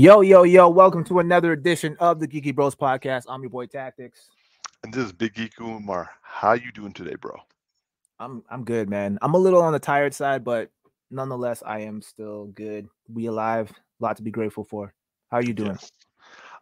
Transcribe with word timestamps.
Yo, 0.00 0.22
yo, 0.22 0.44
yo, 0.44 0.66
welcome 0.66 1.04
to 1.04 1.18
another 1.18 1.52
edition 1.52 1.94
of 2.00 2.20
the 2.20 2.26
Geeky 2.26 2.54
Bros 2.54 2.74
podcast. 2.74 3.24
I'm 3.28 3.42
your 3.42 3.50
boy 3.50 3.66
Tactics. 3.66 4.30
And 4.82 4.94
this 4.94 5.04
is 5.04 5.12
Big 5.12 5.34
Geek 5.34 5.60
Umar. 5.60 6.08
How 6.22 6.54
you 6.54 6.72
doing 6.72 6.94
today, 6.94 7.16
bro? 7.20 7.36
I'm 8.18 8.42
I'm 8.48 8.64
good, 8.64 8.88
man. 8.88 9.18
I'm 9.20 9.34
a 9.34 9.36
little 9.36 9.60
on 9.60 9.74
the 9.74 9.78
tired 9.78 10.14
side, 10.14 10.42
but 10.42 10.70
nonetheless, 11.10 11.62
I 11.66 11.80
am 11.80 12.00
still 12.00 12.46
good. 12.46 12.88
We 13.12 13.26
alive. 13.26 13.70
A 13.70 14.02
lot 14.02 14.16
to 14.16 14.22
be 14.22 14.30
grateful 14.30 14.64
for. 14.64 14.94
How 15.30 15.36
are 15.36 15.42
you 15.42 15.52
doing? 15.52 15.72
Yes. 15.72 15.92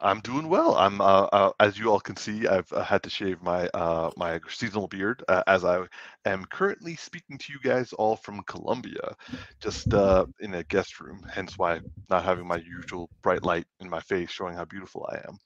I'm 0.00 0.20
doing 0.20 0.48
well. 0.48 0.76
I'm, 0.76 1.00
uh, 1.00 1.26
uh, 1.32 1.50
as 1.58 1.76
you 1.76 1.90
all 1.90 1.98
can 1.98 2.16
see, 2.16 2.46
I've 2.46 2.70
uh, 2.72 2.84
had 2.84 3.02
to 3.02 3.10
shave 3.10 3.42
my 3.42 3.66
uh, 3.74 4.10
my 4.16 4.38
seasonal 4.48 4.86
beard 4.86 5.24
uh, 5.28 5.42
as 5.48 5.64
I 5.64 5.86
am 6.24 6.44
currently 6.44 6.94
speaking 6.94 7.36
to 7.38 7.52
you 7.52 7.58
guys 7.62 7.92
all 7.94 8.14
from 8.16 8.42
Colombia, 8.44 9.14
just 9.60 9.92
uh, 9.92 10.26
in 10.40 10.54
a 10.54 10.62
guest 10.64 11.00
room. 11.00 11.20
Hence 11.28 11.58
why 11.58 11.80
not 12.08 12.24
having 12.24 12.46
my 12.46 12.58
usual 12.58 13.10
bright 13.22 13.42
light 13.42 13.66
in 13.80 13.90
my 13.90 14.00
face, 14.00 14.30
showing 14.30 14.54
how 14.54 14.64
beautiful 14.66 15.08
I 15.10 15.16
am. 15.26 15.36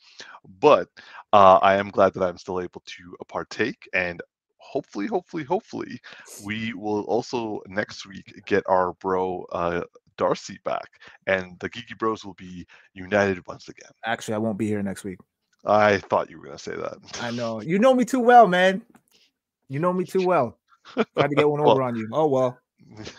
But 0.61 0.89
I 1.33 1.77
am 1.77 1.89
glad 1.91 2.13
that 2.15 2.23
I'm 2.23 2.39
still 2.39 2.61
able 2.61 2.83
to 2.85 3.17
partake, 3.29 3.89
and 3.95 4.21
hopefully, 4.59 5.07
hopefully, 5.07 5.45
hopefully, 5.45 5.99
we 6.37 6.75
will 6.75 7.03
also 7.05 7.61
next 7.69 8.07
week 8.07 8.35
get 8.47 8.65
our 8.69 8.93
bro 8.95 9.47
Darcy 10.17 10.59
back, 10.65 10.89
and 11.27 11.59
the 11.61 11.69
Geeky 11.69 11.97
Bros 11.99 12.25
will 12.25 12.35
be 12.35 12.67
united 12.95 13.47
once 13.47 13.69
again. 13.69 13.91
Actually, 14.05 14.35
I 14.35 14.39
won't 14.39 14.59
be 14.59 14.67
here 14.67 14.83
next 14.83 15.05
week. 15.05 15.19
I 15.65 15.99
thought 15.99 16.31
you 16.31 16.39
were 16.39 16.47
gonna 16.47 16.59
say 16.59 16.75
that. 16.75 16.97
I 17.21 17.31
know 17.31 17.61
you 17.61 17.79
know 17.79 17.95
me 17.95 18.05
too 18.05 18.21
well, 18.21 18.47
man. 18.47 18.83
You 19.69 19.79
know 19.79 19.93
me 19.93 20.05
too 20.05 20.27
well. 20.27 20.59
Tried 20.95 21.29
to 21.29 21.35
get 21.37 21.49
one 21.49 21.61
over 21.61 21.79
well, 21.79 21.89
on 21.89 21.97
you. 21.97 22.09
Oh 22.13 22.27
well. 22.27 22.59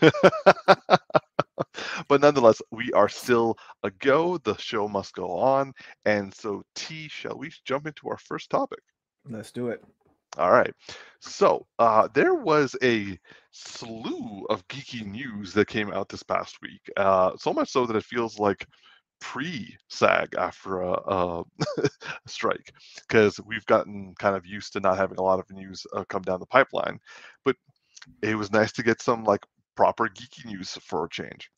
but 2.08 2.20
nonetheless, 2.20 2.60
we 2.70 2.92
are 2.92 3.08
still 3.08 3.56
a 3.82 3.90
go. 3.90 4.38
The 4.38 4.56
show 4.58 4.88
must 4.88 5.14
go 5.14 5.30
on, 5.30 5.72
and 6.04 6.34
so 6.34 6.62
T, 6.74 7.08
shall 7.08 7.38
we 7.38 7.50
jump 7.64 7.86
into 7.86 8.08
our 8.08 8.18
first 8.18 8.50
topic? 8.50 8.80
Let's 9.28 9.50
do 9.52 9.68
it. 9.68 9.82
All 10.36 10.50
right. 10.50 10.74
So 11.20 11.66
uh, 11.78 12.08
there 12.12 12.34
was 12.34 12.76
a 12.82 13.18
slew 13.54 14.44
of 14.50 14.66
geeky 14.66 15.06
news 15.06 15.52
that 15.52 15.68
came 15.68 15.92
out 15.92 16.08
this 16.08 16.24
past 16.24 16.58
week. 16.60 16.90
Uh, 16.96 17.30
so 17.38 17.52
much 17.52 17.70
so 17.70 17.86
that 17.86 17.96
it 17.96 18.04
feels 18.04 18.38
like 18.38 18.66
pre-SAG-AFTRA, 19.20 21.02
a 21.06 21.88
strike, 22.26 22.72
because 23.08 23.40
we've 23.46 23.64
gotten 23.66 24.12
kind 24.18 24.34
of 24.34 24.44
used 24.44 24.72
to 24.72 24.80
not 24.80 24.96
having 24.96 25.18
a 25.18 25.22
lot 25.22 25.38
of 25.38 25.48
news 25.50 25.86
uh, 25.94 26.04
come 26.08 26.22
down 26.22 26.40
the 26.40 26.46
pipeline. 26.46 26.98
But 27.44 27.54
it 28.22 28.34
was 28.34 28.50
nice 28.50 28.72
to 28.72 28.82
get 28.82 29.00
some 29.00 29.22
like 29.22 29.44
proper 29.76 30.08
geeky 30.08 30.44
news 30.46 30.76
for 30.82 31.04
a 31.04 31.08
change. 31.08 31.48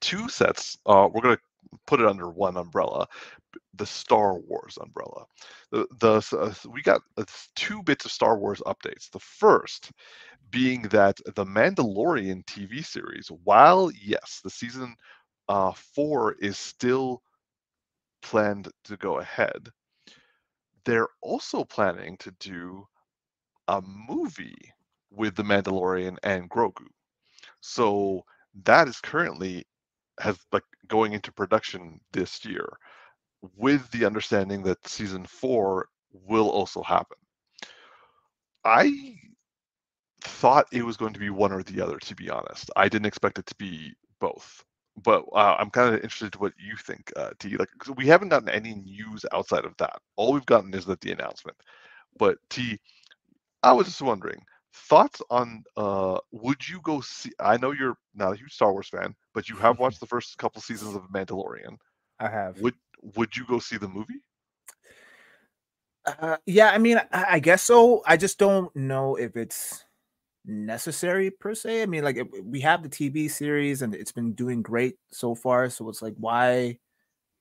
Two 0.00 0.28
sets. 0.28 0.78
Uh, 0.84 1.08
we're 1.12 1.22
gonna 1.22 1.38
put 1.86 2.00
it 2.00 2.06
under 2.06 2.28
one 2.30 2.56
umbrella, 2.56 3.06
the 3.74 3.86
Star 3.86 4.38
Wars 4.38 4.78
umbrella. 4.80 5.24
The, 5.70 5.86
the 6.00 6.38
uh, 6.38 6.54
we 6.70 6.82
got 6.82 7.02
uh, 7.16 7.24
two 7.56 7.82
bits 7.82 8.04
of 8.04 8.12
Star 8.12 8.38
Wars 8.38 8.62
updates. 8.66 9.10
The 9.10 9.20
first 9.20 9.92
being 10.50 10.82
that 10.84 11.18
the 11.34 11.44
Mandalorian 11.44 12.44
TV 12.46 12.84
series, 12.84 13.28
while 13.44 13.90
yes, 13.92 14.40
the 14.42 14.50
season 14.50 14.94
uh, 15.48 15.72
four 15.72 16.34
is 16.40 16.58
still 16.58 17.22
planned 18.22 18.68
to 18.84 18.96
go 18.96 19.18
ahead, 19.18 19.70
they're 20.84 21.08
also 21.22 21.64
planning 21.64 22.16
to 22.18 22.30
do 22.40 22.86
a 23.68 23.82
movie 23.82 24.72
with 25.10 25.34
the 25.36 25.42
Mandalorian 25.42 26.16
and 26.22 26.50
Grogu. 26.50 26.86
So 27.60 28.24
that 28.64 28.88
is 28.88 29.00
currently 29.00 29.66
has 30.20 30.38
like 30.52 30.64
going 30.88 31.12
into 31.12 31.32
production 31.32 32.00
this 32.12 32.44
year 32.44 32.68
with 33.56 33.88
the 33.90 34.04
understanding 34.04 34.62
that 34.64 34.86
season 34.86 35.24
four 35.26 35.88
will 36.12 36.48
also 36.50 36.82
happen. 36.82 37.16
I 38.64 39.14
thought 40.22 40.66
it 40.72 40.84
was 40.84 40.96
going 40.96 41.12
to 41.14 41.20
be 41.20 41.30
one 41.30 41.52
or 41.52 41.62
the 41.62 41.80
other, 41.80 41.98
to 41.98 42.14
be 42.14 42.28
honest. 42.30 42.70
I 42.76 42.88
didn't 42.88 43.06
expect 43.06 43.38
it 43.38 43.46
to 43.46 43.54
be 43.56 43.94
both. 44.20 44.64
But 45.04 45.24
uh, 45.32 45.56
I'm 45.58 45.70
kind 45.70 45.94
of 45.94 46.00
interested 46.02 46.34
in 46.34 46.40
what 46.40 46.52
you 46.58 46.74
think, 46.76 47.12
uh, 47.16 47.30
T. 47.38 47.56
Like, 47.56 47.68
we 47.96 48.06
haven't 48.06 48.30
gotten 48.30 48.48
any 48.48 48.74
news 48.74 49.24
outside 49.32 49.64
of 49.64 49.76
that. 49.78 50.00
All 50.16 50.32
we've 50.32 50.44
gotten 50.46 50.74
is 50.74 50.84
that 50.86 51.00
the 51.00 51.12
announcement. 51.12 51.56
But 52.18 52.38
T, 52.50 52.80
I 53.62 53.72
was 53.72 53.86
just 53.86 54.02
wondering, 54.02 54.42
thoughts 54.74 55.20
on 55.30 55.62
uh 55.76 56.18
would 56.30 56.66
you 56.68 56.80
go 56.82 57.00
see 57.00 57.30
i 57.40 57.56
know 57.56 57.72
you're 57.72 57.96
not 58.14 58.32
a 58.32 58.36
huge 58.36 58.52
star 58.52 58.72
wars 58.72 58.88
fan 58.88 59.14
but 59.38 59.48
you 59.48 59.54
have 59.54 59.78
watched 59.82 60.00
the 60.00 60.06
first 60.06 60.36
couple 60.36 60.60
seasons 60.60 60.96
of 60.96 61.02
mandalorian. 61.14 61.76
I 62.18 62.28
have. 62.28 62.60
Would 62.60 62.74
would 63.14 63.36
you 63.36 63.46
go 63.46 63.60
see 63.60 63.76
the 63.76 63.86
movie? 63.86 64.20
Uh, 66.04 66.38
yeah 66.46 66.70
i 66.70 66.78
mean 66.78 66.98
I, 67.12 67.26
I, 67.32 67.38
guess 67.38 67.62
so. 67.62 68.02
I 68.06 68.16
just 68.16 68.38
don't 68.38 68.74
know 68.74 69.16
if 69.16 69.36
it's 69.36 69.84
necessary 70.44 71.30
per 71.30 71.54
se. 71.54 71.82
I 71.82 71.86
mean 71.86 72.02
like 72.02 72.18
we 72.42 72.60
have 72.62 72.82
the 72.82 72.88
tv 72.88 73.30
series 73.30 73.82
and 73.82 73.94
it's 73.94 74.10
been 74.10 74.32
doing 74.32 74.62
great 74.62 74.96
so 75.12 75.34
far 75.34 75.68
so 75.68 75.88
it's 75.88 76.02
like 76.02 76.14
why 76.16 76.78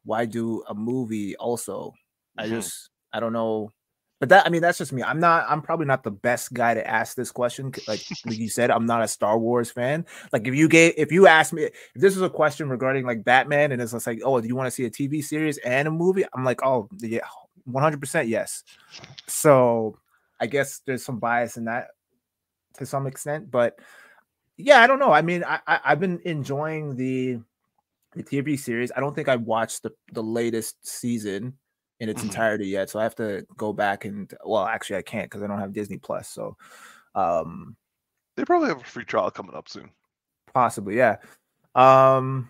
why 0.04 0.26
do 0.26 0.64
a 0.70 0.76
movie 0.76 1.36
also? 1.38 1.94
I 2.38 2.44
mm-hmm. 2.44 2.56
just 2.56 2.92
i 3.12 3.20
don't 3.20 3.34
know 3.34 3.72
but 4.20 4.30
that 4.30 4.46
I 4.46 4.50
mean 4.50 4.62
that's 4.62 4.78
just 4.78 4.94
me. 4.94 5.04
I'm 5.04 5.20
not 5.20 5.46
I'm 5.48 5.62
probably 5.62 5.86
not 5.86 6.04
the 6.04 6.12
best 6.12 6.54
guy 6.54 6.74
to 6.74 6.88
ask 6.88 7.16
this 7.16 7.32
question. 7.32 7.72
Like, 7.88 8.04
like 8.26 8.38
you 8.38 8.50
said, 8.50 8.72
I'm 8.72 8.86
not 8.86 9.04
a 9.04 9.08
Star 9.08 9.38
Wars 9.38 9.70
fan. 9.70 10.06
Like 10.34 10.48
if 10.48 10.56
you 10.56 10.68
gave 10.68 10.94
if 10.98 11.12
you 11.12 11.28
asked 11.28 11.54
me 11.54 11.64
if 11.64 11.74
this 11.96 12.16
is 12.16 12.22
a 12.22 12.30
question 12.30 12.70
regarding 12.70 13.06
like 13.06 13.24
Batman 13.24 13.72
and 13.72 13.82
it's 13.82 13.94
like, 14.08 14.22
oh, 14.24 14.42
do 14.42 14.48
you 14.48 14.56
want 14.56 14.68
to 14.68 14.72
see 14.72 14.86
a 14.86 14.90
TV 14.90 15.24
series 15.24 15.58
and 15.60 15.88
a 15.88 15.92
movie? 15.92 16.26
I'm 16.34 16.44
like, 16.44 16.64
oh 16.64 16.90
yeah, 17.00 17.20
100 17.66 18.00
percent 18.00 18.28
yes. 18.28 18.64
So 19.28 20.00
I 20.40 20.48
guess 20.48 20.82
there's 20.86 21.06
some 21.06 21.20
bias 21.20 21.58
in 21.58 21.66
that 21.66 21.90
to 22.78 22.86
some 22.86 23.08
extent, 23.08 23.52
but 23.52 23.80
yeah, 24.58 24.82
I 24.82 24.88
don't 24.88 25.00
know. 25.00 25.12
I 25.12 25.22
mean, 25.22 25.44
I, 25.44 25.60
I 25.68 25.80
have 25.84 26.00
been 26.00 26.20
enjoying 26.26 26.96
the 26.96 27.40
the 28.16 28.24
TV 28.24 28.58
series. 28.58 28.92
I 28.96 29.00
don't 29.00 29.14
think 29.14 29.30
I 29.30 29.36
watched 29.36 29.84
the 29.84 29.92
the 30.14 30.24
latest 30.24 30.88
season 30.88 31.54
in 32.00 32.10
its 32.10 32.20
mm-hmm. 32.22 32.30
entirety 32.30 32.68
yet. 32.68 32.90
So 32.90 33.00
I 33.00 33.04
have 33.04 33.16
to 33.16 33.46
go 33.58 33.74
back 33.74 34.06
and 34.06 34.32
well, 34.46 34.66
actually 34.66 34.98
I 34.98 35.02
can't 35.02 35.30
because 35.30 35.44
I 35.44 35.48
don't 35.48 35.60
have 35.60 35.74
Disney 35.74 35.98
Plus. 35.98 36.30
So 36.30 36.56
um 37.16 37.76
they 38.36 38.46
probably 38.46 38.70
have 38.70 38.82
a 38.82 38.86
free 38.86 39.06
trial 39.06 39.32
coming 39.32 39.56
up 39.56 39.70
soon. 39.70 39.90
Possibly, 40.54 40.98
yeah. 40.98 41.18
Um 41.76 42.50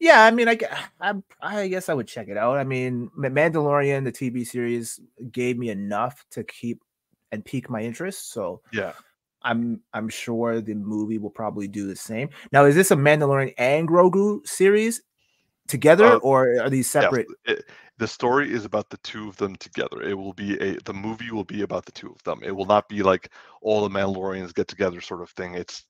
yeah, 0.00 0.24
I 0.24 0.30
mean 0.30 0.48
I 0.48 0.58
I, 1.00 1.14
I 1.40 1.68
guess 1.68 1.88
I 1.88 1.94
would 1.94 2.08
check 2.08 2.28
it 2.28 2.36
out. 2.36 2.58
I 2.58 2.64
mean, 2.64 3.10
Mandalorian 3.16 4.04
the 4.04 4.12
TV 4.12 4.46
series 4.46 5.00
gave 5.30 5.58
me 5.58 5.70
enough 5.70 6.24
to 6.30 6.42
keep 6.44 6.82
and 7.32 7.44
pique 7.44 7.70
my 7.70 7.82
interest. 7.82 8.32
So 8.32 8.60
yeah. 8.72 8.92
I'm 9.44 9.80
I'm 9.92 10.08
sure 10.08 10.60
the 10.60 10.74
movie 10.74 11.18
will 11.18 11.30
probably 11.30 11.66
do 11.66 11.86
the 11.86 11.96
same. 11.96 12.28
Now, 12.52 12.64
is 12.64 12.74
this 12.74 12.90
a 12.90 12.96
Mandalorian 12.96 13.54
and 13.58 13.88
Grogu 13.88 14.46
series 14.46 15.02
together, 15.66 16.06
uh, 16.06 16.16
or 16.18 16.60
are 16.60 16.70
these 16.70 16.88
separate? 16.88 17.26
Yeah, 17.46 17.54
it, 17.54 17.64
the 18.02 18.08
story 18.08 18.52
is 18.52 18.64
about 18.64 18.90
the 18.90 18.96
two 18.98 19.28
of 19.28 19.36
them 19.36 19.54
together. 19.54 20.02
It 20.02 20.14
will 20.14 20.32
be 20.32 20.58
a 20.58 20.76
the 20.84 20.92
movie 20.92 21.30
will 21.30 21.44
be 21.44 21.62
about 21.62 21.84
the 21.84 21.92
two 21.92 22.10
of 22.10 22.20
them. 22.24 22.40
It 22.42 22.50
will 22.50 22.66
not 22.66 22.88
be 22.88 23.00
like 23.00 23.30
all 23.60 23.80
the 23.80 23.96
Mandalorians 23.96 24.52
get 24.52 24.66
together 24.66 25.00
sort 25.00 25.22
of 25.22 25.30
thing. 25.30 25.54
It's 25.54 25.84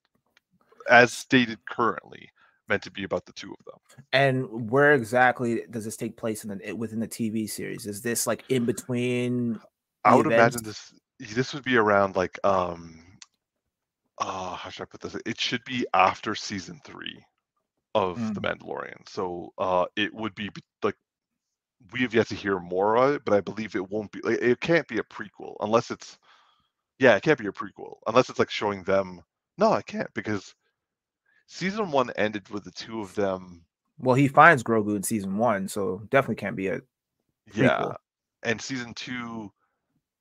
as 0.90 1.14
stated 1.14 1.58
currently 1.64 2.28
meant 2.68 2.82
to 2.82 2.90
be 2.90 3.04
about 3.04 3.24
the 3.24 3.32
two 3.32 3.54
of 3.58 3.64
them. 3.64 4.04
And 4.12 4.70
where 4.70 4.92
exactly 4.92 5.62
does 5.70 5.86
this 5.86 5.96
take 5.96 6.18
place 6.18 6.44
in 6.44 6.50
the 6.50 6.74
within 6.74 7.00
the 7.00 7.08
TV 7.08 7.48
series? 7.48 7.86
Is 7.86 8.02
this 8.02 8.26
like 8.26 8.44
in 8.50 8.66
between? 8.66 9.58
I 10.04 10.14
would 10.14 10.26
events? 10.26 10.56
imagine 10.56 10.68
this 10.68 10.92
this 11.34 11.54
would 11.54 11.64
be 11.64 11.78
around 11.78 12.14
like 12.14 12.38
um 12.44 13.02
uh 14.18 14.54
how 14.54 14.68
should 14.68 14.82
I 14.82 14.86
put 14.90 15.00
this? 15.00 15.16
It 15.24 15.40
should 15.40 15.64
be 15.64 15.86
after 15.94 16.34
season 16.34 16.78
three 16.84 17.24
of 17.94 18.18
mm. 18.18 18.34
the 18.34 18.42
Mandalorian. 18.42 19.08
So 19.08 19.54
uh 19.56 19.86
it 19.96 20.12
would 20.12 20.34
be 20.34 20.50
like 20.82 20.96
we 21.92 22.00
have 22.00 22.14
yet 22.14 22.28
to 22.28 22.34
hear 22.34 22.58
more 22.58 22.96
of 22.96 23.14
it, 23.14 23.24
but 23.24 23.34
I 23.34 23.40
believe 23.40 23.74
it 23.74 23.90
won't 23.90 24.12
be 24.12 24.20
like 24.22 24.40
it 24.40 24.60
can't 24.60 24.86
be 24.88 24.98
a 24.98 25.02
prequel 25.02 25.56
unless 25.60 25.90
it's 25.90 26.18
yeah, 26.98 27.16
it 27.16 27.22
can't 27.22 27.38
be 27.38 27.46
a 27.46 27.52
prequel 27.52 27.96
unless 28.06 28.28
it's 28.28 28.38
like 28.38 28.50
showing 28.50 28.82
them. 28.84 29.20
No, 29.58 29.72
I 29.72 29.82
can't 29.82 30.12
because 30.14 30.54
season 31.46 31.90
one 31.90 32.10
ended 32.16 32.48
with 32.48 32.64
the 32.64 32.70
two 32.70 33.00
of 33.00 33.14
them. 33.14 33.64
Well, 33.98 34.16
he 34.16 34.28
finds 34.28 34.62
Grogu 34.62 34.96
in 34.96 35.02
season 35.02 35.36
one, 35.36 35.68
so 35.68 36.02
definitely 36.10 36.36
can't 36.36 36.56
be 36.56 36.68
a 36.68 36.78
prequel. 36.78 36.82
yeah. 37.54 37.92
And 38.42 38.60
season 38.60 38.94
two, 38.94 39.52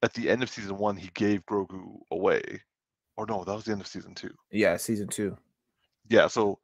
at 0.04 0.14
the 0.14 0.30
end 0.30 0.44
of 0.44 0.50
season 0.50 0.78
one, 0.78 0.96
he 0.96 1.10
gave 1.14 1.46
Grogu 1.46 2.00
away, 2.12 2.62
or 3.18 3.26
no, 3.26 3.44
that 3.44 3.54
was 3.54 3.66
the 3.66 3.72
end 3.72 3.82
of 3.82 3.88
season 3.88 4.14
two. 4.14 4.34
Yeah, 4.52 4.78
season 4.78 5.08
two. 5.08 5.38
Yeah, 6.10 6.28
so 6.28 6.60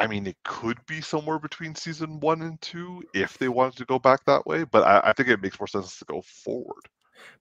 I 0.00 0.06
mean, 0.06 0.26
it 0.26 0.36
could 0.44 0.78
be 0.86 1.02
somewhere 1.02 1.38
between 1.38 1.74
season 1.74 2.20
one 2.20 2.40
and 2.40 2.60
two 2.62 3.02
if 3.12 3.36
they 3.36 3.48
wanted 3.48 3.76
to 3.76 3.84
go 3.84 3.98
back 3.98 4.24
that 4.24 4.46
way, 4.46 4.64
but 4.64 4.82
I, 4.82 5.10
I 5.10 5.12
think 5.12 5.28
it 5.28 5.42
makes 5.42 5.60
more 5.60 5.66
sense 5.66 5.98
to 5.98 6.06
go 6.06 6.22
forward. 6.22 6.88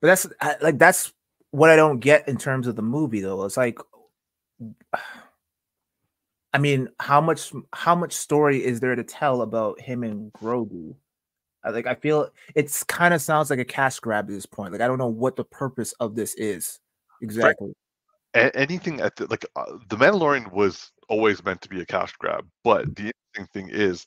But 0.01 0.07
that's 0.07 0.27
like 0.61 0.77
that's 0.77 1.13
what 1.51 1.69
I 1.69 1.77
don't 1.77 1.99
get 1.99 2.27
in 2.27 2.37
terms 2.37 2.67
of 2.67 2.75
the 2.75 2.81
movie, 2.81 3.21
though. 3.21 3.45
It's 3.45 3.55
like 3.57 3.79
I 6.53 6.57
mean, 6.57 6.89
how 6.99 7.21
much 7.21 7.53
how 7.73 7.95
much 7.95 8.11
story 8.13 8.63
is 8.63 8.81
there 8.81 8.95
to 8.95 9.03
tell 9.03 9.41
about 9.41 9.79
him 9.79 10.03
and 10.03 10.33
Grogu? 10.33 10.95
like 11.65 11.87
I 11.87 11.95
feel 11.95 12.29
it's 12.55 12.83
kind 12.83 13.13
of 13.13 13.21
sounds 13.21 13.49
like 13.49 13.59
a 13.59 13.65
cash 13.65 13.99
grab 13.99 14.25
at 14.25 14.31
this 14.31 14.45
point. 14.45 14.71
Like 14.71 14.81
I 14.81 14.87
don't 14.87 14.97
know 14.97 15.07
what 15.07 15.35
the 15.35 15.43
purpose 15.43 15.93
of 15.99 16.15
this 16.15 16.33
is 16.35 16.79
exactly. 17.21 17.73
A- 18.35 18.55
anything 18.55 19.01
at 19.01 19.15
the, 19.15 19.27
like 19.27 19.45
uh, 19.55 19.77
the 19.89 19.95
Mandalorian 19.95 20.51
was 20.51 20.91
always 21.09 21.43
meant 21.43 21.61
to 21.61 21.69
be 21.69 21.81
a 21.81 21.85
cash 21.85 22.13
grab, 22.17 22.47
but 22.63 22.95
the 22.95 23.11
interesting 23.35 23.47
thing 23.53 23.69
is 23.69 24.05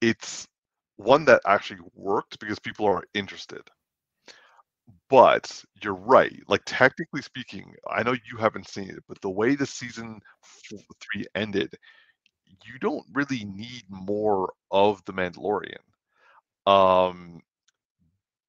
it's 0.00 0.46
one 0.96 1.24
that 1.24 1.42
actually 1.46 1.80
worked 1.94 2.38
because 2.38 2.58
people 2.58 2.86
are 2.86 3.04
interested. 3.14 3.62
But 5.08 5.62
you're 5.82 5.94
right. 5.94 6.32
Like 6.48 6.62
technically 6.66 7.22
speaking, 7.22 7.74
I 7.90 8.02
know 8.02 8.12
you 8.12 8.36
haven't 8.38 8.68
seen 8.68 8.90
it, 8.90 9.02
but 9.08 9.20
the 9.20 9.30
way 9.30 9.54
the 9.54 9.66
season 9.66 10.20
three 11.00 11.24
ended, 11.34 11.74
you 12.64 12.78
don't 12.80 13.04
really 13.12 13.44
need 13.44 13.84
more 13.88 14.52
of 14.70 15.02
the 15.04 15.12
Mandalorian. 15.12 15.76
Um, 16.66 17.40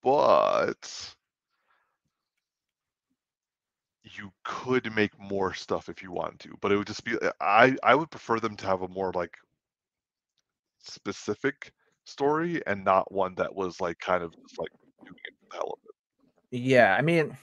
but 0.03 1.15
you 4.17 4.31
could 4.43 4.91
make 4.93 5.17
more 5.19 5.53
stuff 5.53 5.89
if 5.89 6.01
you 6.03 6.11
want 6.11 6.39
to, 6.41 6.55
but 6.61 6.71
it 6.71 6.77
would 6.77 6.87
just 6.87 7.03
be 7.03 7.17
uh, 7.19 7.31
I 7.41 7.75
I 7.83 7.95
would 7.95 8.11
prefer 8.11 8.39
them 8.39 8.55
to 8.57 8.65
have 8.65 8.81
a 8.81 8.87
more 8.87 9.11
like 9.13 9.37
specific 10.79 11.73
story 12.03 12.65
and 12.67 12.83
not 12.83 13.11
one 13.11 13.33
that 13.35 13.53
was 13.55 13.79
like 13.81 13.97
kind 13.99 14.23
of 14.23 14.31
just 14.45 14.59
like 14.59 14.69
doing 15.05 15.15
it 15.25 15.33
for 15.39 15.47
the 15.49 15.55
hell 15.55 15.73
of 15.73 15.79
it. 15.85 15.95
Yeah, 16.51 16.95
I 16.95 17.01
mean, 17.01 17.37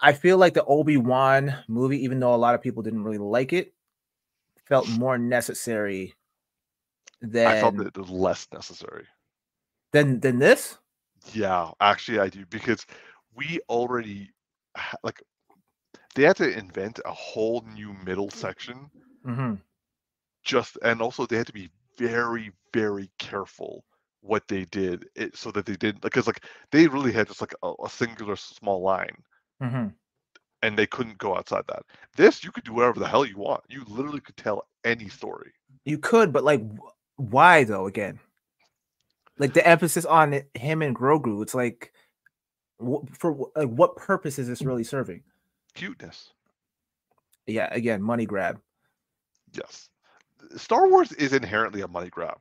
I 0.00 0.12
feel 0.12 0.38
like 0.38 0.54
the 0.54 0.64
Obi 0.64 0.96
Wan 0.96 1.64
movie, 1.68 2.02
even 2.04 2.20
though 2.20 2.34
a 2.34 2.36
lot 2.36 2.54
of 2.54 2.62
people 2.62 2.82
didn't 2.82 3.02
really 3.04 3.18
like 3.18 3.52
it, 3.52 3.74
felt 4.66 4.88
more 4.88 5.18
necessary 5.18 6.14
than 7.20 7.46
I 7.46 7.54
felt 7.56 7.80
it 7.80 7.96
was 7.96 8.10
less 8.10 8.46
necessary 8.52 9.08
than 9.92 10.20
than 10.20 10.38
this. 10.38 10.78
Yeah, 11.32 11.72
actually, 11.80 12.18
I 12.18 12.28
do 12.28 12.46
because 12.46 12.86
we 13.34 13.60
already 13.68 14.30
like 15.02 15.22
they 16.14 16.22
had 16.22 16.36
to 16.36 16.58
invent 16.58 17.00
a 17.04 17.12
whole 17.12 17.64
new 17.74 17.94
middle 18.04 18.30
section. 18.30 18.90
Mm-hmm. 19.26 19.54
Just 20.44 20.78
and 20.82 21.02
also 21.02 21.26
they 21.26 21.36
had 21.36 21.46
to 21.46 21.52
be 21.52 21.70
very 21.98 22.52
very 22.72 23.10
careful 23.18 23.84
what 24.20 24.46
they 24.48 24.64
did 24.66 25.06
it, 25.14 25.36
so 25.36 25.50
that 25.50 25.66
they 25.66 25.76
didn't 25.76 26.02
because 26.02 26.26
like 26.26 26.44
they 26.70 26.86
really 26.86 27.12
had 27.12 27.28
just 27.28 27.40
like 27.40 27.54
a, 27.62 27.72
a 27.84 27.88
singular 27.88 28.36
small 28.36 28.82
line 28.82 29.16
mm-hmm. 29.62 29.88
and 30.62 30.78
they 30.78 30.86
couldn't 30.86 31.18
go 31.18 31.36
outside 31.36 31.62
that 31.68 31.82
this 32.16 32.42
you 32.42 32.50
could 32.50 32.64
do 32.64 32.72
whatever 32.72 32.98
the 32.98 33.06
hell 33.06 33.24
you 33.24 33.36
want 33.36 33.62
you 33.68 33.84
literally 33.88 34.20
could 34.20 34.36
tell 34.36 34.66
any 34.84 35.08
story 35.08 35.52
you 35.84 35.98
could 35.98 36.32
but 36.32 36.44
like 36.44 36.62
why 37.16 37.64
though 37.64 37.86
again 37.86 38.18
like 39.38 39.54
the 39.54 39.66
emphasis 39.66 40.04
on 40.04 40.42
him 40.54 40.82
and 40.82 40.96
grogu 40.96 41.42
it's 41.42 41.54
like 41.54 41.92
for 43.12 43.50
like 43.56 43.68
what 43.68 43.96
purpose 43.96 44.38
is 44.38 44.46
this 44.46 44.62
really 44.62 44.84
serving 44.84 45.22
cuteness 45.74 46.30
yeah 47.46 47.68
again 47.72 48.00
money 48.02 48.26
grab 48.26 48.60
yes 49.52 49.88
Star 50.56 50.88
Wars 50.88 51.12
is 51.12 51.32
inherently 51.32 51.80
a 51.82 51.88
money 51.88 52.08
grab. 52.08 52.38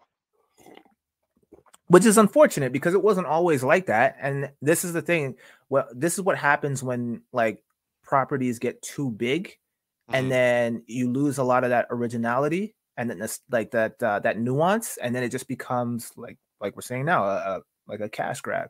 Which 1.87 2.05
is 2.05 2.17
unfortunate 2.17 2.73
because 2.73 2.93
it 2.93 3.01
wasn't 3.01 3.27
always 3.27 3.63
like 3.63 3.85
that. 3.85 4.17
And 4.19 4.51
this 4.61 4.83
is 4.83 4.91
the 4.91 5.01
thing. 5.01 5.35
Well, 5.69 5.87
this 5.93 6.15
is 6.15 6.21
what 6.21 6.37
happens 6.37 6.83
when 6.83 7.21
like 7.31 7.63
properties 8.03 8.59
get 8.59 8.81
too 8.81 9.09
big 9.09 9.47
mm-hmm. 9.47 10.15
and 10.15 10.31
then 10.31 10.83
you 10.85 11.09
lose 11.09 11.37
a 11.37 11.43
lot 11.43 11.63
of 11.63 11.69
that 11.69 11.87
originality 11.89 12.75
and 12.97 13.09
then 13.09 13.19
this 13.19 13.39
like 13.49 13.71
that 13.71 14.01
uh, 14.03 14.19
that 14.19 14.37
nuance 14.37 14.97
and 14.97 15.15
then 15.15 15.23
it 15.23 15.29
just 15.29 15.47
becomes 15.47 16.11
like 16.17 16.37
like 16.59 16.75
we're 16.75 16.81
saying 16.81 17.05
now 17.05 17.23
a, 17.23 17.35
a 17.35 17.61
like 17.87 18.01
a 18.01 18.09
cash 18.09 18.41
grab. 18.41 18.69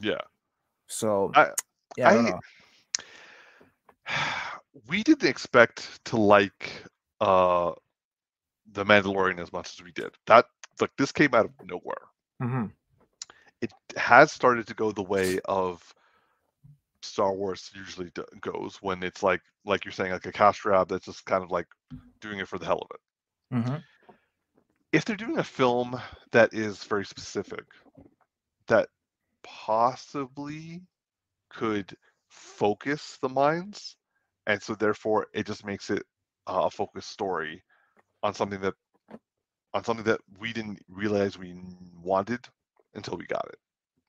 Yeah. 0.00 0.20
So 0.92 1.32
I, 1.34 1.48
yeah, 1.96 2.10
I, 2.10 2.38
I. 4.08 4.38
We 4.88 5.02
didn't 5.02 5.28
expect 5.28 6.02
to 6.06 6.16
like 6.16 6.70
uh 7.20 7.72
the 8.72 8.84
Mandalorian 8.84 9.38
as 9.38 9.52
much 9.52 9.74
as 9.74 9.84
we 9.84 9.92
did. 9.92 10.10
That 10.26 10.46
like 10.80 10.90
this 10.96 11.12
came 11.12 11.34
out 11.34 11.44
of 11.44 11.52
nowhere. 11.64 12.02
Mm-hmm. 12.42 12.66
It 13.60 13.72
has 13.96 14.32
started 14.32 14.66
to 14.66 14.74
go 14.74 14.90
the 14.90 15.02
way 15.02 15.38
of 15.44 15.82
Star 17.02 17.34
Wars 17.34 17.70
usually 17.74 18.10
do- 18.14 18.24
goes 18.40 18.78
when 18.80 19.02
it's 19.02 19.22
like 19.22 19.42
like 19.64 19.84
you're 19.84 19.92
saying 19.92 20.12
like 20.12 20.26
a 20.26 20.32
cash 20.32 20.60
grab 20.60 20.88
that's 20.88 21.06
just 21.06 21.26
kind 21.26 21.44
of 21.44 21.50
like 21.50 21.66
doing 22.20 22.38
it 22.38 22.48
for 22.48 22.58
the 22.58 22.66
hell 22.66 22.86
of 22.90 22.96
it. 22.96 23.56
Mm-hmm. 23.56 23.76
If 24.92 25.04
they're 25.04 25.16
doing 25.16 25.38
a 25.38 25.44
film 25.44 26.00
that 26.32 26.54
is 26.54 26.82
very 26.84 27.04
specific, 27.04 27.64
that 28.68 28.88
possibly 29.42 30.82
could 31.50 31.96
focus 32.28 33.18
the 33.22 33.28
minds, 33.28 33.96
and 34.46 34.62
so 34.62 34.74
therefore 34.74 35.26
it 35.34 35.46
just 35.46 35.64
makes 35.64 35.90
it 35.90 36.02
uh, 36.46 36.62
a 36.64 36.70
focused 36.70 37.10
story 37.10 37.62
on 38.22 38.34
something 38.34 38.60
that 38.60 38.74
on 39.74 39.84
something 39.84 40.04
that 40.04 40.20
we 40.38 40.52
didn't 40.52 40.80
realize 40.88 41.38
we 41.38 41.54
wanted 42.02 42.46
until 42.94 43.16
we 43.16 43.26
got 43.26 43.46
it 43.48 43.58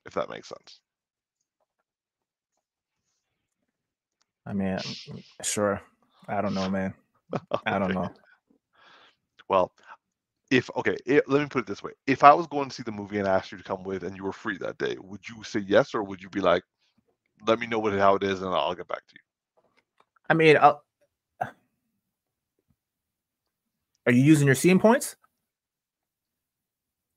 if 0.06 0.14
that 0.14 0.28
makes 0.30 0.48
sense. 0.48 0.80
I 4.46 4.52
mean 4.52 4.78
sure. 5.42 5.80
I 6.28 6.40
don't 6.40 6.54
know 6.54 6.68
man. 6.70 6.94
I 7.66 7.78
don't 7.78 7.94
know. 7.94 8.10
Well 9.48 9.72
if 10.54 10.70
okay 10.76 10.96
it, 11.06 11.28
let 11.28 11.40
me 11.40 11.46
put 11.48 11.60
it 11.60 11.66
this 11.66 11.82
way 11.82 11.92
if 12.06 12.22
i 12.22 12.32
was 12.32 12.46
going 12.46 12.68
to 12.68 12.74
see 12.74 12.82
the 12.82 12.92
movie 12.92 13.18
and 13.18 13.26
asked 13.26 13.50
you 13.50 13.58
to 13.58 13.64
come 13.64 13.82
with 13.82 14.04
and 14.04 14.16
you 14.16 14.24
were 14.24 14.32
free 14.32 14.58
that 14.58 14.78
day 14.78 14.96
would 15.02 15.26
you 15.28 15.42
say 15.42 15.60
yes 15.60 15.94
or 15.94 16.02
would 16.02 16.22
you 16.22 16.30
be 16.30 16.40
like 16.40 16.62
let 17.46 17.58
me 17.58 17.66
know 17.66 17.78
what 17.78 17.92
how 17.94 18.14
it 18.14 18.22
is 18.22 18.42
and 18.42 18.54
i'll 18.54 18.74
get 18.74 18.88
back 18.88 19.06
to 19.06 19.14
you 19.14 19.20
i 20.30 20.34
mean 20.34 20.56
I'll, 20.60 20.84
are 24.06 24.12
you 24.12 24.22
using 24.22 24.46
your 24.46 24.54
scene 24.54 24.78
points? 24.78 25.16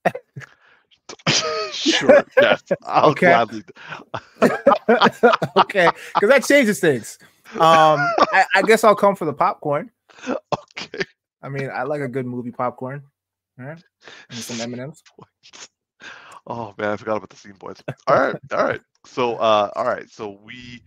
sure. 1.72 2.26
Yes. 2.42 2.64
I'll 2.84 3.12
okay. 3.12 3.28
gladly. 3.28 3.64
okay, 5.58 5.90
because 6.14 6.30
that 6.30 6.46
changes 6.48 6.80
things. 6.80 7.20
Um, 7.56 8.00
I, 8.34 8.46
I, 8.56 8.62
guess 8.62 8.84
I'll 8.84 8.96
come 8.96 9.16
for 9.16 9.26
the 9.26 9.34
popcorn. 9.34 9.92
Okay. 10.80 11.04
I 11.42 11.50
mean, 11.50 11.72
I 11.74 11.84
like 11.84 12.02
a 12.02 12.08
good 12.08 12.28
movie 12.28 12.52
popcorn. 12.52 13.04
All 13.60 13.66
right, 13.66 13.84
and 14.30 14.40
some 14.40 14.62
M 14.62 14.74
and 14.74 14.82
M's. 14.82 15.04
Oh 16.46 16.74
man, 16.78 16.92
I 16.92 16.98
forgot 16.98 17.18
about 17.18 17.30
the 17.30 17.36
scene 17.36 17.56
points. 17.60 17.84
All 18.08 18.20
right, 18.20 18.36
all 18.54 18.64
right. 18.64 18.82
So, 19.06 19.36
uh, 19.36 19.72
all 19.76 19.86
right. 19.86 20.10
So 20.10 20.40
we 20.44 20.82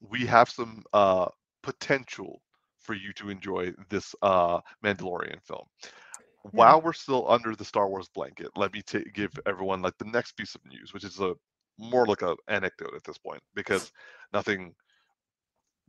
we 0.00 0.26
have 0.26 0.48
some 0.48 0.82
uh 0.92 1.26
potential 1.62 2.40
for 2.86 2.94
you 2.94 3.12
to 3.14 3.28
enjoy 3.28 3.72
this 3.90 4.14
uh, 4.22 4.60
Mandalorian 4.84 5.42
film. 5.42 5.64
Yeah. 5.82 5.90
While 6.52 6.82
we're 6.82 6.92
still 6.92 7.28
under 7.28 7.56
the 7.56 7.64
Star 7.64 7.88
Wars 7.88 8.08
blanket, 8.14 8.50
let 8.56 8.72
me 8.72 8.80
t- 8.80 9.04
give 9.12 9.32
everyone 9.44 9.82
like 9.82 9.98
the 9.98 10.04
next 10.04 10.32
piece 10.32 10.54
of 10.54 10.64
news, 10.64 10.94
which 10.94 11.02
is 11.02 11.18
a 11.18 11.34
more 11.78 12.06
like 12.06 12.22
a 12.22 12.36
anecdote 12.48 12.94
at 12.94 13.04
this 13.04 13.18
point 13.18 13.42
because 13.54 13.90
nothing 14.32 14.72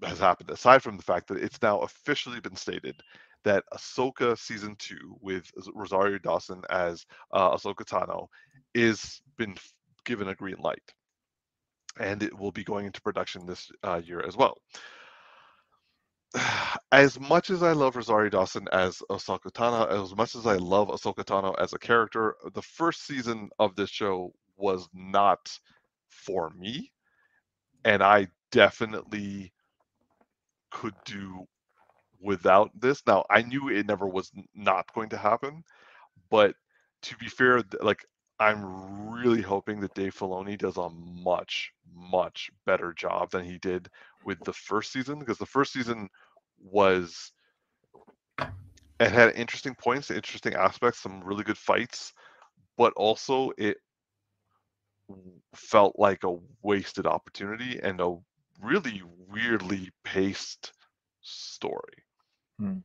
has 0.04 0.20
happened 0.20 0.50
aside 0.50 0.84
from 0.84 0.98
the 0.98 1.04
fact 1.04 1.28
that 1.28 1.42
it's 1.42 1.62
now 1.62 1.80
officially 1.80 2.40
been 2.40 2.56
stated 2.56 2.96
that 3.48 3.64
Ahsoka 3.74 4.38
season 4.38 4.76
two 4.78 5.16
with 5.22 5.50
Rosario 5.74 6.18
Dawson 6.18 6.64
as 6.70 7.06
uh, 7.32 7.56
Ahsoka 7.56 7.86
Tano 7.86 8.28
is 8.76 9.22
been 9.38 9.56
given 10.04 10.28
a 10.28 10.36
green 10.36 10.58
light, 10.60 10.94
and 11.98 12.22
it 12.24 12.38
will 12.38 12.52
be 12.52 12.66
going 12.66 12.86
into 12.86 13.02
production 13.02 13.46
this 13.46 13.72
uh, 13.84 14.02
year 14.04 14.22
as 14.28 14.36
well. 14.36 14.58
as 16.92 17.18
much 17.22 17.50
as 17.50 17.64
I 17.64 17.72
love 17.72 17.96
Rosario 17.96 18.30
Dawson 18.30 18.68
as 18.74 19.02
Ahsoka 19.10 19.50
Tano, 19.50 20.04
as 20.04 20.14
much 20.14 20.36
as 20.36 20.46
I 20.46 20.58
love 20.58 20.90
Ahsoka 20.90 21.24
Tano 21.24 21.56
as 21.58 21.72
a 21.72 21.80
character, 21.80 22.36
the 22.54 22.62
first 22.62 23.06
season 23.08 23.50
of 23.60 23.78
this 23.78 23.90
show 23.90 24.34
was 24.58 24.90
not 24.94 25.58
for 26.10 26.50
me, 26.50 26.92
and 27.86 28.04
I 28.04 28.28
definitely 28.52 29.54
could 30.70 30.96
do 31.06 31.48
without 32.22 32.72
this. 32.80 33.02
Now 33.06 33.26
I 33.30 33.42
knew 33.42 33.70
it 33.70 33.88
never 33.88 34.08
was 34.08 34.32
not 34.56 34.94
going 34.94 35.10
to 35.10 35.18
happen, 35.18 35.64
but 36.30 36.56
to 37.04 37.16
be 37.18 37.28
fair, 37.28 37.64
like 37.82 38.06
I'm 38.40 39.12
really 39.12 39.42
hoping 39.42 39.80
that 39.82 39.96
Dave 39.96 40.16
Filoni 40.16 40.58
does 40.58 40.78
a 40.78 40.90
much, 40.90 41.72
much 41.94 42.52
better 42.66 42.94
job 42.94 43.32
than 43.32 43.44
he 43.44 43.58
did 43.58 43.90
with 44.26 44.40
the 44.44 44.54
first 44.54 44.92
season 44.92 45.20
because 45.20 45.38
the 45.38 45.46
first 45.46 45.74
season 45.74 46.10
was 46.60 47.32
it 49.00 49.12
had 49.12 49.36
interesting 49.36 49.76
points, 49.76 50.12
interesting 50.12 50.56
aspects, 50.56 51.00
some 51.00 51.24
really 51.24 51.44
good 51.44 51.58
fights, 51.58 52.14
but 52.78 52.94
also 52.96 53.52
it 53.58 53.78
felt 55.56 55.96
like 55.98 56.24
a 56.24 56.38
wasted 56.62 57.06
opportunity 57.08 57.80
and 57.82 58.02
a 58.02 58.16
really 58.62 59.02
weirdly 59.28 59.90
paced 60.04 60.74
story. 61.22 62.04
Hmm. 62.60 62.80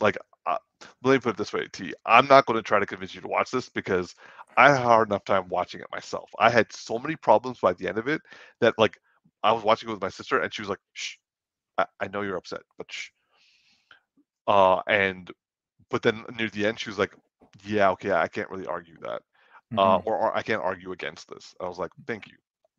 like 0.00 0.16
uh, 0.46 0.56
let 1.02 1.12
me 1.12 1.18
put 1.18 1.30
it 1.30 1.36
this 1.36 1.52
way, 1.52 1.66
T. 1.72 1.92
I'm 2.06 2.26
not 2.26 2.46
going 2.46 2.56
to 2.56 2.62
try 2.62 2.78
to 2.78 2.86
convince 2.86 3.14
you 3.14 3.20
to 3.20 3.28
watch 3.28 3.50
this 3.50 3.68
because 3.68 4.14
I 4.56 4.68
had 4.68 4.80
a 4.80 4.82
hard 4.82 5.08
enough 5.08 5.24
time 5.24 5.48
watching 5.48 5.80
it 5.80 5.86
myself. 5.92 6.30
I 6.38 6.50
had 6.50 6.72
so 6.72 6.98
many 6.98 7.16
problems 7.16 7.58
by 7.60 7.74
the 7.74 7.88
end 7.88 7.98
of 7.98 8.08
it 8.08 8.22
that 8.60 8.74
like 8.78 8.98
I 9.42 9.52
was 9.52 9.64
watching 9.64 9.88
it 9.88 9.92
with 9.92 10.02
my 10.02 10.08
sister 10.08 10.40
and 10.40 10.52
she 10.52 10.62
was 10.62 10.68
like, 10.68 10.80
"Shh, 10.94 11.16
I, 11.76 11.86
I 12.00 12.08
know 12.08 12.22
you're 12.22 12.36
upset, 12.36 12.62
but 12.76 12.90
shh." 12.90 13.10
Uh, 14.46 14.80
and 14.86 15.30
but 15.90 16.02
then 16.02 16.24
near 16.36 16.48
the 16.48 16.66
end, 16.66 16.80
she 16.80 16.90
was 16.90 16.98
like, 16.98 17.14
"Yeah, 17.64 17.90
okay, 17.90 18.12
I 18.12 18.28
can't 18.28 18.50
really 18.50 18.66
argue 18.66 18.96
that, 19.02 19.22
mm-hmm. 19.72 19.78
uh, 19.78 19.98
or, 19.98 20.16
or 20.16 20.36
I 20.36 20.42
can't 20.42 20.62
argue 20.62 20.92
against 20.92 21.28
this." 21.28 21.54
I 21.60 21.68
was 21.68 21.78
like, 21.78 21.90
"Thank 22.06 22.26
you, 22.28 22.36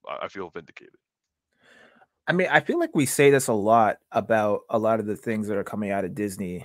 I, 0.08 0.26
I 0.26 0.28
feel 0.28 0.50
vindicated." 0.50 0.96
I 2.30 2.32
mean, 2.32 2.48
I 2.52 2.60
feel 2.60 2.80
like 2.80 2.92
we 2.94 3.08
say 3.08 3.32
this 3.32 3.48
a 3.48 3.54
lot 3.54 3.98
about 4.12 4.62
a 4.70 4.78
lot 4.78 5.00
of 5.00 5.08
the 5.08 5.16
things 5.16 5.48
that 5.48 5.58
are 5.58 5.64
coming 5.64 5.90
out 5.90 6.06
of 6.06 6.14
Disney 6.14 6.64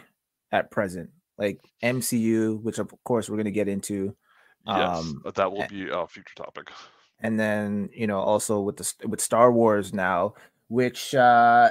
at 0.53 0.71
present, 0.71 1.09
like 1.39 1.59
MCU, 1.83 2.63
which 2.63 2.79
of 2.79 2.93
course 3.05 3.31
we're 3.31 3.37
going 3.37 3.47
to 3.47 3.51
get 3.51 3.67
into. 3.67 4.15
Yes, 4.67 4.99
um, 4.99 5.23
that 5.35 5.51
will 5.51 5.67
be 5.69 5.89
a 5.91 6.07
future 6.07 6.35
topic. 6.37 6.71
And 7.21 7.41
then 7.41 7.89
you 7.95 8.07
know 8.07 8.19
also 8.19 8.61
with 8.61 8.77
the 8.77 9.09
with 9.09 9.23
Star 9.23 9.51
Wars 9.51 9.95
now, 9.95 10.35
which 10.69 11.15
uh, 11.15 11.71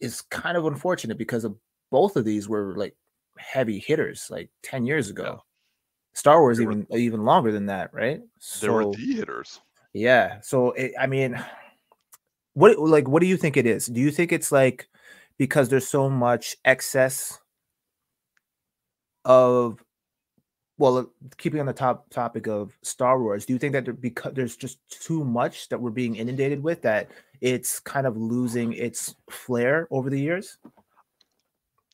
is 0.00 0.20
kind 0.20 0.58
of 0.58 0.66
unfortunate 0.66 1.16
because 1.16 1.44
of 1.44 1.56
both 1.90 2.16
of 2.16 2.26
these 2.26 2.50
were 2.50 2.74
like 2.76 2.94
heavy 3.38 3.78
hitters 3.78 4.28
like 4.30 4.50
10 4.62 4.84
years 4.84 5.08
ago. 5.08 5.24
Yeah. 5.24 5.36
Star 6.14 6.40
Wars 6.40 6.58
they 6.58 6.64
even 6.64 6.86
were, 6.90 6.98
even 6.98 7.24
longer 7.24 7.50
than 7.50 7.66
that, 7.66 7.94
right? 7.94 8.20
They 8.20 8.26
so, 8.66 8.72
were 8.72 8.84
the 8.92 9.14
hitters. 9.14 9.60
Yeah. 9.94 10.40
So 10.42 10.72
it, 10.72 10.92
I 11.00 11.06
mean, 11.06 11.42
what 12.54 12.78
like 12.78 13.08
what 13.08 13.20
do 13.20 13.26
you 13.26 13.36
think 13.36 13.56
it 13.56 13.66
is? 13.66 13.86
Do 13.86 14.00
you 14.00 14.10
think 14.10 14.32
it's 14.32 14.52
like 14.52 14.88
because 15.38 15.68
there's 15.68 15.88
so 15.88 16.08
much 16.08 16.56
excess 16.64 17.38
of 19.24 19.82
well, 20.78 21.12
keeping 21.36 21.60
on 21.60 21.66
the 21.66 21.72
top 21.72 22.10
topic 22.10 22.48
of 22.48 22.76
Star 22.82 23.20
Wars, 23.20 23.46
do 23.46 23.52
you 23.52 23.58
think 23.58 23.72
that 23.72 23.84
there, 23.84 23.94
because 23.94 24.32
there's 24.34 24.56
just 24.56 24.78
too 24.90 25.22
much 25.22 25.68
that 25.68 25.80
we're 25.80 25.90
being 25.90 26.16
inundated 26.16 26.62
with 26.62 26.82
that 26.82 27.10
it's 27.40 27.78
kind 27.78 28.06
of 28.06 28.16
losing 28.16 28.72
its 28.72 29.14
flair 29.30 29.86
over 29.90 30.10
the 30.10 30.18
years? 30.18 30.58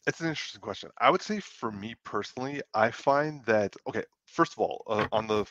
It's 0.07 0.21
an 0.21 0.29
interesting 0.29 0.62
question. 0.62 0.91
I 0.99 1.11
would 1.11 1.21
say 1.21 1.38
for 1.41 1.71
me 1.71 1.97
personally, 2.05 2.62
I 2.73 2.91
find 2.91 3.45
that 3.45 3.77
okay. 3.88 4.05
First 4.25 4.53
of 4.53 4.61
all, 4.61 4.85
uh, 4.87 5.07
on 5.12 5.27
the 5.27 5.45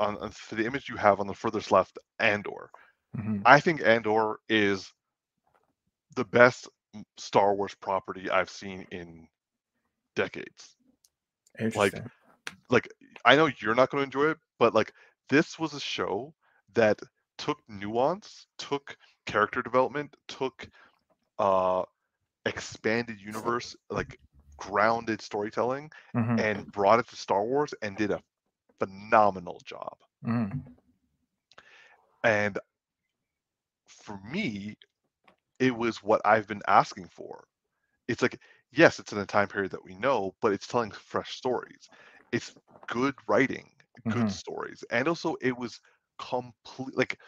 on, 0.00 0.16
on, 0.18 0.30
for 0.30 0.56
the 0.56 0.66
image 0.66 0.88
you 0.88 0.96
have 0.96 1.20
on 1.20 1.26
the 1.26 1.34
furthest 1.34 1.70
left, 1.70 1.98
Andor. 2.18 2.70
Mm-hmm. 3.16 3.42
I 3.44 3.60
think 3.60 3.82
Andor 3.82 4.40
is 4.48 4.92
the 6.16 6.24
best 6.24 6.68
Star 7.16 7.54
Wars 7.54 7.74
property 7.74 8.30
I've 8.30 8.50
seen 8.50 8.86
in 8.90 9.28
decades. 10.14 10.76
Like, 11.74 11.94
like 12.70 12.88
I 13.24 13.36
know 13.36 13.50
you're 13.60 13.74
not 13.74 13.90
going 13.90 14.00
to 14.00 14.04
enjoy 14.04 14.30
it, 14.30 14.38
but 14.58 14.74
like 14.74 14.92
this 15.28 15.58
was 15.58 15.74
a 15.74 15.80
show 15.80 16.34
that 16.74 17.00
took 17.38 17.58
nuance, 17.68 18.46
took 18.58 18.96
character 19.26 19.62
development, 19.62 20.16
took 20.28 20.68
uh 21.38 21.82
expanded 22.46 23.20
universe, 23.20 23.76
like 23.90 24.18
grounded 24.56 25.20
storytelling, 25.20 25.90
mm-hmm. 26.14 26.38
and 26.38 26.72
brought 26.72 26.98
it 26.98 27.08
to 27.08 27.16
Star 27.16 27.44
Wars 27.44 27.74
and 27.82 27.96
did 27.96 28.10
a 28.10 28.22
phenomenal 28.78 29.60
job. 29.64 29.96
Mm-hmm. 30.26 30.58
And 32.24 32.58
for 34.02 34.18
me, 34.30 34.76
it 35.58 35.74
was 35.76 36.02
what 36.02 36.20
I've 36.24 36.48
been 36.48 36.62
asking 36.66 37.08
for. 37.08 37.44
It's 38.08 38.22
like, 38.22 38.40
yes, 38.72 38.98
it's 38.98 39.12
in 39.12 39.18
a 39.18 39.26
time 39.26 39.48
period 39.48 39.70
that 39.72 39.84
we 39.84 39.94
know, 39.94 40.34
but 40.42 40.52
it's 40.52 40.66
telling 40.66 40.90
fresh 40.90 41.36
stories. 41.36 41.88
It's 42.32 42.54
good 42.88 43.14
writing, 43.28 43.70
good 44.08 44.14
mm-hmm. 44.14 44.28
stories, 44.28 44.84
and 44.90 45.06
also 45.06 45.36
it 45.40 45.56
was 45.56 45.80
complete. 46.18 46.96
Like, 46.96 47.18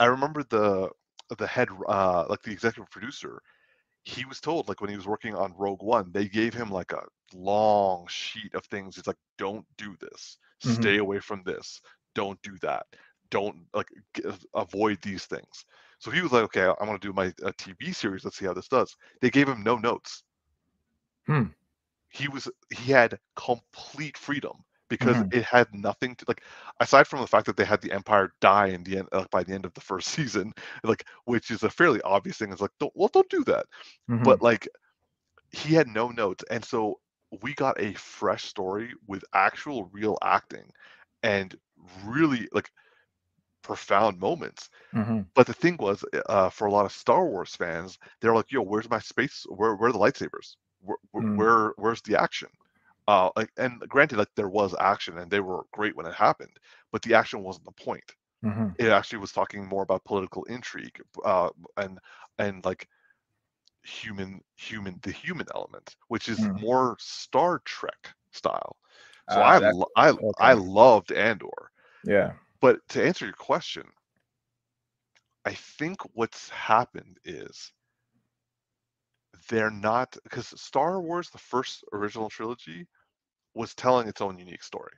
I 0.00 0.06
remember 0.06 0.44
the 0.44 0.90
the 1.38 1.46
head, 1.46 1.68
uh, 1.88 2.24
like 2.28 2.42
the 2.42 2.52
executive 2.52 2.90
producer, 2.90 3.40
he 4.04 4.24
was 4.24 4.40
told 4.40 4.68
like 4.68 4.80
when 4.80 4.90
he 4.90 4.96
was 4.96 5.06
working 5.06 5.34
on 5.34 5.54
Rogue 5.56 5.82
One, 5.82 6.10
they 6.12 6.28
gave 6.28 6.54
him 6.54 6.70
like 6.70 6.92
a 6.92 7.02
long 7.34 8.06
sheet 8.08 8.54
of 8.54 8.64
things. 8.66 8.98
It's 8.98 9.06
like, 9.06 9.16
don't 9.38 9.66
do 9.76 9.96
this, 10.00 10.38
mm-hmm. 10.64 10.80
stay 10.80 10.98
away 10.98 11.20
from 11.20 11.42
this, 11.44 11.80
don't 12.14 12.40
do 12.42 12.56
that, 12.62 12.86
don't 13.30 13.56
like 13.74 13.88
g- 14.14 14.22
avoid 14.54 14.98
these 15.02 15.26
things. 15.26 15.64
So 15.98 16.10
he 16.10 16.20
was 16.20 16.32
like, 16.32 16.44
okay, 16.44 16.62
I 16.62 16.84
want 16.84 17.00
to 17.00 17.08
do 17.08 17.12
my 17.12 17.26
a 17.42 17.52
TV 17.52 17.94
series. 17.94 18.24
Let's 18.24 18.36
see 18.36 18.46
how 18.46 18.54
this 18.54 18.68
does. 18.68 18.96
They 19.20 19.30
gave 19.30 19.48
him 19.48 19.62
no 19.62 19.76
notes. 19.76 20.22
Hmm. 21.26 21.44
He 22.08 22.28
was 22.28 22.48
he 22.70 22.92
had 22.92 23.18
complete 23.34 24.16
freedom 24.16 24.56
because 24.88 25.16
mm-hmm. 25.16 25.38
it 25.38 25.44
had 25.44 25.66
nothing 25.72 26.14
to 26.16 26.24
like 26.28 26.42
aside 26.80 27.06
from 27.06 27.20
the 27.20 27.26
fact 27.26 27.46
that 27.46 27.56
they 27.56 27.64
had 27.64 27.80
the 27.80 27.92
empire 27.92 28.32
die 28.40 28.68
in 28.68 28.82
the 28.84 28.98
end 28.98 29.08
uh, 29.12 29.24
by 29.30 29.42
the 29.42 29.52
end 29.52 29.64
of 29.64 29.74
the 29.74 29.80
first 29.80 30.08
season 30.16 30.52
like 30.82 31.04
which 31.24 31.50
is 31.50 31.62
a 31.62 31.70
fairly 31.70 32.00
obvious 32.02 32.36
thing 32.36 32.52
it's 32.52 32.60
like 32.60 32.70
don't 32.78 32.92
well 32.94 33.10
don't 33.12 33.28
do 33.30 33.42
that 33.44 33.66
mm-hmm. 34.10 34.22
but 34.22 34.42
like 34.42 34.68
he 35.52 35.74
had 35.74 35.88
no 35.88 36.10
notes 36.10 36.44
and 36.50 36.64
so 36.64 37.00
we 37.42 37.54
got 37.54 37.80
a 37.80 37.92
fresh 37.94 38.44
story 38.44 38.90
with 39.06 39.24
actual 39.32 39.88
real 39.92 40.18
acting 40.22 40.70
and 41.22 41.56
really 42.04 42.48
like 42.52 42.70
profound 43.64 44.20
moments 44.20 44.70
mm-hmm. 44.94 45.22
but 45.34 45.46
the 45.46 45.52
thing 45.52 45.76
was 45.78 46.04
uh, 46.26 46.48
for 46.50 46.66
a 46.66 46.70
lot 46.70 46.84
of 46.84 46.92
star 46.92 47.26
wars 47.26 47.56
fans 47.56 47.98
they're 48.20 48.34
like 48.34 48.52
yo 48.52 48.62
where's 48.62 48.88
my 48.90 49.00
space 49.00 49.44
where, 49.48 49.74
where 49.74 49.88
are 49.88 49.92
the 49.92 49.98
lightsabers 49.98 50.56
where, 50.82 50.98
mm. 51.16 51.36
where 51.36 51.72
where's 51.76 52.02
the 52.02 52.20
action 52.20 52.48
uh, 53.06 53.30
like, 53.36 53.50
and 53.58 53.80
granted, 53.80 54.18
like 54.18 54.34
there 54.34 54.48
was 54.48 54.74
action 54.80 55.18
and 55.18 55.30
they 55.30 55.40
were 55.40 55.66
great 55.72 55.94
when 55.94 56.06
it 56.06 56.14
happened, 56.14 56.56
but 56.90 57.02
the 57.02 57.14
action 57.14 57.42
wasn't 57.42 57.64
the 57.66 57.84
point. 57.84 58.14
Mm-hmm. 58.44 58.68
It 58.78 58.88
actually 58.88 59.18
was 59.18 59.32
talking 59.32 59.66
more 59.66 59.82
about 59.82 60.04
political 60.04 60.44
intrigue 60.44 61.00
uh, 61.24 61.50
and 61.76 61.98
and 62.38 62.64
like 62.64 62.88
human 63.82 64.40
human 64.56 64.98
the 65.02 65.12
human 65.12 65.46
element, 65.54 65.96
which 66.08 66.28
is 66.28 66.38
mm. 66.40 66.60
more 66.60 66.96
Star 66.98 67.60
Trek 67.64 68.10
style. 68.32 68.76
So 69.30 69.40
uh, 69.40 69.82
I 69.96 70.08
I 70.08 70.10
okay. 70.10 70.28
I 70.38 70.52
loved 70.54 71.12
Andor. 71.12 71.70
Yeah. 72.04 72.32
But 72.64 72.80
to 72.88 73.04
answer 73.04 73.26
your 73.26 73.34
question, 73.34 73.84
I 75.44 75.52
think 75.52 76.00
what's 76.14 76.48
happened 76.48 77.18
is 77.22 77.70
they're 79.50 79.70
not 79.70 80.16
because 80.24 80.58
Star 80.58 80.98
Wars, 81.02 81.28
the 81.28 81.36
first 81.36 81.84
original 81.92 82.30
trilogy, 82.30 82.86
was 83.52 83.74
telling 83.74 84.08
its 84.08 84.22
own 84.22 84.38
unique 84.38 84.62
story. 84.62 84.94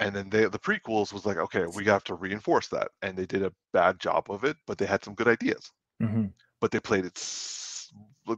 And 0.00 0.16
then 0.16 0.30
they, 0.30 0.46
the 0.46 0.58
prequels 0.58 1.12
was 1.12 1.26
like, 1.26 1.36
okay, 1.36 1.66
we 1.76 1.84
have 1.84 2.04
to 2.04 2.14
reinforce 2.14 2.68
that, 2.68 2.88
and 3.02 3.14
they 3.14 3.26
did 3.26 3.42
a 3.42 3.52
bad 3.74 4.00
job 4.00 4.30
of 4.30 4.44
it, 4.44 4.56
but 4.66 4.78
they 4.78 4.86
had 4.86 5.04
some 5.04 5.14
good 5.14 5.28
ideas. 5.28 5.70
Mm-hmm. 6.02 6.28
But 6.62 6.70
they 6.70 6.80
played 6.80 7.04
it, 7.04 7.16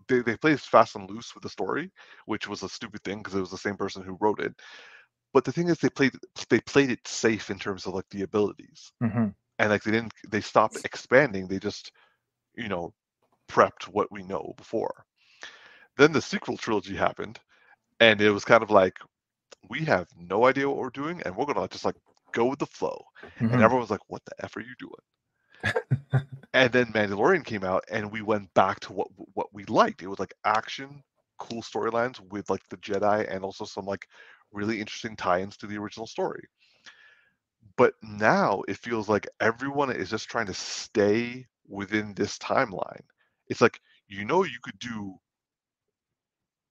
they 0.08 0.22
they 0.22 0.36
played 0.36 0.60
fast 0.60 0.96
and 0.96 1.08
loose 1.08 1.32
with 1.32 1.44
the 1.44 1.48
story, 1.48 1.92
which 2.26 2.48
was 2.48 2.64
a 2.64 2.68
stupid 2.68 3.04
thing 3.04 3.18
because 3.18 3.36
it 3.36 3.40
was 3.40 3.52
the 3.52 3.56
same 3.56 3.76
person 3.76 4.02
who 4.02 4.18
wrote 4.20 4.40
it. 4.40 4.52
But 5.34 5.44
the 5.44 5.52
thing 5.52 5.68
is, 5.68 5.78
they 5.78 5.90
played 5.90 6.12
they 6.48 6.60
played 6.60 6.90
it 6.90 7.06
safe 7.06 7.50
in 7.50 7.58
terms 7.58 7.86
of 7.86 7.94
like 7.94 8.08
the 8.10 8.22
abilities, 8.22 8.92
mm-hmm. 9.02 9.28
and 9.58 9.70
like 9.70 9.82
they 9.82 9.90
didn't 9.90 10.14
they 10.30 10.40
stopped 10.40 10.78
expanding. 10.84 11.48
They 11.48 11.58
just, 11.58 11.90
you 12.56 12.68
know, 12.68 12.94
prepped 13.50 13.88
what 13.88 14.10
we 14.12 14.22
know 14.22 14.54
before. 14.56 15.04
Then 15.98 16.12
the 16.12 16.22
sequel 16.22 16.56
trilogy 16.56 16.94
happened, 16.94 17.40
and 17.98 18.20
it 18.20 18.30
was 18.30 18.44
kind 18.44 18.62
of 18.62 18.70
like, 18.70 18.96
we 19.68 19.80
have 19.80 20.06
no 20.16 20.46
idea 20.46 20.68
what 20.68 20.78
we're 20.78 20.90
doing, 20.90 21.20
and 21.24 21.36
we're 21.36 21.46
gonna 21.46 21.66
just 21.66 21.84
like 21.84 21.96
go 22.32 22.44
with 22.44 22.60
the 22.60 22.66
flow. 22.66 23.04
Mm-hmm. 23.24 23.54
And 23.54 23.62
everyone 23.62 23.80
was 23.80 23.90
like, 23.90 24.08
"What 24.08 24.24
the 24.26 24.44
f 24.44 24.56
are 24.56 24.60
you 24.60 24.74
doing?" 24.78 25.74
and 26.54 26.72
then 26.72 26.92
Mandalorian 26.92 27.44
came 27.44 27.64
out, 27.64 27.82
and 27.90 28.12
we 28.12 28.22
went 28.22 28.54
back 28.54 28.78
to 28.80 28.92
what 28.92 29.08
what 29.34 29.52
we 29.52 29.64
liked. 29.64 30.00
It 30.02 30.08
was 30.08 30.20
like 30.20 30.34
action, 30.44 31.02
cool 31.38 31.60
storylines 31.60 32.20
with 32.30 32.48
like 32.50 32.62
the 32.68 32.76
Jedi, 32.76 33.26
and 33.28 33.42
also 33.42 33.64
some 33.64 33.84
like 33.84 34.06
really 34.54 34.80
interesting 34.80 35.16
tie-ins 35.16 35.56
to 35.58 35.66
the 35.66 35.78
original 35.78 36.06
story. 36.06 36.44
But 37.76 37.94
now 38.02 38.62
it 38.68 38.78
feels 38.78 39.08
like 39.08 39.26
everyone 39.40 39.90
is 39.90 40.10
just 40.10 40.28
trying 40.28 40.46
to 40.46 40.54
stay 40.54 41.46
within 41.68 42.14
this 42.14 42.38
timeline 42.38 43.02
it's 43.48 43.60
like 43.60 43.80
you 44.08 44.24
know 44.24 44.44
you 44.44 44.58
could 44.62 44.78
do 44.78 45.14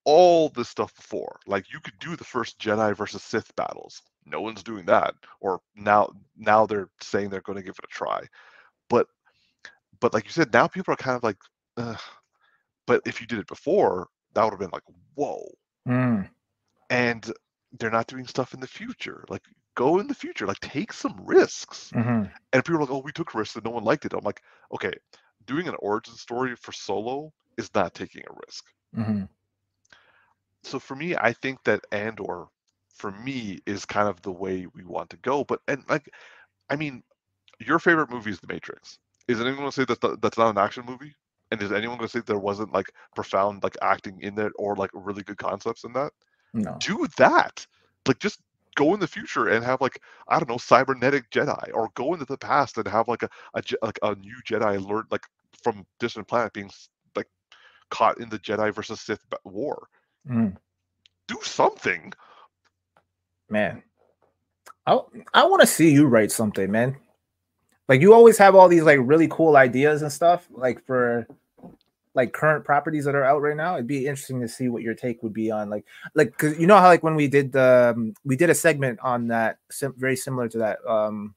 all 0.05 0.49
this 0.49 0.69
stuff 0.69 0.93
before. 0.95 1.39
Like 1.47 1.71
you 1.71 1.79
could 1.79 1.97
do 1.99 2.15
the 2.15 2.23
first 2.23 2.59
Jedi 2.59 2.95
versus 2.95 3.23
Sith 3.23 3.55
battles. 3.55 4.01
No 4.25 4.41
one's 4.41 4.63
doing 4.63 4.85
that. 4.85 5.13
Or 5.39 5.61
now 5.75 6.09
now 6.37 6.65
they're 6.65 6.89
saying 7.01 7.29
they're 7.29 7.41
going 7.41 7.57
to 7.57 7.63
give 7.63 7.75
it 7.77 7.85
a 7.85 7.93
try. 7.93 8.21
But 8.89 9.07
but 9.99 10.13
like 10.13 10.25
you 10.25 10.31
said, 10.31 10.51
now 10.53 10.67
people 10.67 10.93
are 10.93 10.97
kind 10.97 11.15
of 11.15 11.23
like, 11.23 11.37
Ugh. 11.77 11.99
but 12.85 13.01
if 13.05 13.21
you 13.21 13.27
did 13.27 13.39
it 13.39 13.47
before, 13.47 14.07
that 14.33 14.43
would 14.43 14.51
have 14.51 14.59
been 14.59 14.71
like, 14.73 14.83
whoa. 15.15 15.45
Mm. 15.87 16.29
And 16.89 17.31
they're 17.79 17.91
not 17.91 18.07
doing 18.07 18.27
stuff 18.27 18.53
in 18.53 18.59
the 18.59 18.67
future. 18.67 19.25
Like 19.29 19.43
go 19.75 19.99
in 19.99 20.07
the 20.07 20.15
future, 20.15 20.45
like 20.45 20.59
take 20.59 20.93
some 20.93 21.19
risks. 21.23 21.91
Mm-hmm. 21.93 22.23
And 22.53 22.65
people 22.65 22.77
are 22.77 22.81
like, 22.81 22.91
oh, 22.91 23.01
we 23.03 23.11
took 23.11 23.33
risks 23.33 23.55
and 23.55 23.65
no 23.65 23.71
one 23.71 23.83
liked 23.83 24.05
it. 24.05 24.13
I'm 24.13 24.23
like, 24.23 24.41
okay, 24.73 24.93
doing 25.45 25.67
an 25.67 25.75
origin 25.79 26.15
story 26.15 26.55
for 26.55 26.71
Solo 26.71 27.33
is 27.57 27.73
not 27.73 27.93
taking 27.93 28.23
a 28.23 28.33
risk. 28.45 28.65
Mm-hmm. 28.95 29.23
so 30.61 30.77
for 30.77 30.95
me, 30.95 31.15
I 31.15 31.33
think 31.33 31.63
that 31.63 31.83
Andor, 31.91 32.45
for 32.93 33.11
me, 33.11 33.59
is 33.65 33.85
kind 33.85 34.07
of 34.07 34.21
the 34.21 34.31
way 34.31 34.67
we 34.75 34.83
want 34.83 35.09
to 35.09 35.17
go. 35.17 35.43
But 35.43 35.61
and 35.67 35.83
like, 35.89 36.07
I 36.69 36.75
mean, 36.75 37.01
your 37.59 37.79
favorite 37.79 38.11
movie 38.11 38.29
is 38.29 38.39
The 38.39 38.53
Matrix. 38.53 38.99
Is 39.27 39.39
anyone 39.39 39.57
going 39.57 39.71
to 39.71 39.75
say 39.75 39.85
that 39.85 39.99
th- 39.99 40.19
that's 40.21 40.37
not 40.37 40.51
an 40.51 40.59
action 40.59 40.85
movie? 40.85 41.15
And 41.51 41.61
is 41.61 41.71
anyone 41.71 41.97
going 41.97 42.07
to 42.07 42.11
say 42.11 42.21
there 42.23 42.37
wasn't 42.37 42.71
like 42.71 42.91
profound 43.15 43.63
like 43.63 43.77
acting 43.81 44.19
in 44.21 44.37
it 44.37 44.51
or 44.57 44.75
like 44.75 44.91
really 44.93 45.23
good 45.23 45.37
concepts 45.37 45.83
in 45.83 45.93
that? 45.93 46.11
No. 46.53 46.77
Do 46.79 47.07
that. 47.17 47.65
Like 48.07 48.19
just 48.19 48.41
go 48.75 48.93
in 48.93 48.99
the 48.99 49.07
future 49.07 49.49
and 49.49 49.63
have 49.63 49.81
like 49.81 50.01
I 50.27 50.39
don't 50.39 50.49
know 50.49 50.57
cybernetic 50.57 51.29
Jedi, 51.31 51.69
or 51.73 51.89
go 51.95 52.13
into 52.13 52.25
the 52.25 52.37
past 52.37 52.77
and 52.77 52.87
have 52.87 53.07
like 53.07 53.23
a, 53.23 53.29
a 53.55 53.63
like 53.81 53.99
a 54.03 54.15
new 54.15 54.35
Jedi 54.47 54.85
learn 54.85 55.05
like 55.11 55.25
from 55.63 55.85
distant 55.99 56.27
planet 56.27 56.53
being 56.53 56.69
like 57.15 57.27
caught 57.89 58.19
in 58.19 58.29
the 58.29 58.39
Jedi 58.39 58.73
versus 58.73 59.01
Sith 59.01 59.21
war. 59.45 59.87
Mm, 60.29 60.55
Do 61.27 61.37
something. 61.43 62.13
man. 63.49 63.83
I 64.85 64.99
I 65.33 65.45
want 65.45 65.61
to 65.61 65.67
see 65.67 65.91
you 65.91 66.07
write 66.07 66.31
something, 66.31 66.69
man. 66.71 66.97
Like 67.87 68.01
you 68.01 68.13
always 68.13 68.37
have 68.37 68.55
all 68.55 68.67
these 68.67 68.83
like 68.83 68.99
really 69.01 69.27
cool 69.29 69.55
ideas 69.57 70.01
and 70.01 70.11
stuff, 70.11 70.47
like 70.51 70.85
for 70.85 71.27
like 72.15 72.31
current 72.33 72.63
properties 72.63 73.05
that 73.05 73.15
are 73.15 73.23
out 73.23 73.41
right 73.41 73.57
now. 73.57 73.73
It'd 73.75 73.87
be 73.87 74.05
interesting 74.05 74.39
to 74.41 74.47
see 74.47 74.69
what 74.69 74.83
your 74.83 74.93
take 74.93 75.23
would 75.23 75.33
be 75.33 75.49
on 75.51 75.69
like 75.69 75.85
like 76.13 76.31
because 76.31 76.57
you 76.59 76.67
know 76.67 76.77
how 76.77 76.87
like 76.87 77.03
when 77.03 77.15
we 77.15 77.27
did 77.27 77.51
the 77.51 77.93
um, 77.95 78.13
we 78.23 78.35
did 78.35 78.49
a 78.49 78.55
segment 78.55 78.99
on 79.01 79.27
that 79.27 79.57
sim- 79.71 79.95
very 79.97 80.15
similar 80.15 80.47
to 80.49 80.57
that 80.59 80.79
um 80.87 81.33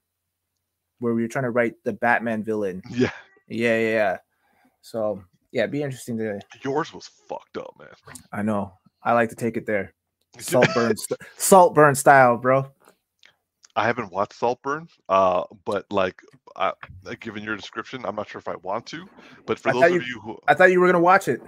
where 0.99 1.15
we 1.15 1.23
were 1.23 1.29
trying 1.29 1.45
to 1.45 1.51
write 1.51 1.75
the 1.85 1.93
Batman 1.93 2.43
villain. 2.43 2.83
Yeah, 2.91 3.11
Yeah, 3.49 3.79
yeah, 3.79 3.89
yeah. 3.89 4.17
So 4.83 5.23
yeah, 5.53 5.63
it'd 5.63 5.73
be 5.73 5.83
interesting 5.83 6.19
to. 6.19 6.41
yours 6.63 6.93
was 6.93 7.09
fucked 7.29 7.57
up, 7.57 7.75
man. 7.79 7.89
I 8.33 8.43
know. 8.43 8.73
I 9.03 9.13
like 9.13 9.29
to 9.31 9.37
take 9.37 9.57
it 9.57 9.67
there. 9.67 9.95
Saltburn, 10.39 10.97
st- 10.97 11.21
Saltburn 11.37 11.95
style, 11.95 12.37
bro. 12.37 12.71
I 13.77 13.85
haven't 13.85 14.11
watched 14.11 14.33
Saltburn, 14.33 14.89
uh, 15.11 15.45
but 15.67 15.85
like, 15.93 16.21
I, 16.57 16.73
uh, 17.07 17.15
given 17.21 17.45
your 17.45 17.57
description, 17.57 18.05
I'm 18.07 18.17
not 18.17 18.29
sure 18.29 18.39
if 18.39 18.49
I 18.49 18.57
want 18.57 18.87
to. 18.87 19.07
But 19.47 19.59
for 19.59 19.69
I 19.69 19.73
those 19.73 19.83
thought 19.83 19.91
of 19.91 20.03
you- 20.03 20.15
you 20.15 20.21
who, 20.21 20.39
I 20.49 20.55
thought 20.55 20.71
you 20.73 20.81
were 20.81 20.87
gonna 20.87 20.99
watch 20.99 21.29
it 21.29 21.43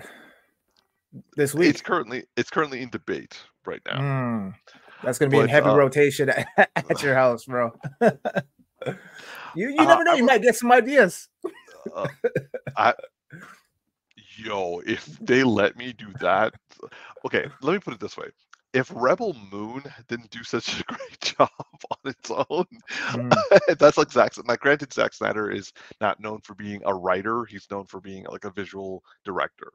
this 1.36 1.54
week. 1.54 1.70
it's 1.70 1.80
currently 1.80 2.24
it's 2.36 2.50
currently 2.50 2.82
in 2.82 2.90
debate 2.90 3.40
right 3.64 3.80
now. 3.86 3.98
Mm, 3.98 4.54
that's 5.02 5.18
gonna 5.18 5.30
be 5.30 5.38
in 5.38 5.44
But, 5.44 5.50
heavy 5.50 5.68
uh, 5.68 5.74
rotation 5.74 6.28
at, 6.28 6.46
at 6.76 7.02
your 7.02 7.14
house, 7.14 7.46
bro. 7.46 7.72
you 8.02 9.70
you 9.70 9.76
Uh, 9.80 9.84
never 9.86 10.04
know. 10.04 10.12
I 10.12 10.16
You 10.16 10.24
might 10.24 10.42
get 10.42 10.54
some 10.54 10.70
ideas. 10.70 11.28
Uh, 11.94 12.06
I, 12.76 12.94
yo, 14.36 14.80
if 14.80 15.06
they 15.20 15.42
let 15.44 15.76
me 15.78 15.94
do 15.94 16.12
that, 16.20 16.52
okay. 17.24 17.46
Let 17.62 17.72
me 17.72 17.78
put 17.78 17.94
it 17.94 18.00
this 18.00 18.16
way: 18.18 18.26
if 18.78 18.90
Rebel 18.94 19.34
Moon 19.52 19.82
didn't 20.08 20.30
do 20.30 20.44
such 20.44 20.80
a 20.80 20.84
great 20.94 21.20
job 21.20 21.50
on 21.90 21.98
its 22.10 22.30
own, 22.30 22.66
Mm, 23.12 23.42
that's 23.78 23.98
like 23.98 24.12
Zack. 24.12 24.32
Now, 24.46 24.56
granted, 24.56 24.92
Zack 24.92 25.14
Snyder 25.14 25.50
is 25.50 25.72
not 26.00 26.20
known 26.20 26.40
for 26.42 26.54
being 26.54 26.82
a 26.86 26.94
writer; 26.94 27.44
he's 27.46 27.70
known 27.70 27.86
for 27.86 28.00
being 28.00 28.24
like 28.30 28.44
a 28.44 28.50
visual 28.50 29.02
director. 29.24 29.72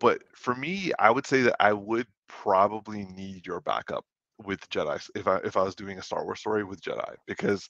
But 0.00 0.22
for 0.34 0.54
me, 0.54 0.92
I 0.98 1.10
would 1.10 1.26
say 1.26 1.42
that 1.42 1.56
I 1.60 1.72
would 1.72 2.06
probably 2.28 3.04
need 3.06 3.46
your 3.46 3.60
backup 3.60 4.04
with 4.44 4.68
Jedi 4.70 5.00
if 5.14 5.26
I 5.26 5.38
if 5.38 5.56
I 5.56 5.62
was 5.62 5.74
doing 5.76 5.98
a 5.98 6.02
Star 6.02 6.24
Wars 6.24 6.40
story 6.40 6.64
with 6.64 6.80
Jedi 6.80 7.14
because 7.26 7.68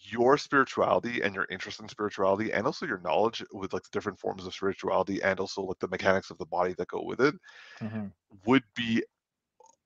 your 0.00 0.38
spirituality 0.38 1.22
and 1.22 1.34
your 1.34 1.46
interest 1.50 1.80
in 1.80 1.88
spirituality 1.88 2.52
and 2.52 2.66
also 2.66 2.86
your 2.86 3.00
knowledge 3.00 3.44
with 3.52 3.72
like 3.72 3.82
the 3.82 3.88
different 3.92 4.18
forms 4.18 4.46
of 4.46 4.54
spirituality 4.54 5.22
and 5.22 5.40
also 5.40 5.62
like 5.62 5.78
the 5.80 5.88
mechanics 5.88 6.30
of 6.30 6.38
the 6.38 6.46
body 6.46 6.74
that 6.74 6.88
go 6.88 7.02
with 7.02 7.20
it 7.20 7.34
mhm. 7.80 8.10
would 8.46 8.62
be 8.74 9.02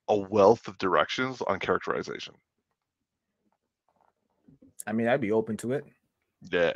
a 0.09 0.15
wealth 0.15 0.67
of 0.67 0.77
directions 0.77 1.41
on 1.41 1.59
characterization. 1.59 2.33
I 4.85 4.91
mean, 4.91 5.07
I'd 5.07 5.21
be 5.21 5.31
open 5.31 5.57
to 5.57 5.71
it. 5.73 5.85
Yeah. 6.51 6.73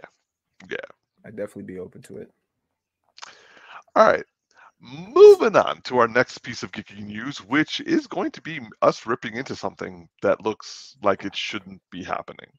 Yeah. 0.70 0.78
I'd 1.26 1.36
definitely 1.36 1.64
be 1.64 1.80
open 1.80 2.02
to 2.04 2.18
it. 2.18 2.32
All 3.96 4.08
right. 4.08 4.24
Moving 4.80 5.56
on 5.56 5.82
to 5.82 5.98
our 5.98 6.08
next 6.08 6.38
piece 6.40 6.64
of 6.64 6.72
geeky 6.72 7.04
news, 7.04 7.40
which 7.40 7.82
is 7.82 8.08
going 8.08 8.32
to 8.32 8.42
be 8.42 8.62
us 8.82 9.06
ripping 9.06 9.36
into 9.36 9.56
something 9.56 10.08
that 10.22 10.46
looks 10.46 10.96
like 11.02 11.26
it 11.26 11.36
shouldn't 11.36 11.82
be 11.92 12.04
happening. 12.04 12.50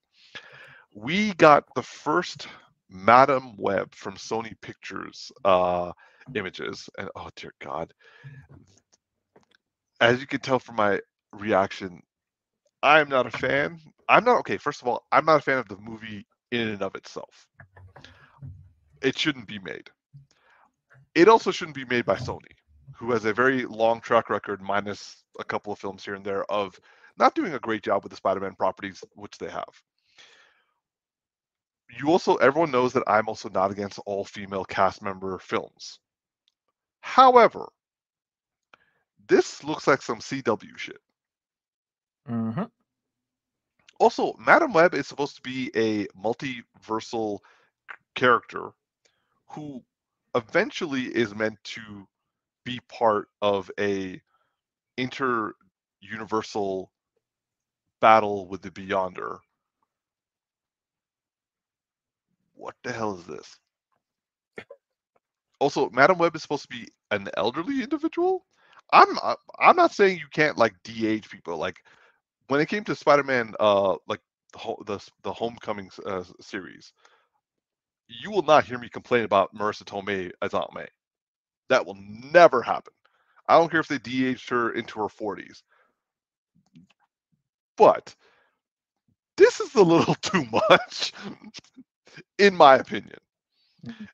We 1.01 1.33
got 1.35 1.65
the 1.77 1.83
first 1.83 2.49
Madame 2.91 3.55
Web 3.57 3.95
from 3.95 4.15
Sony 4.15 4.61
Pictures 4.61 5.31
uh, 5.45 5.93
images, 6.35 6.91
and 6.99 7.09
oh 7.15 7.29
dear 7.37 7.55
God, 7.61 7.95
as 10.01 10.21
you 10.21 10.27
can 10.27 10.41
tell 10.41 10.59
from 10.59 10.75
my 10.75 10.99
reaction, 11.33 12.03
I'm 12.83 13.09
not 13.09 13.27
a 13.27 13.31
fan. 13.31 13.79
I'm 14.09 14.25
not 14.25 14.41
okay. 14.41 14.57
First 14.57 14.83
of 14.83 14.89
all, 14.89 15.05
I'm 15.13 15.25
not 15.25 15.39
a 15.39 15.43
fan 15.43 15.59
of 15.59 15.69
the 15.69 15.77
movie 15.77 16.27
in 16.51 16.67
and 16.67 16.83
of 16.83 16.97
itself. 16.97 17.47
It 19.01 19.17
shouldn't 19.17 19.47
be 19.47 19.61
made. 19.61 19.89
It 21.15 21.29
also 21.29 21.53
shouldn't 21.53 21.77
be 21.77 21.85
made 21.85 22.07
by 22.07 22.17
Sony, 22.17 22.57
who 22.97 23.13
has 23.13 23.25
a 23.25 23.33
very 23.33 23.67
long 23.67 24.01
track 24.01 24.31
record, 24.31 24.61
minus 24.61 25.23
a 25.39 25.45
couple 25.45 25.73
of 25.73 25.79
films 25.79 26.05
here 26.05 26.15
and 26.15 26.25
there, 26.25 26.45
of 26.51 26.77
not 27.17 27.37
doing 27.37 27.55
a 27.55 27.61
great 27.61 27.83
job 27.83 28.03
with 28.03 28.11
the 28.11 28.17
Spider-Man 28.17 28.57
properties, 28.57 29.05
which 29.15 29.39
they 29.39 29.49
have. 29.49 29.81
You 31.91 32.11
also, 32.11 32.37
everyone 32.37 32.71
knows 32.71 32.95
that 32.95 33.05
I'm 33.07 33.29
also 33.29 33.49
not 33.51 33.71
against 33.71 33.99
all 34.07 34.25
female 34.25 34.65
cast 34.65 35.03
member 35.03 35.39
films. 35.39 36.01
However, 37.01 37.73
this 39.29 39.63
looks 39.63 39.87
like 39.87 40.03
some 40.03 40.21
CW 40.21 40.77
shit. 40.77 41.01
hmm 42.27 42.71
Also, 44.01 44.35
Madame 44.39 44.73
Web 44.73 44.95
is 44.95 45.07
supposed 45.07 45.37
to 45.37 45.43
be 45.43 45.71
a 45.77 46.07
multiversal 46.09 47.39
character 48.15 48.71
who 49.49 49.85
eventually 50.35 51.05
is 51.05 51.35
meant 51.35 51.63
to 51.65 52.09
be 52.65 52.81
part 52.89 53.29
of 53.43 53.71
a 53.81 54.21
inter-universal 54.99 56.93
battle 58.01 58.49
with 58.49 58.61
the 58.63 58.71
Beyonder. 58.73 59.39
What 62.59 62.77
the 62.85 62.93
hell 62.93 63.17
is 63.19 63.27
this? 63.27 63.59
Also, 65.61 65.91
Madame 65.91 66.19
Web 66.19 66.37
is 66.37 66.43
supposed 66.43 66.65
to 66.65 66.69
be 66.69 66.89
an 67.13 67.29
elderly 67.37 67.83
individual. 67.83 68.47
I'm 68.93 69.19
I- 69.21 69.37
I'm 69.61 69.77
not 69.77 69.93
saying 69.95 70.19
you 70.19 70.29
can't 70.33 70.59
like 70.59 70.75
de-age 70.85 71.31
people. 71.31 71.59
Like 71.59 71.83
when 72.49 72.61
it 72.61 72.69
came 72.69 72.85
to 72.85 72.95
Spider-Man, 72.97 73.55
uh, 73.61 73.97
like 74.09 74.21
the 74.55 74.59
the 74.87 75.11
the 75.25 75.33
Homecoming 75.35 75.91
uh, 76.07 76.25
series, 76.41 76.93
you 78.09 78.31
will 78.31 78.43
not 78.43 78.65
hear 78.67 78.79
me 78.79 78.89
complain 78.91 79.25
about 79.25 79.55
Marisa 79.55 79.85
Tomei 79.85 80.33
as 80.43 80.55
Aunt 80.55 80.75
May. 80.75 80.89
That 81.71 81.87
will 81.87 81.99
never 82.33 82.63
happen. 82.63 82.95
I 83.49 83.59
don't 83.59 83.71
care 83.71 83.81
if 83.81 83.89
they 83.89 83.99
de-aged 83.99 84.51
her 84.51 84.73
into 84.73 85.01
her 85.01 85.09
40s. 85.09 85.63
But 87.79 88.15
this 89.39 89.61
is 89.61 89.75
a 89.77 89.83
little 89.83 90.15
too 90.23 90.47
much, 90.71 91.13
in 92.39 92.55
my 92.57 92.77
opinion. 92.77 93.19
Mhm. 93.83 94.09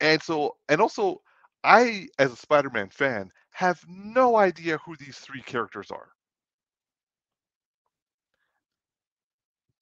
And 0.00 0.20
so, 0.22 0.56
and 0.68 0.80
also, 0.80 1.22
I, 1.64 2.08
as 2.18 2.32
a 2.32 2.36
Spider-Man 2.36 2.90
fan, 2.90 3.30
have 3.52 3.84
no 3.88 4.36
idea 4.36 4.78
who 4.78 4.96
these 4.96 5.18
three 5.18 5.42
characters 5.42 5.90
are. 5.90 6.12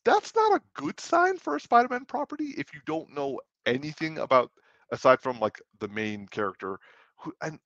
That's 0.04 0.34
not 0.34 0.52
a 0.60 0.62
good 0.74 1.00
sign 1.00 1.38
for 1.38 1.56
a 1.56 1.60
Spider-Man 1.60 2.06
property 2.06 2.54
if 2.56 2.72
you 2.74 2.80
don't 2.86 3.12
know 3.14 3.40
anything 3.66 4.18
about 4.18 4.50
aside 4.90 5.20
from 5.20 5.38
like 5.40 5.60
the 5.80 5.88
main 5.88 6.26
character. 6.28 6.78
Who 7.20 7.32
and 7.42 7.58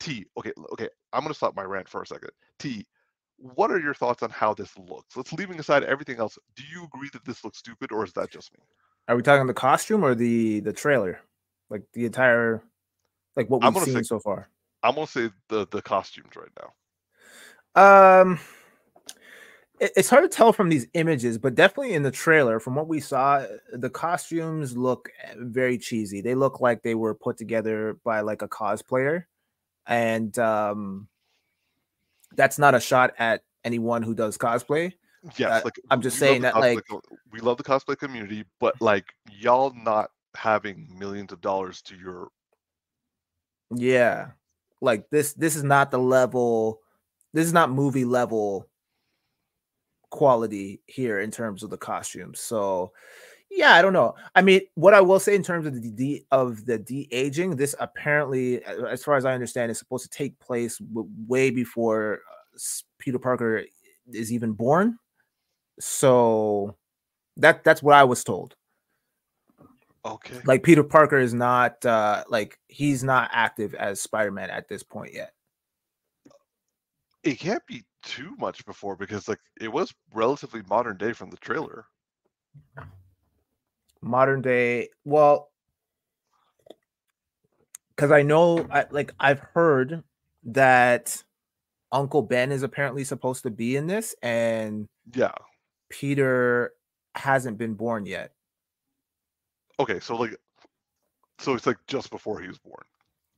T. 0.00 0.26
Okay, 0.38 0.52
okay. 0.72 0.88
I'm 1.12 1.22
gonna 1.22 1.34
stop 1.34 1.56
my 1.56 1.64
rant 1.64 1.88
for 1.88 2.02
a 2.02 2.06
second. 2.06 2.30
T. 2.58 2.86
What 3.38 3.70
are 3.70 3.80
your 3.80 3.94
thoughts 3.94 4.22
on 4.22 4.30
how 4.30 4.54
this 4.54 4.76
looks? 4.78 5.16
Let's 5.16 5.32
leaving 5.32 5.58
aside 5.60 5.84
everything 5.84 6.18
else. 6.18 6.38
Do 6.56 6.62
you 6.70 6.84
agree 6.84 7.10
that 7.12 7.24
this 7.24 7.44
looks 7.44 7.58
stupid, 7.58 7.92
or 7.92 8.04
is 8.04 8.12
that 8.14 8.30
just 8.30 8.52
me? 8.52 8.60
Are 9.08 9.16
we 9.16 9.22
talking 9.22 9.46
the 9.46 9.54
costume 9.54 10.04
or 10.04 10.14
the 10.14 10.60
the 10.60 10.72
trailer? 10.72 11.20
Like 11.70 11.82
the 11.92 12.06
entire, 12.06 12.62
like 13.36 13.48
what 13.50 13.62
we've 13.62 13.84
seen 13.84 13.94
say- 13.94 14.02
so 14.02 14.18
far. 14.20 14.48
I'm 14.82 14.94
gonna 14.94 15.06
say 15.06 15.30
the 15.48 15.66
the 15.70 15.82
costumes 15.82 16.32
right 16.36 16.50
now. 16.58 18.20
Um, 18.22 18.38
it- 19.80 19.92
it's 19.96 20.08
hard 20.08 20.22
to 20.24 20.28
tell 20.34 20.52
from 20.52 20.68
these 20.68 20.86
images, 20.94 21.38
but 21.38 21.54
definitely 21.54 21.94
in 21.94 22.02
the 22.02 22.10
trailer, 22.10 22.58
from 22.60 22.74
what 22.74 22.88
we 22.88 23.00
saw, 23.00 23.44
the 23.72 23.90
costumes 23.90 24.76
look 24.76 25.10
eh, 25.22 25.34
very 25.38 25.76
cheesy. 25.78 26.20
They 26.20 26.34
look 26.34 26.60
like 26.60 26.82
they 26.82 26.94
were 26.94 27.14
put 27.14 27.36
together 27.36 27.94
by 28.04 28.20
like 28.20 28.42
a 28.42 28.48
cosplayer, 28.48 29.24
and 29.86 30.36
um, 30.38 31.08
that's 32.34 32.58
not 32.58 32.74
a 32.74 32.80
shot 32.80 33.14
at 33.18 33.42
anyone 33.64 34.02
who 34.02 34.14
does 34.14 34.38
cosplay. 34.38 34.92
Yes, 35.36 35.50
Uh, 35.50 35.60
like 35.64 35.80
I'm 35.90 36.00
just 36.00 36.18
saying 36.18 36.42
that, 36.42 36.56
like- 36.56 36.78
cosplay 36.78 36.88
co- 36.88 37.18
we 37.32 37.40
love 37.40 37.56
the 37.56 37.64
cosplay 37.64 37.98
community, 37.98 38.44
but 38.60 38.80
like 38.80 39.06
y'all 39.30 39.72
not 39.74 40.10
having 40.34 40.88
millions 40.98 41.32
of 41.32 41.40
dollars 41.40 41.82
to 41.82 41.96
your 41.96 42.28
Yeah, 43.74 44.30
Like 44.80 45.08
this, 45.10 45.32
this 45.32 45.56
is 45.56 45.64
not 45.64 45.90
the 45.90 45.98
level. 45.98 46.80
This 47.32 47.46
is 47.46 47.52
not 47.52 47.70
movie 47.70 48.04
level 48.04 48.68
quality 50.10 50.80
here 50.86 51.20
in 51.20 51.30
terms 51.30 51.62
of 51.62 51.70
the 51.70 51.76
costumes. 51.76 52.38
So, 52.40 52.92
yeah, 53.50 53.74
I 53.74 53.82
don't 53.82 53.92
know. 53.92 54.14
I 54.34 54.42
mean, 54.42 54.60
what 54.74 54.94
I 54.94 55.00
will 55.00 55.18
say 55.18 55.34
in 55.34 55.42
terms 55.42 55.66
of 55.66 55.74
the 55.82 55.90
de- 55.90 56.26
of 56.30 56.64
the 56.66 56.78
de 56.78 57.08
aging, 57.10 57.56
this 57.56 57.74
apparently, 57.80 58.62
as 58.64 59.02
far 59.02 59.16
as 59.16 59.24
I 59.24 59.32
understand, 59.34 59.70
is 59.70 59.78
supposed 59.78 60.04
to 60.04 60.16
take 60.16 60.38
place 60.38 60.78
w- 60.78 61.08
way 61.26 61.50
before 61.50 62.20
uh, 62.54 62.58
Peter 62.98 63.18
Parker 63.18 63.64
is 64.12 64.32
even 64.32 64.52
born. 64.52 64.98
So 65.78 66.76
that 67.36 67.64
that's 67.64 67.82
what 67.82 67.94
I 67.94 68.04
was 68.04 68.24
told. 68.24 68.56
Okay. 70.04 70.40
Like 70.44 70.62
Peter 70.62 70.84
Parker 70.84 71.18
is 71.18 71.34
not 71.34 71.84
uh 71.84 72.24
like 72.28 72.58
he's 72.68 73.02
not 73.02 73.30
active 73.32 73.74
as 73.74 74.00
Spider-Man 74.00 74.50
at 74.50 74.68
this 74.68 74.82
point 74.82 75.14
yet. 75.14 75.32
It 77.24 77.40
can't 77.40 77.66
be 77.66 77.84
too 78.04 78.36
much 78.38 78.64
before 78.64 78.94
because 78.96 79.26
like 79.26 79.40
it 79.60 79.68
was 79.68 79.92
relatively 80.14 80.62
modern 80.68 80.96
day 80.96 81.12
from 81.12 81.30
the 81.30 81.36
trailer. 81.38 81.86
Modern 84.00 84.42
day, 84.42 84.90
well, 85.04 85.50
because 87.96 88.12
I 88.12 88.22
know, 88.22 88.64
I, 88.70 88.84
like 88.90 89.12
I've 89.18 89.40
heard 89.40 90.04
that 90.44 91.24
Uncle 91.90 92.22
Ben 92.22 92.52
is 92.52 92.62
apparently 92.62 93.02
supposed 93.02 93.42
to 93.42 93.50
be 93.50 93.74
in 93.76 93.88
this, 93.88 94.14
and 94.22 94.86
Yeah. 95.14 95.32
Peter 95.88 96.72
hasn't 97.14 97.58
been 97.58 97.74
born 97.74 98.06
yet. 98.06 98.32
Okay, 99.78 100.00
so 100.00 100.16
like 100.16 100.36
so 101.38 101.54
it's 101.54 101.66
like 101.66 101.78
just 101.86 102.10
before 102.10 102.40
he 102.40 102.48
was 102.48 102.58
born. 102.58 102.82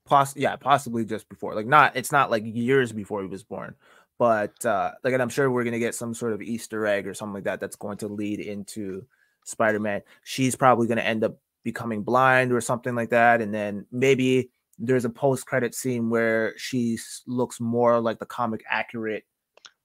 Poss- 0.07 0.37
yeah, 0.37 0.57
possibly 0.57 1.05
just 1.05 1.29
before. 1.29 1.55
Like 1.55 1.67
not 1.67 1.97
it's 1.97 2.13
not 2.13 2.31
like 2.31 2.45
years 2.47 2.93
before 2.93 3.23
he 3.23 3.29
was 3.29 3.43
born. 3.43 3.75
But 4.19 4.65
uh 4.65 4.93
like 5.05 5.13
and 5.13 5.23
I'm 5.23 5.29
sure 5.29 5.51
we're 5.51 5.65
gonna 5.65 5.79
get 5.79 5.95
some 5.95 6.15
sort 6.15 6.33
of 6.33 6.43
Easter 6.43 6.87
egg 6.87 7.07
or 7.07 7.15
something 7.15 7.35
like 7.35 7.45
that 7.45 7.61
that's 7.61 7.77
going 7.77 7.99
to 7.99 8.09
lead 8.09 8.41
into 8.41 9.05
Spider-Man. 9.45 10.03
She's 10.25 10.57
probably 10.57 10.87
gonna 10.87 11.03
end 11.03 11.25
up 11.25 11.39
becoming 11.65 12.03
blind 12.03 12.53
or 12.53 12.61
something 12.61 12.95
like 12.95 13.11
that. 13.11 13.41
And 13.41 13.53
then 13.53 13.87
maybe 13.93 14.51
there's 14.79 15.05
a 15.05 15.11
post-credit 15.11 15.75
scene 15.75 16.09
where 16.09 16.57
she 16.57 16.99
looks 17.27 17.61
more 17.61 18.01
like 18.01 18.21
the 18.21 18.27
comic 18.27 18.63
accurate 18.71 19.25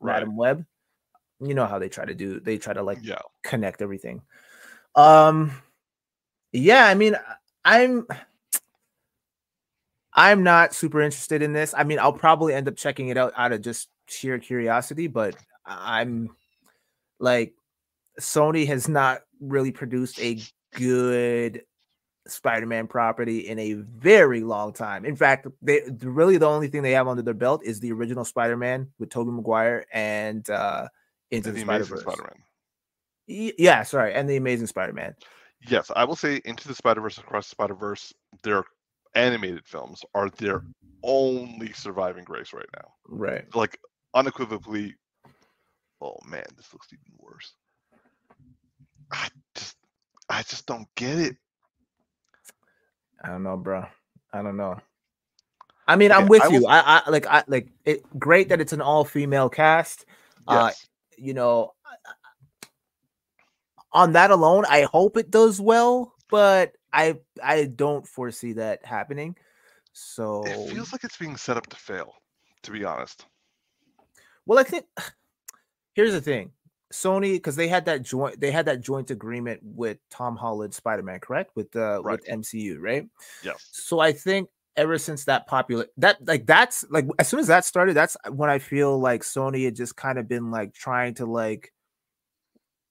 Right. 0.04 0.16
Madame 0.16 0.36
Web. 0.36 0.66
You 1.46 1.54
know 1.54 1.66
how 1.66 1.80
they 1.80 1.90
try 1.90 2.06
to 2.06 2.16
do 2.16 2.40
they 2.40 2.58
try 2.58 2.74
to 2.74 2.84
like 2.84 3.00
Yeah. 3.02 3.20
connect 3.44 3.82
everything. 3.82 4.22
Um 4.96 5.52
yeah, 6.52 6.86
I 6.86 6.94
mean 6.96 7.16
I'm 7.66 8.06
I'm 10.14 10.44
not 10.44 10.74
super 10.74 11.02
interested 11.02 11.42
in 11.42 11.54
this. 11.54 11.74
I 11.76 11.84
mean, 11.84 11.98
I'll 12.00 12.14
probably 12.14 12.54
end 12.54 12.68
up 12.68 12.76
checking 12.76 13.08
it 13.10 13.18
out 13.18 13.34
out 13.36 13.52
of 13.52 13.62
just 13.62 13.90
sheer 14.08 14.38
curiosity, 14.38 15.08
but 15.08 15.36
I'm 15.66 16.30
like 17.20 17.54
Sony 18.20 18.68
has 18.68 18.88
not 18.88 19.22
really 19.40 19.72
produced 19.72 20.20
a 20.20 20.40
good 20.76 21.64
Spider-Man 22.28 22.88
property 22.88 23.48
in 23.48 23.60
a 23.60 23.74
very 23.74 24.42
long 24.42 24.72
time. 24.72 25.04
In 25.06 25.16
fact, 25.16 25.48
they 25.62 25.82
really 26.02 26.38
the 26.38 26.48
only 26.48 26.68
thing 26.68 26.84
they 26.84 26.92
have 26.92 27.08
under 27.08 27.24
their 27.24 27.34
belt 27.34 27.62
is 27.66 27.80
the 27.80 27.92
original 27.92 28.24
Spider-Man 28.24 28.90
with 29.00 29.10
Tobey 29.10 29.32
Maguire 29.32 29.86
and 29.92 30.48
uh 30.50 30.88
Into 31.34 31.50
And 31.50 31.58
the, 31.58 31.64
the 31.64 31.72
Amazing 31.72 31.98
Spider-Verse. 31.98 32.14
Spider-Man. 32.14 32.44
Y- 33.28 33.54
Yeah, 33.58 33.84
sorry, 33.84 34.14
and 34.14 34.30
the 34.30 34.38
Amazing 34.38 34.68
Spider-Man. 34.68 35.16
Yes, 35.68 35.92
I 35.96 36.04
will 36.04 36.16
say 36.16 36.42
Into 36.46 36.68
the 36.68 36.76
Spider 36.76 37.02
Verse, 37.02 37.18
Across 37.18 37.48
the 37.48 37.52
Spider 37.52 37.74
Verse, 37.74 38.14
their 38.44 38.64
animated 39.16 39.66
films 39.66 40.04
are 40.14 40.30
their 40.30 40.64
only 41.04 41.74
surviving 41.74 42.24
grace 42.24 42.54
right 42.54 42.70
now. 42.76 42.94
Right. 43.08 43.46
Like 43.56 43.80
unequivocally. 44.14 44.96
Oh 46.02 46.18
man, 46.26 46.44
this 46.56 46.72
looks 46.74 46.88
even 46.92 47.18
worse. 47.18 47.54
I 49.12 49.30
just, 49.56 49.78
I 50.30 50.42
just 50.44 50.66
don't 50.66 50.88
get 50.96 51.18
it. 51.18 51.38
I 53.24 53.30
don't 53.30 53.44
know, 53.44 53.58
bro. 53.58 53.86
I 54.34 54.42
don't 54.42 54.58
know. 54.58 54.78
I 55.88 55.96
mean, 55.96 56.12
I'm 56.12 56.28
with 56.28 56.44
I 56.44 56.48
you. 56.50 56.68
I, 56.68 57.02
I 57.06 57.10
like 57.10 57.26
I 57.28 57.44
like 57.48 57.70
it 57.86 58.04
great 58.20 58.50
that 58.50 58.62
it's 58.62 58.74
an 58.74 58.82
all-female 58.82 59.50
cast. 59.50 60.06
Uh, 60.48 60.66
Yes, 60.68 60.88
you 61.18 61.34
know, 61.34 61.74
on 63.92 64.14
that 64.14 64.32
alone, 64.32 64.66
I 64.68 64.84
hope 64.84 65.18
it 65.18 65.30
does 65.32 65.62
well, 65.62 66.14
but 66.30 66.74
I 66.92 67.20
I 67.44 67.66
don't 67.66 68.08
foresee 68.08 68.54
that 68.54 68.86
happening. 68.86 69.36
So 69.94 70.44
it 70.46 70.74
feels 70.74 70.92
like 70.92 71.04
it's 71.04 71.18
being 71.18 71.38
set 71.38 71.58
up 71.58 71.68
to 71.68 71.76
fail. 71.76 72.16
To 72.64 72.72
be 72.72 72.86
honest, 72.86 73.26
well, 74.46 74.60
I 74.60 74.64
think 74.64 74.86
here's 75.94 76.14
the 76.14 76.22
thing. 76.22 76.52
Sony, 76.92 77.34
because 77.34 77.56
they 77.56 77.68
had 77.68 77.86
that 77.86 78.04
joint, 78.04 78.40
they 78.40 78.52
had 78.52 78.68
that 78.68 78.82
joint 78.82 79.10
agreement 79.10 79.60
with 79.64 79.98
Tom 80.12 80.36
Holland 80.36 80.74
Spider-Man, 80.76 81.20
correct? 81.20 81.56
With 81.56 81.76
uh 81.76 82.02
with 82.04 82.26
MCU, 82.28 82.78
right? 82.80 83.08
yes, 83.44 83.70
So 83.72 84.00
I 84.00 84.12
think 84.12 84.50
ever 84.76 84.98
since 84.98 85.26
that 85.26 85.46
popular 85.48 85.86
that 85.98 86.18
like 86.26 86.46
that's 86.46 86.84
like 86.90 87.06
as 87.20 87.28
soon 87.28 87.40
as 87.40 87.48
that 87.48 87.66
started, 87.66 87.96
that's 87.96 88.18
when 88.32 88.50
I 88.50 88.60
feel 88.60 89.00
like 89.00 89.22
Sony 89.22 89.66
had 89.66 89.76
just 89.76 89.96
kind 89.96 90.18
of 90.18 90.28
been 90.28 90.52
like 90.52 90.74
trying 90.74 91.14
to 91.16 91.26
like 91.26 91.72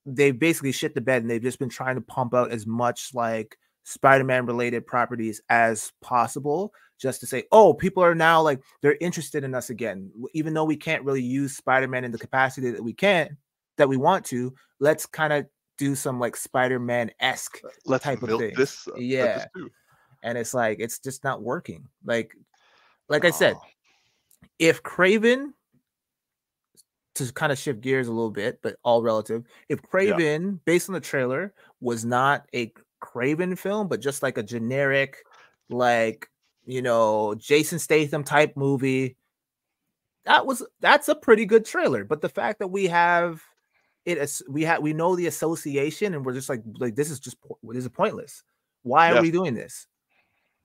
they 0.06 0.30
basically 0.32 0.72
shit 0.72 0.94
the 0.94 1.00
bed 1.00 1.22
and 1.22 1.30
they've 1.30 1.42
just 1.42 1.58
been 1.58 1.68
trying 1.68 1.94
to 1.94 2.00
pump 2.00 2.34
out 2.34 2.50
as 2.50 2.66
much 2.66 3.10
like 3.14 3.56
Spider-Man 3.84 4.46
related 4.46 4.86
properties 4.86 5.40
as 5.48 5.92
possible 6.00 6.72
just 7.00 7.20
to 7.20 7.26
say, 7.26 7.44
oh, 7.50 7.74
people 7.74 8.02
are 8.02 8.14
now 8.14 8.40
like 8.40 8.60
they're 8.80 8.96
interested 9.00 9.44
in 9.44 9.54
us 9.54 9.70
again. 9.70 10.10
Even 10.34 10.54
though 10.54 10.64
we 10.64 10.76
can't 10.76 11.04
really 11.04 11.22
use 11.22 11.56
Spider-Man 11.56 12.04
in 12.04 12.12
the 12.12 12.18
capacity 12.18 12.70
that 12.70 12.82
we 12.82 12.92
can 12.92 13.36
that 13.76 13.88
we 13.88 13.96
want 13.96 14.24
to, 14.26 14.54
let's 14.80 15.06
kind 15.06 15.32
of 15.32 15.46
do 15.78 15.94
some 15.94 16.20
like 16.20 16.36
Spider-Man-esque 16.36 17.60
let's 17.86 18.04
type 18.04 18.22
of 18.22 18.38
thing. 18.38 18.52
this. 18.54 18.86
uh, 18.86 18.92
Yeah. 18.96 19.46
And 20.22 20.38
it's 20.38 20.54
like 20.54 20.78
it's 20.80 20.98
just 20.98 21.24
not 21.24 21.42
working. 21.42 21.88
Like, 22.04 22.34
like 23.08 23.24
I 23.24 23.30
said, 23.30 23.54
Oh, 23.56 23.62
if 24.58 24.82
Kraven 24.82 25.52
to 27.14 27.32
kind 27.32 27.52
of 27.52 27.58
shift 27.58 27.80
gears 27.80 28.08
a 28.08 28.12
little 28.12 28.30
bit, 28.30 28.60
but 28.62 28.76
all 28.84 29.02
relative, 29.02 29.44
if 29.68 29.82
Kraven, 29.82 30.60
based 30.64 30.88
on 30.88 30.94
the 30.94 31.00
trailer, 31.00 31.52
was 31.80 32.04
not 32.04 32.46
a 32.54 32.72
Kraven 33.02 33.58
film, 33.58 33.88
but 33.88 34.00
just 34.00 34.22
like 34.22 34.38
a 34.38 34.42
generic, 34.42 35.18
like 35.68 36.28
you 36.64 36.80
know, 36.80 37.34
Jason 37.34 37.78
Statham 37.78 38.22
type 38.24 38.56
movie, 38.56 39.16
that 40.24 40.46
was 40.46 40.64
that's 40.80 41.08
a 41.08 41.14
pretty 41.14 41.44
good 41.44 41.64
trailer. 41.64 42.04
But 42.04 42.20
the 42.20 42.28
fact 42.28 42.60
that 42.60 42.68
we 42.68 42.86
have 42.86 43.42
it 44.04 44.18
as 44.18 44.42
we 44.48 44.62
have 44.62 44.80
we 44.82 44.92
know 44.92 45.16
the 45.16 45.26
association, 45.26 46.14
and 46.14 46.24
we're 46.24 46.34
just 46.34 46.48
like 46.48 46.62
like 46.78 46.94
this 46.94 47.10
is 47.10 47.20
just 47.20 47.36
this 47.64 47.84
is 47.84 47.88
pointless. 47.90 48.42
Why 48.84 49.10
are 49.10 49.14
Yes. 49.14 49.22
we 49.22 49.30
doing 49.30 49.54
this? 49.54 49.86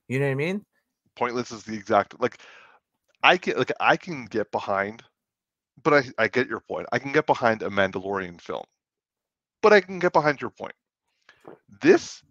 You 0.08 0.20
know 0.20 0.26
what 0.26 0.32
I 0.32 0.36
mean? 0.36 0.66
pointless 1.18 1.52
is 1.52 1.64
the 1.64 1.74
exact 1.74 2.20
like. 2.22 2.40
I 3.24 3.36
can 3.36 3.58
like 3.58 3.74
I 3.80 3.98
can 3.98 4.26
get 4.26 4.52
behind, 4.52 5.04
but 5.84 5.94
I 5.94 6.24
I 6.24 6.28
get 6.28 6.48
your 6.48 6.62
point. 6.62 6.88
I 6.92 7.00
can 7.00 7.12
get 7.12 7.26
behind 7.26 7.64
a 7.64 7.70
Mandalorian 7.70 8.40
film, 8.40 8.64
but 9.62 9.74
I 9.74 9.82
can 9.82 10.00
get 10.00 10.14
behind 10.14 10.40
your 10.40 10.52
point. 10.52 10.76
This 11.82 12.24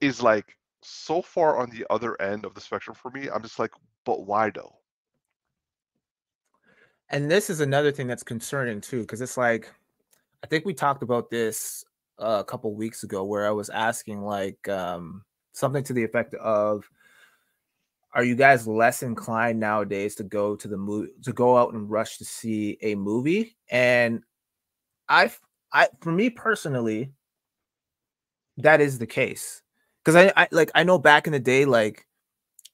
is 0.00 0.22
like 0.22 0.56
so 0.82 1.22
far 1.22 1.58
on 1.58 1.70
the 1.70 1.86
other 1.88 2.20
end 2.20 2.44
of 2.44 2.54
the 2.54 2.60
spectrum 2.60 2.94
for 2.94 3.10
me. 3.10 3.28
I'm 3.30 3.42
just 3.42 3.58
like, 3.58 3.72
but 4.04 4.26
why 4.26 4.50
though? 4.50 4.76
And 7.08 7.30
this 7.30 7.48
is 7.48 7.60
another 7.60 7.90
thing 7.90 8.06
that's 8.06 8.22
concerning 8.22 8.80
too, 8.80 9.00
because 9.00 9.20
it's 9.20 9.36
like, 9.36 9.72
I 10.42 10.46
think 10.46 10.64
we 10.64 10.74
talked 10.74 11.02
about 11.02 11.30
this 11.30 11.84
uh, 12.18 12.38
a 12.40 12.44
couple 12.44 12.74
weeks 12.74 13.04
ago, 13.04 13.24
where 13.24 13.46
I 13.46 13.50
was 13.50 13.70
asking 13.70 14.22
like 14.22 14.68
um, 14.68 15.22
something 15.54 15.82
to 15.84 15.92
the 15.94 16.04
effect 16.04 16.34
of, 16.34 16.84
"Are 18.12 18.24
you 18.24 18.36
guys 18.36 18.66
less 18.68 19.02
inclined 19.02 19.58
nowadays 19.60 20.14
to 20.16 20.24
go 20.24 20.56
to 20.56 20.68
the 20.68 20.76
movie 20.76 21.12
to 21.22 21.32
go 21.32 21.56
out 21.56 21.72
and 21.74 21.90
rush 21.90 22.18
to 22.18 22.24
see 22.24 22.78
a 22.82 22.94
movie?" 22.94 23.56
And 23.70 24.22
I, 25.08 25.32
I, 25.72 25.88
for 26.00 26.12
me 26.12 26.30
personally, 26.30 27.12
that 28.58 28.80
is 28.80 28.98
the 28.98 29.06
case 29.06 29.62
because 30.04 30.16
I, 30.16 30.32
I 30.36 30.48
like 30.52 30.70
I 30.74 30.84
know 30.84 30.98
back 30.98 31.26
in 31.26 31.32
the 31.32 31.40
day, 31.40 31.64
like 31.64 32.06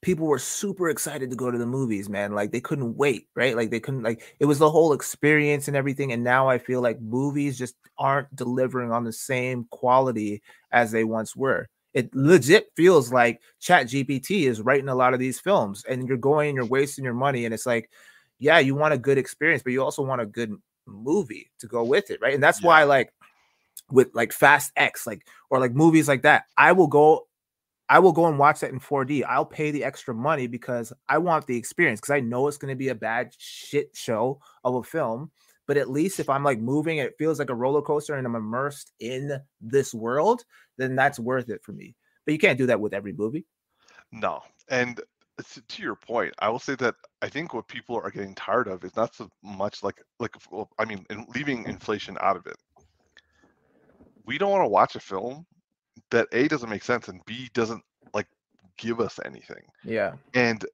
people 0.01 0.27
were 0.27 0.39
super 0.39 0.89
excited 0.89 1.29
to 1.29 1.35
go 1.35 1.51
to 1.51 1.57
the 1.57 1.65
movies, 1.65 2.09
man. 2.09 2.33
Like 2.33 2.51
they 2.51 2.61
couldn't 2.61 2.97
wait, 2.97 3.27
right? 3.35 3.55
Like 3.55 3.71
they 3.71 3.79
couldn't 3.79 4.03
like 4.03 4.35
it 4.39 4.45
was 4.45 4.59
the 4.59 4.69
whole 4.71 4.93
experience 4.93 5.67
and 5.67 5.77
everything. 5.77 6.11
And 6.13 6.23
now 6.23 6.47
I 6.49 6.57
feel 6.57 6.81
like 6.81 7.01
movies 7.01 7.57
just 7.57 7.75
aren't 7.97 8.35
delivering 8.35 8.91
on 8.91 9.03
the 9.03 9.13
same 9.13 9.65
quality 9.71 10.41
as 10.71 10.91
they 10.91 11.03
once 11.03 11.35
were. 11.35 11.67
It 11.93 12.13
legit 12.15 12.71
feels 12.75 13.11
like 13.11 13.41
Chat 13.59 13.87
GPT 13.87 14.47
is 14.47 14.61
writing 14.61 14.89
a 14.89 14.95
lot 14.95 15.13
of 15.13 15.19
these 15.19 15.39
films, 15.39 15.83
and 15.89 16.07
you're 16.07 16.17
going 16.17 16.55
you're 16.55 16.65
wasting 16.65 17.03
your 17.05 17.13
money. 17.13 17.45
And 17.45 17.53
it's 17.53 17.65
like, 17.65 17.89
yeah, 18.39 18.59
you 18.59 18.75
want 18.75 18.93
a 18.93 18.97
good 18.97 19.17
experience, 19.17 19.63
but 19.63 19.73
you 19.73 19.83
also 19.83 20.01
want 20.03 20.21
a 20.21 20.25
good 20.25 20.55
movie 20.85 21.51
to 21.59 21.67
go 21.67 21.83
with 21.83 22.09
it, 22.09 22.19
right? 22.21 22.33
And 22.33 22.43
that's 22.43 22.61
Yeah. 22.61 22.67
why, 22.67 22.83
like, 22.85 23.13
with 23.91 24.09
like 24.13 24.31
Fast 24.33 24.71
X, 24.75 25.05
like 25.05 25.27
or 25.49 25.59
like 25.59 25.73
movies 25.73 26.07
like 26.07 26.23
that, 26.23 26.45
I 26.57 26.71
will 26.71 26.87
go 26.87 27.27
I 27.89 27.99
will 27.99 28.13
go 28.13 28.27
and 28.27 28.39
watch 28.39 28.61
that 28.61 28.71
in 28.71 28.79
4D. 28.79 29.25
I'll 29.25 29.45
pay 29.45 29.71
the 29.71 29.83
extra 29.83 30.15
money 30.15 30.47
because 30.47 30.93
I 31.09 31.17
want 31.17 31.45
the 31.45 31.57
experience 31.57 31.99
because 31.99 32.13
I 32.13 32.21
know 32.21 32.47
it's 32.47 32.57
going 32.57 32.71
to 32.71 32.77
be 32.77 32.87
a 32.87 32.95
bad 32.95 33.33
shit 33.37 33.89
show 33.93 34.39
of 34.63 34.75
a 34.75 34.83
film. 34.83 35.31
But 35.71 35.77
at 35.77 35.89
least 35.89 36.19
if 36.19 36.27
I'm 36.27 36.43
like 36.43 36.59
moving, 36.59 36.97
it 36.97 37.17
feels 37.17 37.39
like 37.39 37.49
a 37.49 37.55
roller 37.55 37.81
coaster 37.81 38.15
and 38.15 38.27
I'm 38.27 38.35
immersed 38.35 38.91
in 38.99 39.39
this 39.61 39.93
world, 39.93 40.43
then 40.77 40.97
that's 40.97 41.17
worth 41.17 41.49
it 41.49 41.63
for 41.63 41.71
me. 41.71 41.95
But 42.25 42.33
you 42.33 42.39
can't 42.39 42.57
do 42.57 42.65
that 42.65 42.81
with 42.81 42.93
every 42.93 43.13
movie. 43.13 43.45
No. 44.11 44.41
And 44.67 44.99
to 45.69 45.81
your 45.81 45.95
point, 45.95 46.33
I 46.39 46.49
will 46.49 46.59
say 46.59 46.75
that 46.75 46.95
I 47.21 47.29
think 47.29 47.53
what 47.53 47.69
people 47.69 47.95
are 47.95 48.11
getting 48.11 48.35
tired 48.35 48.67
of 48.67 48.83
is 48.83 48.97
not 48.97 49.15
so 49.15 49.29
much 49.43 49.81
like 49.81 50.03
like 50.19 50.35
well, 50.51 50.69
I 50.77 50.83
mean, 50.83 51.05
leaving 51.33 51.63
inflation 51.63 52.17
out 52.19 52.35
of 52.35 52.45
it. 52.47 52.57
We 54.25 54.37
don't 54.37 54.51
want 54.51 54.65
to 54.65 54.67
watch 54.67 54.97
a 54.97 54.99
film 54.99 55.45
that 56.09 56.27
A 56.33 56.49
doesn't 56.49 56.69
make 56.69 56.83
sense 56.83 57.07
and 57.07 57.23
B 57.25 57.49
doesn't 57.53 57.81
like 58.13 58.27
give 58.77 58.99
us 58.99 59.21
anything. 59.23 59.63
Yeah. 59.85 60.15
And 60.33 60.65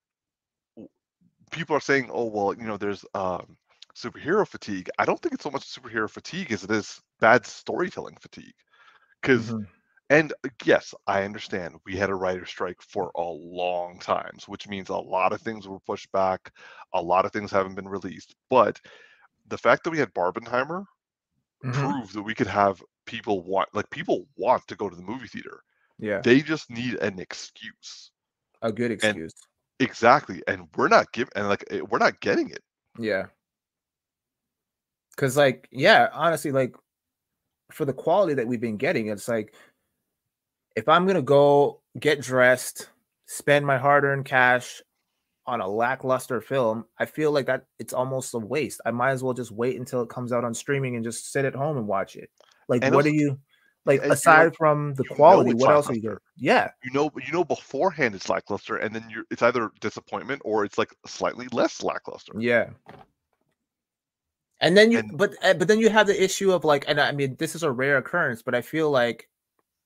people 1.51 1.75
are 1.75 1.81
saying, 1.81 2.09
"Oh, 2.11 2.25
well, 2.25 2.55
you 2.55 2.65
know, 2.65 2.77
there's 2.77 3.05
um, 3.13 3.57
superhero 3.97 4.47
fatigue." 4.47 4.89
I 4.97 5.05
don't 5.05 5.21
think 5.21 5.33
it's 5.33 5.43
so 5.43 5.51
much 5.51 5.63
superhero 5.63 6.09
fatigue 6.09 6.51
as 6.51 6.63
it 6.63 6.71
is 6.71 7.01
bad 7.19 7.45
storytelling 7.45 8.17
fatigue. 8.19 8.53
Because, 9.21 9.47
mm-hmm. 9.47 9.63
and 10.09 10.33
uh, 10.45 10.49
yes, 10.63 10.93
I 11.07 11.23
understand 11.23 11.75
we 11.85 11.95
had 11.95 12.09
a 12.09 12.15
writer 12.15 12.45
strike 12.45 12.81
for 12.81 13.11
a 13.15 13.23
long 13.23 13.99
time, 13.99 14.37
which 14.47 14.67
means 14.67 14.89
a 14.89 14.95
lot 14.95 15.33
of 15.33 15.41
things 15.41 15.67
were 15.67 15.79
pushed 15.79 16.11
back, 16.11 16.51
a 16.93 17.01
lot 17.01 17.25
of 17.25 17.31
things 17.31 17.51
haven't 17.51 17.75
been 17.75 17.87
released. 17.87 18.35
But 18.49 18.79
the 19.47 19.57
fact 19.57 19.83
that 19.83 19.91
we 19.91 19.99
had 19.99 20.13
Barbenheimer 20.13 20.85
mm-hmm. 21.63 21.71
proved 21.71 22.13
that 22.13 22.23
we 22.23 22.35
could 22.35 22.47
have 22.47 22.81
people 23.05 23.41
want 23.41 23.69
like 23.73 23.89
people 23.89 24.27
want 24.37 24.67
to 24.67 24.75
go 24.75 24.89
to 24.89 24.95
the 24.95 25.01
movie 25.01 25.27
theater. 25.27 25.61
Yeah. 25.99 26.21
They 26.23 26.41
just 26.41 26.69
need 26.69 26.95
an 26.95 27.19
excuse. 27.19 28.11
A 28.61 28.71
good 28.71 28.91
excuse. 28.91 29.33
And, 29.79 29.87
exactly. 29.87 30.43
And 30.47 30.67
we're 30.75 30.89
not 30.89 31.11
giving 31.11 31.31
and 31.35 31.47
like 31.47 31.65
eh, 31.71 31.81
we're 31.81 31.97
not 31.97 32.19
getting 32.19 32.49
it. 32.49 32.63
Yeah. 32.99 33.25
Cause 35.17 35.35
like, 35.35 35.67
yeah, 35.71 36.09
honestly, 36.13 36.51
like 36.51 36.75
for 37.71 37.85
the 37.85 37.93
quality 37.93 38.35
that 38.35 38.47
we've 38.47 38.61
been 38.61 38.77
getting, 38.77 39.07
it's 39.07 39.27
like 39.27 39.53
if 40.75 40.87
I'm 40.87 41.05
gonna 41.05 41.21
go 41.21 41.81
get 41.99 42.21
dressed, 42.21 42.89
spend 43.25 43.65
my 43.65 43.77
hard-earned 43.77 44.25
cash 44.25 44.81
on 45.47 45.61
a 45.61 45.67
lackluster 45.67 46.39
film, 46.39 46.85
I 46.99 47.05
feel 47.05 47.31
like 47.31 47.47
that 47.47 47.65
it's 47.79 47.93
almost 47.93 48.33
a 48.33 48.37
waste. 48.37 48.81
I 48.85 48.91
might 48.91 49.11
as 49.11 49.23
well 49.23 49.33
just 49.33 49.51
wait 49.51 49.79
until 49.79 50.01
it 50.01 50.09
comes 50.09 50.31
out 50.31 50.43
on 50.43 50.53
streaming 50.53 50.95
and 50.95 51.03
just 51.03 51.31
sit 51.31 51.45
at 51.45 51.55
home 51.55 51.77
and 51.77 51.87
watch 51.87 52.15
it. 52.15 52.29
Like, 52.67 52.83
and 52.83 52.93
what 52.93 53.05
do 53.05 53.11
you 53.11 53.39
like 53.85 54.03
aside 54.03 54.55
from 54.55 54.93
the 54.95 55.05
quality? 55.05 55.53
What 55.53 55.71
else 55.71 55.89
are 55.89 55.95
you 55.95 56.01
doing? 56.01 56.17
Yeah, 56.35 56.69
you 56.83 56.91
know, 56.91 57.09
you 57.25 57.31
know 57.31 57.43
beforehand 57.45 58.13
it's 58.13 58.29
lackluster, 58.29 58.75
and 58.75 58.93
then 58.93 59.09
you're 59.09 59.23
it's 59.31 59.41
either 59.41 59.71
disappointment 59.79 60.41
or 60.45 60.65
it's 60.65 60.77
like 60.77 60.93
slightly 61.05 61.47
less 61.51 61.81
lackluster. 61.81 62.33
Yeah. 62.37 62.67
And 64.59 64.75
then 64.75 64.91
you, 64.91 64.99
and, 64.99 65.17
but 65.17 65.35
eh, 65.43 65.53
but 65.53 65.67
then 65.67 65.79
you 65.79 65.89
have 65.89 66.07
the 66.07 66.23
issue 66.23 66.51
of 66.51 66.65
like, 66.65 66.85
and 66.87 66.99
I 66.99 67.11
mean, 67.11 67.35
this 67.37 67.55
is 67.55 67.63
a 67.63 67.71
rare 67.71 67.97
occurrence, 67.97 68.41
but 68.41 68.55
I 68.55 68.61
feel 68.61 68.89
like, 68.89 69.29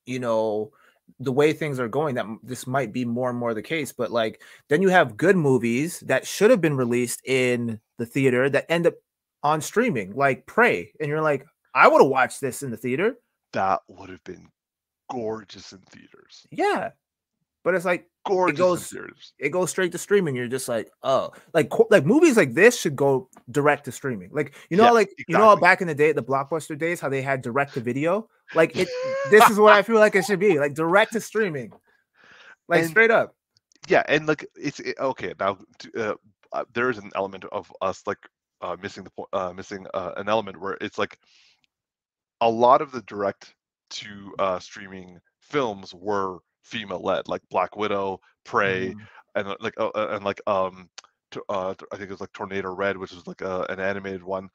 you 0.06 0.20
know, 0.20 0.72
the 1.20 1.32
way 1.32 1.52
things 1.52 1.80
are 1.80 1.90
going, 1.90 2.16
that 2.16 2.26
this 2.42 2.66
might 2.66 2.94
be 2.94 3.04
more 3.04 3.30
and 3.30 3.38
more 3.38 3.54
the 3.54 3.62
case. 3.62 3.92
But 3.92 4.12
like, 4.12 4.42
then 4.70 4.82
you 4.82 4.90
have 4.90 5.18
good 5.18 5.36
movies 5.36 6.00
that 6.02 6.26
should 6.26 6.52
have 6.52 6.62
been 6.62 6.78
released 6.78 7.22
in 7.26 7.80
the 7.98 8.06
theater 8.06 8.50
that 8.50 8.66
end 8.70 8.88
up 8.88 8.94
on 9.44 9.60
streaming, 9.62 10.16
like 10.16 10.46
Prey, 10.46 10.92
and 11.00 11.10
you're 11.10 11.22
like, 11.22 11.46
I 11.74 11.88
would 11.88 12.02
have 12.02 12.10
watched 12.10 12.42
this 12.42 12.64
in 12.64 12.72
the 12.72 12.78
theater. 12.78 13.16
That 13.54 13.82
would 13.88 14.10
have 14.10 14.24
been 14.24 14.48
gorgeous 15.10 15.74
in 15.74 15.80
theaters. 15.80 16.46
Yeah. 16.52 16.92
But 17.64 17.76
it's 17.76 17.86
like 17.86 18.08
gorgeous 18.26 18.92
it 18.92 18.96
goes, 18.96 19.34
It 19.40 19.50
goes 19.50 19.70
straight 19.70 19.92
to 19.94 19.98
streaming. 19.98 20.36
You're 20.36 20.48
just 20.48 20.68
like, 20.68 20.90
oh, 21.04 21.32
like 21.54 21.72
like 21.90 22.06
movies 22.06 22.38
like 22.38 22.54
this 22.54 22.80
should 22.80 22.96
go 22.96 23.30
direct 23.50 23.86
to 23.86 23.92
streaming. 23.92 24.30
Like 24.32 24.56
you 24.70 24.78
know, 24.78 24.86
yeah, 24.86 24.92
like 24.92 25.08
exactly. 25.18 25.26
you 25.34 25.38
know, 25.38 25.56
back 25.56 25.82
in 25.82 25.88
the 25.88 25.96
day, 25.96 26.12
the 26.12 26.24
blockbuster 26.24 26.78
days, 26.78 27.00
how 27.00 27.10
they 27.10 27.22
had 27.22 27.42
direct 27.42 27.74
to 27.76 27.82
video. 27.82 28.28
Like 28.56 28.76
it, 28.76 28.90
this 29.32 29.50
is 29.50 29.60
what 29.60 29.74
I 29.74 29.82
feel 29.82 29.98
like 29.98 30.16
it 30.16 30.26
should 30.26 30.40
be, 30.40 30.60
like 30.60 30.74
direct 30.74 31.14
to 31.14 31.22
streaming, 31.22 31.72
like 32.68 32.82
and, 32.82 32.90
straight 32.90 33.12
up. 33.12 33.36
Yeah, 33.88 34.04
and 34.08 34.28
like 34.28 34.46
it's 34.56 34.80
it, 34.80 34.98
okay 35.00 35.34
now. 35.40 35.58
Uh, 35.98 36.16
uh, 36.54 36.66
there 36.74 36.90
is 36.90 36.98
an 36.98 37.12
element 37.16 37.46
of 37.52 37.72
us 37.82 38.04
like 38.06 38.18
uh, 38.62 38.76
missing 38.82 39.04
the 39.04 39.12
point, 39.12 39.30
uh, 39.34 39.54
missing 39.54 39.86
uh, 39.94 40.12
an 40.18 40.30
element 40.30 40.60
where 40.60 40.78
it's 40.82 40.98
like 40.98 41.18
a 42.42 42.50
lot 42.50 42.82
of 42.82 42.92
the 42.92 43.02
direct 43.04 43.56
to 43.90 44.34
uh, 44.40 44.60
streaming 44.60 45.20
films 45.40 45.94
were 45.94 46.40
female 46.62 47.02
led, 47.02 47.28
like 47.28 47.42
Black 47.50 47.76
Widow, 47.76 48.20
Prey, 48.46 48.94
mm. 48.94 49.08
and 49.36 49.48
uh, 49.48 49.58
like 49.60 49.74
uh, 49.80 49.88
uh, 49.88 50.10
and 50.12 50.26
like 50.26 50.42
um, 50.48 50.90
uh, 51.50 51.74
I 51.92 51.96
think 51.98 52.10
it 52.10 52.12
was 52.12 52.22
like 52.22 52.34
Turning 52.34 52.66
Red, 52.66 52.98
which 52.98 53.14
was 53.14 53.28
like 53.28 53.42
a, 53.42 53.66
an 53.70 53.80
animated 53.80 54.24
one. 54.24 54.50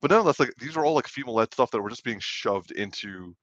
But 0.00 0.10
nonetheless, 0.10 0.40
like 0.40 0.54
these 0.58 0.76
are 0.76 0.84
all 0.84 0.94
like 0.94 1.08
female 1.08 1.34
led 1.34 1.52
stuff 1.52 1.70
that 1.70 1.80
were 1.80 1.90
just 1.90 2.04
being 2.04 2.20
shoved 2.20 2.70
into 2.72 3.34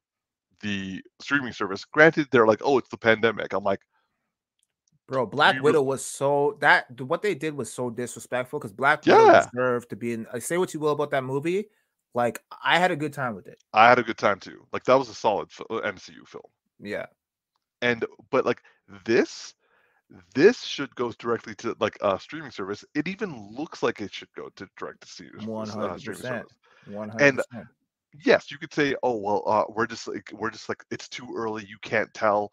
the 0.62 1.02
streaming 1.20 1.54
service. 1.54 1.84
Granted, 1.86 2.28
they're 2.32 2.48
like, 2.48 2.62
oh, 2.64 2.78
it's 2.78 2.90
the 2.90 2.98
pandemic. 2.98 3.54
I'm 3.54 3.64
like, 3.64 3.82
bro, 5.08 5.26
Black 5.26 5.62
Widow 5.62 5.82
was 5.82 6.06
so 6.06 6.58
that 6.62 6.86
what 7.02 7.22
they 7.22 7.36
did 7.36 7.56
was 7.56 7.72
so 7.72 7.90
disrespectful 7.90 8.60
because 8.60 8.72
Black 8.72 9.06
Widow 9.06 9.26
yeah. 9.26 9.46
deserved 9.52 9.90
to 9.90 9.96
be 9.96 10.14
in. 10.14 10.28
I 10.32 10.40
say 10.40 10.58
what 10.58 10.74
you 10.74 10.80
will 10.80 10.92
about 10.92 11.12
that 11.12 11.24
movie, 11.24 11.66
like 12.14 12.40
I 12.64 12.80
had 12.80 12.92
a 12.92 12.96
good 12.96 13.14
time 13.14 13.36
with 13.36 13.48
it. 13.48 13.62
I 13.74 13.90
had 13.90 14.00
a 14.00 14.04
good 14.04 14.18
time 14.18 14.40
too. 14.40 14.66
Like 14.72 14.86
that 14.86 14.98
was 14.98 15.10
a 15.10 15.14
solid 15.14 15.50
MCU 15.50 16.22
uh, 16.22 16.26
film. 16.26 16.44
Yeah. 16.82 17.06
And 17.82 18.06
but 18.32 18.46
like 18.46 18.62
this 19.06 19.54
this 20.34 20.62
should 20.62 20.94
go 20.96 21.12
directly 21.14 21.56
to 21.56 21.76
like 21.80 21.98
a 22.02 22.20
streaming 22.20 22.52
service. 22.52 22.86
It 22.94 23.08
even 23.08 23.54
looks 23.56 23.82
like 23.84 24.02
it 24.02 24.14
should 24.14 24.32
go 24.36 24.50
to 24.56 24.68
direct 24.78 25.02
to 25.02 25.08
see 25.08 25.28
uh, 25.28 25.46
one 25.46 25.68
hundred 25.68 26.06
percent. 26.06 26.48
One 26.88 27.10
hundred 27.10 27.36
percent. 27.36 27.68
Yes, 28.24 28.52
you 28.52 28.58
could 28.58 28.74
say, 28.74 28.96
"Oh 29.04 29.18
well, 29.18 29.44
uh, 29.46 29.64
we're 29.70 29.88
just 29.88 30.08
like 30.08 30.32
we're 30.34 30.52
just 30.52 30.70
like 30.70 30.84
it's 30.92 31.10
too 31.10 31.28
early. 31.36 31.66
You 31.66 31.78
can't 31.82 32.14
tell." 32.14 32.52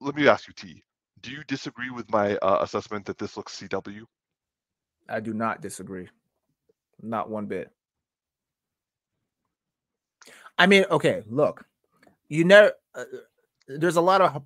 Let 0.00 0.14
me 0.14 0.28
ask 0.28 0.48
you, 0.48 0.54
T. 0.54 0.82
Do 1.20 1.30
you 1.30 1.44
disagree 1.46 1.90
with 1.90 2.10
my 2.10 2.36
uh, 2.36 2.58
assessment 2.62 3.04
that 3.04 3.18
this 3.18 3.36
looks 3.36 3.60
CW? 3.60 4.04
I 5.10 5.20
do 5.20 5.34
not 5.34 5.60
disagree. 5.60 6.08
Not 7.02 7.28
one 7.28 7.44
bit. 7.46 7.70
I 10.58 10.66
mean, 10.66 10.84
okay, 10.90 11.22
look, 11.28 11.66
you 12.28 12.44
never. 12.44 12.72
Uh, 12.94 13.04
there's 13.68 13.96
a 13.96 14.00
lot 14.00 14.20
of 14.20 14.42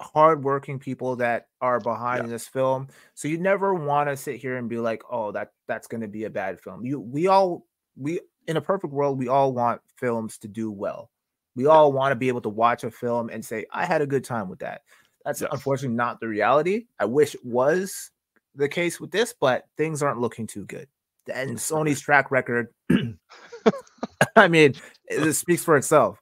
hardworking 0.00 0.78
people 0.78 1.16
that 1.16 1.48
are 1.60 1.80
behind 1.80 2.24
yeah. 2.24 2.30
this 2.30 2.48
film, 2.48 2.88
so 3.14 3.28
you 3.28 3.38
never 3.38 3.74
want 3.74 4.08
to 4.08 4.16
sit 4.16 4.36
here 4.36 4.56
and 4.56 4.68
be 4.68 4.78
like, 4.78 5.02
"Oh, 5.10 5.32
that 5.32 5.52
that's 5.68 5.86
going 5.86 6.00
to 6.00 6.08
be 6.08 6.24
a 6.24 6.30
bad 6.30 6.60
film." 6.60 6.84
You, 6.84 7.00
we 7.00 7.26
all, 7.26 7.66
we 7.96 8.20
in 8.46 8.56
a 8.56 8.60
perfect 8.60 8.92
world, 8.92 9.18
we 9.18 9.28
all 9.28 9.52
want 9.52 9.80
films 9.96 10.38
to 10.38 10.48
do 10.48 10.70
well. 10.70 11.10
We 11.54 11.66
all 11.66 11.92
want 11.92 12.12
to 12.12 12.16
be 12.16 12.28
able 12.28 12.40
to 12.42 12.48
watch 12.48 12.84
a 12.84 12.90
film 12.90 13.30
and 13.30 13.44
say, 13.44 13.66
"I 13.72 13.84
had 13.84 14.02
a 14.02 14.06
good 14.06 14.24
time 14.24 14.48
with 14.48 14.60
that." 14.60 14.82
That's 15.24 15.42
yes. 15.42 15.50
unfortunately 15.52 15.96
not 15.96 16.18
the 16.20 16.28
reality. 16.28 16.86
I 16.98 17.04
wish 17.04 17.34
it 17.34 17.44
was 17.44 18.10
the 18.54 18.68
case 18.68 18.98
with 18.98 19.10
this, 19.10 19.34
but 19.38 19.64
things 19.76 20.02
aren't 20.02 20.20
looking 20.20 20.46
too 20.46 20.64
good 20.64 20.88
and 21.28 21.56
Sony's 21.56 22.00
track 22.00 22.30
record. 22.30 22.68
I 24.36 24.48
mean, 24.48 24.74
it 25.06 25.32
speaks 25.34 25.64
for 25.64 25.76
itself. 25.76 26.20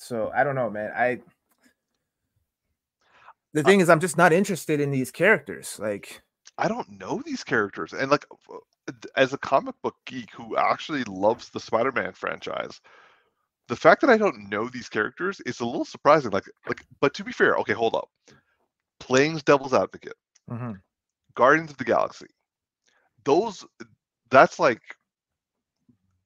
So 0.00 0.30
I 0.34 0.44
don't 0.44 0.54
know, 0.54 0.70
man. 0.70 0.92
I 0.94 1.20
the 3.52 3.60
uh 3.60 3.64
thing 3.64 3.80
uh, 3.80 3.82
is, 3.82 3.90
I'm 3.90 4.00
just 4.00 4.16
not 4.16 4.32
interested 4.32 4.80
in 4.80 4.92
these 4.92 5.10
characters. 5.10 5.78
Like, 5.80 6.22
I 6.56 6.68
don't 6.68 6.88
know 6.88 7.20
these 7.26 7.42
characters, 7.42 7.92
and 7.92 8.10
like, 8.10 8.24
as 9.16 9.32
a 9.32 9.38
comic 9.38 9.74
book 9.82 9.96
geek 10.06 10.30
who 10.32 10.56
actually 10.56 11.02
loves 11.04 11.50
the 11.50 11.58
Spider-Man 11.60 12.12
franchise, 12.12 12.80
the 13.66 13.76
fact 13.76 14.00
that 14.02 14.10
I 14.10 14.16
don't 14.16 14.48
know 14.48 14.68
these 14.68 14.88
characters 14.88 15.40
is 15.46 15.60
a 15.60 15.66
little 15.66 15.84
surprising. 15.84 16.30
Like, 16.30 16.48
like, 16.68 16.84
but 17.00 17.12
to 17.14 17.24
be 17.24 17.32
fair, 17.32 17.56
okay, 17.56 17.72
hold 17.72 17.96
up. 17.96 18.08
Playing 19.00 19.38
Devil's 19.38 19.74
Advocate, 19.74 20.16
mm-hmm. 20.48 20.72
Guardians 21.34 21.72
of 21.72 21.76
the 21.76 21.84
Galaxy, 21.84 22.26
those 23.24 23.66
that's 24.30 24.60
like 24.60 24.80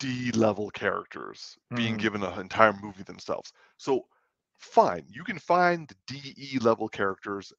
D 0.03 0.33
level 0.33 0.69
characters 0.71 1.57
mm. 1.73 1.77
being 1.77 1.97
given 1.97 2.25
an 2.25 2.41
entire 2.41 2.75
movie 2.83 3.05
themselves. 3.05 3.53
So 3.77 4.05
fine, 4.59 5.05
you 5.09 5.23
can 5.23 5.39
find 5.39 5.89
the 5.89 5.95
DE 6.09 6.59
level 6.59 6.89
characters 6.89 7.53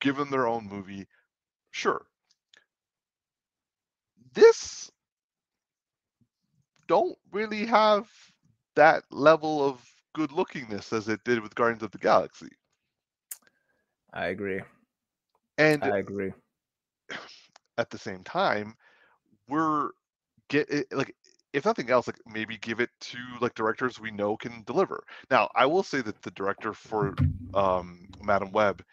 given 0.00 0.30
their 0.30 0.48
own 0.48 0.66
movie. 0.66 1.06
Sure. 1.72 2.06
This 4.32 4.90
don't 6.88 7.18
really 7.32 7.66
have 7.66 8.08
that 8.76 9.04
level 9.10 9.62
of 9.62 9.86
good 10.14 10.30
lookingness 10.30 10.90
as 10.96 11.08
it 11.08 11.22
did 11.24 11.42
with 11.42 11.54
Guardians 11.54 11.82
of 11.82 11.90
the 11.90 11.98
Galaxy. 11.98 12.48
I 14.14 14.28
agree. 14.28 14.62
And 15.58 15.84
I 15.84 15.98
agree 15.98 16.32
at 17.78 17.90
the 17.90 17.98
same 17.98 18.22
time, 18.24 18.74
we're 19.48 19.90
get 20.48 20.68
it, 20.70 20.86
like 20.92 21.14
if 21.54 21.66
nothing 21.66 21.90
else, 21.90 22.08
like 22.08 22.20
maybe 22.26 22.58
give 22.58 22.80
it 22.80 22.90
to 23.00 23.18
like 23.40 23.54
directors 23.54 24.00
we 24.00 24.10
know 24.12 24.36
can 24.36 24.64
deliver. 24.66 25.04
Now, 25.30 25.50
I 25.56 25.66
will 25.66 25.84
say 25.84 26.02
that 26.02 26.22
the 26.22 26.32
director 26.32 26.74
for 26.74 27.16
um, 27.54 28.08
Madame 28.22 28.52
Web 28.52 28.84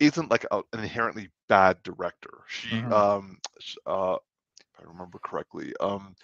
isn't 0.00 0.30
like 0.30 0.46
a, 0.52 0.58
an 0.72 0.80
inherently 0.80 1.30
bad 1.48 1.82
director. 1.84 2.44
She, 2.48 2.84
Mhm. 2.84 2.90
um, 2.90 3.38
uh, 3.86 4.16
if 4.60 4.80
I 4.80 4.88
remember 4.88 5.18
correctly, 5.24 5.74
um, 5.80 6.16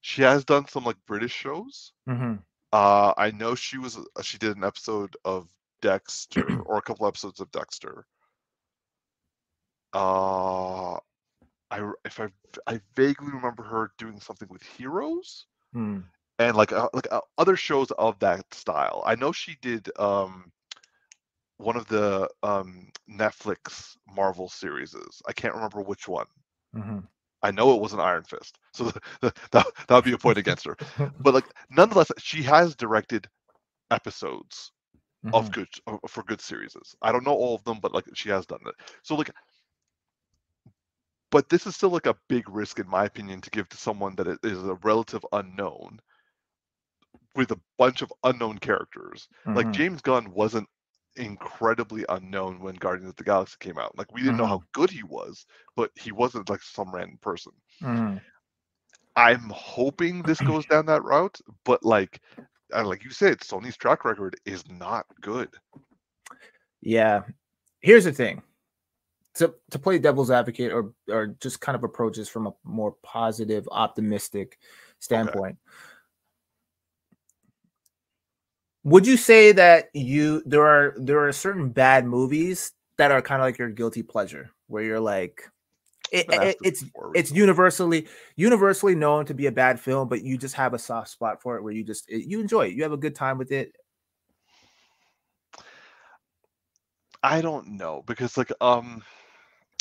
she 0.00 0.22
has 0.22 0.44
done 0.44 0.66
some 0.68 0.84
like 0.84 0.96
British 1.06 1.32
shows. 1.32 1.92
Mm-hmm. 2.08 2.34
Uh, 2.72 3.14
I 3.16 3.30
know 3.32 3.54
she 3.54 3.78
was 3.78 3.96
uh, 3.98 4.22
she 4.22 4.38
did 4.38 4.56
an 4.56 4.64
episode 4.64 5.16
of 5.24 5.48
Dexter 5.82 6.60
or 6.66 6.78
a 6.78 6.82
couple 6.82 7.06
episodes 7.06 7.40
of 7.40 7.50
Dexter. 7.52 8.06
Uh, 9.92 10.98
I 11.70 11.90
if 12.04 12.20
I 12.20 12.28
I 12.66 12.80
vaguely 12.94 13.32
remember 13.32 13.62
her 13.64 13.92
doing 13.98 14.20
something 14.20 14.48
with 14.50 14.62
Heroes 14.62 15.46
Mm. 15.74 16.04
and 16.38 16.56
like 16.56 16.72
uh, 16.72 16.88
like 16.92 17.08
uh, 17.10 17.20
other 17.38 17.56
shows 17.56 17.90
of 17.92 18.18
that 18.20 18.52
style. 18.54 19.02
I 19.06 19.14
know 19.16 19.32
she 19.32 19.56
did 19.60 19.90
um 19.98 20.52
one 21.58 21.76
of 21.76 21.86
the 21.88 22.28
um 22.42 22.90
Netflix 23.10 23.96
Marvel 24.06 24.48
series. 24.48 24.94
I 25.26 25.32
can't 25.32 25.54
remember 25.54 25.80
which 25.82 26.08
one. 26.08 26.26
Mm-hmm. 26.76 26.98
I 27.42 27.50
know 27.50 27.74
it 27.74 27.80
was 27.80 27.92
an 27.92 28.00
Iron 28.00 28.24
Fist, 28.24 28.58
so 28.72 28.84
that 29.20 29.34
that 29.52 29.66
that 29.88 29.94
would 29.94 30.04
be 30.04 30.12
a 30.12 30.18
point 30.18 30.38
against 30.38 30.64
her. 30.66 30.76
But 31.18 31.34
like 31.34 31.46
nonetheless, 31.70 32.10
she 32.18 32.42
has 32.42 32.74
directed 32.76 33.28
episodes 33.90 34.72
Mm-hmm. 35.24 35.30
of 35.32 35.50
good 35.50 35.68
of- 35.86 36.00
for 36.08 36.22
good 36.24 36.40
series. 36.40 36.76
I 37.02 37.12
don't 37.12 37.24
know 37.24 37.34
all 37.34 37.54
of 37.54 37.64
them, 37.64 37.80
but 37.80 37.92
like 37.92 38.06
she 38.14 38.30
has 38.30 38.46
done 38.46 38.60
it. 38.66 38.74
So 39.02 39.14
like, 39.16 39.30
but 41.36 41.50
this 41.50 41.66
is 41.66 41.76
still 41.76 41.90
like 41.90 42.06
a 42.06 42.16
big 42.30 42.48
risk, 42.48 42.78
in 42.78 42.88
my 42.88 43.04
opinion, 43.04 43.42
to 43.42 43.50
give 43.50 43.68
to 43.68 43.76
someone 43.76 44.16
that 44.16 44.26
is 44.42 44.64
a 44.64 44.74
relative 44.76 45.22
unknown 45.34 46.00
with 47.34 47.50
a 47.50 47.60
bunch 47.76 48.00
of 48.00 48.10
unknown 48.24 48.56
characters. 48.56 49.28
Like 49.54 49.66
Mhm. 49.66 49.74
James 49.74 50.00
Gunn 50.00 50.32
wasn't 50.32 50.66
incredibly 51.16 52.06
unknown 52.08 52.58
when 52.60 52.76
Guardians 52.76 53.10
of 53.10 53.16
the 53.16 53.24
Galaxy 53.24 53.56
came 53.60 53.76
out. 53.76 53.98
Like 53.98 54.14
we 54.14 54.22
didn't 54.22 54.38
know 54.38 54.46
how 54.46 54.62
good 54.72 54.90
he 54.90 55.02
was, 55.02 55.44
but 55.76 55.90
he 55.94 56.10
wasn't 56.10 56.48
like 56.48 56.62
some 56.62 56.90
random 56.90 57.18
person. 57.18 57.52
Mhm. 57.82 58.22
I'm 59.16 59.50
hoping 59.50 60.22
this 60.22 60.40
goes 60.40 60.64
down 60.70 60.86
that 60.86 61.04
route, 61.04 61.38
but 61.64 61.84
like, 61.84 62.22
uh, 62.72 62.86
like 62.86 63.04
you 63.04 63.10
said, 63.10 63.40
Sony's 63.40 63.76
track 63.76 64.06
record 64.06 64.40
is 64.46 64.66
not 64.70 65.04
good. 65.20 65.54
Yeah. 66.80 67.24
Here's 67.82 68.04
the 68.04 68.12
thing. 68.12 68.42
To 69.36 69.54
to 69.70 69.78
play 69.78 69.98
devil's 69.98 70.30
advocate 70.30 70.72
or 70.72 70.92
or 71.08 71.26
just 71.40 71.60
kind 71.60 71.76
of 71.76 71.84
approach 71.84 72.16
this 72.16 72.28
from 72.28 72.46
a 72.46 72.54
more 72.64 72.92
positive, 73.02 73.68
optimistic 73.70 74.58
standpoint. 74.98 75.58
Would 78.84 79.06
you 79.06 79.16
say 79.16 79.52
that 79.52 79.90
you 79.94 80.42
there 80.46 80.64
are 80.64 80.94
there 80.96 81.26
are 81.26 81.32
certain 81.32 81.70
bad 81.70 82.06
movies 82.06 82.72
that 82.98 83.10
are 83.10 83.20
kind 83.20 83.42
of 83.42 83.46
like 83.46 83.58
your 83.58 83.68
guilty 83.68 84.02
pleasure 84.02 84.50
where 84.68 84.82
you're 84.84 85.00
like 85.00 85.42
it, 86.12 86.26
it- 86.32 86.56
it's 86.62 86.84
it's 87.14 87.32
universally 87.32 88.06
universally 88.36 88.94
known 88.94 89.26
to 89.26 89.34
be 89.34 89.46
a 89.46 89.52
bad 89.52 89.78
film 89.80 90.08
but 90.08 90.22
you 90.22 90.38
just 90.38 90.54
have 90.54 90.72
a 90.72 90.78
soft 90.78 91.08
spot 91.10 91.42
for 91.42 91.56
it 91.56 91.62
where 91.62 91.72
you 91.72 91.82
just 91.84 92.08
it, 92.08 92.26
you 92.26 92.40
enjoy 92.40 92.66
it 92.66 92.74
you 92.74 92.82
have 92.84 92.92
a 92.92 92.96
good 92.96 93.14
time 93.14 93.38
with 93.38 93.50
it? 93.52 93.74
I 97.22 97.40
don't 97.40 97.70
know 97.76 98.04
because 98.06 98.36
like 98.36 98.52
um 98.60 99.02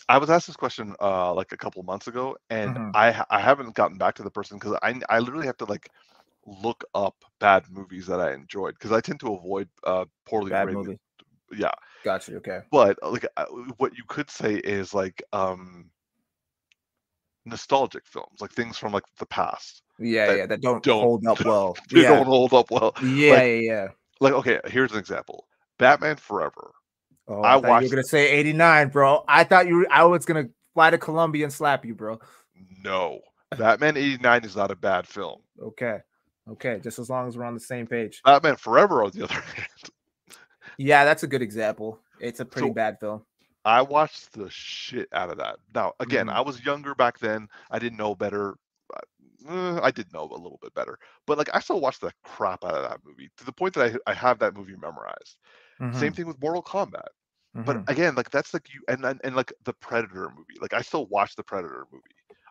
I 0.08 0.18
was 0.18 0.30
asked 0.30 0.48
this 0.48 0.56
question 0.56 0.96
uh 1.02 1.34
like 1.34 1.52
a 1.52 1.58
couple 1.58 1.82
months 1.84 2.08
ago 2.08 2.38
and 2.50 2.78
Mhm. 2.78 2.92
I 2.94 3.24
I 3.30 3.40
haven't 3.40 3.76
gotten 3.76 3.98
back 3.98 4.16
to 4.16 4.24
the 4.24 4.32
person 4.32 4.58
because 4.58 4.78
I 4.82 5.00
I 5.10 5.20
literally 5.20 5.48
have 5.48 5.58
to 5.58 5.66
like 5.66 5.90
look 6.46 6.84
up 6.94 7.16
bad 7.40 7.64
movies 7.70 8.08
that 8.08 8.20
I 8.22 8.34
enjoyed 8.34 8.74
because 8.76 8.92
I 8.92 9.02
tend 9.02 9.20
to 9.22 9.34
avoid 9.34 9.70
uh 9.84 10.06
poorly 10.26 10.52
bad 10.52 10.66
rated 10.66 10.78
movie. 10.78 11.00
Yeah. 11.52 11.72
Gotcha 12.04 12.36
okay. 12.38 12.62
But 12.72 12.98
like 13.04 13.26
uh, 13.38 13.46
what 13.78 13.96
you 13.98 14.04
could 14.08 14.30
say 14.30 14.56
is 14.56 14.94
like 14.94 15.24
um 15.34 15.90
nostalgic 17.46 18.06
films 18.06 18.42
like 18.42 18.52
things 18.52 18.78
from 18.78 18.92
like 18.94 19.04
the 19.20 19.26
past 19.26 19.84
yeah 20.00 20.28
that 20.28 20.38
yeah 20.38 20.46
that 20.48 20.62
don't, 20.62 20.84
don't- 20.84 21.02
hold 21.02 21.26
up 21.28 21.40
well. 21.46 21.76
they 21.92 22.02
yeah. 22.02 22.10
don't 22.10 22.26
hold 22.28 22.54
up 22.54 22.70
well. 22.72 22.94
Yeah 23.00 23.32
like- 23.36 23.44
yeah 23.44 23.60
yeah. 23.72 23.88
like 24.20 24.34
okay 24.34 24.60
here's 24.66 24.92
an 24.92 25.00
example. 25.00 25.48
Batman 25.78 26.18
Forever 26.18 26.72
oh, 27.28 27.42
I 27.42 27.56
I, 27.58 27.62
thought 27.62 27.64
you 27.64 27.70
watched- 27.70 27.84
were 27.86 27.90
gonna 27.92 28.04
say 28.04 28.32
89 28.32 28.90
bro 28.90 29.24
I 29.28 29.44
thought 29.44 29.68
you 29.68 29.76
were, 29.78 29.88
I 29.92 30.04
was 30.06 30.26
gonna 30.26 30.46
fly 30.74 30.90
to 30.90 30.98
Colombia 30.98 31.46
and 31.46 31.54
slap 31.54 31.86
you 31.86 31.96
bro 31.96 32.20
no 32.84 33.20
Batman 33.58 33.98
89 33.98 34.44
is 34.46 34.56
not 34.56 34.72
a 34.72 34.76
bad 34.76 35.08
film 35.08 35.42
okay 35.62 36.00
okay 36.50 36.80
just 36.84 37.00
as 37.00 37.10
long 37.10 37.28
as 37.28 37.38
we're 37.38 37.46
on 37.46 37.54
the 37.54 37.60
same 37.60 37.88
page 37.88 38.22
Batman 38.26 38.56
Forever, 38.58 39.04
on 39.04 39.12
the 39.12 39.24
other 39.24 39.34
hand, 39.56 39.68
yeah 40.78 41.06
that's 41.06 41.24
a 41.24 41.28
good 41.28 41.42
example 41.42 42.00
it's 42.20 42.40
a 42.40 42.46
pretty 42.46 42.68
So- 42.70 42.74
bad 42.74 43.00
film 43.00 43.24
I 43.68 43.82
watched 43.82 44.34
the 44.34 44.48
shit 44.52 45.10
out 45.12 45.32
of 45.32 45.40
that. 45.40 45.56
Now, 45.74 45.94
again, 46.00 46.28
Mhm. 46.28 46.34
I 46.34 46.42
was 46.42 46.64
younger 46.64 46.94
back 46.94 47.18
then. 47.18 47.48
I 47.72 47.80
didn't 47.80 47.98
know 47.98 48.14
better. 48.14 48.54
uh, 49.50 49.80
I 49.82 49.90
did 49.90 50.14
know 50.14 50.22
a 50.30 50.38
little 50.38 50.60
bit 50.62 50.72
better, 50.76 51.00
but 51.26 51.40
like 51.40 51.50
I 51.52 51.60
still 51.62 51.82
watched 51.82 52.02
the 52.02 52.12
crap 52.24 52.64
out 52.64 52.76
of 52.76 52.88
that 52.88 53.00
movie 53.04 53.32
to 53.38 53.44
the 53.44 53.52
point 53.52 53.74
that 53.74 54.00
I 54.06 54.12
I 54.12 54.14
have 54.14 54.38
that 54.38 54.54
movie 54.56 54.76
memorized. 54.80 55.38
Same 55.92 56.14
thing 56.14 56.28
with 56.28 56.42
Mortal 56.42 56.64
Kombat. 56.64 57.08
But 57.66 57.78
Mhm, 57.78 57.88
again, 57.88 58.16
like 58.16 58.30
that's 58.32 58.54
like 58.54 58.68
you 58.74 58.82
and, 58.90 59.06
and 59.06 59.20
and 59.24 59.36
like 59.36 59.54
the 59.64 59.74
Predator 59.74 60.30
movie. 60.36 60.60
Like 60.62 60.74
I 60.74 60.82
still 60.82 61.08
watch 61.08 61.36
the 61.36 61.44
Predator 61.44 61.88
movie, 61.92 62.04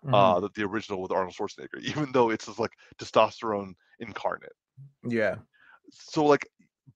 mhm, 0.02 0.36
uh, 0.36 0.40
the, 0.40 0.50
the 0.54 0.64
original 0.64 1.00
with 1.02 1.12
Arnold 1.12 1.34
Schwarzenegger, 1.34 1.80
even 1.82 2.12
though 2.12 2.30
it's 2.30 2.46
just 2.46 2.58
like 2.58 2.72
testosterone 2.98 3.74
incarnate. 4.00 4.52
yeah 5.08 5.36
so 5.90 6.24
like 6.24 6.48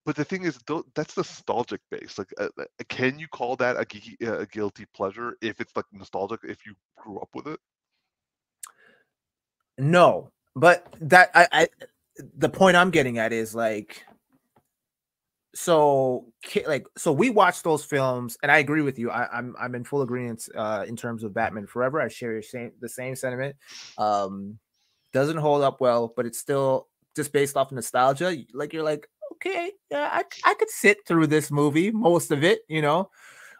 but 0.05 0.15
the 0.15 0.25
thing 0.25 0.43
is 0.43 0.59
that's 0.95 1.17
nostalgic 1.17 1.81
base. 1.91 2.17
like 2.17 2.31
uh, 2.39 2.49
uh, 2.59 2.65
can 2.89 3.19
you 3.19 3.27
call 3.27 3.55
that 3.57 3.75
a, 3.77 3.85
geeky, 3.85 4.15
uh, 4.27 4.39
a 4.39 4.45
guilty 4.45 4.85
pleasure 4.93 5.35
if 5.41 5.59
it's 5.59 5.75
like 5.75 5.85
nostalgic 5.91 6.39
if 6.43 6.65
you 6.65 6.73
grew 6.97 7.19
up 7.19 7.29
with 7.33 7.47
it 7.47 7.59
No, 9.77 10.31
but 10.55 10.87
that 11.01 11.31
I, 11.33 11.47
I 11.51 11.67
the 12.37 12.49
point 12.49 12.75
I'm 12.77 12.91
getting 12.91 13.17
at 13.17 13.31
is 13.33 13.55
like 13.55 14.05
so 15.55 16.31
like 16.67 16.85
so 16.97 17.11
we 17.11 17.29
watched 17.29 17.63
those 17.63 17.83
films 17.83 18.37
and 18.43 18.51
I 18.51 18.59
agree 18.59 18.81
with 18.81 18.99
you. 18.99 19.09
I, 19.09 19.27
I'm 19.35 19.55
I'm 19.59 19.75
in 19.75 19.83
full 19.83 20.01
agreement 20.01 20.47
uh 20.55 20.85
in 20.87 20.95
terms 20.95 21.23
of 21.23 21.33
Batman 21.33 21.65
Forever. 21.65 21.99
I 22.01 22.07
share 22.07 22.33
your 22.33 22.41
same 22.41 22.71
the 22.79 22.89
same 22.89 23.15
sentiment. 23.15 23.55
Um 23.97 24.59
doesn't 25.11 25.37
hold 25.37 25.63
up 25.63 25.81
well, 25.81 26.13
but 26.15 26.27
it's 26.27 26.37
still 26.37 26.87
just 27.15 27.33
based 27.33 27.57
off 27.57 27.71
nostalgia. 27.71 28.37
Like 28.53 28.73
you're 28.73 28.83
like, 28.83 29.07
okay, 29.33 29.71
yeah, 29.89 30.09
I 30.11 30.23
I 30.45 30.53
could 30.53 30.69
sit 30.69 30.99
through 31.07 31.27
this 31.27 31.49
movie, 31.49 31.91
most 31.91 32.31
of 32.31 32.43
it, 32.43 32.61
you 32.67 32.81
know. 32.81 33.09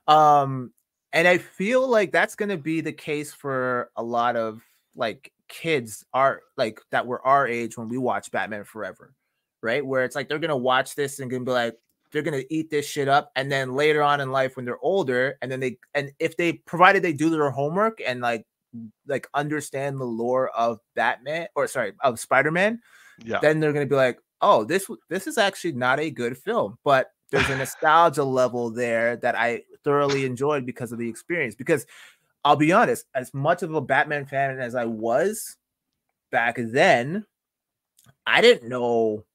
Um 0.07 0.71
and 1.11 1.27
I 1.27 1.39
feel 1.39 1.87
like 1.87 2.11
that's 2.11 2.35
to 2.49 2.57
be 2.57 2.81
the 2.81 2.93
case 2.93 3.33
for 3.33 3.89
a 3.95 4.03
lot 4.03 4.35
of 4.35 4.61
like 4.95 5.31
kids 5.47 6.05
are 6.13 6.41
like 6.55 6.79
that 6.91 7.07
were 7.07 7.25
our 7.25 7.47
age 7.47 7.77
when 7.77 7.89
we 7.89 7.97
watched 7.97 8.31
Batman 8.31 8.63
Forever, 8.63 9.13
right? 9.61 9.85
Where 9.85 10.03
it's 10.03 10.15
like 10.15 10.29
they're 10.29 10.39
gonna 10.39 10.57
watch 10.57 10.95
this 10.95 11.19
and 11.19 11.29
gonna 11.29 11.43
be 11.43 11.51
like, 11.51 11.75
they're 12.11 12.21
gonna 12.21 12.43
eat 12.49 12.69
this 12.69 12.85
shit 12.87 13.07
up, 13.07 13.31
and 13.35 13.51
then 13.51 13.73
later 13.73 14.01
on 14.01 14.21
in 14.21 14.31
life 14.31 14.55
when 14.55 14.65
they're 14.65 14.79
older, 14.81 15.37
and 15.41 15.51
then 15.51 15.59
they 15.59 15.77
and 15.93 16.11
if 16.19 16.37
they 16.37 16.53
provided 16.53 17.03
they 17.03 17.13
do 17.13 17.29
their 17.29 17.51
homework 17.51 17.99
and 18.05 18.21
like 18.21 18.45
like 19.07 19.27
understand 19.33 19.99
the 19.99 20.05
lore 20.05 20.49
of 20.49 20.79
Batman 20.95 21.47
or 21.55 21.67
sorry 21.67 21.93
of 22.01 22.19
Spider 22.19 22.51
Man, 22.51 22.81
yeah 23.23 23.39
then 23.41 23.59
they're 23.59 23.73
gonna 23.73 23.85
be 23.85 23.95
like, 23.95 24.19
oh, 24.41 24.63
this 24.63 24.89
this 25.09 25.27
is 25.27 25.37
actually 25.37 25.73
not 25.73 25.99
a 25.99 26.11
good 26.11 26.37
film, 26.37 26.77
but 26.83 27.11
there's 27.31 27.49
a 27.49 27.57
nostalgia 27.57 28.23
level 28.23 28.69
there 28.71 29.15
that 29.17 29.35
I 29.35 29.63
thoroughly 29.83 30.25
enjoyed 30.25 30.65
because 30.65 30.91
of 30.91 30.99
the 30.99 31.09
experience. 31.09 31.55
Because 31.55 31.85
I'll 32.43 32.55
be 32.55 32.71
honest, 32.71 33.05
as 33.13 33.33
much 33.33 33.63
of 33.63 33.73
a 33.73 33.81
Batman 33.81 34.25
fan 34.25 34.59
as 34.59 34.75
I 34.75 34.85
was 34.85 35.57
back 36.31 36.55
then, 36.57 37.25
I 38.25 38.41
didn't 38.41 38.69
know 38.69 39.25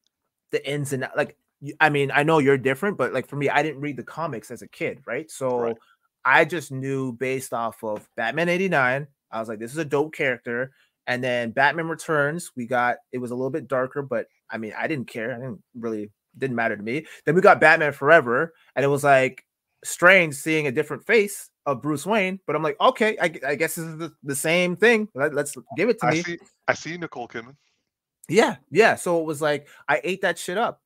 the 0.55 0.71
ins 0.71 0.93
and 0.93 1.05
out- 1.05 1.17
like. 1.17 1.37
I 1.81 1.89
mean, 1.89 2.11
I 2.13 2.25
know 2.25 2.41
you're 2.41 2.59
different, 2.59 2.99
but 2.99 3.15
like 3.15 3.27
for 3.27 3.37
me, 3.37 3.49
I 3.49 3.63
didn't 3.63 3.81
read 3.81 3.97
the 3.97 4.03
comics 4.03 4.51
as 4.51 4.61
a 4.61 4.69
kid, 4.69 5.01
right? 5.07 5.31
So 5.31 5.61
Right. 5.61 5.77
I 6.23 6.45
just 6.45 6.71
knew 6.71 7.13
based 7.13 7.55
off 7.55 7.83
of 7.83 8.07
Batman 8.17 8.51
'89. 8.51 9.07
I 9.31 9.41
was 9.41 9.49
like, 9.49 9.61
this 9.61 9.73
is 9.73 9.79
a 9.79 9.85
dope 9.85 10.15
character. 10.15 10.73
And 11.07 11.23
then 11.23 11.53
Batman 11.53 11.89
Returns, 11.89 12.51
we 12.57 12.67
got 12.67 12.97
it 13.13 13.19
was 13.19 13.31
a 13.31 13.35
little 13.35 13.51
bit 13.51 13.69
darker, 13.69 14.03
but 14.03 14.27
I 14.51 14.59
mean, 14.59 14.75
I 14.77 14.87
didn't 14.87 15.09
care. 15.09 15.33
I 15.33 15.37
didn't 15.37 15.63
really 15.75 16.11
didn't 16.37 16.57
matter 16.57 16.77
to 16.77 16.83
me. 16.83 17.07
Then 17.25 17.35
we 17.35 17.41
got 17.41 17.61
Batman 17.61 17.93
Forever, 17.93 18.53
and 18.75 18.85
it 18.85 18.89
was 18.89 19.05
like 19.05 19.45
strange 19.85 20.35
seeing 20.35 20.67
a 20.67 20.73
different 20.73 21.07
face 21.07 21.51
of 21.67 21.83
Bruce 21.83 22.07
Wayne. 22.07 22.41
But 22.47 22.57
I'm 22.57 22.63
like, 22.63 22.81
okay, 22.81 23.17
I, 23.21 23.33
I 23.47 23.55
guess 23.55 23.75
this 23.77 23.85
is 23.85 23.99
the, 23.99 24.13
the 24.23 24.37
same 24.37 24.77
thing. 24.77 25.09
Let, 25.15 25.37
us 25.37 25.55
give 25.77 25.89
it 25.89 26.01
to 26.01 26.07
i 26.07 26.11
me. 26.11 26.23
see 26.23 26.39
i 26.69 26.75
see 26.75 26.97
nicole 26.97 27.29
kidman 27.29 27.57
Yeah, 28.29 28.57
yeah. 28.71 28.95
So 28.95 29.21
it 29.21 29.25
was 29.25 29.43
like 29.43 29.69
I 29.89 30.01
ate 30.05 30.23
that 30.23 30.39
shit 30.39 30.59
up, 30.59 30.81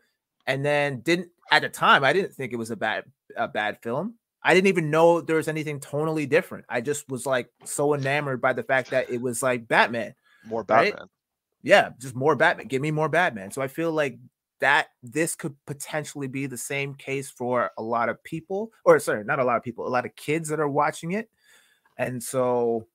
and 0.47 0.65
then 0.65 1.01
didn't 1.01 1.31
at 1.51 1.63
the 1.63 1.69
time 1.69 2.05
I 2.05 2.13
didn't 2.13 2.35
think 2.35 2.53
it 2.53 2.57
was 2.57 2.71
a 2.71 2.77
bad 2.77 3.05
a 3.37 3.49
bad 3.49 3.83
film. 3.83 4.15
I 4.43 4.55
didn't 4.55 4.69
even 4.69 4.91
know 4.91 5.21
there 5.21 5.37
was 5.37 5.49
anything 5.49 5.81
tonally 5.81 6.29
different. 6.29 6.65
I 6.69 6.81
just 6.81 7.09
was 7.09 7.27
like 7.27 7.51
so 7.65 7.95
enamored 7.95 8.41
by 8.41 8.53
the 8.53 8.63
fact 8.63 8.91
that 8.91 9.11
it 9.11 9.21
was 9.21 9.43
like 9.43 9.69
Batman. 9.69 10.15
more 10.47 10.65
Right? 10.69 10.93
batman 10.93 11.09
yeah, 11.63 11.91
just 11.99 12.15
more 12.15 12.37
Batman. 12.37 12.67
Give 12.67 12.83
me 12.83 12.91
more 12.91 13.09
Batman. 13.09 13.51
So 13.51 13.63
I 13.63 13.69
feel 13.69 13.93
like 13.93 14.19
that 14.61 14.89
this 15.03 15.35
could 15.35 15.55
potentially 15.67 16.27
be 16.27 16.47
the 16.47 16.57
same 16.57 16.95
case 16.95 17.31
for 17.31 17.71
a 17.79 17.83
lot 17.83 18.09
of 18.09 18.23
people, 18.25 18.73
or 18.85 18.99
sorry, 18.99 19.25
not 19.25 19.39
a 19.39 19.45
lot 19.45 19.57
of 19.57 19.63
people, 19.63 19.87
a 19.87 19.89
lot 19.89 20.07
of 20.07 20.17
kids 20.17 20.49
that 20.49 20.61
are 20.61 20.69
watching 20.69 21.13
it. 21.13 21.29
And 21.97 22.23
so 22.23 22.87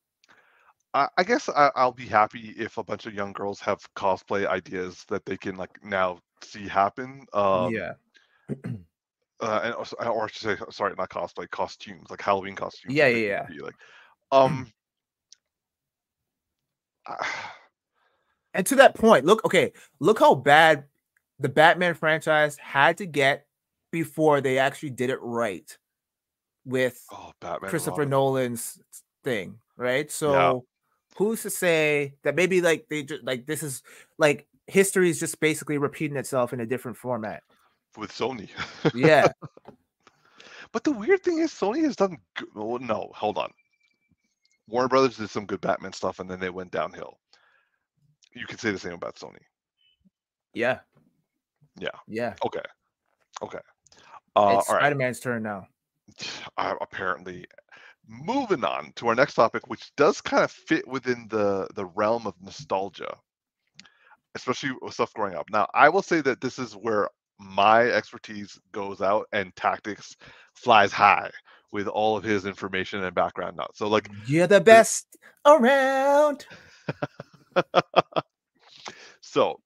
I, 0.94 1.08
I 1.18 1.24
guess 1.24 1.48
I, 1.48 1.70
I'll 1.74 1.92
be 1.92 2.06
happy 2.06 2.54
if 2.56 2.78
a 2.78 2.84
bunch 2.84 3.06
of 3.06 3.14
young 3.14 3.32
girls 3.32 3.60
have 3.60 3.86
cosplay 3.94 4.46
ideas 4.46 5.04
that 5.08 5.26
they 5.26 5.36
can 5.36 5.56
like 5.56 5.84
now 5.84 6.20
see 6.42 6.68
happen. 6.68 7.26
Um, 7.32 7.74
yeah. 7.74 7.92
uh, 9.40 9.60
and 9.64 9.74
also, 9.74 9.96
or 9.96 10.24
I 10.24 10.26
should 10.28 10.58
say, 10.58 10.64
sorry, 10.70 10.94
not 10.96 11.10
cosplay, 11.10 11.50
costumes, 11.50 12.08
like 12.10 12.22
Halloween 12.22 12.54
costumes. 12.54 12.94
Yeah, 12.94 13.08
yeah, 13.08 13.44
Be 13.46 13.58
like, 13.58 13.74
um, 14.32 14.72
And 18.54 18.64
to 18.66 18.76
that 18.76 18.94
point, 18.94 19.24
look, 19.24 19.44
okay, 19.44 19.72
look 19.98 20.20
how 20.20 20.34
bad 20.34 20.84
the 21.40 21.48
Batman 21.48 21.94
franchise 21.94 22.56
had 22.56 22.98
to 22.98 23.06
get 23.06 23.46
before 23.90 24.40
they 24.40 24.58
actually 24.58 24.90
did 24.90 25.10
it 25.10 25.18
right 25.20 25.76
with 26.64 27.04
oh, 27.12 27.32
Batman. 27.40 27.68
Christopher. 27.68 28.06
Nolan's 28.06 28.80
thing, 29.24 29.58
right? 29.76 30.10
So 30.10 30.64
who's 31.14 31.42
to 31.42 31.50
say 31.50 32.14
that 32.22 32.34
maybe 32.34 32.60
like 32.60 32.86
they 32.88 33.02
just 33.02 33.24
like 33.24 33.46
this 33.46 33.62
is 33.62 33.82
like 34.18 34.46
history 34.66 35.10
is 35.10 35.20
just 35.20 35.40
basically 35.40 35.78
repeating 35.78 36.16
itself 36.16 36.52
in 36.52 36.60
a 36.60 36.66
different 36.66 36.96
format. 36.96 37.42
with 37.96 38.12
Sony. 38.12 38.48
Yeah. 38.94 39.28
but 40.72 40.84
the 40.84 40.92
weird 40.92 41.22
thing 41.22 41.38
is, 41.38 41.50
Sony 41.50 41.82
has 41.84 41.96
done. 41.96 42.18
Good, 42.36 42.48
well, 42.54 42.78
no, 42.78 43.10
hold 43.14 43.38
on. 43.38 43.50
Warner 44.68 44.88
Brothers 44.88 45.16
did 45.16 45.30
some 45.30 45.46
good 45.46 45.60
Batman 45.60 45.92
stuff, 45.92 46.18
and 46.18 46.30
then 46.30 46.40
they 46.40 46.50
went 46.50 46.70
downhill. 46.70 47.18
You 48.34 48.46
could 48.46 48.60
say 48.60 48.70
the 48.70 48.78
same 48.78 48.94
about 48.94 49.16
Sony. 49.16 49.38
yeah. 50.54 50.80
Yeah. 51.78 51.88
Yeah. 52.06 52.34
Okay. 52.44 52.60
Okay. 53.42 53.58
Uh, 54.36 54.56
it's 54.58 54.68
all 54.68 54.76
right. 54.76 54.82
Spider-Man's 54.82 55.20
turn 55.20 55.42
now. 55.42 55.66
uh, 56.56 56.74
apparently 56.80 57.46
moving 58.08 58.64
on 58.64 58.92
to 58.96 59.08
our 59.08 59.14
next 59.14 59.34
topic 59.34 59.68
which 59.68 59.90
does 59.96 60.20
kind 60.20 60.44
of 60.44 60.50
fit 60.50 60.86
within 60.86 61.26
the 61.30 61.66
the 61.74 61.86
realm 61.86 62.26
of 62.26 62.34
nostalgia 62.42 63.16
especially 64.34 64.70
with 64.82 64.94
stuff 64.94 65.12
growing 65.14 65.34
up 65.34 65.46
now 65.50 65.66
i 65.74 65.88
will 65.88 66.02
say 66.02 66.20
that 66.20 66.40
this 66.40 66.58
is 66.58 66.74
where 66.74 67.08
my 67.38 67.82
expertise 67.82 68.58
goes 68.72 69.00
out 69.00 69.26
and 69.32 69.54
tactics 69.56 70.16
flies 70.54 70.92
high 70.92 71.30
with 71.72 71.88
all 71.88 72.16
of 72.16 72.24
his 72.24 72.46
information 72.46 73.02
and 73.02 73.14
background 73.14 73.56
now 73.56 73.66
so 73.74 73.88
like 73.88 74.08
You're 74.26 74.46
the 74.46 74.60
best 74.60 75.16
around. 75.44 76.46
so 79.20 79.58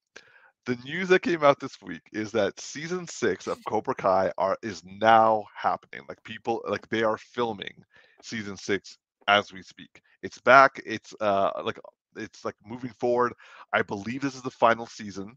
the 0.67 0.77
news 0.85 1.09
that 1.09 1.23
came 1.23 1.43
out 1.43 1.61
this 1.61 1.81
week 1.83 2.03
is 2.13 2.31
that 2.33 2.59
season 2.61 3.07
six 3.07 3.47
of 3.47 3.59
Cobra 3.65 3.95
Kai 3.95 4.33
are 4.39 4.57
is 4.63 4.83
now 4.85 5.45
happening. 5.55 6.03
Like 6.09 6.23
people, 6.25 6.63
like 6.69 6.89
they 6.89 7.03
are 7.03 7.17
filming 7.19 7.85
season 8.23 8.57
six 8.57 8.99
as 9.29 9.53
we 9.53 9.63
speak. 9.63 10.01
It's 10.23 10.39
back. 10.41 10.81
It's 10.85 11.15
uh 11.21 11.51
like 11.65 11.79
it's 12.17 12.45
like 12.45 12.55
moving 12.65 12.91
forward. 12.91 13.33
I 13.73 13.83
believe 13.83 14.21
this 14.23 14.35
is 14.35 14.43
the 14.43 14.51
final 14.51 14.87
season, 14.87 15.37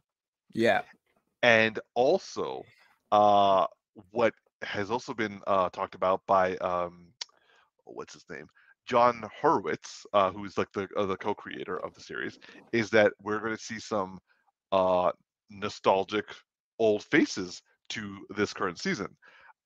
Yeah. 0.53 0.81
and 1.43 1.79
also 1.95 2.63
uh 3.11 3.65
what 4.11 4.33
has 4.63 4.91
also 4.91 5.13
been 5.13 5.41
uh 5.47 5.69
talked 5.69 5.95
about 5.95 6.21
by 6.27 6.55
um 6.57 7.07
what's 7.85 8.13
his 8.13 8.25
name 8.29 8.47
Jon 8.87 9.23
Hurwitz, 9.41 10.05
uh, 10.13 10.31
who's 10.31 10.57
like 10.57 10.71
the 10.73 10.87
uh, 10.97 11.05
the 11.05 11.17
co-creator 11.17 11.77
of 11.83 11.93
the 11.93 12.01
series, 12.01 12.37
is 12.71 12.89
that 12.91 13.13
we're 13.21 13.39
going 13.39 13.55
to 13.55 13.61
see 13.61 13.79
some 13.79 14.19
uh, 14.71 15.11
nostalgic 15.49 16.25
old 16.79 17.03
faces 17.03 17.61
to 17.89 18.25
this 18.35 18.53
current 18.53 18.79
season. 18.79 19.07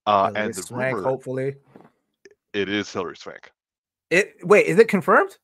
Uh, 0.06 0.30
and 0.36 0.54
the 0.56 0.64
rumor, 0.70 1.02
hopefully. 1.02 1.56
It 2.56 2.70
is 2.70 2.90
Hilary 2.92 3.18
Swank. 3.18 3.52
It 4.10 4.36
wait, 4.44 4.66
is 4.66 4.80
it 4.80 4.88
confirmed? 4.88 5.38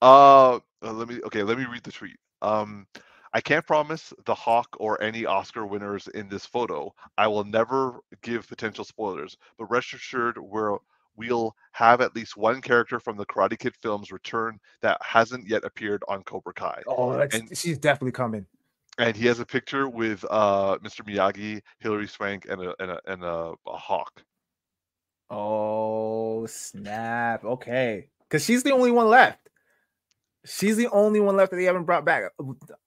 Uh, 0.00 0.60
uh, 0.84 0.92
let 0.92 1.08
me 1.08 1.20
okay, 1.26 1.42
let 1.42 1.58
me 1.58 1.64
read 1.64 1.82
the 1.82 1.90
tweet. 1.90 2.16
Um, 2.42 2.86
I 3.34 3.40
can't 3.40 3.66
promise 3.66 4.12
the 4.24 4.36
Hawk 4.36 4.68
or 4.78 5.02
any 5.02 5.26
Oscar 5.26 5.66
winners 5.66 6.06
in 6.14 6.28
this 6.28 6.46
photo. 6.46 6.94
I 7.18 7.26
will 7.26 7.42
never 7.42 7.98
give 8.22 8.46
potential 8.48 8.84
spoilers, 8.84 9.36
but 9.58 9.64
rest 9.68 9.92
assured 9.94 10.38
we're 10.38 10.78
we'll 11.16 11.56
have 11.72 12.00
at 12.00 12.14
least 12.14 12.36
one 12.36 12.60
character 12.60 13.00
from 13.00 13.16
the 13.16 13.26
Karate 13.26 13.58
Kid 13.58 13.74
films 13.82 14.12
return 14.12 14.60
that 14.80 14.96
hasn't 15.02 15.48
yet 15.48 15.64
appeared 15.64 16.04
on 16.06 16.22
Cobra 16.22 16.54
Kai. 16.54 16.82
Oh, 16.86 17.18
that's, 17.18 17.34
And- 17.34 17.58
she's 17.58 17.78
definitely 17.78 18.12
coming. 18.12 18.46
And 18.98 19.16
he 19.16 19.26
has 19.26 19.40
a 19.40 19.46
picture 19.46 19.88
with 19.88 20.24
uh, 20.30 20.78
Mr. 20.78 21.02
Miyagi, 21.04 21.62
Hilary 21.80 22.06
Swank, 22.06 22.46
and 22.48 22.62
a 22.62 22.74
and 22.80 22.92
a, 22.92 23.00
and 23.06 23.24
a, 23.24 23.54
a 23.66 23.76
hawk. 23.76 24.22
Oh 25.30 26.46
snap! 26.46 27.44
Okay, 27.44 28.08
because 28.28 28.44
she's 28.44 28.62
the 28.62 28.72
only 28.72 28.90
one 28.90 29.08
left. 29.08 29.48
She's 30.46 30.76
the 30.76 30.88
only 30.88 31.20
one 31.20 31.36
left 31.36 31.50
that 31.50 31.56
they 31.58 31.64
haven't 31.64 31.84
brought 31.84 32.04
back. 32.06 32.24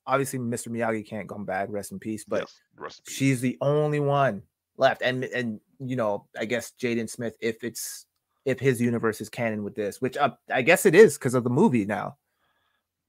Obviously, 0.07 0.39
Mr. 0.39 0.69
Miyagi 0.69 1.07
can't 1.07 1.29
come 1.29 1.45
back. 1.45 1.67
Rest 1.69 1.91
in 1.91 1.99
peace. 1.99 2.23
But 2.25 2.41
yes, 2.41 2.59
in 2.77 2.83
peace. 3.05 3.15
she's 3.15 3.41
the 3.41 3.57
only 3.61 3.99
one 3.99 4.41
left. 4.77 5.01
And 5.03 5.23
and 5.25 5.59
you 5.79 5.95
know, 5.95 6.25
I 6.39 6.45
guess 6.45 6.73
Jaden 6.81 7.09
Smith, 7.09 7.35
if 7.39 7.63
it's 7.63 8.07
if 8.45 8.59
his 8.59 8.81
universe 8.81 9.21
is 9.21 9.29
canon 9.29 9.63
with 9.63 9.75
this, 9.75 10.01
which 10.01 10.17
uh, 10.17 10.31
I 10.51 10.63
guess 10.63 10.85
it 10.87 10.95
is 10.95 11.17
because 11.17 11.35
of 11.35 11.43
the 11.43 11.49
movie 11.51 11.85
now. 11.85 12.17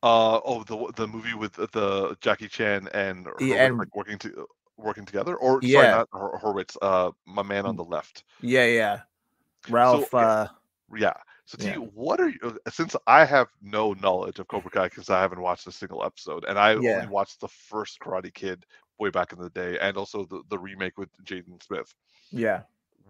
Uh 0.02 0.40
oh, 0.44 0.64
the 0.64 0.92
the 0.96 1.06
movie 1.06 1.32
with 1.34 1.52
the, 1.54 2.16
Jackie 2.20 2.48
Chan 2.48 2.88
and 2.92 3.28
Yeah, 3.40 3.66
and- 3.66 3.78
like 3.78 3.94
working 3.96 4.18
to 4.18 4.46
working 4.76 5.04
together, 5.06 5.36
or 5.36 5.62
sorry, 5.62 5.72
Yeah. 5.72 5.90
not 5.92 6.08
Hur- 6.12 6.38
Hurwitz, 6.38 6.76
uh, 6.82 7.12
my 7.24 7.42
man 7.42 7.64
on 7.66 7.76
the 7.76 7.84
left. 7.84 8.24
Yeah, 8.40 8.66
yeah. 8.66 9.00
Ralph. 9.68 10.12
okay. 10.14 10.24
uh 10.24 10.46
Yeah. 10.94 11.14
So, 11.44 11.58
T, 11.58 11.66
Yeah. 11.66 11.74
what 11.76 12.20
are 12.20 12.28
you? 12.28 12.38
uh, 12.42 12.70
Since 12.70 12.94
I 13.06 13.24
have 13.24 13.48
no 13.60 13.94
knowledge 13.94 14.38
of 14.38 14.48
Cobra 14.48 14.70
Kai 14.70 14.88
because 14.88 15.10
I 15.10 15.20
haven't 15.20 15.40
watched 15.40 15.66
a 15.66 15.72
single 15.72 16.04
episode, 16.04 16.44
and 16.44 16.58
I 16.58 16.74
Yeah. 16.74 16.96
only 16.96 17.08
watched 17.08 17.40
the 17.40 17.48
first 17.48 17.98
Karate 18.00 18.32
Kid 18.32 18.64
way 18.98 19.10
back 19.10 19.32
in 19.32 19.38
the 19.40 19.50
day, 19.50 19.78
and 19.80 19.96
also 19.96 20.24
the, 20.24 20.42
the 20.48 20.58
remake 20.58 20.96
with 20.98 21.08
Jaden 21.24 21.62
Smith. 21.62 21.92
Yeah. 22.30 22.62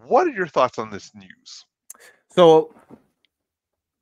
What 0.07 0.26
are 0.26 0.30
your 0.30 0.46
thoughts 0.46 0.78
on 0.78 0.90
this 0.90 1.14
news? 1.14 1.66
So 2.30 2.74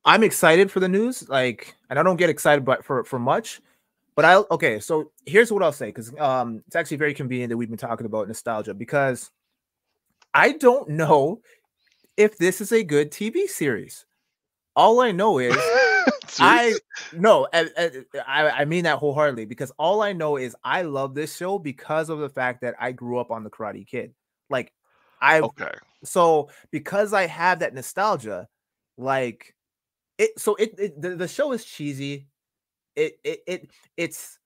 I'm 0.04 0.22
excited 0.22 0.70
for 0.70 0.80
the 0.80 0.88
news. 0.88 1.28
Like, 1.28 1.74
and 1.90 1.98
I 1.98 2.02
don't 2.02 2.16
get 2.16 2.30
excited 2.30 2.64
but 2.64 2.84
for 2.84 3.04
for 3.04 3.18
much. 3.18 3.60
But 4.14 4.24
I'll 4.24 4.46
okay, 4.50 4.80
so 4.80 5.10
here's 5.26 5.52
what 5.52 5.62
I'll 5.62 5.72
say 5.72 5.86
because 5.86 6.16
um 6.18 6.62
it's 6.66 6.76
actually 6.76 6.98
very 6.98 7.14
convenient 7.14 7.50
that 7.50 7.56
we've 7.56 7.68
been 7.68 7.78
talking 7.78 8.06
about 8.06 8.28
nostalgia 8.28 8.74
because 8.74 9.30
I 10.32 10.52
don't 10.52 10.88
know 10.90 11.40
if 12.20 12.36
this 12.36 12.60
is 12.60 12.70
a 12.70 12.82
good 12.82 13.10
TV 13.10 13.48
series. 13.48 14.04
All 14.76 15.00
I 15.00 15.10
know 15.10 15.38
is 15.38 15.56
I 16.38 16.74
no, 17.12 17.48
I, 17.52 18.04
I 18.26 18.50
I 18.50 18.64
mean 18.66 18.84
that 18.84 18.98
wholeheartedly 18.98 19.46
because 19.46 19.72
all 19.78 20.02
I 20.02 20.12
know 20.12 20.36
is 20.36 20.54
I 20.62 20.82
love 20.82 21.14
this 21.14 21.34
show 21.34 21.58
because 21.58 22.10
of 22.10 22.18
the 22.18 22.28
fact 22.28 22.60
that 22.60 22.74
I 22.78 22.92
grew 22.92 23.18
up 23.18 23.30
on 23.30 23.42
the 23.42 23.50
Karate 23.50 23.86
Kid. 23.86 24.12
Like 24.50 24.72
I 25.20 25.40
okay. 25.40 25.72
so 26.04 26.50
because 26.70 27.14
I 27.14 27.26
have 27.26 27.60
that 27.60 27.74
nostalgia, 27.74 28.48
like 28.98 29.54
it 30.18 30.38
so 30.38 30.54
it, 30.56 30.74
it 30.78 31.00
the, 31.00 31.16
the 31.16 31.28
show 31.28 31.52
is 31.52 31.64
cheesy. 31.64 32.28
It 32.96 33.18
it 33.24 33.40
it 33.46 33.70
it's 33.96 34.38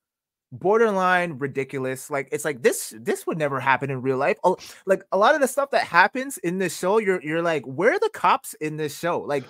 borderline 0.59 1.39
ridiculous. 1.39 2.11
Like 2.11 2.29
it's 2.33 2.45
like 2.45 2.63
this 2.63 2.95
this 2.99 3.27
would 3.27 3.39
never 3.39 3.61
happen 3.61 3.91
in 3.91 4.03
real 4.03 4.17
life. 4.17 4.39
Oh, 4.45 4.57
like 4.87 5.03
a 5.13 5.19
lot 5.19 5.35
of 5.35 5.41
the 5.41 5.49
stuff 5.49 5.71
that 5.71 5.85
happens 5.85 6.39
in 6.39 6.59
this 6.59 6.77
show, 6.77 6.99
you're 6.99 7.23
you're 7.23 7.43
like, 7.43 7.65
where 7.65 7.95
are 7.95 8.01
the 8.01 8.11
cops 8.13 8.55
in 8.55 8.77
this 8.77 8.99
show? 8.99 9.21
Like 9.21 9.45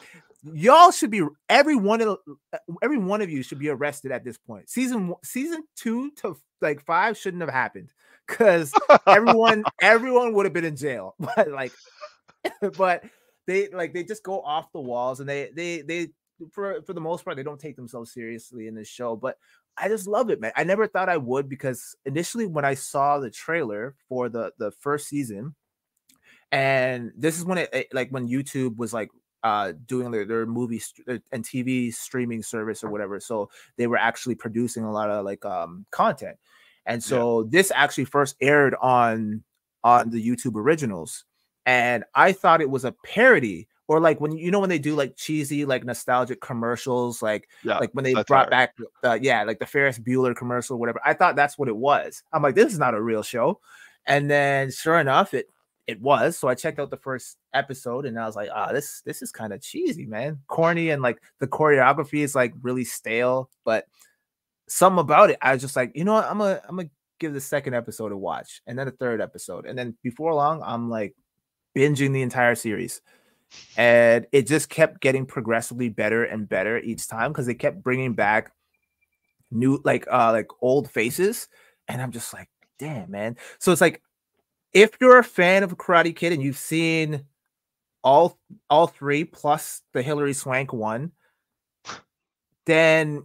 y'all 0.52 0.90
should 0.90 1.11
be 1.11 1.22
every 1.48 1.76
one 1.76 2.00
of 2.00 2.18
uh, 2.52 2.59
every 2.82 2.98
one 2.98 3.22
of 3.22 3.30
you 3.30 3.42
should 3.42 3.59
be 3.59 3.68
arrested 3.68 4.12
at 4.12 4.24
this 4.24 4.36
point. 4.36 4.68
Season 4.68 5.09
one- 5.09 5.22
season 5.22 5.64
two 5.76 6.11
to 6.16 6.36
like 6.61 6.84
five 6.84 7.16
shouldn't 7.16 7.42
have 7.42 7.50
happened 7.50 7.92
because 8.26 8.72
everyone 9.07 9.64
everyone 9.80 10.32
would 10.34 10.46
have 10.46 10.52
been 10.52 10.64
in 10.64 10.76
jail 10.76 11.14
but 11.36 11.50
like 11.50 11.72
but 12.76 13.05
they 13.46 13.68
like 13.68 13.92
they 13.92 14.05
just 14.05 14.22
go 14.22 14.40
off 14.40 14.72
the 14.72 14.80
walls 14.80 15.20
and 15.20 15.28
they 15.28 15.50
they 15.55 15.82
they 15.82 16.09
for 16.52 16.82
for 16.82 16.92
the 16.92 17.00
most 17.00 17.24
part 17.24 17.36
they 17.36 17.42
don't 17.42 17.61
take 17.61 17.76
themselves 17.76 18.12
seriously 18.12 18.66
in 18.66 18.74
this 18.74 18.88
show 18.88 19.14
but 19.14 19.36
i 19.78 19.88
just 19.88 20.06
love 20.06 20.30
it 20.30 20.40
man 20.40 20.52
i 20.56 20.64
never 20.64 20.86
thought 20.86 21.08
i 21.08 21.16
would 21.16 21.48
because 21.48 21.96
initially 22.04 22.46
when 22.46 22.64
i 22.64 22.74
saw 22.74 23.18
the 23.18 23.30
trailer 23.30 23.94
for 24.08 24.28
the 24.28 24.52
the 24.58 24.70
first 24.72 25.08
season 25.08 25.54
and 26.52 27.12
this 27.16 27.38
is 27.38 27.44
when 27.44 27.58
it, 27.58 27.70
it- 27.72 27.88
like 27.92 28.10
when 28.10 28.28
youtube 28.28 28.76
was 28.76 28.92
like 28.92 29.10
uh 29.42 29.72
doing 29.86 30.10
their, 30.10 30.24
their 30.24 30.46
movie 30.46 30.78
st- 30.78 31.08
uh, 31.08 31.18
and 31.32 31.44
tv 31.44 31.92
streaming 31.92 32.42
service 32.42 32.82
or 32.82 32.90
whatever 32.90 33.20
so 33.20 33.50
they 33.76 33.86
were 33.86 33.96
actually 33.98 34.34
producing 34.34 34.84
a 34.84 34.92
lot 34.92 35.10
of 35.10 35.24
like 35.24 35.44
um 35.44 35.84
content 35.90 36.36
and 36.86 37.02
Yeah. 37.02 37.08
so 37.08 37.42
this 37.44 37.70
actually 37.74 38.04
first 38.04 38.36
aired 38.40 38.74
on 38.80 39.42
on 39.84 40.08
the 40.10 40.26
YouTube 40.26 40.56
originals. 40.56 41.24
And 41.66 42.04
I 42.14 42.32
thought 42.32 42.62
it 42.62 42.70
was 42.70 42.84
a 42.84 42.92
parody 43.04 43.68
or 43.89 44.01
like 44.01 44.20
when 44.20 44.32
you 44.32 44.51
know 44.51 44.61
when 44.61 44.70
they 44.70 44.78
do 44.78 44.95
like 44.95 45.16
cheesy 45.16 45.64
like 45.64 45.85
nostalgic 45.85 46.41
commercials 46.41 47.22
like 47.22 47.49
Yeah, 47.62 47.78
like 47.78 47.91
when 47.93 48.05
they 48.05 48.14
brought 48.26 48.51
back 48.51 48.74
uh, 49.03 49.18
yeah 49.20 49.43
like 49.45 49.59
the 49.59 49.66
Ferris 49.66 49.99
Bueller 49.99 50.35
commercial 50.35 50.78
whatever 50.78 51.01
I 51.05 51.14
thought 51.14 51.37
that's 51.37 51.59
what 51.59 51.68
it 51.68 51.76
was. 51.76 52.22
I'm 52.32 52.43
like 52.43 52.55
this 52.55 52.72
is 52.72 52.78
not 52.78 52.95
a 52.95 53.03
real 53.03 53.22
show. 53.22 53.61
And 54.07 54.30
then 54.30 54.70
sure 54.70 54.99
enough 54.99 55.35
it 55.35 55.49
it 55.87 56.01
was 56.01 56.39
so 56.39 56.49
I 56.49 56.55
checked 56.55 56.78
out 56.78 56.91
the 56.91 56.97
first 56.97 57.37
episode 57.53 58.07
and 58.07 58.18
I 58.18 58.26
was 58.26 58.37
like 58.37 58.49
ah 58.55 58.72
this 58.72 59.03
this 59.05 59.22
is 59.22 59.30
kind 59.30 59.53
of 59.53 59.61
cheesy 59.61 60.07
man. 60.07 60.41
Corny 60.47 60.91
and 60.91 61.03
like 61.03 61.20
the 61.41 61.47
choreography 61.47 62.20
is 62.20 62.35
like 62.35 62.55
really 62.62 62.85
stale 62.85 63.51
but 63.64 63.85
something 64.66 65.01
about 65.01 65.28
it 65.28 65.39
I 65.43 65.53
was 65.53 65.61
just 65.61 65.76
like 65.76 65.93
you 65.95 66.05
know 66.05 66.14
what? 66.14 66.30
I'm 66.30 66.39
gonna 66.39 66.61
I'm 66.68 66.76
gonna 66.76 66.91
give 67.18 67.35
the 67.35 67.41
second 67.41 67.74
episode 67.74 68.12
a 68.12 68.16
watch 68.16 68.61
and 68.66 68.78
then 68.78 68.89
a 68.89 68.91
third 68.91 69.20
episode. 69.20 69.66
And 69.66 69.78
then 69.78 69.97
before 70.03 70.35
long 70.35 70.62
I'm 70.64 70.89
like 70.89 71.14
binging 71.76 72.12
the 72.12 72.22
entire 72.22 72.55
series 72.55 73.03
and 73.76 74.26
it 74.32 74.46
just 74.46 74.68
kept 74.68 75.00
getting 75.00 75.26
progressively 75.26 75.88
better 75.88 76.24
and 76.24 76.48
better 76.48 76.78
each 76.78 77.09
time 77.09 77.32
because 77.32 77.46
they 77.46 77.55
kept 77.55 77.82
bringing 77.82 78.14
back 78.14 78.52
new 79.50 79.80
like 79.84 80.07
uh 80.11 80.32
like 80.32 80.48
old 80.61 80.90
faces 80.90 81.48
and 81.86 82.00
i'm 82.00 82.11
just 82.11 82.32
like 82.32 82.48
damn 82.78 83.11
man. 83.11 83.36
So 83.59 83.72
it's 83.72 83.80
like 83.80 84.02
if 84.72 84.90
you're 85.00 85.18
a 85.18 85.24
fan 85.24 85.62
of 85.62 85.76
karate 85.76 86.14
kid 86.14 86.32
and 86.32 86.42
you've 86.42 86.59
seen 86.59 87.24
all 88.02 88.38
all 88.68 88.86
three 88.86 89.24
plus 89.24 89.82
the 89.92 90.02
hilary 90.02 90.34
swank 90.34 90.72
one 90.72 91.12
then 92.66 93.24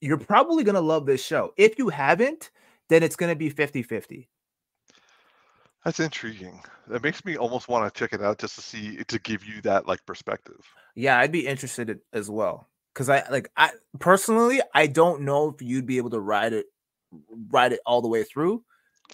you're 0.00 0.16
probably 0.16 0.64
gonna 0.64 0.80
love 0.80 1.06
this 1.06 1.24
show. 1.24 1.52
If 1.56 1.78
you 1.78 1.88
haven't 1.88 2.50
then 2.88 3.02
it's 3.02 3.16
gonna 3.16 3.36
be 3.36 3.50
50 3.50 3.82
50 3.82 4.28
That's 5.84 6.00
intriguing. 6.00 6.60
That 6.88 7.02
makes 7.02 7.24
me 7.24 7.36
almost 7.36 7.68
want 7.68 7.92
to 7.92 7.98
check 7.98 8.12
it 8.12 8.22
out 8.22 8.38
just 8.38 8.56
to 8.56 8.60
see 8.62 9.02
to 9.04 9.18
give 9.20 9.44
you 9.44 9.60
that 9.62 9.86
like 9.86 10.04
perspective. 10.06 10.60
Yeah, 10.94 11.18
I'd 11.18 11.32
be 11.32 11.46
interested 11.46 12.00
as 12.12 12.30
well. 12.30 12.68
Cause 12.94 13.08
I 13.08 13.22
like 13.30 13.48
I 13.56 13.70
personally 14.00 14.60
I 14.74 14.88
don't 14.88 15.22
know 15.22 15.48
if 15.48 15.62
you'd 15.62 15.86
be 15.86 15.98
able 15.98 16.10
to 16.10 16.20
ride 16.20 16.52
it 16.52 16.66
ride 17.50 17.72
it 17.72 17.80
all 17.86 18.02
the 18.02 18.08
way 18.08 18.24
through. 18.24 18.64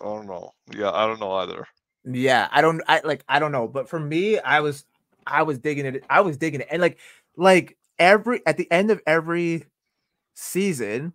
I 0.01 0.05
don't 0.07 0.27
know. 0.27 0.53
Yeah, 0.75 0.91
I 0.91 1.07
don't 1.07 1.21
know 1.21 1.33
either. 1.33 1.67
Yeah, 2.05 2.49
I 2.51 2.63
don't 2.63 2.81
I 2.89 3.03
like 3.05 3.25
I 3.29 3.39
don't 3.39 3.53
know. 3.53 3.69
But 3.69 3.89
for 3.89 4.01
me, 4.01 4.39
I 4.39 4.61
was 4.61 4.85
I 5.27 5.43
was 5.43 5.59
digging 5.59 5.87
it. 5.87 6.05
I 6.09 6.23
was 6.23 6.39
digging 6.39 6.63
it. 6.63 6.69
And 6.71 6.81
like 6.81 6.99
like 7.37 7.77
every 7.99 8.41
at 8.47 8.57
the 8.57 8.71
end 8.71 8.91
of 8.91 9.03
every 9.07 9.67
season, 10.35 11.13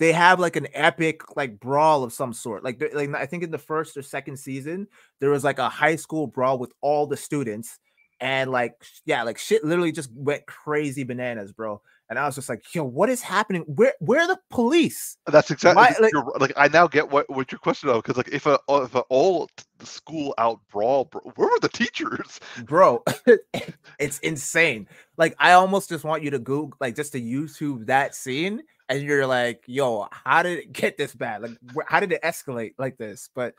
they 0.00 0.12
have 0.12 0.40
like 0.40 0.56
an 0.56 0.66
epic 0.72 1.36
like 1.36 1.60
brawl 1.60 2.02
of 2.02 2.12
some 2.12 2.32
sort. 2.32 2.64
Like 2.64 2.82
like 2.94 3.14
I 3.14 3.26
think 3.26 3.44
in 3.44 3.50
the 3.50 3.58
first 3.58 3.96
or 3.98 4.02
second 4.02 4.38
season, 4.38 4.88
there 5.20 5.30
was 5.30 5.44
like 5.44 5.58
a 5.58 5.68
high 5.68 5.96
school 5.96 6.26
brawl 6.26 6.58
with 6.58 6.72
all 6.80 7.06
the 7.06 7.18
students. 7.18 7.78
And 8.18 8.50
like 8.50 8.74
yeah, 9.04 9.22
like 9.22 9.38
shit 9.38 9.62
literally 9.62 9.92
just 9.92 10.10
went 10.14 10.46
crazy 10.46 11.04
bananas, 11.04 11.52
bro. 11.52 11.80
And 12.08 12.18
I 12.18 12.26
was 12.26 12.34
just 12.34 12.48
like, 12.48 12.74
yo, 12.74 12.82
what 12.82 13.08
is 13.08 13.22
happening? 13.22 13.62
Where 13.66 13.92
where 14.00 14.22
are 14.22 14.26
the 14.26 14.40
police? 14.50 15.16
That's 15.26 15.50
exactly 15.50 15.82
My- 15.82 15.94
like- 16.00 16.40
like 16.40 16.52
I 16.56 16.68
now 16.68 16.86
get 16.88 17.10
what 17.10 17.28
what 17.30 17.52
your 17.52 17.58
question 17.58 17.90
of 17.90 18.02
because 18.02 18.16
like 18.16 18.28
if 18.32 18.46
a 18.46 18.58
uh, 18.68 18.82
if 18.84 18.94
an 18.94 19.02
all 19.10 19.48
school 19.84 20.34
out 20.38 20.60
brawl, 20.72 21.04
bro, 21.04 21.20
where 21.36 21.48
were 21.48 21.60
the 21.60 21.68
teachers? 21.68 22.40
bro 22.64 23.02
it's 23.98 24.18
insane 24.20 24.86
like 25.16 25.34
i 25.38 25.52
almost 25.52 25.88
just 25.88 26.04
want 26.04 26.22
you 26.22 26.30
to 26.30 26.38
google 26.38 26.72
like 26.80 26.94
just 26.94 27.12
to 27.12 27.20
youtube 27.20 27.86
that 27.86 28.14
scene 28.14 28.60
and 28.90 29.02
you're 29.02 29.26
like 29.26 29.64
yo 29.66 30.06
how 30.12 30.42
did 30.42 30.58
it 30.58 30.72
get 30.72 30.98
this 30.98 31.14
bad 31.14 31.40
like 31.42 31.52
how 31.86 31.98
did 32.00 32.12
it 32.12 32.20
escalate 32.22 32.74
like 32.78 32.98
this 32.98 33.30
but 33.34 33.54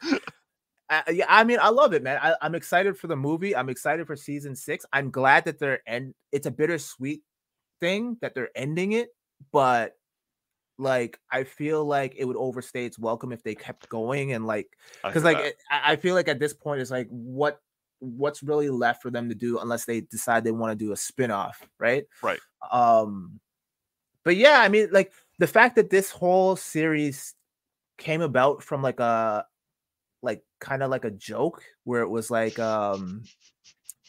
I, 0.90 1.04
yeah, 1.10 1.26
I 1.30 1.46
mean, 1.46 1.58
I 1.62 1.70
love 1.70 1.94
it, 1.94 2.04
man. 2.04 2.20
I, 2.22 2.36
I'm 2.42 2.54
excited 2.54 2.98
for 2.98 3.08
the 3.08 3.16
movie. 3.16 3.56
I'm 3.56 3.70
excited 3.70 4.06
for 4.06 4.18
season 4.18 4.58
six. 4.58 4.86
I'm 4.92 5.10
glad 5.10 5.46
that 5.46 5.58
they're 5.58 5.80
end. 5.88 6.14
It's 6.34 6.48
a 6.48 6.52
bittersweet 6.52 7.22
thing 7.80 8.18
that 8.22 8.36
they're 8.36 8.50
ending 8.58 8.92
it, 8.92 9.08
but 9.54 9.94
like 10.78 11.18
I 11.32 11.46
feel 11.46 11.86
like 11.86 12.16
it 12.18 12.26
would 12.26 12.36
overstay 12.36 12.86
its 12.86 13.00
welcome 13.00 13.32
if 13.32 13.42
they 13.42 13.56
kept 13.56 13.88
going 13.88 14.34
and 14.34 14.46
like 14.46 14.68
because 15.04 15.24
like 15.24 15.38
it- 15.38 15.56
I 15.70 15.94
I 15.94 15.96
feel 15.96 16.14
like 16.14 16.28
at 16.28 16.40
this 16.40 16.54
point 16.54 16.82
it's 16.82 16.92
like 16.92 17.08
what 17.10 17.62
what's 18.00 18.44
really 18.44 18.70
left 18.70 19.02
for 19.02 19.12
them 19.12 19.30
to 19.30 19.36
do 19.36 19.60
unless 19.60 19.86
they 19.86 20.02
decide 20.02 20.44
they 20.44 20.52
want 20.52 20.78
to 20.78 20.86
do 20.86 20.92
a 20.92 20.98
spin-off 20.98 21.62
right 21.80 22.04
Right. 22.22 22.40
um 22.72 23.40
but 24.24 24.36
yeah 24.36 24.60
i 24.62 24.68
mean 24.70 24.88
like 24.92 25.12
the 25.40 25.48
fact 25.48 25.76
that 25.76 25.90
this 25.90 26.12
whole 26.12 26.56
series 26.56 27.36
came 27.98 28.22
about 28.22 28.64
from 28.64 28.82
like 28.82 29.00
a 29.00 29.46
like 30.22 30.44
kind 30.60 30.84
of 30.84 30.90
like 30.90 31.06
a 31.06 31.12
joke 31.12 31.64
where 31.84 32.02
it 32.02 32.10
was 32.10 32.30
like 32.30 32.60
um 32.60 33.24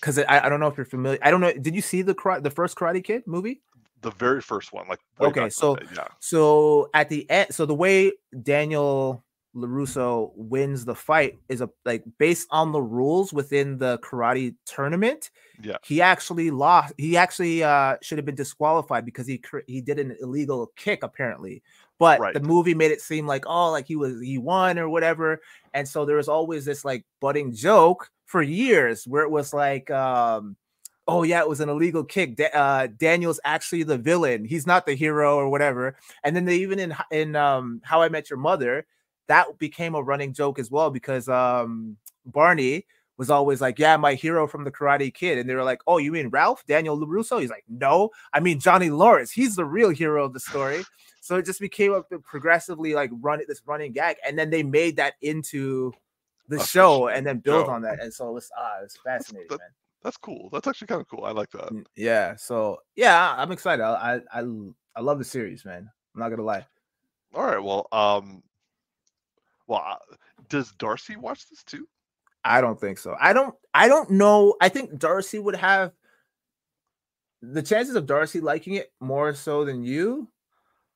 because 0.01 0.19
I, 0.19 0.47
I 0.47 0.49
don't 0.49 0.61
know 0.61 0.67
if 0.67 0.77
you're 0.77 0.85
familiar 0.87 1.19
i 1.23 1.31
don't 1.31 1.41
know 1.41 1.53
did 1.53 1.75
you 1.75 1.83
see 1.83 2.03
the 2.03 2.15
the 2.43 2.51
first 2.51 2.77
karate 2.77 3.03
kid 3.03 3.23
movie? 3.27 3.63
The 4.03 4.11
very 4.11 4.41
first 4.41 4.73
one, 4.73 4.89
like 4.89 4.99
Okay, 5.21 5.29
back 5.29 5.37
in 5.37 5.45
the 5.45 5.51
so- 5.51 5.77
day, 5.77 5.87
yeah, 5.95 6.09
So 6.19 6.91
at 6.93 7.09
the 7.09 7.31
end, 7.31 7.55
so 7.55 7.67
the 7.67 7.75
way 7.75 8.11
Daniel 8.43 9.23
Larusso 9.55 10.33
wins 10.35 10.85
the 10.85 10.95
fight 10.95 11.39
is 11.49 11.61
a 11.61 11.69
like 11.85 12.03
based 12.19 12.49
on 12.51 12.73
the 12.73 12.81
rules 12.81 13.33
within 13.33 13.79
the 13.79 13.99
karate 13.99 14.55
tournament. 14.65 15.31
Yeah. 15.63 15.77
he 15.85 16.01
actually 16.01 16.51
lost. 16.51 16.95
He 16.97 17.17
actually 17.17 17.63
uh, 17.63 17.97
should 18.03 18.19
have 18.19 18.25
been 18.25 18.35
disqualified 18.35 19.05
because 19.05 19.27
he 19.27 19.43
he 19.67 19.81
did 19.81 19.99
an 19.99 20.17
illegal 20.21 20.73
kick 20.77 21.03
apparently. 21.03 21.63
But 21.99 22.19
Right. 22.19 22.35
the 22.35 22.41
movie 22.41 22.75
made 22.75 22.91
it 22.91 23.01
seem 23.01 23.27
like 23.27 23.45
oh, 23.47 23.71
like 23.71 23.87
he 23.87 23.97
was 23.97 24.21
he 24.21 24.39
won 24.39 24.79
or 24.79 24.89
whatever. 24.89 25.41
And 25.75 25.87
so 25.87 26.05
there 26.05 26.17
was 26.17 26.29
always 26.29 26.65
this 26.65 26.85
like 26.85 27.05
budding 27.21 27.53
joke 27.55 28.11
for 28.25 28.43
years 28.43 29.07
where 29.07 29.23
it 29.23 29.31
was 29.31 29.53
like 29.53 29.91
um 29.91 30.57
oh 31.09 31.25
yeah, 31.25 31.41
it 31.41 31.49
was 31.49 31.61
an 31.61 31.69
illegal 31.69 32.05
kick. 32.05 32.37
Da- 32.37 32.55
uh, 32.55 32.87
Daniel's 32.97 33.41
actually 33.45 33.83
the 33.83 33.99
villain. 33.99 34.45
He's 34.45 34.67
not 34.67 34.87
the 34.87 34.95
hero 34.95 35.37
or 35.37 35.49
whatever. 35.51 35.97
And 36.25 36.35
then 36.35 36.45
they 36.47 36.57
even 36.59 36.79
in 36.79 36.95
in 37.11 37.37
um, 37.37 37.81
How 37.85 38.01
I 38.03 38.09
Met 38.09 38.31
Your 38.31 38.39
Mother, 38.39 38.87
that 39.29 39.59
became 39.59 39.95
a 39.95 40.03
running 40.03 40.33
joke 40.33 40.59
as 40.59 40.71
well 40.71 40.91
because 40.91 41.29
um, 41.29 41.97
Barney 42.27 42.87
was 43.19 43.31
always 43.31 43.61
like, 43.61 43.79
"Yeah, 43.79 43.97
my 43.97 44.15
hero 44.15 44.47
from 44.47 44.65
the 44.65 44.71
Karate 44.71 45.13
Kid," 45.13 45.39
and 45.39 45.49
they 45.49 45.55
were 45.55 45.65
like, 45.65 45.81
"Oh, 45.87 45.99
you 45.99 46.13
mean 46.13 46.29
Ralph 46.29 46.65
Daniel 46.67 46.99
Larusso?" 46.99 47.41
He's 47.41 47.51
like, 47.51 47.65
"No, 47.69 48.11
I 48.33 48.41
mean 48.41 48.59
Johnny 48.59 48.91
Lawrence. 48.91 49.31
He's 49.31 49.57
the 49.57 49.65
real 49.65 49.91
hero 49.91 50.25
of 50.25 50.33
the 50.33 50.41
story." 50.41 50.85
so 51.23 51.37
it 51.37 51.47
just 51.47 51.61
became 51.61 51.93
a 51.93 52.03
progressively 52.03 52.95
like 52.95 53.11
run 53.21 53.41
this 53.47 53.63
running 53.65 53.93
gag, 53.93 54.17
and 54.27 54.37
then 54.39 54.51
they 54.51 54.63
made 54.65 54.97
that 54.97 55.15
into 55.23 55.93
the 56.49 56.59
show 56.65 57.07
and 57.09 57.25
then 57.25 57.39
built 57.39 57.67
show. 57.67 57.73
on 57.73 57.83
that. 57.83 58.03
And 58.03 58.13
so 58.13 58.29
it 58.29 58.33
was 58.33 58.51
ah, 58.59 58.81
it 58.81 58.85
was 58.85 58.99
fascinating, 59.05 59.47
that- 59.51 59.61
man. 59.61 59.69
that's 60.03 60.17
cool. 60.17 60.49
That's 60.53 60.67
actually 60.67 60.89
kind 60.89 61.01
of 61.01 61.09
cool. 61.09 61.25
I 61.25 61.31
like 61.31 61.51
that. 61.51 61.71
Yeah. 61.95 62.35
So 62.37 62.79
yeah, 62.97 63.35
I'm 63.39 63.53
excited. 63.53 63.85
I 63.85 64.21
I 64.33 64.41
I, 64.41 64.45
I 64.97 65.01
love 65.01 65.19
the 65.19 65.25
series, 65.25 65.65
man. 65.65 65.89
I'm 66.15 66.21
not 66.21 66.31
gonna 66.31 66.43
lie. 66.43 66.67
All 67.35 67.45
right, 67.45 67.63
well, 67.63 67.87
um, 67.93 68.43
well, 69.73 69.99
does 70.49 70.73
Darcy 70.73 71.17
watch 71.17 71.49
this 71.49 71.63
too? 71.65 71.89
I 72.45 72.61
don't 72.61 72.79
think 72.79 72.99
so. 72.99 73.17
I 73.21 73.33
don't. 73.33 73.55
I 73.73 73.89
don't 73.89 74.11
know. 74.11 74.55
I 74.61 74.69
think 74.69 74.99
Darcy 74.99 75.39
would 75.39 75.57
have 75.57 75.93
the 77.41 77.63
chances 77.63 77.95
of 77.95 78.07
Darcy 78.07 78.41
liking 78.41 78.75
it 78.75 78.93
more 79.01 79.35
so 79.35 79.65
than 79.65 79.83
you 79.83 80.29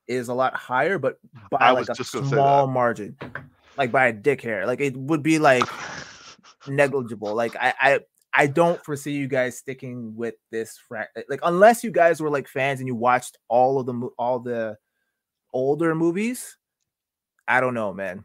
is 0.06 0.28
a 0.28 0.34
lot 0.34 0.54
higher, 0.54 0.98
but 0.98 1.18
by 1.50 1.58
I 1.58 1.70
like 1.70 1.88
a 1.88 2.04
small 2.04 2.66
margin, 2.66 3.16
like 3.78 3.90
by 3.90 4.08
a 4.08 4.12
dick 4.12 4.42
hair. 4.42 4.66
Like 4.66 4.80
it 4.80 4.96
would 4.96 5.22
be 5.22 5.38
like 5.38 5.64
negligible. 6.68 7.34
Like 7.34 7.56
I, 7.56 7.74
I, 7.80 8.00
I 8.34 8.46
don't 8.46 8.84
foresee 8.84 9.12
you 9.12 9.26
guys 9.26 9.56
sticking 9.56 10.14
with 10.14 10.34
this. 10.50 10.78
Fra- 10.86 11.08
like 11.28 11.40
unless 11.42 11.82
you 11.82 11.90
guys 11.90 12.20
were 12.20 12.30
like 12.30 12.46
fans 12.46 12.80
and 12.80 12.86
you 12.86 12.94
watched 12.94 13.38
all 13.48 13.80
of 13.80 13.86
the 13.86 14.08
all 14.18 14.38
the 14.38 14.76
older 15.52 15.94
movies. 15.94 16.58
I 17.48 17.60
don't 17.60 17.74
know, 17.74 17.92
man. 17.92 18.24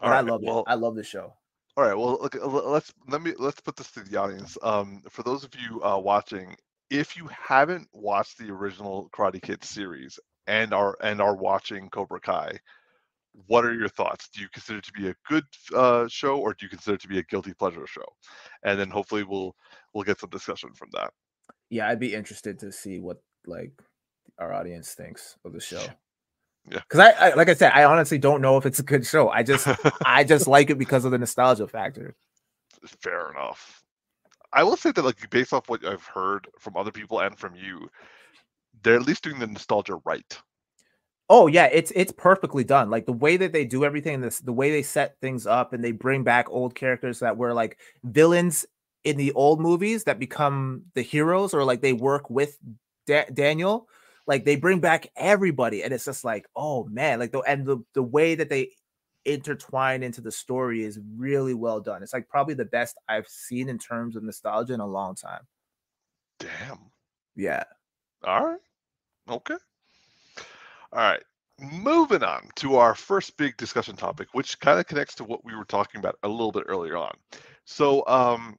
All 0.00 0.12
I 0.12 0.20
love 0.20 0.42
well, 0.42 0.60
it. 0.60 0.64
I 0.68 0.74
love 0.74 0.96
the 0.96 1.04
show. 1.04 1.34
All 1.76 1.84
right. 1.84 1.94
Well, 1.94 2.18
look, 2.20 2.36
uh, 2.36 2.46
let's 2.46 2.92
let 3.08 3.22
me 3.22 3.34
let's 3.38 3.60
put 3.60 3.76
this 3.76 3.90
to 3.92 4.00
the 4.00 4.16
audience. 4.16 4.56
Um, 4.62 5.02
for 5.10 5.22
those 5.22 5.44
of 5.44 5.50
you 5.54 5.82
uh, 5.82 5.98
watching, 5.98 6.56
if 6.90 7.16
you 7.16 7.28
haven't 7.28 7.88
watched 7.92 8.38
the 8.38 8.50
original 8.50 9.10
Karate 9.12 9.42
Kid 9.42 9.64
series 9.64 10.18
and 10.46 10.72
are 10.72 10.96
and 11.00 11.20
are 11.20 11.36
watching 11.36 11.88
Cobra 11.90 12.20
Kai, 12.20 12.58
what 13.46 13.64
are 13.64 13.74
your 13.74 13.88
thoughts? 13.88 14.28
Do 14.28 14.40
you 14.40 14.48
consider 14.52 14.78
it 14.78 14.84
to 14.84 14.92
be 14.92 15.08
a 15.08 15.14
good 15.28 15.44
uh, 15.74 16.06
show, 16.08 16.38
or 16.38 16.54
do 16.54 16.66
you 16.66 16.70
consider 16.70 16.94
it 16.94 17.00
to 17.02 17.08
be 17.08 17.18
a 17.18 17.24
guilty 17.24 17.52
pleasure 17.54 17.86
show? 17.86 18.06
And 18.62 18.78
then 18.78 18.90
hopefully 18.90 19.24
we'll 19.24 19.56
we'll 19.92 20.04
get 20.04 20.20
some 20.20 20.30
discussion 20.30 20.72
from 20.74 20.88
that. 20.92 21.12
Yeah, 21.70 21.88
I'd 21.88 22.00
be 22.00 22.14
interested 22.14 22.58
to 22.60 22.70
see 22.70 23.00
what 23.00 23.18
like 23.46 23.72
our 24.38 24.52
audience 24.52 24.94
thinks 24.94 25.36
of 25.44 25.52
the 25.52 25.60
show. 25.60 25.84
Yeah. 26.70 26.80
Because 26.88 27.00
I, 27.00 27.10
I, 27.10 27.34
like 27.34 27.48
I 27.48 27.54
said, 27.54 27.72
I 27.74 27.84
honestly 27.84 28.18
don't 28.18 28.40
know 28.40 28.56
if 28.56 28.66
it's 28.66 28.78
a 28.78 28.84
good 28.84 29.06
show. 29.06 29.28
I 29.28 29.42
just, 29.42 29.68
I 30.06 30.24
just 30.24 30.46
like 30.46 30.70
it 30.70 30.78
because 30.78 31.04
of 31.04 31.10
the 31.10 31.18
nostalgia 31.18 31.68
factor. 31.68 32.14
Fair 33.00 33.30
enough. 33.30 33.82
I 34.52 34.62
will 34.62 34.76
say 34.76 34.92
that, 34.92 35.04
like, 35.04 35.28
based 35.30 35.52
off 35.52 35.68
what 35.68 35.84
I've 35.84 36.04
heard 36.04 36.48
from 36.58 36.76
other 36.76 36.92
people 36.92 37.20
and 37.20 37.36
from 37.36 37.54
you, 37.56 37.90
they're 38.82 38.96
at 38.96 39.06
least 39.06 39.24
doing 39.24 39.38
the 39.38 39.46
nostalgia 39.46 39.96
right. 40.04 40.38
Oh 41.30 41.46
yeah, 41.46 41.68
it's 41.72 41.90
it's 41.96 42.12
perfectly 42.12 42.64
done. 42.64 42.90
Like 42.90 43.06
the 43.06 43.12
way 43.12 43.38
that 43.38 43.52
they 43.52 43.64
do 43.64 43.84
everything, 43.84 44.20
this 44.20 44.40
the 44.40 44.52
way 44.52 44.70
they 44.70 44.82
set 44.82 45.18
things 45.20 45.46
up, 45.46 45.72
and 45.72 45.82
they 45.82 45.92
bring 45.92 46.22
back 46.22 46.50
old 46.50 46.74
characters 46.74 47.20
that 47.20 47.36
were 47.38 47.54
like 47.54 47.78
villains 48.04 48.66
in 49.04 49.16
the 49.16 49.32
old 49.32 49.60
movies 49.60 50.04
that 50.04 50.18
become 50.18 50.82
the 50.94 51.02
heroes 51.02 51.54
or 51.54 51.64
like 51.64 51.80
they 51.80 51.94
work 51.94 52.28
with 52.28 52.58
da- 53.06 53.28
Daniel. 53.32 53.88
Like 54.26 54.44
they 54.44 54.56
bring 54.56 54.80
back 54.80 55.10
everybody, 55.16 55.82
and 55.82 55.92
it's 55.92 56.06
just 56.06 56.24
like, 56.24 56.46
oh 56.56 56.84
man, 56.84 57.18
like 57.18 57.32
the 57.32 57.40
and 57.40 57.66
the 57.66 57.78
the 57.92 58.02
way 58.02 58.34
that 58.34 58.48
they 58.48 58.70
intertwine 59.24 60.02
into 60.02 60.20
the 60.20 60.30
story 60.30 60.82
is 60.82 61.00
really 61.16 61.54
well 61.54 61.80
done. 61.80 62.02
It's 62.02 62.12
like 62.12 62.28
probably 62.28 62.54
the 62.54 62.64
best 62.64 62.98
I've 63.08 63.28
seen 63.28 63.68
in 63.68 63.78
terms 63.78 64.16
of 64.16 64.22
nostalgia 64.22 64.74
in 64.74 64.80
a 64.80 64.86
long 64.86 65.14
time. 65.14 65.42
Damn. 66.38 66.78
Yeah. 67.36 67.64
All 68.24 68.44
right. 68.44 68.60
Okay. 69.28 69.56
All 70.92 71.00
right. 71.00 71.22
Moving 71.60 72.22
on 72.22 72.48
to 72.56 72.76
our 72.76 72.94
first 72.94 73.36
big 73.36 73.56
discussion 73.56 73.96
topic, 73.96 74.28
which 74.32 74.58
kind 74.58 74.78
of 74.78 74.86
connects 74.86 75.14
to 75.16 75.24
what 75.24 75.44
we 75.44 75.54
were 75.54 75.64
talking 75.64 76.00
about 76.00 76.18
a 76.22 76.28
little 76.28 76.52
bit 76.52 76.64
earlier 76.66 76.96
on. 76.96 77.12
So, 77.64 78.06
um, 78.08 78.56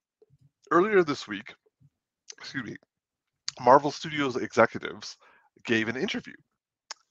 earlier 0.71 1.03
this 1.03 1.27
week, 1.27 1.53
excuse 2.37 2.63
me, 2.63 2.75
Marvel 3.59 3.91
Studios 3.91 4.37
executives 4.37 5.17
gave 5.63 5.87
an 5.87 5.95
interview, 5.97 6.35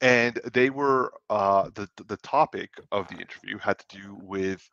and 0.01 0.41
they 0.53 0.71
were 0.71 1.13
uh, 1.31 1.71
the 1.75 1.89
the 2.07 2.17
topic 2.19 2.71
of 2.93 3.09
the 3.09 3.17
interview 3.17 3.59
had 3.59 3.79
to 3.79 3.99
do 3.99 4.19
with 4.23 4.69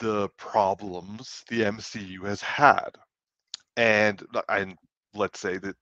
the 0.00 0.28
problems 0.36 1.44
the 1.48 1.62
MCU 1.62 2.24
has 2.26 2.40
had, 2.40 2.90
and 3.76 4.22
and 4.48 4.76
let's 5.14 5.40
say 5.40 5.58
that 5.58 5.76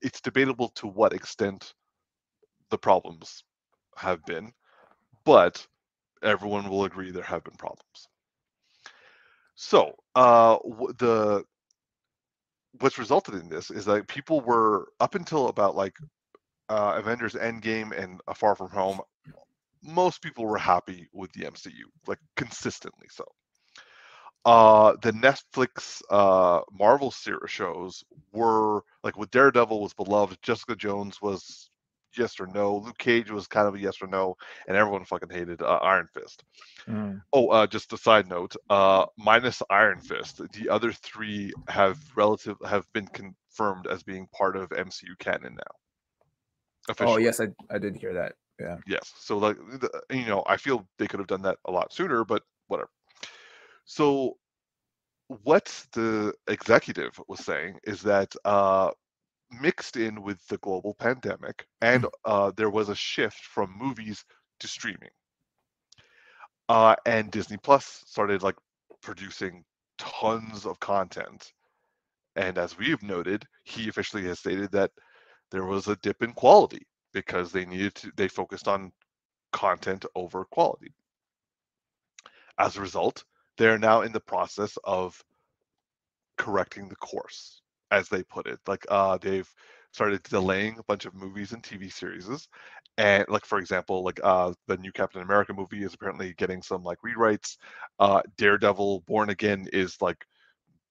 it's 0.00 0.20
debatable 0.20 0.68
to 0.70 0.86
what 0.86 1.12
extent 1.12 1.74
the 2.70 2.78
problems 2.78 3.44
have 3.96 4.24
been, 4.24 4.52
but 5.24 5.64
everyone 6.22 6.68
will 6.68 6.84
agree 6.84 7.10
there 7.10 7.22
have 7.22 7.44
been 7.44 7.56
problems. 7.56 8.08
So 9.54 9.94
uh, 10.14 10.58
the 10.98 11.44
what's 12.80 12.98
resulted 12.98 13.34
in 13.34 13.48
this 13.48 13.70
is 13.70 13.84
that 13.84 14.08
people 14.08 14.40
were 14.40 14.88
up 15.00 15.14
until 15.14 15.48
about 15.48 15.76
like 15.76 15.96
uh, 16.68 16.94
Avengers 16.96 17.34
Endgame 17.34 17.96
and 17.96 18.20
A 18.26 18.34
Far 18.34 18.54
From 18.54 18.70
Home, 18.70 19.00
most 19.82 20.22
people 20.22 20.46
were 20.46 20.58
happy 20.58 21.08
with 21.12 21.32
the 21.32 21.44
MCU, 21.44 21.84
like 22.06 22.18
consistently 22.36 23.08
so. 23.10 23.24
Uh, 24.44 24.94
the 25.02 25.12
Netflix 25.12 26.02
uh, 26.10 26.60
Marvel 26.72 27.10
series 27.10 27.50
shows 27.50 28.02
were 28.32 28.82
like 29.04 29.16
with 29.16 29.30
Daredevil 29.30 29.80
was 29.80 29.94
beloved, 29.94 30.38
Jessica 30.42 30.74
Jones 30.74 31.20
was 31.22 31.70
yes 32.16 32.38
or 32.40 32.46
no, 32.46 32.78
Luke 32.78 32.98
Cage 32.98 33.30
was 33.30 33.46
kind 33.46 33.68
of 33.68 33.74
a 33.74 33.78
yes 33.78 34.02
or 34.02 34.06
no, 34.06 34.36
and 34.66 34.76
everyone 34.76 35.04
fucking 35.04 35.30
hated 35.30 35.62
uh, 35.62 35.78
Iron 35.82 36.08
Fist. 36.12 36.44
Mm. 36.88 37.22
Oh, 37.32 37.48
uh, 37.48 37.66
just 37.66 37.92
a 37.92 37.96
side 37.96 38.28
note, 38.28 38.54
uh, 38.70 39.06
minus 39.16 39.62
Iron 39.70 40.00
Fist, 40.00 40.40
the 40.52 40.68
other 40.68 40.92
three 40.92 41.52
have 41.68 41.98
relative 42.16 42.56
have 42.66 42.86
been 42.92 43.06
confirmed 43.06 43.86
as 43.86 44.02
being 44.02 44.26
part 44.28 44.56
of 44.56 44.70
MCU 44.70 45.18
canon 45.18 45.54
now. 45.54 45.74
Oh, 46.88 46.92
officially. 46.92 47.14
Oh 47.14 47.18
yes, 47.18 47.40
I 47.40 47.48
I 47.74 47.78
did 47.78 47.96
hear 47.96 48.14
that. 48.14 48.34
Yeah. 48.60 48.76
Yes. 48.86 49.12
So 49.18 49.38
like 49.38 49.56
the, 49.56 50.02
you 50.10 50.26
know, 50.26 50.42
I 50.46 50.56
feel 50.56 50.86
they 50.98 51.06
could 51.06 51.20
have 51.20 51.26
done 51.26 51.42
that 51.42 51.58
a 51.64 51.70
lot 51.70 51.92
sooner, 51.92 52.24
but 52.24 52.42
whatever. 52.68 52.90
So 53.84 54.36
what 55.42 55.86
the 55.92 56.34
executive 56.48 57.18
was 57.28 57.40
saying 57.40 57.78
is 57.84 58.02
that 58.02 58.34
uh, 58.44 58.90
mixed 59.60 59.96
in 59.96 60.22
with 60.22 60.44
the 60.48 60.58
global 60.58 60.94
pandemic, 60.94 61.66
and 61.80 62.06
uh, 62.24 62.52
there 62.56 62.70
was 62.70 62.88
a 62.88 62.94
shift 62.94 63.44
from 63.44 63.76
movies 63.76 64.24
to 64.60 64.68
streaming. 64.68 65.10
Uh, 66.68 66.94
and 67.06 67.30
Disney 67.30 67.56
Plus 67.56 68.02
started 68.06 68.42
like 68.42 68.56
producing 69.02 69.64
tons 69.98 70.66
of 70.66 70.80
content. 70.80 71.52
And 72.36 72.56
as 72.56 72.78
we've 72.78 73.02
noted, 73.02 73.46
he 73.64 73.88
officially 73.88 74.24
has 74.24 74.38
stated 74.38 74.72
that 74.72 74.90
there 75.50 75.64
was 75.64 75.88
a 75.88 75.96
dip 75.96 76.22
in 76.22 76.32
quality 76.32 76.86
because 77.12 77.52
they 77.52 77.64
needed 77.64 77.94
to, 77.96 78.12
they 78.16 78.28
focused 78.28 78.68
on 78.68 78.92
content 79.52 80.06
over 80.14 80.44
quality. 80.46 80.92
As 82.58 82.76
a 82.76 82.80
result, 82.80 83.24
they're 83.58 83.78
now 83.78 84.02
in 84.02 84.12
the 84.12 84.20
process 84.20 84.78
of 84.84 85.22
correcting 86.38 86.88
the 86.88 86.96
course, 86.96 87.61
as 87.92 88.08
they 88.10 88.24
put 88.24 88.48
it. 88.48 88.60
Like 88.68 88.86
uh, 88.90 89.18
they've 89.20 89.50
started 89.92 90.24
delaying 90.24 90.78
a 90.80 90.84
bunch 90.84 91.06
of 91.06 91.14
movies 91.14 91.52
and 91.52 91.64
TV 91.64 91.90
series, 91.90 92.48
and 92.98 93.26
like 93.28 93.46
for 93.46 93.58
example, 93.58 94.04
like 94.04 94.20
uh, 94.24 94.52
the 94.68 94.78
new 94.78 94.92
Captain 94.92 95.22
America 95.22 95.54
movie 95.54 95.84
is 95.84 95.94
apparently 95.94 96.34
getting 96.34 96.62
some 96.62 96.84
like 96.84 96.98
rewrites. 97.06 97.58
Uh, 98.00 98.22
Daredevil 98.38 99.02
Born 99.06 99.30
Again 99.30 99.68
is 99.72 99.96
like 100.02 100.24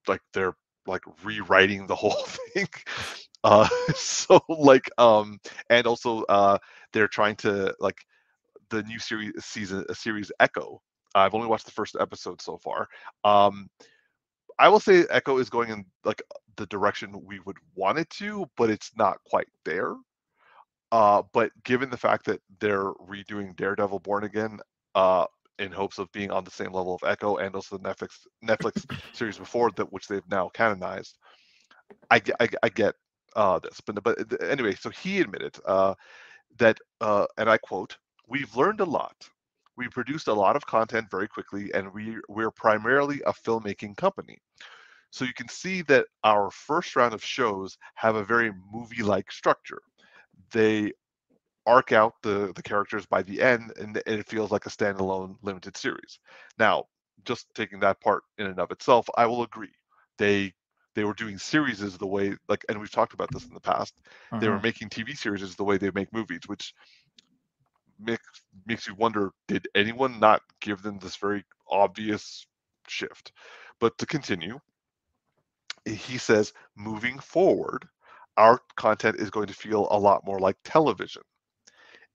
like 0.08 0.22
they're 0.34 0.56
like 0.88 1.04
rewriting 1.24 1.88
the 1.88 1.96
whole 1.96 2.14
thing. 2.56 2.68
Uh, 3.44 3.68
so 3.96 4.42
like 4.50 4.90
um, 4.98 5.40
and 5.70 5.88
also 5.88 6.24
uh, 6.30 6.58
they're 6.94 7.08
trying 7.08 7.36
to 7.38 7.74
like 7.80 7.98
the 8.70 8.84
new 8.84 9.00
series 9.00 9.34
season 9.40 9.86
a 9.90 9.96
series 9.96 10.32
Echo 10.40 10.82
I've 11.16 11.36
only 11.36 11.48
watched 11.48 11.66
the 11.66 11.72
first 11.72 11.98
episode 12.00 12.42
so 12.42 12.58
far. 12.58 12.88
Um, 13.26 13.70
I 14.60 14.70
will 14.70 14.80
say 14.80 15.06
Echo 15.10 15.38
is 15.38 15.50
going 15.50 15.70
in 15.70 15.86
like 16.04 16.22
the 16.58 16.66
direction 16.68 17.26
we 17.26 17.40
would 17.42 17.58
want 17.76 18.00
it 18.00 18.10
to, 18.12 18.46
but 18.58 18.70
it's 18.70 18.92
not 18.98 19.18
quite 19.26 19.48
there. 19.66 19.96
Uh, 20.92 21.24
but 21.34 21.52
given 21.64 21.90
the 21.90 21.98
fact 21.98 22.26
that 22.26 22.42
they're 22.60 22.92
redoing 23.10 23.56
Daredevil 23.56 24.00
Born 24.00 24.26
Again 24.26 24.60
uh, 24.94 25.26
in 25.58 25.72
hopes 25.72 26.00
of 26.00 26.12
being 26.12 26.32
on 26.32 26.44
the 26.44 26.52
same 26.52 26.74
level 26.74 26.94
of 26.96 27.10
Echo 27.10 27.38
and 27.38 27.56
also 27.56 27.78
the 27.78 27.84
Netflix 27.84 28.10
Netflix 28.44 28.86
series 29.14 29.38
before 29.38 29.72
that, 29.76 29.92
which 29.94 30.08
they've 30.08 30.30
now 30.30 30.50
canonized, 30.54 31.18
I, 32.10 32.22
I, 32.40 32.50
I 32.64 32.70
get 32.70 32.96
uh, 33.36 33.60
this. 33.60 33.80
But, 33.86 34.04
but 34.04 34.18
anyway, 34.42 34.76
so 34.76 34.90
he 34.90 35.22
admitted 35.22 35.56
uh, 35.66 35.94
that, 36.58 36.78
uh, 37.00 37.26
and 37.38 37.50
I 37.50 37.58
quote, 37.58 37.98
"We've 38.28 38.54
learned 38.56 38.82
a 38.82 38.86
lot 38.86 39.16
we 39.82 39.90
produced 39.90 40.28
a 40.28 40.34
lot 40.34 40.56
of 40.56 40.64
content 40.68 41.10
very 41.10 41.28
quickly 41.28 41.72
and 41.74 41.92
we 41.92 42.18
we're 42.30 42.52
primarily 42.52 43.20
a 43.26 43.34
filmmaking 43.34 43.98
company. 43.98 44.38
So 45.10 45.26
you 45.26 45.34
can 45.34 45.50
see 45.50 45.82
that 45.84 46.06
our 46.24 46.52
first 46.52 46.96
round 46.96 47.16
of 47.16 47.24
shows 47.24 47.80
have 47.96 48.16
a 48.16 48.24
very 48.24 48.52
movie 48.72 49.02
like 49.02 49.32
structure. 49.32 49.82
They 50.52 50.94
arc 51.66 51.92
out 51.92 52.14
the 52.22 52.54
the 52.56 52.62
characters 52.62 53.08
by 53.08 53.24
the 53.24 53.42
end 53.42 53.74
and, 53.80 53.98
it 54.06 54.28
feels 54.28 54.52
like 54.52 54.68
a 54.68 54.70
standalone 54.70 55.36
limited 55.42 55.76
series. 55.76 56.20
Now 56.60 56.86
just 57.26 57.48
taking 57.56 57.80
that 57.80 58.00
part 58.02 58.24
in 58.38 58.46
and 58.48 58.60
of 58.60 58.70
itself 58.72 59.10
i 59.18 59.26
will 59.26 59.42
agree. 59.42 59.76
They 60.20 60.54
they 60.94 61.06
were 61.06 61.16
doing 61.16 61.40
series 61.40 61.80
the 61.98 62.06
way 62.16 62.36
like 62.48 62.64
and 62.70 62.80
we've 62.80 62.92
talked 62.92 63.16
about 63.16 63.32
this 63.34 63.48
in 63.48 63.56
the 63.56 63.68
past. 63.72 63.96
They 64.40 64.48
were 64.48 64.56
uh-huh. 64.58 64.70
making 64.70 64.90
tv 64.90 65.18
series 65.18 65.56
the 65.56 65.64
way 65.64 65.80
they 65.80 65.90
make 65.96 66.14
movies 66.14 66.42
which 66.46 66.76
makes 68.02 68.42
makes 68.66 68.88
you 68.88 68.96
wonder 68.96 69.32
did 69.48 69.68
anyone 69.76 70.20
not 70.20 70.42
give 70.60 70.82
them 70.82 71.00
this 71.00 71.16
very 71.16 71.44
obvious 71.70 72.46
shift? 72.88 73.32
But 73.80 73.98
to 74.00 74.06
continue 74.06 74.60
he 75.86 76.18
says 76.18 76.54
moving 76.76 77.20
forward 77.20 77.88
our 78.38 78.60
content 78.76 79.18
is 79.18 79.30
going 79.30 79.48
to 79.48 79.54
feel 79.54 79.88
a 79.92 80.00
lot 80.00 80.26
more 80.26 80.40
like 80.40 80.56
television. 80.64 81.24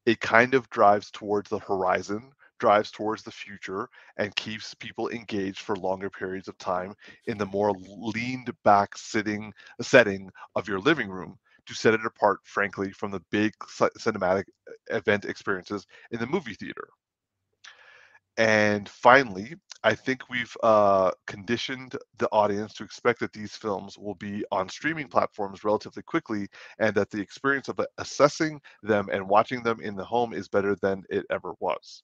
It 0.07 0.21
kind 0.21 0.55
of 0.55 0.71
drives 0.71 1.11
towards 1.11 1.51
the 1.51 1.59
horizon 1.59 2.33
drives 2.59 2.91
towards 2.91 3.23
the 3.23 3.31
future 3.31 3.89
and 4.17 4.35
keeps 4.37 4.75
people 4.75 5.09
engaged 5.11 5.61
for 5.61 5.77
longer 5.77 6.09
periods 6.11 6.49
of 6.49 6.57
time 6.59 6.95
in 7.27 7.37
the 7.39 7.47
more 7.47 7.73
leaned 7.89 8.51
back 8.65 8.97
sitting 8.97 9.53
setting 9.83 10.31
of 10.55 10.69
your 10.69 10.81
living 10.81 11.09
room 11.11 11.39
to 11.67 11.75
set 11.75 11.95
it 11.95 12.05
apart, 12.07 12.41
frankly, 12.45 12.93
from 12.93 13.11
the 13.11 13.23
big 13.31 13.53
cinematic 13.99 14.45
event 14.91 15.25
experiences 15.25 15.87
in 16.11 16.21
the 16.21 16.27
movie 16.27 16.55
theater. 16.55 16.89
And 18.39 18.89
finally, 18.89 19.55
I 19.83 19.95
think 19.95 20.29
we've 20.29 20.55
uh, 20.63 21.11
conditioned 21.27 21.97
the 22.19 22.29
audience 22.33 22.75
to 22.75 22.85
expect 22.85 23.21
that 23.21 23.33
these 23.33 23.57
films 23.57 23.97
will 23.99 24.15
be 24.17 24.45
on 24.53 24.69
streaming 24.69 25.09
platforms 25.09 25.65
relatively 25.65 26.03
quickly, 26.03 26.49
and 26.79 26.95
that 26.97 27.11
the 27.11 27.21
experience 27.21 27.69
of 27.69 27.81
assessing 27.99 28.61
them 28.83 29.09
and 29.11 29.27
watching 29.29 29.63
them 29.63 29.81
in 29.81 29.97
the 29.97 30.05
home 30.05 30.35
is 30.35 30.49
better 30.49 30.77
than 30.77 31.05
it 31.09 31.25
ever 31.31 31.55
was. 31.61 32.03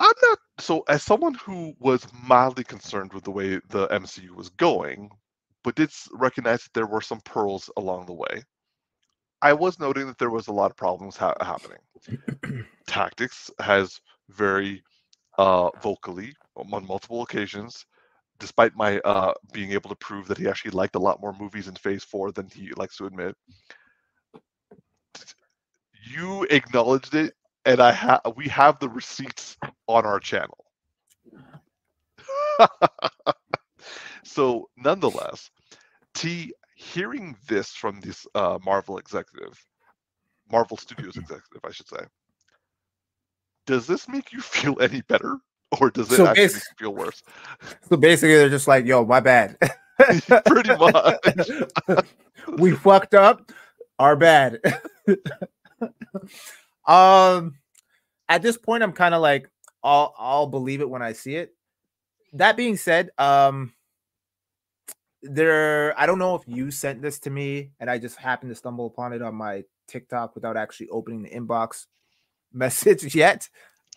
I'm 0.00 0.14
not 0.22 0.38
so 0.58 0.84
as 0.88 1.02
someone 1.02 1.34
who 1.34 1.74
was 1.78 2.06
mildly 2.12 2.64
concerned 2.64 3.12
with 3.12 3.24
the 3.24 3.30
way 3.30 3.60
the 3.68 3.88
MCU 3.88 4.34
was 4.34 4.50
going, 4.50 5.10
but 5.64 5.76
did 5.76 5.90
recognize 6.12 6.64
that 6.64 6.74
there 6.74 6.86
were 6.86 7.02
some 7.02 7.20
pearls 7.22 7.70
along 7.78 8.06
the 8.06 8.14
way. 8.14 8.44
I 9.42 9.54
was 9.54 9.80
noting 9.80 10.06
that 10.08 10.18
there 10.18 10.30
was 10.30 10.48
a 10.48 10.52
lot 10.52 10.70
of 10.72 10.78
problems 10.78 11.16
ha- 11.16 11.34
happening. 11.40 11.78
Tactics 12.88 13.50
has 13.60 14.00
very 14.30 14.82
uh, 15.38 15.70
vocally 15.82 16.34
on 16.56 16.86
multiple 16.86 17.22
occasions, 17.22 17.86
despite 18.40 18.76
my 18.76 18.98
uh, 19.00 19.34
being 19.52 19.72
able 19.72 19.90
to 19.90 19.96
prove 19.96 20.28
that 20.28 20.38
he 20.38 20.48
actually 20.48 20.72
liked 20.72 20.96
a 20.96 21.00
lot 21.00 21.20
more 21.20 21.34
movies 21.38 21.68
in 21.68 21.76
Phase 21.76 22.04
Four 22.04 22.32
than 22.32 22.48
he 22.48 22.72
likes 22.76 22.96
to 22.98 23.06
admit. 23.06 23.36
You 26.10 26.44
acknowledged 26.50 27.14
it, 27.14 27.34
and 27.66 27.80
I 27.80 27.92
have 27.92 28.20
we 28.36 28.48
have 28.48 28.78
the 28.80 28.88
receipts 28.90 29.56
on 29.88 30.06
our 30.06 30.20
channel. 30.20 30.64
so, 34.24 34.68
nonetheless, 34.76 35.50
T 36.14 36.52
hearing 36.76 37.36
this 37.48 37.70
from 37.70 38.00
this 38.00 38.26
uh, 38.34 38.58
Marvel 38.64 38.98
executive, 38.98 39.58
Marvel 40.50 40.76
Studios 40.76 41.16
executive, 41.16 41.64
I 41.64 41.70
should 41.70 41.88
say, 41.88 42.04
does 43.66 43.86
this 43.86 44.08
make 44.08 44.32
you 44.32 44.40
feel 44.42 44.80
any 44.80 45.02
better, 45.02 45.38
or 45.80 45.90
does 45.90 46.10
it 46.12 46.16
so 46.16 46.26
actually 46.26 46.44
make 46.44 46.54
you 46.54 46.60
feel 46.78 46.94
worse? 46.94 47.22
So 47.88 47.96
basically, 47.96 48.36
they're 48.36 48.48
just 48.48 48.68
like, 48.68 48.84
"Yo, 48.84 49.04
my 49.04 49.20
bad." 49.20 49.56
Pretty 50.46 50.76
much. 50.78 51.50
we 52.58 52.72
fucked 52.72 53.14
up. 53.14 53.50
Our 53.98 54.16
bad. 54.16 54.58
um, 56.84 57.54
at 58.28 58.42
this 58.42 58.58
point, 58.58 58.82
I'm 58.82 58.92
kind 58.92 59.14
of 59.14 59.22
like, 59.22 59.48
I'll 59.84 60.14
I'll 60.18 60.46
believe 60.46 60.80
it 60.80 60.90
when 60.90 61.02
I 61.02 61.12
see 61.12 61.36
it. 61.36 61.54
That 62.32 62.56
being 62.56 62.76
said, 62.76 63.10
um, 63.18 63.72
there 65.24 65.98
I 65.98 66.06
don't 66.06 66.18
know 66.18 66.34
if 66.34 66.42
you 66.46 66.70
sent 66.70 67.02
this 67.02 67.18
to 67.20 67.30
me 67.30 67.70
and 67.80 67.90
I 67.90 67.98
just 67.98 68.16
happened 68.16 68.50
to 68.50 68.54
stumble 68.54 68.86
upon 68.86 69.12
it 69.12 69.22
on 69.22 69.34
my 69.34 69.64
TikTok 69.88 70.34
without 70.34 70.56
actually 70.56 70.88
opening 70.88 71.22
the 71.22 71.30
inbox 71.30 71.86
message 72.52 73.14
yet. 73.14 73.48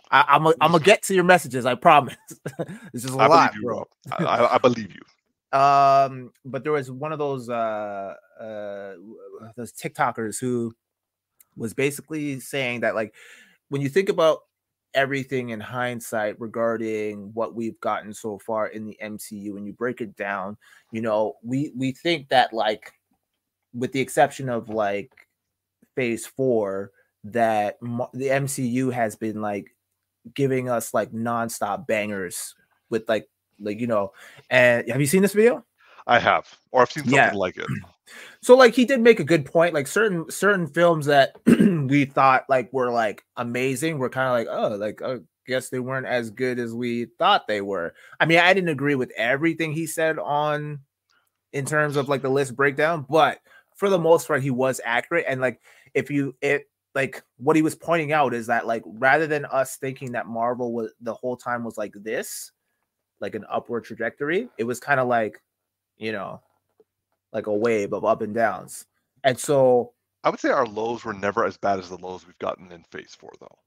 I, 0.10 0.38
am 0.38 0.54
gonna 0.60 0.80
get 0.84 1.04
to 1.04 1.14
your 1.14 1.26
messages. 1.26 1.66
I 1.66 1.76
promise. 1.76 2.16
this 2.94 3.04
is 3.04 3.14
a 3.14 3.18
I 3.18 3.28
lot, 3.28 3.56
you, 3.56 3.62
bro. 3.62 3.86
I, 4.12 4.56
I, 4.56 4.58
believe 4.58 4.94
you. 4.94 5.02
Um, 5.54 6.34
but 6.44 6.64
there 6.64 6.74
was 6.74 6.92
one 6.92 7.14
of 7.14 7.20
those 7.20 7.50
uh 7.50 8.14
uh 8.38 8.94
those 9.56 9.72
TikTokers 9.72 10.42
who 10.42 10.76
was 11.56 11.74
basically 11.74 12.42
saying 12.42 12.82
that 12.82 12.96
like 12.96 13.16
when 13.70 13.82
you 13.82 13.88
think 13.88 14.10
about 14.10 14.40
everything 14.98 15.50
in 15.50 15.60
hindsight 15.60 16.40
regarding 16.42 17.32
what 17.34 17.56
we've 17.56 17.80
gotten 17.80 18.14
so 18.14 18.40
far 18.40 18.68
in 18.68 18.86
the 18.86 18.98
MCU 19.02 19.56
and 19.56 19.66
you 19.66 19.72
break 19.72 20.02
it 20.02 20.16
down, 20.18 20.58
you 20.92 21.02
know, 21.02 21.36
we 21.44 21.72
we 21.76 21.92
think 21.92 22.28
that 22.30 22.52
like 22.52 22.92
with 23.74 23.92
the 23.92 24.02
exception 24.02 24.50
of 24.50 24.70
like 24.70 25.12
phase 25.96 26.26
4 26.26 26.92
that 27.26 27.78
the 28.14 28.28
MCU 28.28 28.92
has 28.92 29.16
been 29.16 29.42
like 29.42 29.76
giving 30.34 30.70
us 30.70 30.94
like 30.94 31.12
nonstop 31.12 31.88
bangers 31.88 32.56
with 32.90 33.08
like 33.08 33.30
like 33.60 33.80
you 33.80 33.88
know 33.88 34.12
and 34.50 34.88
have 34.90 35.00
you 35.00 35.08
seen 35.08 35.22
this 35.22 35.34
video 35.34 35.64
i 36.06 36.20
have 36.20 36.48
or 36.72 36.82
i've 36.82 36.92
seen 36.92 37.04
something 37.04 37.18
yeah. 37.18 37.32
like 37.34 37.58
it 37.58 37.66
so 38.42 38.56
like 38.56 38.74
he 38.74 38.86
did 38.86 39.00
make 39.00 39.20
a 39.20 39.24
good 39.24 39.46
point 39.46 39.74
like 39.74 39.88
certain 39.88 40.30
certain 40.30 40.68
films 40.68 41.06
that 41.06 41.36
we 41.46 42.06
thought 42.06 42.46
like 42.50 42.72
were 42.72 42.92
like 42.92 43.24
amazing 43.38 43.98
were 43.98 44.10
kind 44.10 44.28
of 44.28 44.34
like 44.34 44.48
oh 44.50 44.76
like 44.76 45.02
i 45.02 45.18
guess 45.46 45.70
they 45.70 45.80
weren't 45.80 46.06
as 46.06 46.30
good 46.30 46.60
as 46.60 46.74
we 46.74 47.06
thought 47.18 47.48
they 47.48 47.62
were. 47.62 47.94
I 48.20 48.26
mean 48.26 48.40
i 48.40 48.54
didn't 48.54 48.70
agree 48.70 48.96
with 48.96 49.12
everything 49.16 49.72
he 49.72 49.88
said 49.88 50.20
on 50.20 50.80
in 51.54 51.66
terms 51.66 51.96
of 51.96 52.10
like 52.10 52.22
the 52.22 52.30
list 52.30 52.56
breakdown 52.56 53.06
but 53.10 53.40
for 53.76 53.90
the 53.90 54.00
most 54.00 54.28
part 54.28 54.44
he 54.44 54.52
was 54.52 54.82
accurate 54.84 55.26
and 55.28 55.40
like 55.40 55.62
if 55.94 56.12
you 56.12 56.36
it 56.42 56.68
like 56.98 57.24
what 57.38 57.56
he 57.56 57.62
was 57.62 57.76
pointing 57.76 58.12
out 58.12 58.34
is 58.34 58.48
that 58.48 58.66
like 58.66 58.82
rather 58.86 59.28
than 59.28 59.46
us 59.46 59.78
thinking 59.78 60.14
that 60.14 60.26
Marvel 60.26 60.74
was 60.74 60.92
the 61.00 61.14
whole 61.14 61.38
time 61.38 61.64
was 61.64 61.78
like 61.78 61.94
this, 61.94 62.52
like 63.20 63.36
an 63.36 63.46
upward 63.52 63.84
trajectory, 63.84 64.50
it 64.58 64.64
was 64.64 64.80
kind 64.80 65.00
of 65.00 65.08
like, 65.08 65.40
you 65.98 66.12
know, 66.12 66.42
like 67.34 67.48
a 67.48 67.54
wave 67.54 67.94
of 67.94 68.06
up 68.06 68.22
and 68.22 68.34
downs. 68.34 68.86
And 69.24 69.40
so 69.40 69.94
I 70.24 70.30
would 70.30 70.40
say 70.40 70.50
our 70.50 70.66
lows 70.66 71.06
were 71.06 71.14
never 71.14 71.46
as 71.46 71.58
bad 71.58 71.80
as 71.80 71.90
the 71.90 71.98
lows 71.98 72.26
we've 72.26 72.38
gotten 72.40 72.72
in 72.72 72.84
phase 72.92 73.16
four 73.18 73.32
though. 73.40 73.58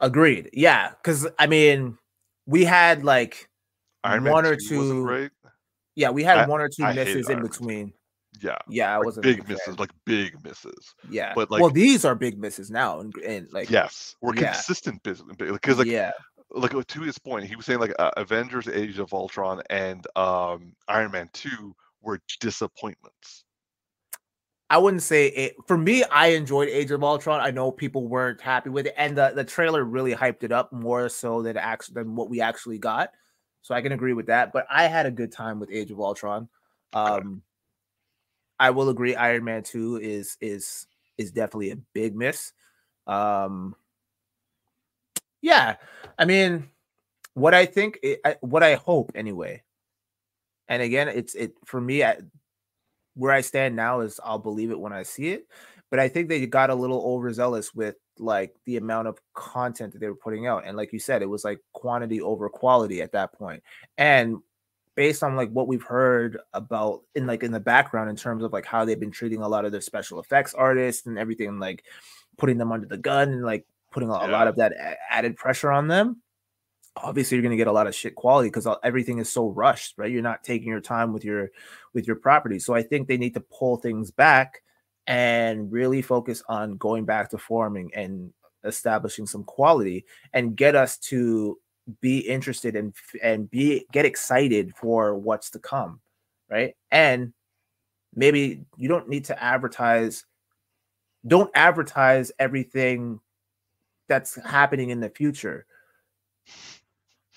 Agreed. 0.00 0.50
Yeah. 0.52 0.92
Cause 1.02 1.26
I 1.38 1.46
mean, 1.46 1.98
we 2.46 2.64
had 2.64 3.04
like 3.04 3.48
Iron 4.02 4.24
one 4.24 4.44
Man 4.44 4.52
or 4.52 4.56
two. 4.56 5.30
Yeah, 5.96 6.10
we 6.10 6.24
had 6.24 6.38
I, 6.38 6.46
one 6.46 6.60
or 6.60 6.68
two 6.68 6.84
I 6.84 6.92
misses 6.92 7.28
in 7.30 7.40
between. 7.40 7.92
Yeah, 8.40 8.58
yeah, 8.68 8.92
I 8.92 8.96
like 8.96 9.06
wasn't 9.06 9.24
big 9.24 9.48
misses, 9.48 9.78
like 9.78 9.90
big 10.04 10.42
misses. 10.42 10.94
Yeah, 11.08 11.32
but 11.34 11.50
like, 11.50 11.60
well, 11.60 11.70
these 11.70 12.04
are 12.04 12.16
big 12.16 12.36
misses 12.38 12.68
now, 12.68 12.98
and, 12.98 13.14
and 13.18 13.52
like, 13.52 13.70
yes, 13.70 14.16
we're 14.20 14.34
yeah. 14.34 14.52
consistent 14.52 15.02
business 15.04 15.36
because 15.38 15.78
like, 15.78 15.86
yeah, 15.86 16.10
like 16.50 16.72
to 16.72 17.00
his 17.00 17.16
point, 17.16 17.46
he 17.46 17.54
was 17.54 17.64
saying 17.64 17.78
like 17.78 17.94
uh, 17.98 18.10
Avengers: 18.16 18.66
Age 18.66 18.98
of 18.98 19.14
Ultron 19.14 19.62
and 19.70 20.04
um, 20.16 20.74
Iron 20.88 21.12
Man 21.12 21.30
Two 21.32 21.76
were 22.04 22.20
disappointments. 22.40 23.44
I 24.70 24.78
wouldn't 24.78 25.02
say 25.02 25.28
it 25.28 25.56
for 25.66 25.76
me. 25.78 26.04
I 26.04 26.28
enjoyed 26.28 26.68
Age 26.68 26.90
of 26.90 27.02
Ultron. 27.02 27.40
I 27.40 27.50
know 27.50 27.70
people 27.70 28.08
weren't 28.08 28.40
happy 28.40 28.70
with 28.70 28.86
it, 28.86 28.94
and 28.96 29.16
the, 29.16 29.32
the 29.34 29.44
trailer 29.44 29.84
really 29.84 30.14
hyped 30.14 30.42
it 30.42 30.52
up 30.52 30.72
more 30.72 31.08
so 31.08 31.42
than 31.42 31.56
actually 31.56 31.94
than 31.94 32.14
what 32.16 32.30
we 32.30 32.40
actually 32.40 32.78
got. 32.78 33.10
So 33.62 33.74
I 33.74 33.82
can 33.82 33.92
agree 33.92 34.12
with 34.12 34.26
that. 34.26 34.52
But 34.52 34.66
I 34.70 34.86
had 34.86 35.06
a 35.06 35.10
good 35.10 35.32
time 35.32 35.58
with 35.58 35.70
Age 35.72 35.90
of 35.90 36.00
Ultron. 36.00 36.48
Um. 36.92 37.42
I 38.56 38.70
will 38.70 38.88
agree. 38.88 39.16
Iron 39.16 39.42
Man 39.42 39.64
Two 39.64 39.96
is 39.96 40.36
is 40.40 40.86
is 41.18 41.32
definitely 41.32 41.72
a 41.72 41.76
big 41.92 42.14
miss. 42.14 42.52
Um, 43.08 43.74
yeah, 45.42 45.74
I 46.16 46.24
mean, 46.24 46.70
what 47.34 47.52
I 47.52 47.66
think, 47.66 47.98
I, 48.24 48.36
what 48.42 48.62
I 48.62 48.76
hope 48.76 49.10
anyway, 49.16 49.63
and 50.68 50.82
again, 50.82 51.08
it's 51.08 51.34
it 51.34 51.52
for 51.64 51.80
me. 51.80 52.02
I, 52.02 52.18
where 53.14 53.32
I 53.32 53.42
stand 53.42 53.76
now 53.76 54.00
is 54.00 54.18
I'll 54.24 54.38
believe 54.38 54.70
it 54.70 54.78
when 54.78 54.92
I 54.92 55.04
see 55.04 55.28
it, 55.28 55.46
but 55.90 56.00
I 56.00 56.08
think 56.08 56.28
they 56.28 56.44
got 56.46 56.70
a 56.70 56.74
little 56.74 57.02
overzealous 57.04 57.74
with 57.74 57.96
like 58.18 58.54
the 58.64 58.76
amount 58.76 59.08
of 59.08 59.18
content 59.34 59.92
that 59.92 60.00
they 60.00 60.08
were 60.08 60.16
putting 60.16 60.46
out, 60.46 60.64
and 60.66 60.76
like 60.76 60.92
you 60.92 60.98
said, 60.98 61.22
it 61.22 61.28
was 61.28 61.44
like 61.44 61.60
quantity 61.72 62.20
over 62.20 62.48
quality 62.48 63.02
at 63.02 63.12
that 63.12 63.32
point, 63.32 63.62
and 63.98 64.38
based 64.94 65.22
on 65.22 65.36
like 65.36 65.50
what 65.50 65.66
we've 65.68 65.82
heard 65.82 66.38
about 66.52 67.02
in 67.14 67.26
like 67.26 67.42
in 67.42 67.52
the 67.52 67.60
background 67.60 68.10
in 68.10 68.16
terms 68.16 68.44
of 68.44 68.52
like 68.52 68.64
how 68.66 68.84
they've 68.84 69.00
been 69.00 69.10
treating 69.10 69.42
a 69.42 69.48
lot 69.48 69.64
of 69.64 69.72
their 69.72 69.80
special 69.80 70.20
effects 70.20 70.54
artists 70.54 71.06
and 71.06 71.18
everything 71.18 71.58
like 71.58 71.84
putting 72.38 72.58
them 72.58 72.72
under 72.72 72.86
the 72.86 72.96
gun 72.96 73.32
and 73.32 73.44
like 73.44 73.66
putting 73.90 74.08
a, 74.08 74.12
yeah. 74.12 74.26
a 74.26 74.30
lot 74.30 74.46
of 74.46 74.56
that 74.56 74.72
added 75.10 75.36
pressure 75.36 75.72
on 75.72 75.88
them 75.88 76.20
obviously 76.96 77.36
you're 77.36 77.42
going 77.42 77.50
to 77.50 77.56
get 77.56 77.66
a 77.66 77.72
lot 77.72 77.86
of 77.86 77.94
shit 77.94 78.14
quality 78.14 78.48
because 78.48 78.68
everything 78.82 79.18
is 79.18 79.30
so 79.30 79.48
rushed 79.48 79.94
right 79.96 80.12
you're 80.12 80.22
not 80.22 80.44
taking 80.44 80.68
your 80.68 80.80
time 80.80 81.12
with 81.12 81.24
your 81.24 81.50
with 81.92 82.06
your 82.06 82.16
property 82.16 82.58
so 82.58 82.74
i 82.74 82.82
think 82.82 83.08
they 83.08 83.16
need 83.16 83.34
to 83.34 83.40
pull 83.40 83.76
things 83.76 84.10
back 84.10 84.62
and 85.06 85.70
really 85.70 86.00
focus 86.00 86.42
on 86.48 86.76
going 86.76 87.04
back 87.04 87.30
to 87.30 87.38
forming 87.38 87.90
and 87.94 88.32
establishing 88.64 89.26
some 89.26 89.44
quality 89.44 90.04
and 90.32 90.56
get 90.56 90.74
us 90.74 90.96
to 90.96 91.58
be 92.00 92.18
interested 92.18 92.76
and 92.76 92.94
and 93.22 93.50
be 93.50 93.86
get 93.92 94.04
excited 94.04 94.72
for 94.76 95.14
what's 95.14 95.50
to 95.50 95.58
come, 95.58 96.00
right? 96.48 96.74
And 96.90 97.32
maybe 98.14 98.64
you 98.76 98.88
don't 98.88 99.08
need 99.08 99.26
to 99.26 99.42
advertise 99.42 100.24
don't 101.26 101.50
advertise 101.54 102.32
everything 102.38 103.20
that's 104.08 104.34
happening 104.42 104.90
in 104.90 105.00
the 105.00 105.08
future. 105.08 105.66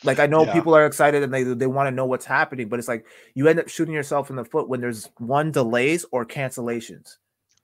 Like 0.04 0.20
I 0.20 0.28
know 0.28 0.46
yeah. 0.46 0.54
people 0.54 0.76
are 0.76 0.86
excited 0.86 1.24
and 1.24 1.34
they 1.34 1.44
they 1.44 1.68
want 1.68 1.88
to 1.88 1.92
know 1.92 2.06
what's 2.06 2.26
happening, 2.26 2.70
but 2.70 2.80
it's 2.80 2.88
like 2.88 3.06
you 3.34 3.48
end 3.48 3.60
up 3.60 3.68
shooting 3.68 3.94
yourself 3.94 4.30
in 4.30 4.36
the 4.36 4.46
foot 4.46 4.70
when 4.70 4.80
there's 4.80 5.10
one 5.18 5.52
delays 5.52 6.06
or 6.12 6.26
cancellations. 6.26 7.18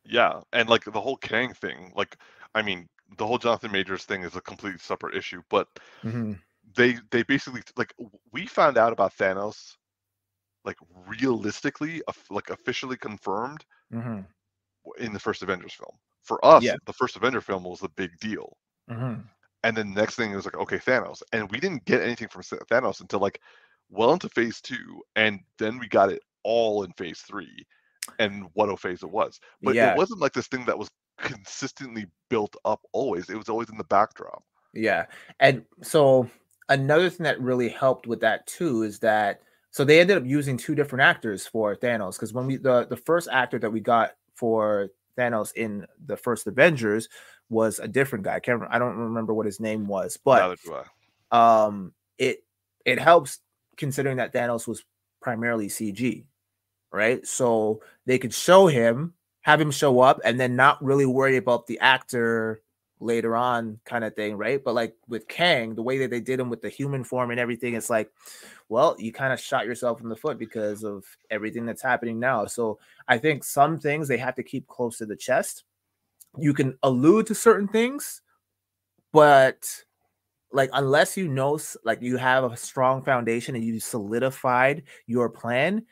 Yeah, 0.06 0.42
and 0.52 0.68
like 0.68 0.84
the 0.84 1.00
whole 1.00 1.18
Kang 1.18 1.54
thing, 1.54 1.94
like 1.96 2.18
I 2.56 2.62
mean, 2.62 2.90
the 3.18 3.28
whole 3.28 3.38
Jonathan 3.38 3.72
Majors 3.72 4.04
thing 4.04 4.24
is 4.24 4.36
a 4.36 4.42
completely 4.42 4.80
separate 4.80 5.16
issue, 5.16 5.42
but 5.50 5.68
mm-hmm 6.04 6.34
they 6.76 6.98
they 7.12 7.24
basically 7.24 7.62
like 7.76 7.94
we 8.32 8.46
found 8.46 8.78
out 8.78 8.94
about 8.94 9.16
Thanos 9.16 9.76
like 10.66 10.78
realistically 11.08 12.02
like 12.30 12.50
officially 12.50 12.98
confirmed 12.98 13.66
mm-hmm. 13.94 14.22
in 15.00 15.14
the 15.14 15.20
first 15.20 15.44
Avengers 15.44 15.74
film. 15.74 15.96
For 16.22 16.44
us, 16.46 16.64
yeah. 16.64 16.76
the 16.86 16.94
first 16.94 17.18
Avenger 17.18 17.42
film 17.42 17.66
was 17.66 17.82
the 17.82 17.90
big 17.90 18.18
deal. 18.20 18.56
Mm-hmm. 18.90 19.22
And 19.64 19.78
then 19.78 19.94
the 19.94 20.02
next 20.02 20.16
thing 20.16 20.34
was 20.34 20.46
like, 20.46 20.58
okay, 20.58 20.78
Thanos. 20.78 21.24
And 21.32 21.50
we 21.52 21.60
didn't 21.60 21.86
get 21.86 22.02
anything 22.02 22.28
from 22.28 22.42
Thanos 22.42 23.02
until 23.02 23.20
like 23.20 23.40
well 23.90 24.14
into 24.14 24.30
phase 24.30 24.60
two. 24.62 25.02
And 25.16 25.40
then 25.58 25.80
we 25.80 25.88
got 25.88 26.12
it 26.12 26.22
all 26.44 26.84
in 26.84 26.92
phase 26.94 27.20
three 27.20 27.66
and 28.20 28.46
what 28.54 28.70
a 28.70 28.78
phase 28.78 29.04
it 29.04 29.10
was. 29.10 29.40
But 29.62 29.76
yeah. 29.76 29.94
it 29.94 29.98
wasn't 29.98 30.20
like 30.20 30.34
this 30.34 30.48
thing 30.48 30.66
that 30.66 30.78
was 30.78 30.90
consistently 31.18 32.08
built 32.30 32.56
up 32.66 32.82
always. 32.92 33.30
It 33.30 33.38
was 33.38 33.50
always 33.50 33.70
in 33.70 33.78
the 33.78 33.84
backdrop. 33.86 34.44
Yeah. 34.74 35.06
And 35.40 35.64
so 35.82 36.30
another 36.70 37.10
thing 37.10 37.24
that 37.24 37.40
really 37.40 37.70
helped 37.70 38.08
with 38.08 38.20
that 38.22 38.46
too 38.48 38.84
is 38.84 39.00
that 39.00 39.42
so 39.72 39.84
they 39.84 40.00
ended 40.00 40.18
up 40.18 40.26
using 40.26 40.58
two 40.58 40.76
different 40.76 41.02
actors 41.02 41.48
for 41.48 41.76
Thanos 41.76 42.14
because 42.14 42.34
when 42.34 42.46
we 42.48 42.58
the 42.58 42.86
the 42.88 42.98
first 42.98 43.28
actor 43.32 43.60
that 43.60 43.72
we 43.72 43.80
got 43.80 44.12
for 44.36 44.90
Thanos 45.18 45.54
in 45.56 45.86
the 46.06 46.18
first 46.18 46.48
Avengers 46.48 47.08
was 47.54 47.80
a 47.80 47.88
different 47.88 48.26
guy. 48.26 48.36
I 48.36 48.40
can't 48.40 48.64
I 48.70 48.80
don't 48.80 48.98
remember 48.98 49.34
what 49.34 49.46
his 49.46 49.60
name 49.60 49.88
was, 49.88 50.18
but 50.18 50.42
um 51.32 51.94
it 52.18 52.44
it 52.86 53.00
helps 53.00 53.40
considering 53.78 54.18
that 54.18 54.34
Thanos 54.34 54.68
was 54.68 54.84
primarily 55.22 55.68
CG, 55.68 56.26
right? 56.92 57.26
So 57.26 57.82
they 58.06 58.20
could 58.20 58.34
show 58.34 58.68
him, 58.68 59.14
have 59.42 59.62
him 59.62 59.72
show 59.72 60.02
up, 60.02 60.20
and 60.26 60.40
then 60.40 60.56
not 60.56 60.84
really 60.84 61.06
worry 61.06 61.38
about 61.38 61.68
the 61.68 61.80
actor 61.80 62.62
later 63.00 63.36
on 63.36 63.80
kind 63.86 64.04
of 64.04 64.16
thing, 64.16 64.36
right? 64.38 64.64
But 64.64 64.76
like 64.76 64.96
with 65.08 65.28
Kang, 65.28 65.76
the 65.76 65.84
way 65.84 65.98
that 66.00 66.10
they 66.10 66.20
did 66.22 66.40
him 66.40 66.50
with 66.50 66.62
the 66.62 66.70
human 66.70 67.04
form 67.04 67.32
and 67.32 67.40
everything, 67.40 67.76
it's 67.76 67.90
like, 67.90 68.10
well, 68.70 68.96
you 68.98 69.12
kind 69.12 69.34
of 69.34 69.40
shot 69.40 69.66
yourself 69.66 70.02
in 70.02 70.10
the 70.10 70.16
foot 70.16 70.38
because 70.38 70.84
of 70.84 71.04
everything 71.30 71.66
that's 71.66 71.82
happening 71.82 72.20
now. 72.20 72.46
So 72.46 72.80
I 73.08 73.18
think 73.18 73.44
some 73.44 73.80
things 73.80 74.08
they 74.08 74.18
have 74.18 74.36
to 74.36 74.44
keep 74.44 74.68
close 74.68 74.98
to 74.98 75.06
the 75.06 75.16
chest. 75.16 75.64
You 76.38 76.54
can 76.54 76.78
allude 76.84 77.28
to 77.28 77.36
certain 77.36 77.68
things, 77.68 78.22
but 79.12 79.84
like 80.52 80.70
unless 80.74 81.18
you 81.18 81.28
know 81.28 81.60
like 81.84 82.02
you 82.02 82.18
have 82.18 82.44
a 82.44 82.58
strong 82.58 83.04
foundation 83.04 83.56
and 83.56 83.64
you 83.64 83.80
solidified 83.80 84.84
your 85.08 85.30
plan, 85.30 85.86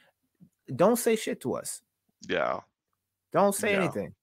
don't 0.76 0.98
say 0.98 1.16
shit 1.16 1.42
to 1.42 1.56
us. 1.56 1.82
Yeah. 2.28 2.60
Don't 3.34 3.54
say 3.56 3.74
Yeah. 3.74 3.84
anything. 3.84 4.14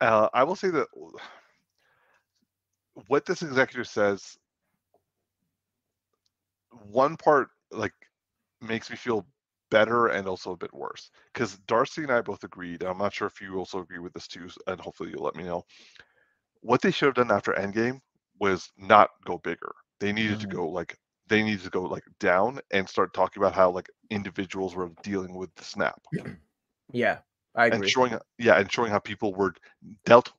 Uh, 0.00 0.28
I 0.34 0.44
will 0.44 0.56
say 0.56 0.70
that 0.70 0.88
what 3.06 3.24
this 3.24 3.42
executive 3.42 3.88
says, 3.88 4.38
one 6.90 7.16
part 7.16 7.48
like 7.70 7.94
makes 8.60 8.90
me 8.90 8.96
feel 8.96 9.26
better 9.74 10.08
and 10.08 10.38
also 10.38 10.52
a 10.52 10.64
bit 10.64 10.74
worse 10.74 11.10
because 11.34 11.58
Darcy 11.68 12.04
and 12.04 12.12
I 12.12 12.22
both 12.22 12.44
agreed. 12.44 12.84
I'm 12.84 12.98
not 12.98 13.14
sure 13.14 13.28
if 13.28 13.42
you 13.42 13.58
also 13.58 13.80
agree 13.80 14.00
with 14.00 14.14
this 14.14 14.28
too, 14.28 14.48
and 14.68 14.80
hopefully 14.80 15.10
you'll 15.10 15.24
let 15.24 15.36
me 15.36 15.44
know. 15.44 15.64
What 16.62 16.82
they 16.82 16.92
should 16.92 17.06
have 17.06 17.14
done 17.28 17.36
after 17.36 17.52
Endgame 17.52 18.00
was 18.40 18.72
not 18.78 19.10
go 19.26 19.38
bigger. 19.38 19.72
They 20.00 20.12
needed 20.12 20.40
to 20.40 20.46
Mhm. 20.46 20.60
go 20.60 20.68
like 20.68 20.98
they 21.28 21.42
needed 21.42 21.64
to 21.64 21.70
go 21.70 21.82
like 21.84 22.04
down 22.20 22.60
and 22.72 22.88
start 22.88 23.14
talking 23.14 23.42
about 23.42 23.54
how 23.54 23.70
like 23.70 23.90
individuals 24.10 24.74
were 24.74 24.90
dealing 25.02 25.34
with 25.34 25.54
the 25.56 25.64
snap 25.64 26.00
Yeah, 26.92 27.18
I 27.54 27.66
agree. 27.66 27.70
and 27.70 27.86
showing 27.86 28.18
yeah 28.38 28.58
and 28.58 28.70
showing 28.72 28.90
how 28.90 28.98
people 28.98 29.34
were 29.34 29.54
dealt 30.04 30.32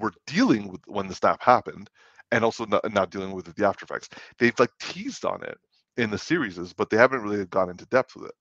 were 0.00 0.12
dealing 0.26 0.68
with 0.70 0.80
when 0.86 1.08
the 1.08 1.14
snap 1.14 1.42
happened 1.42 1.90
and 2.32 2.44
also 2.44 2.64
not, 2.66 2.92
not 2.92 3.10
dealing 3.10 3.32
with 3.32 3.54
the 3.54 3.66
after 3.66 3.84
effects 3.84 4.08
they've 4.38 4.58
like 4.58 4.70
teased 4.80 5.24
on 5.24 5.42
it 5.44 5.58
in 5.96 6.10
the 6.10 6.18
series 6.18 6.72
but 6.74 6.90
they 6.90 6.96
haven't 6.96 7.22
really 7.22 7.44
gone 7.46 7.70
into 7.70 7.86
depth 7.86 8.16
with 8.16 8.26
it 8.26 8.34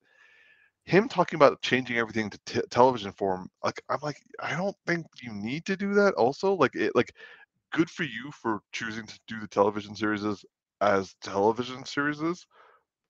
him 0.85 1.07
talking 1.07 1.37
about 1.37 1.61
changing 1.61 1.97
everything 1.97 2.29
to 2.29 2.39
t- 2.45 2.61
television 2.69 3.11
form 3.13 3.49
like 3.63 3.81
i'm 3.89 3.99
like 4.01 4.17
i 4.41 4.55
don't 4.55 4.75
think 4.85 5.05
you 5.21 5.33
need 5.33 5.65
to 5.65 5.77
do 5.77 5.93
that 5.93 6.13
also 6.15 6.53
like 6.53 6.75
it 6.75 6.93
like 6.95 7.13
good 7.73 7.89
for 7.89 8.03
you 8.03 8.31
for 8.31 8.61
choosing 8.71 9.05
to 9.05 9.19
do 9.27 9.39
the 9.39 9.47
television 9.47 9.95
series 9.95 10.25
as, 10.25 10.43
as 10.81 11.15
television 11.21 11.85
series 11.85 12.45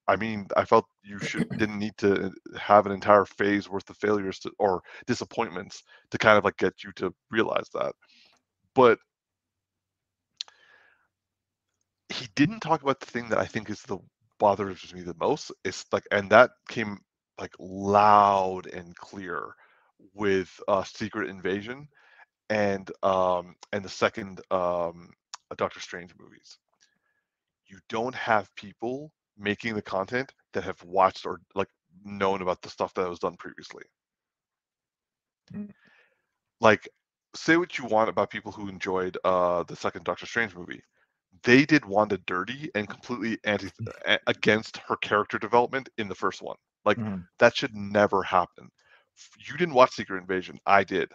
I 0.08 0.18
mean, 0.18 0.48
I 0.58 0.66
felt 0.66 0.86
you 1.04 1.20
should 1.20 1.46
didn't 1.58 1.80
need 1.80 1.98
to 2.00 2.26
uh, 2.26 2.58
have 2.58 2.86
an 2.86 2.92
entire 2.92 3.26
phase 3.26 3.70
worth 3.70 3.90
of 3.90 3.98
failures 3.98 4.40
to, 4.40 4.52
or 4.60 4.82
disappointments 5.08 5.84
to 6.12 6.18
kind 6.18 6.38
of 6.38 6.44
like 6.44 6.58
get 6.58 6.84
you 6.84 6.92
to 6.98 7.14
realize 7.32 7.70
that. 7.74 7.94
But 8.76 9.00
he 12.10 12.28
didn't 12.36 12.60
talk 12.60 12.82
about 12.84 13.00
the 13.00 13.06
thing 13.06 13.30
that 13.30 13.40
I 13.40 13.46
think 13.46 13.70
is 13.70 13.82
the 13.84 13.98
bothers 14.40 14.94
me 14.94 15.02
the 15.02 15.16
most. 15.20 15.52
It's 15.64 15.86
like, 15.92 16.06
and 16.12 16.30
that 16.32 16.52
came 16.70 17.00
like 17.40 17.54
loud 17.60 18.68
and 18.68 18.96
clear 18.96 19.56
with 20.14 20.50
uh, 20.68 20.84
Secret 20.84 21.30
Invasion 21.30 21.88
and 22.50 22.92
um 23.04 23.56
and 23.72 23.84
the 23.84 23.90
second 23.90 24.42
um 24.52 25.10
Doctor 25.58 25.80
Strange 25.80 26.14
movies. 26.20 26.58
You 27.68 27.78
don't 27.90 28.16
have 28.16 28.54
people 28.56 29.14
making 29.38 29.76
the 29.76 29.82
content 29.82 30.34
that 30.54 30.64
have 30.64 30.82
watched 30.84 31.26
or 31.26 31.40
like 31.56 31.70
known 32.04 32.42
about 32.42 32.62
the 32.62 32.70
stuff 32.70 32.94
that 32.96 33.10
was 33.10 33.20
done 33.20 33.36
previously. 33.38 33.84
Mm. 35.54 35.70
Like, 36.60 36.88
say 37.36 37.58
what 37.58 37.78
you 37.78 37.86
want 37.86 38.10
about 38.10 38.30
people 38.30 38.52
who 38.52 38.68
enjoyed 38.68 39.18
uh 39.24 39.64
the 39.64 39.76
second 39.76 40.06
Doctor 40.06 40.26
Strange 40.26 40.56
movie. 40.56 40.82
They 41.44 41.66
did 41.66 41.86
Wanda 41.86 42.20
dirty 42.26 42.70
and 42.76 42.88
completely 42.88 43.40
anti- 43.44 43.72
against 44.28 44.78
her 44.78 44.96
character 44.98 45.40
development 45.40 45.90
in 45.98 46.08
the 46.08 46.16
first 46.16 46.42
one. 46.42 46.58
Like 46.86 47.00
Mhm. 47.00 47.28
that 47.40 47.56
should 47.56 47.76
never 47.76 48.24
happen. 48.24 48.70
You 49.40 49.58
didn't 49.58 49.76
watch 49.76 49.92
Secret 49.94 50.20
Invasion. 50.20 50.60
I 50.66 50.84
did. 50.84 51.12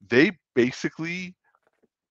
They 0.00 0.38
basically 0.54 1.36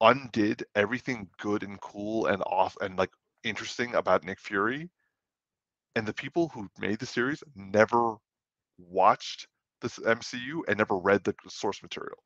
undid 0.02 0.64
everything 0.76 1.30
good 1.40 1.64
and 1.64 1.80
cool 1.82 2.28
and 2.28 2.42
off 2.44 2.76
and 2.82 2.98
like 2.98 3.12
interesting 3.44 3.96
about 3.96 4.24
Nick 4.24 4.40
Fury. 4.40 4.90
And 5.96 6.08
the 6.08 6.14
people 6.14 6.50
who 6.50 6.70
made 6.78 7.00
the 7.00 7.06
series 7.06 7.44
never 7.56 8.18
watched 8.78 9.48
this 9.82 9.98
MCU 10.00 10.64
and 10.68 10.78
never 10.78 10.98
read 10.98 11.24
the 11.24 11.36
source 11.48 11.82
material. 11.82 12.24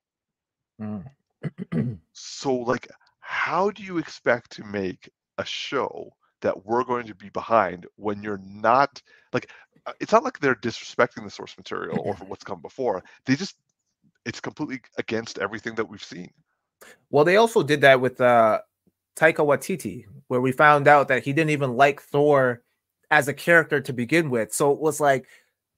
Mhm. 0.80 1.10
So 2.14 2.54
like 2.54 2.88
how 3.20 3.70
do 3.72 3.84
you 3.84 3.98
expect 4.00 4.52
to 4.54 4.64
make 4.64 5.10
a 5.38 5.46
show 5.46 6.12
that 6.46 6.64
we're 6.64 6.84
going 6.84 7.08
to 7.08 7.16
be 7.16 7.30
behind 7.30 7.88
when 7.96 8.22
you're 8.22 8.42
not 8.46 9.02
like 9.34 9.50
uh, 9.88 9.94
it's 10.00 10.12
not 10.12 10.24
like 10.24 10.40
they're 10.40 10.54
disrespecting 10.54 11.24
the 11.24 11.30
source 11.30 11.58
material 11.58 12.00
or 12.04 12.14
what's 12.28 12.44
come 12.44 12.62
before. 12.62 13.04
They 13.26 13.36
just 13.36 13.56
it's 14.26 14.40
completely 14.40 14.82
against 15.00 15.40
everything 15.40 15.74
that 15.76 15.90
we've 15.90 16.04
seen. 16.04 16.30
Well, 17.10 17.26
they 17.26 17.38
also 17.38 17.64
did 17.64 17.82
that 17.82 18.00
with 18.00 18.22
uh 18.22 18.60
Taika 19.18 19.38
Waititi, 19.38 20.06
where 20.28 20.40
we 20.40 20.52
found 20.52 20.88
out 20.88 21.08
that 21.08 21.24
he 21.24 21.34
didn't 21.34 21.50
even 21.50 21.76
like 21.76 22.00
Thor 22.00 22.62
as 23.10 23.28
a 23.28 23.34
character 23.34 23.82
to 23.82 23.92
begin 23.92 24.30
with. 24.30 24.54
So 24.54 24.72
it 24.72 24.80
was 24.80 25.00
like, 25.00 25.26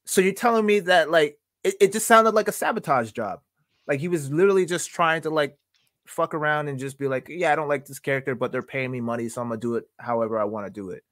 so 0.06 0.20
you're 0.20 0.34
telling 0.34 0.66
me 0.66 0.82
that 0.82 1.10
like 1.10 1.40
it, 1.64 1.76
it 1.80 1.94
just 1.94 2.08
sounded 2.08 2.34
like 2.34 2.50
a 2.50 2.52
sabotage 2.54 3.14
job. 3.14 3.40
Like 3.88 4.02
he 4.02 4.10
was 4.10 4.30
literally 4.34 4.66
just 4.66 4.90
trying 4.90 5.22
to 5.22 5.30
like 5.30 5.58
fuck 6.10 6.34
around 6.34 6.68
and 6.68 6.80
just 6.80 6.98
be 6.98 7.08
like, 7.08 7.28
yeah, 7.30 7.52
I 7.52 7.56
don't 7.56 7.68
like 7.70 7.86
this 7.86 8.00
character, 8.00 8.36
but 8.36 8.52
they're 8.52 8.62
paying 8.62 8.92
me 8.92 9.02
money, 9.02 9.30
so 9.30 9.42
I'm 9.42 9.50
gonna 9.50 9.60
do 9.60 9.76
it 9.76 9.86
however 10.00 10.40
I 10.40 10.46
want 10.46 10.68
to 10.68 10.72
do 10.72 10.90
it. 10.92 11.04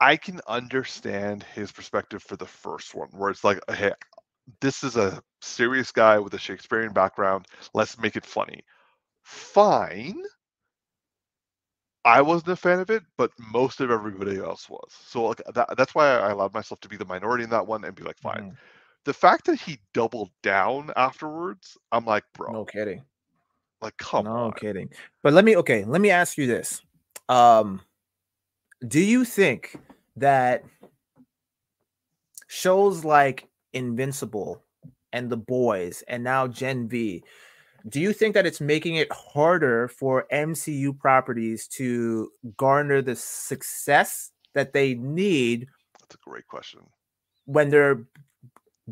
I 0.00 0.16
can 0.16 0.40
understand 0.48 1.42
his 1.54 1.72
perspective 1.72 2.22
for 2.22 2.36
the 2.36 2.46
first 2.46 2.94
one, 2.94 3.08
where 3.12 3.30
it's 3.30 3.44
like, 3.44 3.60
hey, 3.70 3.92
this 4.60 4.84
is 4.84 4.96
a 4.96 5.22
serious 5.40 5.90
guy 5.92 6.18
with 6.18 6.34
a 6.34 6.38
Shakespearean 6.38 6.92
background. 6.92 7.46
Let's 7.74 7.98
make 7.98 8.16
it 8.16 8.26
funny. 8.26 8.64
Fine. 9.22 10.22
I 12.04 12.20
wasn't 12.20 12.50
a 12.50 12.56
fan 12.56 12.80
of 12.80 12.90
it, 12.90 13.02
but 13.16 13.30
most 13.38 13.80
of 13.80 13.90
everybody 13.90 14.38
else 14.38 14.68
was. 14.68 14.92
So 15.06 15.24
like 15.24 15.42
that, 15.54 15.74
that's 15.76 15.94
why 15.94 16.18
I 16.18 16.30
allowed 16.30 16.52
myself 16.52 16.80
to 16.80 16.88
be 16.88 16.96
the 16.96 17.06
minority 17.06 17.44
in 17.44 17.50
that 17.50 17.66
one 17.66 17.84
and 17.84 17.94
be 17.94 18.02
like, 18.02 18.18
fine. 18.18 18.44
Mhm. 18.50 18.56
The 19.04 19.14
fact 19.14 19.46
that 19.46 19.60
he 19.60 19.78
doubled 19.94 20.30
down 20.42 20.90
afterwards, 20.96 21.78
I'm 21.92 22.04
like, 22.04 22.24
bro, 22.34 22.52
No 22.52 22.64
kidding. 22.64 23.04
Like 23.84 23.96
come 23.98 24.24
no 24.24 24.32
on. 24.32 24.52
kidding. 24.52 24.90
But 25.22 25.32
let 25.32 25.44
me 25.44 25.56
okay, 25.58 25.84
let 25.84 26.00
me 26.00 26.10
ask 26.10 26.36
you 26.38 26.46
this. 26.46 26.80
Um 27.28 27.80
do 28.88 29.00
you 29.00 29.24
think 29.24 29.76
that 30.16 30.64
shows 32.48 33.04
like 33.04 33.48
Invincible 33.72 34.62
and 35.12 35.30
The 35.30 35.36
Boys 35.36 36.02
and 36.08 36.22
now 36.24 36.46
Gen 36.46 36.88
V 36.88 37.22
do 37.90 38.00
you 38.00 38.12
think 38.14 38.32
that 38.34 38.46
it's 38.46 38.60
making 38.62 38.94
it 38.96 39.12
harder 39.12 39.88
for 39.88 40.26
MCU 40.32 40.98
properties 40.98 41.68
to 41.68 42.30
garner 42.56 43.02
the 43.02 43.14
success 43.14 44.30
that 44.54 44.72
they 44.72 44.94
need 44.94 45.66
That's 46.00 46.14
a 46.14 46.18
great 46.30 46.46
question. 46.46 46.80
when 47.44 47.68
they're 47.70 48.04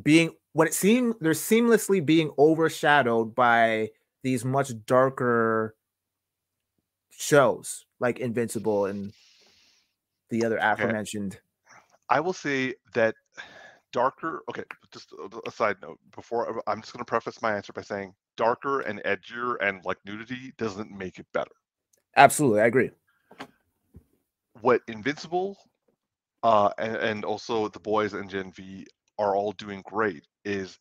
being 0.03 0.30
when 0.53 0.68
it 0.68 0.74
seems 0.74 1.14
they're 1.20 1.32
seamlessly 1.32 2.05
being 2.05 2.30
overshadowed 2.38 3.34
by 3.34 3.90
these 4.22 4.44
much 4.44 4.72
darker 4.86 5.74
shows 7.10 7.84
like 8.00 8.18
Invincible 8.18 8.86
and 8.86 9.12
the 10.30 10.44
other 10.44 10.58
aforementioned. 10.60 11.40
I 12.08 12.20
will 12.20 12.32
say 12.32 12.74
that 12.94 13.14
darker. 13.92 14.42
Okay, 14.48 14.64
just 14.92 15.12
a- 15.12 15.40
a 15.46 15.50
side 15.50 15.76
note. 15.82 15.98
Before 16.14 16.62
I'm 16.66 16.80
just 16.80 16.92
going 16.92 17.04
to 17.04 17.08
preface 17.08 17.40
my 17.42 17.54
answer 17.54 17.72
by 17.72 17.82
saying 17.82 18.14
darker 18.36 18.80
and 18.80 19.02
edgier 19.04 19.56
and 19.60 19.84
like 19.84 19.98
nudity 20.04 20.52
doesn't 20.58 20.90
make 20.90 21.18
it 21.18 21.26
better. 21.32 21.52
Absolutely, 22.16 22.60
I 22.60 22.66
agree. 22.66 22.90
What 24.60 24.82
Invincible, 24.88 25.56
uh, 26.42 26.70
and, 26.78 26.96
and 26.96 27.24
also 27.24 27.68
the 27.68 27.80
boys 27.80 28.12
and 28.14 28.28
Gen 28.28 28.52
V 28.52 28.86
are 29.18 29.36
all 29.36 29.52
doing 29.52 29.82
great 29.86 30.26
is 30.44 30.78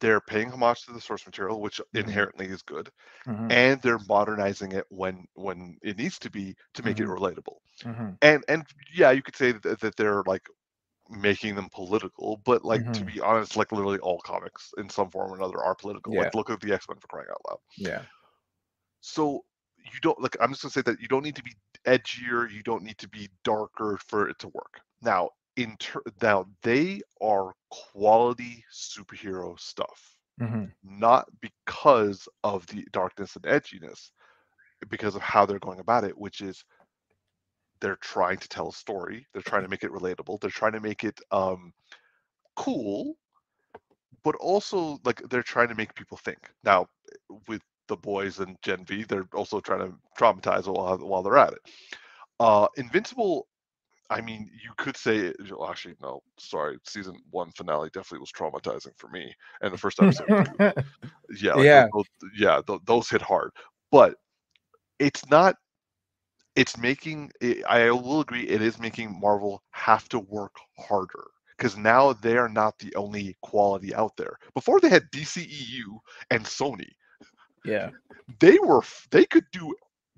they're 0.00 0.20
paying 0.20 0.50
homage 0.50 0.82
to 0.86 0.92
the 0.92 1.00
source 1.00 1.26
material, 1.26 1.60
which 1.60 1.80
Mhm. 1.94 2.28
inherently 2.28 2.46
is 2.46 2.62
good, 2.62 2.90
Mhm, 3.26 3.50
and 3.50 3.80
they're 3.82 4.00
modernizing 4.08 4.72
it 4.72 4.86
when 4.90 5.26
when 5.34 5.78
it 5.82 5.98
needs 5.98 6.18
to 6.20 6.30
be 6.30 6.56
to 6.74 6.82
make 6.84 6.98
Mhm. 6.98 7.00
it 7.00 7.06
relatable. 7.08 7.58
mhm, 7.84 8.18
and 8.22 8.44
and 8.48 8.64
yeah 8.94 9.10
you 9.12 9.22
could 9.22 9.36
say 9.36 9.52
that, 9.52 9.80
that 9.80 9.96
they're 9.96 10.22
like 10.26 10.46
making 11.10 11.54
them 11.56 11.68
political 11.72 12.38
but 12.44 12.64
like 12.64 12.82
to 12.92 13.04
Mhm. 13.04 13.12
be 13.12 13.20
honest 13.20 13.56
like 13.56 13.72
literally 13.72 13.98
all 14.00 14.20
comics 14.20 14.72
in 14.78 14.88
some 14.88 15.10
form 15.10 15.32
or 15.32 15.36
another 15.36 15.62
are 15.62 15.74
political 15.74 16.14
Yeah. 16.14 16.18
like 16.18 16.34
look 16.34 16.50
at 16.50 16.60
the 16.60 16.72
x-men 16.72 16.98
for 17.00 17.08
crying 17.08 17.28
out 17.30 17.40
loud 17.48 17.58
Yeah. 17.76 18.04
so 19.00 19.44
you 19.78 20.00
don't 20.02 20.20
like 20.20 20.36
i'm 20.40 20.50
just 20.50 20.62
going 20.62 20.70
to 20.70 20.74
say 20.78 20.82
that 20.82 21.00
you 21.00 21.08
don't 21.08 21.22
need 21.24 21.36
to 21.36 21.42
be 21.42 21.52
edgier 21.86 22.50
you 22.50 22.62
don't 22.62 22.82
need 22.82 22.98
to 22.98 23.08
be 23.08 23.28
darker 23.44 23.98
for 24.06 24.28
it 24.28 24.38
to 24.38 24.48
work 24.48 24.80
now 25.02 25.28
in 25.58 25.76
ter- 25.78 26.04
now 26.22 26.46
they 26.62 27.02
are 27.22 27.54
quality 27.70 28.64
superhero 28.72 29.60
stuff 29.60 30.18
mhm, 30.38 30.72
not 30.84 31.26
because 31.40 32.28
of 32.44 32.66
the 32.68 32.86
darkness 32.92 33.36
and 33.36 33.44
edginess 33.46 34.12
because 34.90 35.14
of 35.16 35.22
how 35.22 35.46
they're 35.46 35.58
going 35.60 35.80
about 35.80 36.04
it, 36.04 36.16
which 36.18 36.40
is 36.42 36.64
they're 37.80 37.96
trying 37.96 38.38
to 38.38 38.48
tell 38.48 38.68
a 38.68 38.72
story. 38.72 39.26
They're 39.32 39.42
trying 39.42 39.62
to 39.62 39.68
make 39.68 39.84
it 39.84 39.92
relatable. 39.92 40.40
They're 40.40 40.50
trying 40.50 40.72
to 40.72 40.80
make 40.80 41.04
it 41.04 41.20
um, 41.32 41.72
cool, 42.56 43.16
but 44.24 44.36
also 44.36 44.98
like 45.04 45.22
they're 45.30 45.42
trying 45.42 45.68
to 45.68 45.74
make 45.74 45.94
people 45.94 46.18
think. 46.18 46.50
Now, 46.64 46.88
with 47.48 47.62
the 47.88 47.96
boys 47.96 48.40
and 48.40 48.56
Gen 48.62 48.84
V, 48.86 49.04
they're 49.04 49.28
also 49.34 49.60
trying 49.60 49.80
to 49.80 49.94
traumatize 50.18 50.66
while 50.66 50.98
while 50.98 51.22
they're 51.22 51.38
at 51.38 51.54
it. 51.54 51.60
Uh, 52.40 52.68
Invincible, 52.76 53.48
I 54.10 54.20
mean, 54.20 54.50
you 54.62 54.70
could 54.76 54.96
say 54.96 55.32
well, 55.50 55.68
actually 55.70 55.94
no, 56.00 56.20
sorry, 56.38 56.78
season 56.84 57.16
one 57.30 57.50
finale 57.52 57.88
definitely 57.92 58.20
was 58.20 58.32
traumatizing 58.32 58.96
for 58.96 59.08
me, 59.08 59.32
and 59.60 59.72
the 59.72 59.78
first 59.78 59.98
episode, 60.00 60.28
yeah, 61.40 61.54
like 61.54 61.68
Yeah. 61.68 61.86
those, 61.92 62.04
yeah, 62.36 62.60
th- 62.66 62.80
those 62.86 63.08
hit 63.08 63.22
hard, 63.22 63.50
but 63.90 64.14
it's 64.98 65.28
not. 65.30 65.56
It's 66.56 66.76
making. 66.76 67.30
It, 67.40 67.64
I 67.66 67.90
will 67.90 68.20
agree. 68.20 68.42
It 68.48 68.62
is 68.62 68.78
making 68.78 69.18
Marvel 69.20 69.62
have 69.70 70.08
to 70.10 70.18
work 70.20 70.54
harder 70.78 71.24
because 71.56 71.76
now 71.76 72.12
they 72.12 72.36
are 72.36 72.48
not 72.48 72.78
the 72.78 72.94
only 72.96 73.36
quality 73.42 73.94
out 73.94 74.16
there. 74.16 74.38
Before 74.54 74.80
they 74.80 74.88
had 74.88 75.10
DCEU 75.12 76.00
and 76.30 76.44
Sony, 76.44 76.90
Yeah. 77.64 77.90
they 78.40 78.58
were 78.58 78.82
they 79.10 79.24
could 79.24 79.44
do 79.52 79.74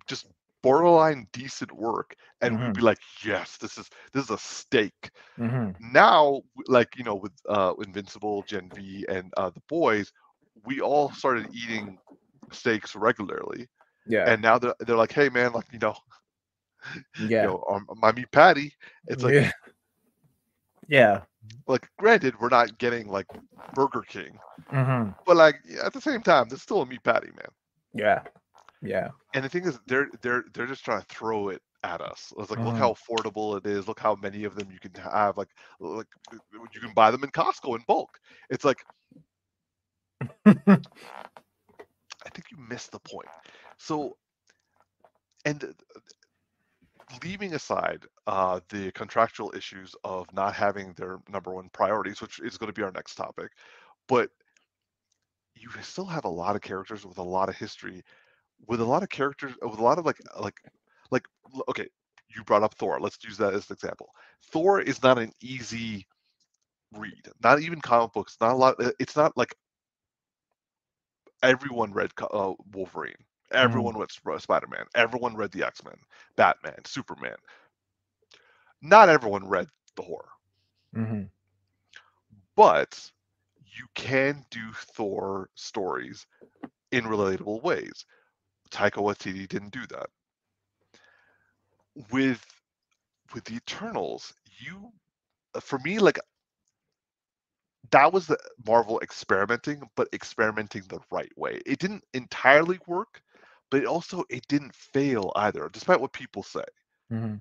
just 0.07 0.27
borderline 0.63 1.27
decent 1.33 1.73
work 1.73 2.15
and 2.41 2.59
we'd 2.61 2.73
Mhm. 2.73 2.75
be 2.75 2.83
like 2.83 2.99
yes 3.25 3.57
this 3.59 3.79
is 3.79 3.89
this 4.13 4.25
is 4.25 4.31
a 4.31 4.39
steak 4.39 5.11
hmm 5.39 5.71
now 5.81 6.41
like 6.67 6.97
you 6.97 7.05
know 7.05 7.15
with 7.17 7.33
uh 7.49 7.73
invincible 7.85 8.43
gen 8.47 8.71
v 8.75 9.05
and 9.09 9.33
uh 9.37 9.51
the 9.51 9.61
boys 9.69 10.13
we 10.65 10.81
all 10.81 11.11
started 11.13 11.47
eating 11.53 11.99
steaks 12.53 12.95
regularly 12.95 13.67
Yeah. 14.07 14.27
and 14.27 14.43
now 14.43 14.59
they're, 14.59 14.75
they're 14.81 14.97
like 14.97 15.13
hey 15.13 15.29
man 15.29 15.53
like 15.53 15.67
you 15.73 15.79
know 15.79 15.95
yeah. 17.17 17.39
you 17.39 17.41
know 17.43 17.63
um, 17.71 17.87
my 17.97 18.13
meat 18.13 18.31
patty 18.33 18.73
it's 19.07 19.23
like 19.23 19.37
yeah. 19.37 19.53
Yeah. 20.89 21.23
like 21.67 21.89
granted 21.99 22.35
we're 22.41 22.49
not 22.49 22.79
getting 22.79 23.09
like 23.09 23.27
burger 23.75 24.03
king 24.03 24.39
hmm 24.71 25.11
but 25.27 25.37
like 25.37 25.57
at 25.85 25.93
the 25.93 26.01
same 26.01 26.23
time 26.23 26.47
there's 26.49 26.63
still 26.63 26.83
a 26.83 26.87
meat 26.87 27.03
patty 27.05 27.29
man 27.29 27.49
Yeah. 27.95 28.23
Yeah. 28.83 29.11
and 29.35 29.45
the 29.45 29.49
thing 29.49 29.65
is 29.65 29.79
they're 29.87 30.09
they're 30.23 30.45
they're 30.53 30.67
just 30.67 30.85
trying 30.85 31.01
to 31.01 31.07
throw 31.15 31.49
it 31.49 31.63
at 31.83 32.01
us. 32.01 32.33
It's 32.39 32.51
like 32.51 32.63
look 32.65 32.77
Mhm. 32.77 32.79
how 32.79 32.95
affordable 32.95 33.57
it 33.59 33.67
is. 33.67 33.89
Look 33.89 34.01
how 34.01 34.15
many 34.17 34.45
of 34.45 34.55
them 34.55 34.71
you 34.71 34.79
can 34.81 34.95
have. 35.03 35.37
Like 35.37 35.49
like 35.81 36.07
you 36.73 36.81
can 36.81 36.93
buy 36.95 37.11
them 37.11 37.25
in 37.25 37.31
costco 37.31 37.77
in 37.77 37.85
bulk. 37.87 38.19
It's 38.51 38.65
like 38.65 38.85
i 42.27 42.29
think 42.31 42.51
you 42.51 42.57
missed 42.59 42.91
the 42.93 43.01
point. 43.01 43.31
So 43.77 44.17
and 45.45 45.75
leaving 47.23 47.55
aside 47.55 48.05
uh, 48.27 48.61
the 48.69 48.91
contractual 48.93 49.53
issues 49.57 49.95
of 50.05 50.33
not 50.33 50.55
having 50.55 50.93
their 50.95 51.19
number 51.29 51.53
one 51.55 51.69
priorities 51.71 52.21
which 52.21 52.41
is 52.41 52.57
going 52.59 52.69
to 52.69 52.73
be 52.79 52.83
our 52.83 52.93
next 52.93 53.15
topic 53.15 53.51
but 54.09 54.31
you 55.55 55.69
still 55.83 56.07
have 56.07 56.25
a 56.25 56.29
lot 56.29 56.55
of 56.57 56.63
characters 56.63 57.05
with 57.07 57.19
a 57.19 57.23
lot 57.23 57.49
of 57.49 57.57
history 57.57 58.03
with 58.67 58.81
a 58.81 58.85
lot 58.85 59.03
of 59.03 59.09
characters 59.09 59.53
with 59.63 59.79
a 59.79 59.83
lot 59.83 59.99
of 59.99 60.07
like 60.07 60.19
like 60.41 60.57
like 61.11 61.25
okay 61.69 61.89
you 62.35 62.43
brought 62.45 62.63
up 62.63 62.75
thor 62.75 63.01
let's 63.01 63.23
use 63.25 63.37
that 63.39 63.55
as 63.55 63.69
an 63.71 63.75
example. 63.75 64.11
Thor 64.53 64.81
is 64.81 65.03
not 65.03 65.19
an 65.19 65.33
easy 65.41 66.07
read 66.95 67.29
not 67.43 67.61
even 67.61 67.81
comic 67.81 68.13
books 68.13 68.37
not 68.41 68.53
a 68.53 68.57
lot 68.57 68.75
uh, 68.83 68.91
it's 68.99 69.17
not 69.17 69.37
like 69.37 69.55
everyone 71.43 71.93
read 71.93 72.11
uh, 72.33 72.53
wolverine 72.73 73.15
everyone 73.53 73.97
read 73.97 74.11
spider-man 74.41 74.85
everyone 74.95 75.37
read 75.37 75.51
the 75.53 75.65
x-men 75.67 75.97
batman 76.37 76.85
superman. 76.85 77.37
Not 78.83 79.09
everyone 79.09 79.49
read 79.49 79.69
the 79.97 80.03
horror. 80.03 80.31
Hmm 80.95 81.25
but 82.57 83.11
you 83.77 83.87
can 83.95 84.45
do 84.51 84.73
Thor 84.73 85.49
stories 85.55 86.27
in 86.93 87.05
relatable 87.05 87.63
ways. 87.63 88.05
Taika 88.71 88.99
Waititi 89.03 89.49
didn't 89.49 89.73
do 89.73 89.87
that. 89.89 90.09
With 92.11 92.45
with 93.35 93.45
the 93.45 93.57
Eternals, 93.57 94.33
you 94.61 94.93
for 95.61 95.79
me 95.81 95.99
like 95.99 96.19
that 97.91 98.13
was 98.13 98.27
the 98.27 98.39
Marvel 98.67 99.01
experimenting, 99.01 99.89
but 99.97 100.09
experimenting 100.13 100.83
the 100.89 101.01
right 101.11 101.33
way. 101.37 101.61
It 101.67 101.79
didn't 101.79 102.05
entirely 102.15 102.79
work, 102.87 103.23
but 103.71 103.81
it 103.83 103.87
also 103.87 104.25
it 104.31 104.47
didn't 104.49 104.75
fail 104.75 105.33
either, 105.37 105.69
despite 105.73 106.01
what 106.01 106.13
people 106.13 106.43
say. 106.43 106.65
hmm 107.11 107.35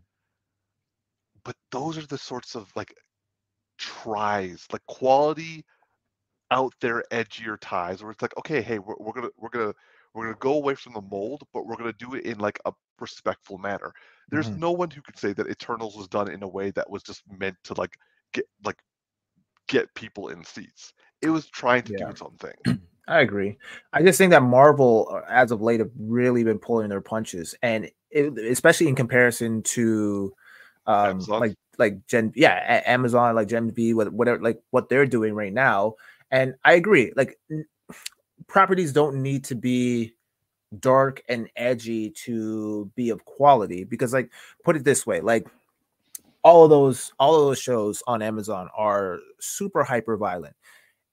But 1.43 1.55
those 1.71 1.97
are 1.97 2.05
the 2.05 2.17
sorts 2.17 2.55
of 2.55 2.71
like 2.75 2.93
tries, 3.77 4.67
like 4.71 4.85
quality 4.87 5.65
out 6.51 6.73
there 6.81 7.03
edgier 7.11 7.57
ties 7.59 8.01
where 8.03 8.11
it's 8.11 8.21
like 8.21 8.37
okay 8.37 8.61
hey 8.61 8.79
we're, 8.79 8.95
we're 8.99 9.13
gonna 9.13 9.29
we're 9.37 9.49
gonna 9.49 9.73
we're 10.13 10.25
gonna 10.25 10.37
go 10.39 10.53
away 10.53 10.75
from 10.75 10.93
the 10.93 11.01
mold 11.01 11.43
but 11.53 11.65
we're 11.65 11.75
gonna 11.77 11.93
do 11.93 12.13
it 12.15 12.25
in 12.25 12.37
like 12.39 12.59
a 12.65 12.71
respectful 12.99 13.57
manner 13.57 13.93
there's 14.31 14.49
Mhm. 14.49 14.59
no 14.59 14.71
one 14.71 14.89
who 14.89 15.01
could 15.01 15.17
say 15.17 15.33
that 15.33 15.47
eternals 15.49 15.95
was 15.95 16.07
done 16.07 16.29
in 16.29 16.43
a 16.43 16.47
way 16.47 16.71
that 16.71 16.89
was 16.89 17.03
just 17.03 17.23
meant 17.39 17.55
to 17.63 17.73
like 17.75 17.97
get 18.33 18.45
like 18.63 18.77
get 19.67 19.93
people 19.95 20.29
in 20.29 20.43
seats 20.43 20.93
it 21.21 21.29
was 21.29 21.47
trying 21.47 21.83
to 21.83 21.93
Yeah. 21.93 22.09
do 22.09 22.15
something 22.15 22.53
I 23.07 23.21
agree. 23.21 23.57
I 23.91 24.03
just 24.03 24.19
think 24.19 24.29
that 24.31 24.43
Marvel, 24.43 25.09
uh, 25.11 25.21
as 25.27 25.49
of 25.51 25.61
late, 25.63 25.79
have 25.79 25.89
really 25.97 26.43
been 26.43 26.59
pulling 26.59 26.89
their 26.89 27.01
punches, 27.01 27.55
and 27.63 27.89
it, 28.11 28.37
especially 28.37 28.87
in 28.87 28.93
comparison 28.95 29.63
to, 29.63 30.31
um, 30.85 31.09
Amazon? 31.09 31.39
like 31.41 31.55
like 31.79 32.05
Gen, 32.05 32.31
yeah, 32.35 32.83
Amazon, 32.85 33.33
like 33.33 33.47
Gen 33.47 33.71
V, 33.71 33.95
what- 33.95 34.13
whatever, 34.13 34.39
like 34.43 34.61
what 34.69 34.89
they're 34.89 35.07
doing 35.07 35.33
right 35.33 35.51
now. 35.53 35.95
And 36.29 36.53
I 36.63 36.73
agree. 36.73 37.11
Like 37.15 37.39
properties 38.47 38.93
don't 38.93 39.21
need 39.21 39.43
to 39.45 39.55
be 39.55 40.13
dark 40.79 41.21
and 41.29 41.49
edgy 41.55 42.11
to 42.11 42.91
be 42.95 43.09
of 43.09 43.25
quality 43.25 43.83
because, 43.83 44.13
like, 44.13 44.31
put 44.63 44.75
it 44.75 44.83
this 44.83 45.05
way, 45.05 45.21
like 45.21 45.47
all 46.43 46.63
of 46.63 46.69
those 46.69 47.11
all 47.19 47.35
of 47.35 47.47
those 47.47 47.59
shows 47.59 48.01
on 48.07 48.21
Amazon 48.21 48.69
are 48.75 49.19
super 49.39 49.83
hyper 49.83 50.15
violent. 50.17 50.55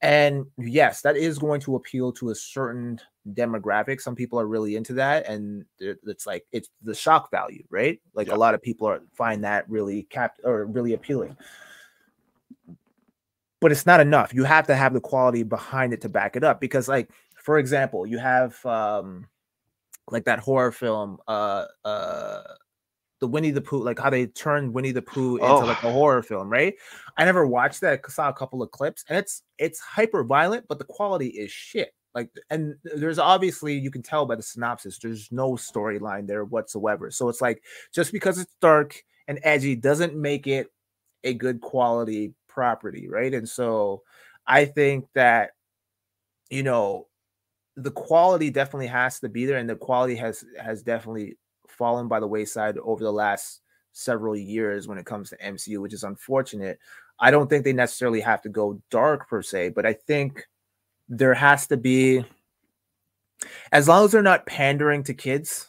And 0.03 0.47
yes, 0.59 1.01
that 1.03 1.16
is 1.16 1.39
going 1.39 1.61
to 1.62 1.77
appeal 1.77 2.12
to 2.12 2.31
a 2.31 2.35
certain 2.35 3.01
demographic. 3.33 4.01
Some 4.01 4.14
people 4.14 4.39
are 4.39 4.47
really 4.47 4.77
into 4.77 4.93
that, 4.95 5.27
and 5.27 5.64
it's 5.81 6.27
like 6.27 6.45
it's 6.53 6.68
the 6.83 6.95
shock 6.95 7.31
value, 7.31 7.64
right? 7.70 8.01
Like 8.14 8.29
Yeah. 8.29 8.35
a 8.35 8.37
lot 8.37 8.55
of 8.55 8.62
people 8.62 8.87
are 8.87 9.01
find 9.14 9.43
that 9.45 9.68
really 9.70 10.05
cap 10.05 10.37
or 10.45 10.66
really 10.66 10.93
appealing. 10.93 11.37
But 13.67 13.73
it's 13.73 13.85
not 13.85 13.99
enough. 13.99 14.33
You 14.33 14.45
have 14.45 14.69
to 14.69 14.77
have 14.77 14.93
the 14.95 15.01
quality 15.01 15.43
behind 15.43 15.93
it 15.93 16.01
to 16.03 16.09
back 16.09 16.37
it 16.37 16.45
up. 16.45 16.61
Because, 16.61 16.87
like, 16.87 17.11
for 17.35 17.59
example, 17.59 18.07
you 18.07 18.17
have 18.17 18.64
um 18.64 19.27
like 20.09 20.25
that 20.27 20.39
horror 20.39 20.71
film, 20.71 21.19
uh 21.27 21.64
uh 21.85 22.43
the 23.19 23.27
Winnie 23.27 23.51
the 23.51 23.61
Pooh, 23.61 23.83
like 23.83 23.99
how 23.99 24.09
they 24.09 24.27
turned 24.27 24.73
Winnie 24.73 24.93
the 24.93 25.03
Pooh 25.03 25.39
into 25.39 25.49
Oh. 25.49 25.59
like 25.67 25.83
a 25.83 25.91
horror 25.91 26.23
film, 26.23 26.49
right? 26.49 26.75
I 27.19 27.25
never 27.25 27.45
watched 27.45 27.81
that. 27.81 28.03
I 28.07 28.09
saw 28.09 28.29
a 28.29 28.33
couple 28.33 28.62
of 28.62 28.71
clips, 28.71 29.05
and 29.09 29.19
it's 29.19 29.43
it's 29.59 29.81
hyper 29.81 30.23
violent, 30.23 30.67
but 30.69 30.79
the 30.79 30.85
quality 30.85 31.27
is 31.31 31.51
shit. 31.51 31.93
Like, 32.14 32.31
and 32.51 32.77
there's 32.85 33.19
obviously 33.19 33.75
you 33.77 33.91
can 33.91 34.03
tell 34.05 34.27
by 34.27 34.37
the 34.37 34.45
synopsis, 34.45 35.01
there's 35.01 35.33
no 35.33 35.55
storyline 35.55 36.29
there 36.29 36.45
whatsoever. 36.45 37.11
So 37.11 37.29
it's 37.29 37.41
like 37.41 37.64
just 37.93 38.12
because 38.12 38.39
it's 38.39 38.55
dark 38.61 39.03
and 39.27 39.41
edgy 39.43 39.75
doesn't 39.75 40.14
make 40.14 40.47
it 40.47 40.71
a 41.25 41.35
good 41.35 41.61
quality 41.61 42.33
property, 42.57 43.07
right? 43.09 43.32
And 43.32 43.48
so 43.48 44.02
I 44.46 44.64
think 44.64 45.07
that 45.14 45.50
you 46.50 46.64
know 46.64 47.07
the 47.76 47.92
quality 47.92 48.50
definitely 48.50 48.88
has 48.88 49.20
to 49.20 49.28
be 49.28 49.46
there, 49.46 49.59
and 49.59 49.70
the 49.70 49.76
quality 49.76 50.16
has 50.16 50.44
has 50.61 50.82
definitely 50.82 51.36
fallen 51.68 52.09
by 52.09 52.18
the 52.18 52.26
wayside 52.26 52.78
over 52.78 53.04
the 53.04 53.12
last 53.12 53.61
several 53.92 54.34
years 54.34 54.88
when 54.88 54.98
it 54.98 55.07
comes 55.07 55.30
to 55.30 55.36
MCU, 55.36 55.78
which 55.78 55.94
is 55.94 56.02
unfortunate. 56.02 56.78
I 57.20 57.30
don't 57.30 57.48
think 57.48 57.64
they 57.64 57.72
necessarily 57.72 58.20
have 58.20 58.42
to 58.42 58.48
go 58.48 58.80
dark 58.90 59.28
per 59.28 59.42
se, 59.42 59.70
but 59.70 59.86
I 59.86 59.92
think 59.92 60.46
there 61.09 61.34
has 61.34 61.66
to 61.68 61.76
be, 61.76 62.24
as 63.72 63.88
long 63.88 64.04
as 64.04 64.12
they're 64.12 64.22
not 64.22 64.46
pandering 64.46 65.02
to 65.04 65.14
kids, 65.14 65.68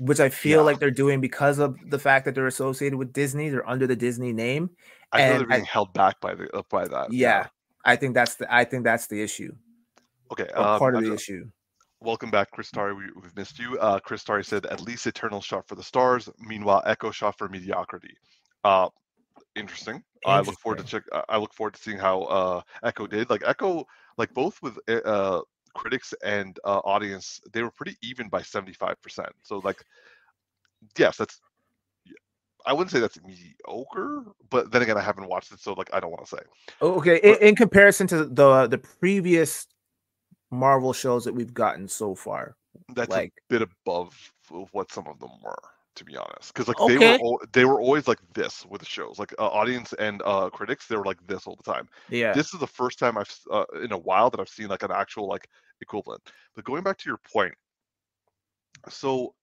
which 0.00 0.20
I 0.20 0.28
feel 0.28 0.58
Yeah. 0.60 0.64
like 0.64 0.78
they're 0.80 0.90
doing 0.90 1.20
because 1.20 1.58
of 1.58 1.76
the 1.90 1.98
fact 1.98 2.24
that 2.24 2.34
they're 2.34 2.46
associated 2.46 2.96
with 2.98 3.12
Disney, 3.12 3.48
they're 3.48 3.68
under 3.68 3.86
the 3.86 3.96
Disney 3.96 4.32
name. 4.32 4.70
i 5.12 5.18
feel 5.18 5.26
And 5.26 5.40
they're 5.40 5.46
being 5.48 5.64
held 5.64 5.92
back 5.94 6.20
by 6.20 6.34
the 6.34 6.54
uh, 6.56 6.62
by 6.68 6.88
that 6.88 7.12
Yeah, 7.12 7.46
I 7.84 7.96
think 7.96 8.14
that's 8.14 8.34
the 8.34 8.52
I 8.52 8.64
think 8.64 8.84
that's 8.84 9.06
the 9.06 9.22
issue, 9.22 9.52
okay 10.32 10.48
um, 10.54 10.78
part 10.78 10.94
of 10.96 11.02
I 11.04 11.08
the 11.08 11.14
issue. 11.14 11.44
Welcome 12.00 12.30
back, 12.30 12.50
Chris 12.50 12.70
Tari. 12.70 12.92
We, 12.92 13.04
we've 13.22 13.34
missed 13.34 13.58
you. 13.58 13.78
Uh, 13.78 13.98
Chris 13.98 14.24
Tari 14.24 14.44
said, 14.44 14.66
"At 14.66 14.82
least 14.82 15.06
Eternal 15.06 15.40
shot 15.40 15.66
for 15.66 15.74
the 15.74 15.82
stars. 15.82 16.28
Meanwhile, 16.38 16.82
Echo 16.84 17.10
shot 17.10 17.38
for 17.38 17.48
mediocrity." 17.48 18.14
Uh, 18.62 18.90
interesting. 19.56 20.02
I 20.26 20.40
look 20.40 20.58
forward 20.60 20.78
to 20.78 20.84
check. 20.84 21.04
I- 21.12 21.24
I 21.30 21.36
look 21.38 21.54
forward 21.54 21.74
to 21.74 21.80
seeing 21.82 21.96
how 21.98 22.22
uh, 22.24 22.60
Echo 22.82 23.06
did. 23.06 23.30
Like 23.30 23.42
Echo, 23.46 23.86
like 24.18 24.34
both 24.34 24.60
with 24.60 24.76
uh, 24.88 25.40
critics 25.74 26.14
and 26.24 26.58
uh, 26.64 26.78
audience 26.84 27.40
they 27.52 27.62
were 27.62 27.70
pretty 27.70 27.96
even 28.02 28.28
by 28.28 28.40
75%. 28.40 29.28
So 29.42 29.58
like 29.58 29.84
yes, 30.96 31.16
that's 31.16 31.40
I 32.66 32.72
wouldn't 32.72 32.90
say 32.90 33.00
that's 33.00 33.18
mediocre, 33.22 34.24
but 34.50 34.70
then 34.70 34.82
again, 34.82 34.96
I 34.96 35.02
haven't 35.02 35.28
watched 35.28 35.52
it, 35.52 35.60
so 35.60 35.74
like 35.74 35.90
I 35.92 36.00
don't 36.00 36.10
want 36.10 36.24
to 36.24 36.36
say. 36.36 36.42
Oh, 36.80 36.94
okay, 36.94 37.18
in, 37.22 37.48
in, 37.48 37.56
comparison 37.56 38.06
to 38.08 38.24
the 38.24 38.66
the 38.66 38.78
previous 38.78 39.66
Marvel 40.50 40.92
shows 40.92 41.24
that 41.24 41.34
we've 41.34 41.52
gotten 41.52 41.88
so 41.88 42.14
far, 42.14 42.56
that's 42.94 43.10
like 43.10 43.32
a 43.36 43.52
bit 43.52 43.62
above 43.62 44.32
what 44.72 44.90
some 44.90 45.06
of 45.08 45.18
them 45.18 45.30
were, 45.42 45.58
to 45.96 46.04
be 46.04 46.16
honest. 46.16 46.54
Because 46.54 46.68
like 46.68 46.80
okay. 46.80 46.96
they 46.96 47.18
were 47.18 47.38
they 47.52 47.64
were 47.66 47.80
always 47.80 48.08
like 48.08 48.20
this 48.32 48.64
with 48.66 48.80
the 48.80 48.86
shows, 48.86 49.18
like 49.18 49.34
uh, 49.38 49.46
audience 49.46 49.92
and 49.94 50.22
uh, 50.24 50.48
critics, 50.50 50.86
they 50.86 50.96
were 50.96 51.04
like 51.04 51.24
this 51.26 51.46
all 51.46 51.56
the 51.56 51.70
time. 51.70 51.86
Yeah, 52.08 52.32
this 52.32 52.54
is 52.54 52.60
the 52.60 52.66
first 52.66 52.98
time 52.98 53.18
I've 53.18 53.38
uh, 53.50 53.64
in 53.82 53.92
a 53.92 53.98
while 53.98 54.30
that 54.30 54.40
I've 54.40 54.48
seen 54.48 54.68
like 54.68 54.82
an 54.82 54.90
actual 54.90 55.28
like 55.28 55.48
equivalent. 55.80 56.22
But 56.54 56.64
going 56.64 56.82
back 56.82 56.98
to 56.98 57.08
your 57.08 57.20
point, 57.32 57.54
so 58.88 59.34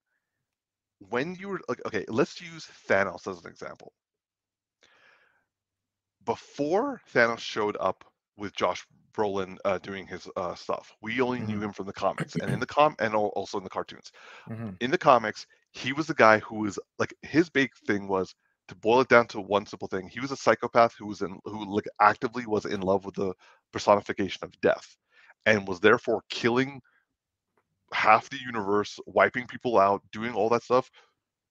when 1.10 1.34
you 1.34 1.48
were 1.48 1.60
like, 1.68 1.80
okay, 1.86 2.04
let's 2.08 2.40
use 2.40 2.68
Thanos 2.88 3.26
as 3.26 3.44
an 3.44 3.50
example. 3.50 3.92
Before 6.24 7.00
Thanos 7.12 7.40
showed 7.40 7.76
up 7.80 8.04
with 8.36 8.54
Josh 8.54 8.86
Brolin 9.12 9.56
uh, 9.64 9.78
doing 9.78 10.06
his 10.06 10.28
uh, 10.36 10.54
stuff, 10.54 10.92
we 11.02 11.20
only 11.20 11.38
mm-hmm. 11.38 11.52
knew 11.52 11.62
him 11.62 11.72
from 11.72 11.86
the 11.86 11.92
comics 11.92 12.36
and 12.36 12.50
in 12.50 12.60
the 12.60 12.66
com 12.66 12.94
and 12.98 13.14
also 13.14 13.58
in 13.58 13.64
the 13.64 13.70
cartoons. 13.70 14.12
Mm-hmm. 14.48 14.70
In 14.80 14.90
the 14.90 14.98
comics, 14.98 15.46
he 15.72 15.92
was 15.92 16.06
the 16.06 16.14
guy 16.14 16.38
who 16.38 16.60
was 16.60 16.78
like 16.98 17.14
his 17.22 17.50
big 17.50 17.70
thing 17.86 18.06
was 18.06 18.34
to 18.68 18.76
boil 18.76 19.00
it 19.00 19.08
down 19.08 19.26
to 19.28 19.40
one 19.40 19.66
simple 19.66 19.88
thing. 19.88 20.08
He 20.08 20.20
was 20.20 20.30
a 20.30 20.36
psychopath 20.36 20.94
who 20.96 21.06
was 21.06 21.22
in 21.22 21.40
who 21.44 21.74
like 21.74 21.88
actively 22.00 22.46
was 22.46 22.64
in 22.64 22.80
love 22.80 23.04
with 23.04 23.16
the 23.16 23.34
personification 23.72 24.44
of 24.44 24.60
death 24.60 24.96
and 25.46 25.66
was 25.66 25.80
therefore 25.80 26.22
killing 26.30 26.80
half 27.92 28.28
the 28.30 28.38
universe, 28.44 28.98
wiping 29.06 29.46
people 29.46 29.78
out, 29.78 30.02
doing 30.12 30.32
all 30.32 30.48
that 30.48 30.62
stuff 30.62 30.90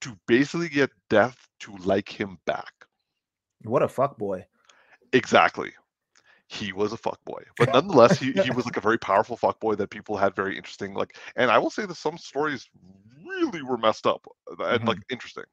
to 0.02 0.18
basically 0.28 0.70
get 0.70 0.90
death 1.10 1.48
to 1.60 1.76
like 1.78 2.10
him 2.10 2.38
back. 2.46 2.74
What 3.64 3.84
a 3.84 3.88
fuck 3.88 4.18
boy. 4.18 4.46
Exactly. 5.14 5.72
He 6.48 6.74
was 6.74 6.92
a 6.92 6.98
fuck 6.98 7.24
boy. 7.26 7.44
But 7.58 7.70
nonetheless, 7.74 8.20
he, 8.20 8.32
he 8.32 8.52
was 8.52 8.66
like 8.66 8.78
a 8.78 8.82
very 8.82 8.98
powerful 8.98 9.38
fuck 9.38 9.60
boy 9.60 9.76
that 9.76 9.90
people 9.90 10.18
had 10.18 10.36
very 10.36 10.58
interesting 10.58 10.94
like 10.94 11.18
and 11.36 11.52
I 11.52 11.60
will 11.60 11.70
say 11.70 11.86
that 11.86 11.96
some 11.96 12.18
stories 12.18 12.68
really 13.26 13.62
were 13.62 13.78
messed 13.78 14.08
up 14.08 14.26
and 14.48 14.58
mm-hmm. 14.58 14.88
like 14.88 15.00
interesting. 15.10 15.46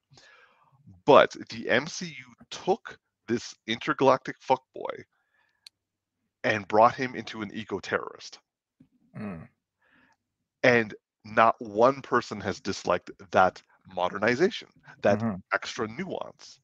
But 1.05 1.33
the 1.51 1.65
MCU 1.65 2.13
took 2.51 2.99
this 3.29 3.55
intergalactic 3.67 4.37
fuck 4.41 4.63
boy 4.75 5.05
and 6.49 6.69
brought 6.69 6.95
him 6.95 7.15
into 7.15 7.43
an 7.43 7.51
eco 7.55 7.79
terrorist. 7.81 8.39
Mm 9.17 9.49
and 10.63 10.95
not 11.25 11.57
one 11.59 12.01
person 12.03 12.41
has 12.41 12.61
disliked 12.61 13.11
that 13.31 13.63
modernization, 13.95 14.69
that 15.03 15.19
mm-hmm. 15.19 15.37
extra 15.53 15.87
nuance. 15.89 16.61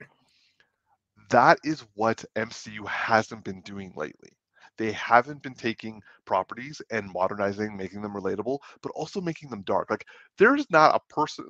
That 1.31 1.59
is 1.65 1.85
what 1.95 2.25
MCU 2.37 2.87
hasn't 2.87 3.45
been 3.45 3.61
doing 3.63 3.93
lately. 3.97 4.31
They 4.77 4.93
haven't 4.93 5.43
been 5.43 5.55
taking 5.55 6.03
properties 6.25 6.83
and 6.91 7.13
modernizing, 7.13 7.77
making 7.77 8.03
them 8.03 8.15
relatable, 8.15 8.59
but 8.83 8.93
also 8.95 9.21
making 9.21 9.51
them 9.51 9.63
dark. 9.63 9.89
Like 9.91 10.07
there's 10.37 10.69
not 10.71 10.97
a 10.97 11.15
person 11.15 11.47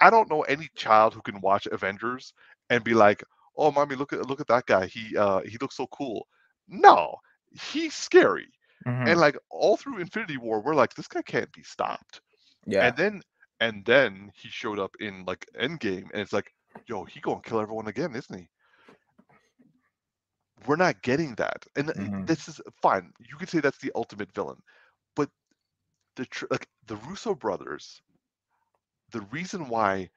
I 0.00 0.10
don't 0.10 0.30
know 0.30 0.42
any 0.42 0.68
child 0.74 1.14
who 1.14 1.22
can 1.22 1.40
watch 1.40 1.66
Avengers 1.66 2.32
and 2.70 2.82
be 2.82 2.94
like, 2.94 3.22
"Oh, 3.56 3.70
mommy, 3.70 3.94
look 3.94 4.12
at 4.12 4.26
look 4.26 4.40
at 4.40 4.48
that 4.48 4.66
guy. 4.66 4.86
He 4.86 5.16
uh 5.16 5.40
he 5.42 5.58
looks 5.60 5.76
so 5.76 5.86
cool." 5.88 6.26
No, 6.66 7.16
he's 7.52 7.94
scary. 7.94 8.48
Mm-hmm. 8.86 9.08
And 9.08 9.20
like 9.20 9.36
all 9.50 9.76
through 9.76 9.98
Infinity 9.98 10.38
War, 10.38 10.60
we're 10.60 10.74
like, 10.74 10.94
this 10.94 11.06
guy 11.06 11.22
can't 11.22 11.52
be 11.52 11.62
stopped. 11.62 12.20
Yeah. 12.66 12.86
And 12.86 12.96
then 12.96 13.22
and 13.60 13.84
then 13.84 14.32
he 14.34 14.48
showed 14.48 14.80
up 14.80 14.96
in 14.98 15.24
like 15.24 15.46
Endgame, 15.58 16.10
and 16.12 16.20
it's 16.20 16.32
like, 16.32 16.52
yo, 16.86 17.04
he 17.04 17.20
gonna 17.20 17.40
kill 17.42 17.60
everyone 17.60 17.86
again, 17.86 18.14
isn't 18.16 18.36
he? 18.36 18.48
We're 20.66 20.76
not 20.76 21.02
getting 21.02 21.34
that, 21.36 21.64
and 21.76 21.88
mm-hmm. 21.88 22.24
this 22.24 22.48
is 22.48 22.60
fine. 22.80 23.12
You 23.20 23.36
could 23.36 23.48
say 23.48 23.60
that's 23.60 23.78
the 23.78 23.92
ultimate 23.94 24.32
villain, 24.32 24.60
but 25.14 25.28
the 26.16 26.26
tr- 26.26 26.46
like 26.50 26.68
the 26.86 26.96
Russo 26.96 27.34
brothers, 27.34 28.00
the 29.10 29.22
reason 29.32 29.68
why 29.68 30.10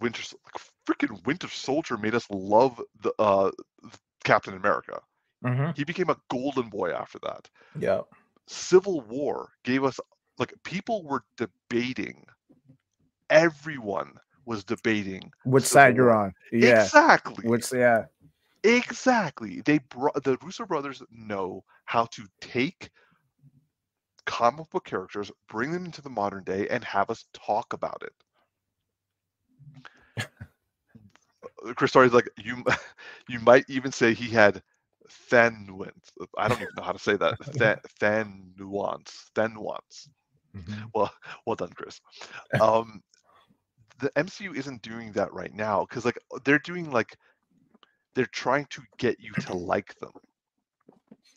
Winter 0.00 0.22
like 0.44 0.62
freaking 0.86 1.24
Winter 1.26 1.48
Soldier 1.48 1.96
made 1.96 2.14
us 2.14 2.26
love 2.30 2.80
the 3.00 3.12
uh 3.18 3.50
Captain 4.24 4.54
America 4.54 5.00
Mm-hmm. 5.44 5.70
He 5.74 5.84
became 5.84 6.10
a 6.10 6.16
golden 6.28 6.68
boy 6.68 6.92
after 6.92 7.18
that. 7.24 7.48
Yeah. 7.78 8.02
Civil 8.46 9.00
War 9.02 9.50
gave 9.64 9.84
us 9.84 9.98
like 10.38 10.54
people 10.64 11.04
were 11.04 11.24
debating. 11.36 12.24
Everyone 13.30 14.12
was 14.44 14.64
debating 14.64 15.32
which 15.44 15.64
Civil 15.64 15.82
side 15.82 15.94
War. 15.94 16.04
you're 16.06 16.16
on. 16.16 16.34
Yeah. 16.52 16.82
Exactly. 16.84 17.48
Which 17.48 17.72
yeah. 17.72 18.04
Exactly. 18.64 19.62
They 19.64 19.78
brought 19.78 20.22
the 20.22 20.38
Russo 20.42 20.64
brothers 20.64 21.02
know 21.10 21.64
how 21.84 22.04
to 22.06 22.26
take 22.40 22.90
comic 24.24 24.70
book 24.70 24.84
characters, 24.84 25.32
bring 25.48 25.72
them 25.72 25.84
into 25.84 26.00
the 26.02 26.10
modern 26.10 26.44
day, 26.44 26.68
and 26.68 26.84
have 26.84 27.10
us 27.10 27.24
talk 27.32 27.72
about 27.72 28.02
it. 30.16 30.24
Chris 31.74 31.92
Tari's 31.92 32.12
like 32.12 32.28
you. 32.36 32.62
You 33.28 33.38
might 33.38 33.64
even 33.68 33.92
say 33.92 34.14
he 34.14 34.28
had 34.28 34.60
Thanuance. 35.28 36.10
I 36.38 36.48
don't 36.48 36.60
even 36.60 36.74
know 36.76 36.82
how 36.82 36.92
to 36.92 36.98
say 36.98 37.16
that. 37.16 37.80
Than 38.00 38.52
nuance. 38.58 39.30
Thanuance. 39.34 40.08
Mm-hmm. 40.56 40.84
Well, 40.94 41.12
well 41.46 41.56
done, 41.56 41.72
Chris. 41.74 42.00
Um, 42.60 43.02
the 44.00 44.10
MCU 44.10 44.56
isn't 44.56 44.82
doing 44.82 45.12
that 45.12 45.32
right 45.32 45.54
now 45.54 45.86
because 45.88 46.04
like 46.04 46.18
they're 46.44 46.58
doing 46.58 46.90
like 46.90 47.16
they're 48.14 48.26
trying 48.26 48.66
to 48.70 48.82
get 48.98 49.18
you 49.20 49.32
to 49.32 49.54
like 49.56 49.98
them. 50.00 50.12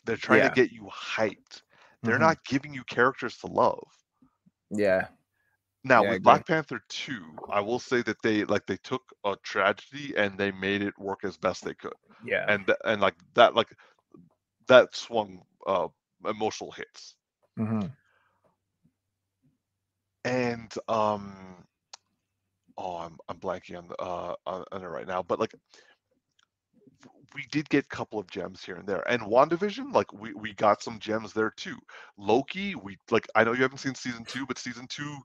They're 0.04 0.16
trying 0.16 0.40
yeah. 0.40 0.48
to 0.48 0.54
get 0.54 0.72
you 0.72 0.88
hyped. 0.92 1.62
They're 2.02 2.14
mm-hmm. 2.14 2.22
not 2.22 2.44
giving 2.44 2.74
you 2.74 2.84
characters 2.84 3.36
to 3.38 3.46
love. 3.48 3.86
Yeah. 4.70 5.08
Now 5.86 6.02
yeah, 6.02 6.10
with 6.10 6.24
Black 6.24 6.44
Panther 6.48 6.80
2, 6.88 7.22
I 7.48 7.60
will 7.60 7.78
say 7.78 8.02
that 8.02 8.20
they 8.20 8.44
like 8.44 8.66
they 8.66 8.76
took 8.78 9.02
a 9.24 9.36
tragedy 9.44 10.14
and 10.16 10.36
they 10.36 10.50
made 10.50 10.82
it 10.82 10.98
work 10.98 11.20
as 11.22 11.36
best 11.36 11.64
they 11.64 11.74
could. 11.74 11.92
Yeah. 12.24 12.44
And 12.48 12.68
and 12.84 13.00
like 13.00 13.14
that 13.34 13.54
like 13.54 13.68
that 14.66 14.96
swung 14.96 15.42
uh 15.64 15.86
emotional 16.28 16.72
hits. 16.72 17.14
Mm-hmm. 17.56 17.86
And 20.24 20.74
um 20.88 21.64
oh 22.76 22.96
I'm 22.96 23.18
I'm 23.28 23.38
blanking 23.38 23.78
on 23.78 23.86
the 23.86 23.96
uh 24.02 24.34
on, 24.44 24.64
on 24.72 24.82
it 24.82 24.88
right 24.88 25.06
now, 25.06 25.22
but 25.22 25.38
like 25.38 25.54
we 27.32 27.46
did 27.52 27.68
get 27.68 27.84
a 27.84 27.88
couple 27.88 28.18
of 28.18 28.28
gems 28.28 28.64
here 28.64 28.74
and 28.74 28.88
there. 28.88 29.08
And 29.08 29.22
WandaVision, 29.22 29.92
like 29.92 30.12
we, 30.12 30.34
we 30.34 30.52
got 30.54 30.82
some 30.82 30.98
gems 30.98 31.32
there 31.32 31.52
too. 31.56 31.76
Loki, 32.18 32.74
we 32.74 32.98
like 33.12 33.28
I 33.36 33.44
know 33.44 33.52
you 33.52 33.62
haven't 33.62 33.78
seen 33.78 33.94
season 33.94 34.24
two, 34.24 34.46
but 34.46 34.58
season 34.58 34.88
two 34.88 35.16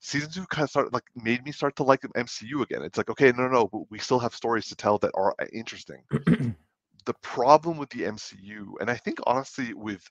season 0.00 0.30
two 0.30 0.46
kind 0.46 0.64
of 0.64 0.70
started 0.70 0.92
like 0.92 1.04
made 1.14 1.44
me 1.44 1.52
start 1.52 1.76
to 1.76 1.82
like 1.82 2.00
the 2.02 2.08
MCU 2.08 2.62
again. 2.62 2.82
It's 2.82 2.98
like, 2.98 3.10
okay, 3.10 3.32
no, 3.32 3.44
no, 3.44 3.48
no, 3.48 3.66
but 3.66 3.90
we 3.90 3.98
still 3.98 4.18
have 4.18 4.34
stories 4.34 4.68
to 4.68 4.76
tell 4.76 4.98
that 4.98 5.12
are 5.14 5.34
uh, 5.40 5.46
interesting. 5.52 6.02
the 6.10 7.14
problem 7.22 7.78
with 7.78 7.90
the 7.90 8.02
MCU, 8.02 8.74
and 8.80 8.90
I 8.90 8.96
think 8.96 9.18
honestly 9.26 9.74
with 9.74 10.06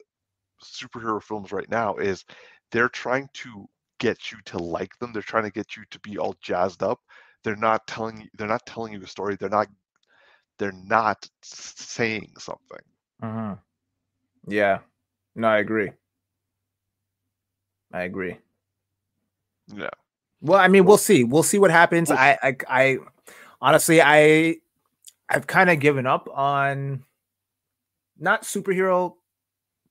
superhero 0.63 1.21
films 1.21 1.51
right 1.51 1.69
now, 1.69 1.95
is 1.95 2.25
they're 2.71 2.89
trying 2.89 3.29
to 3.33 3.67
get 3.99 4.31
you 4.31 4.37
to 4.45 4.57
like 4.57 4.97
them. 4.99 5.13
They're 5.13 5.21
trying 5.21 5.43
to 5.43 5.51
get 5.51 5.75
you 5.75 5.83
to 5.91 5.99
be 5.99 6.17
all 6.17 6.35
jazzed 6.41 6.83
up. 6.83 6.99
They're 7.43 7.55
not 7.55 7.87
telling 7.87 8.21
you. 8.21 8.27
They're 8.37 8.47
not 8.47 8.65
telling 8.65 8.93
you 8.93 9.01
a 9.01 9.07
story. 9.07 9.35
They're 9.35 9.49
not. 9.49 9.67
They're 10.57 10.71
not 10.71 11.29
saying 11.43 12.33
something. 12.39 12.81
Uh-huh. 13.21 13.55
Yeah. 14.47 14.79
No, 15.35 15.49
I 15.49 15.59
agree. 15.59 15.91
I 17.93 18.03
agree. 18.03 18.37
Yeah. 19.73 19.89
Well, 20.41 20.59
I 20.59 20.67
mean, 20.67 20.85
we'll 20.85 20.97
see. 20.97 21.23
We'll 21.23 21.43
see 21.43 21.59
what 21.59 21.71
happens. 21.71 22.11
I, 22.11 22.37
I, 22.41 22.55
I, 22.69 22.97
honestly, 23.59 24.01
I, 24.01 24.57
I've 25.29 25.47
kind 25.47 25.69
of 25.69 25.79
given 25.79 26.05
up 26.05 26.29
on 26.33 27.03
not 28.19 28.43
superhero 28.43 29.15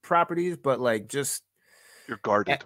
properties, 0.02 0.56
but 0.56 0.80
like 0.80 1.08
just 1.08 1.42
you're 2.08 2.20
guarded. 2.22 2.64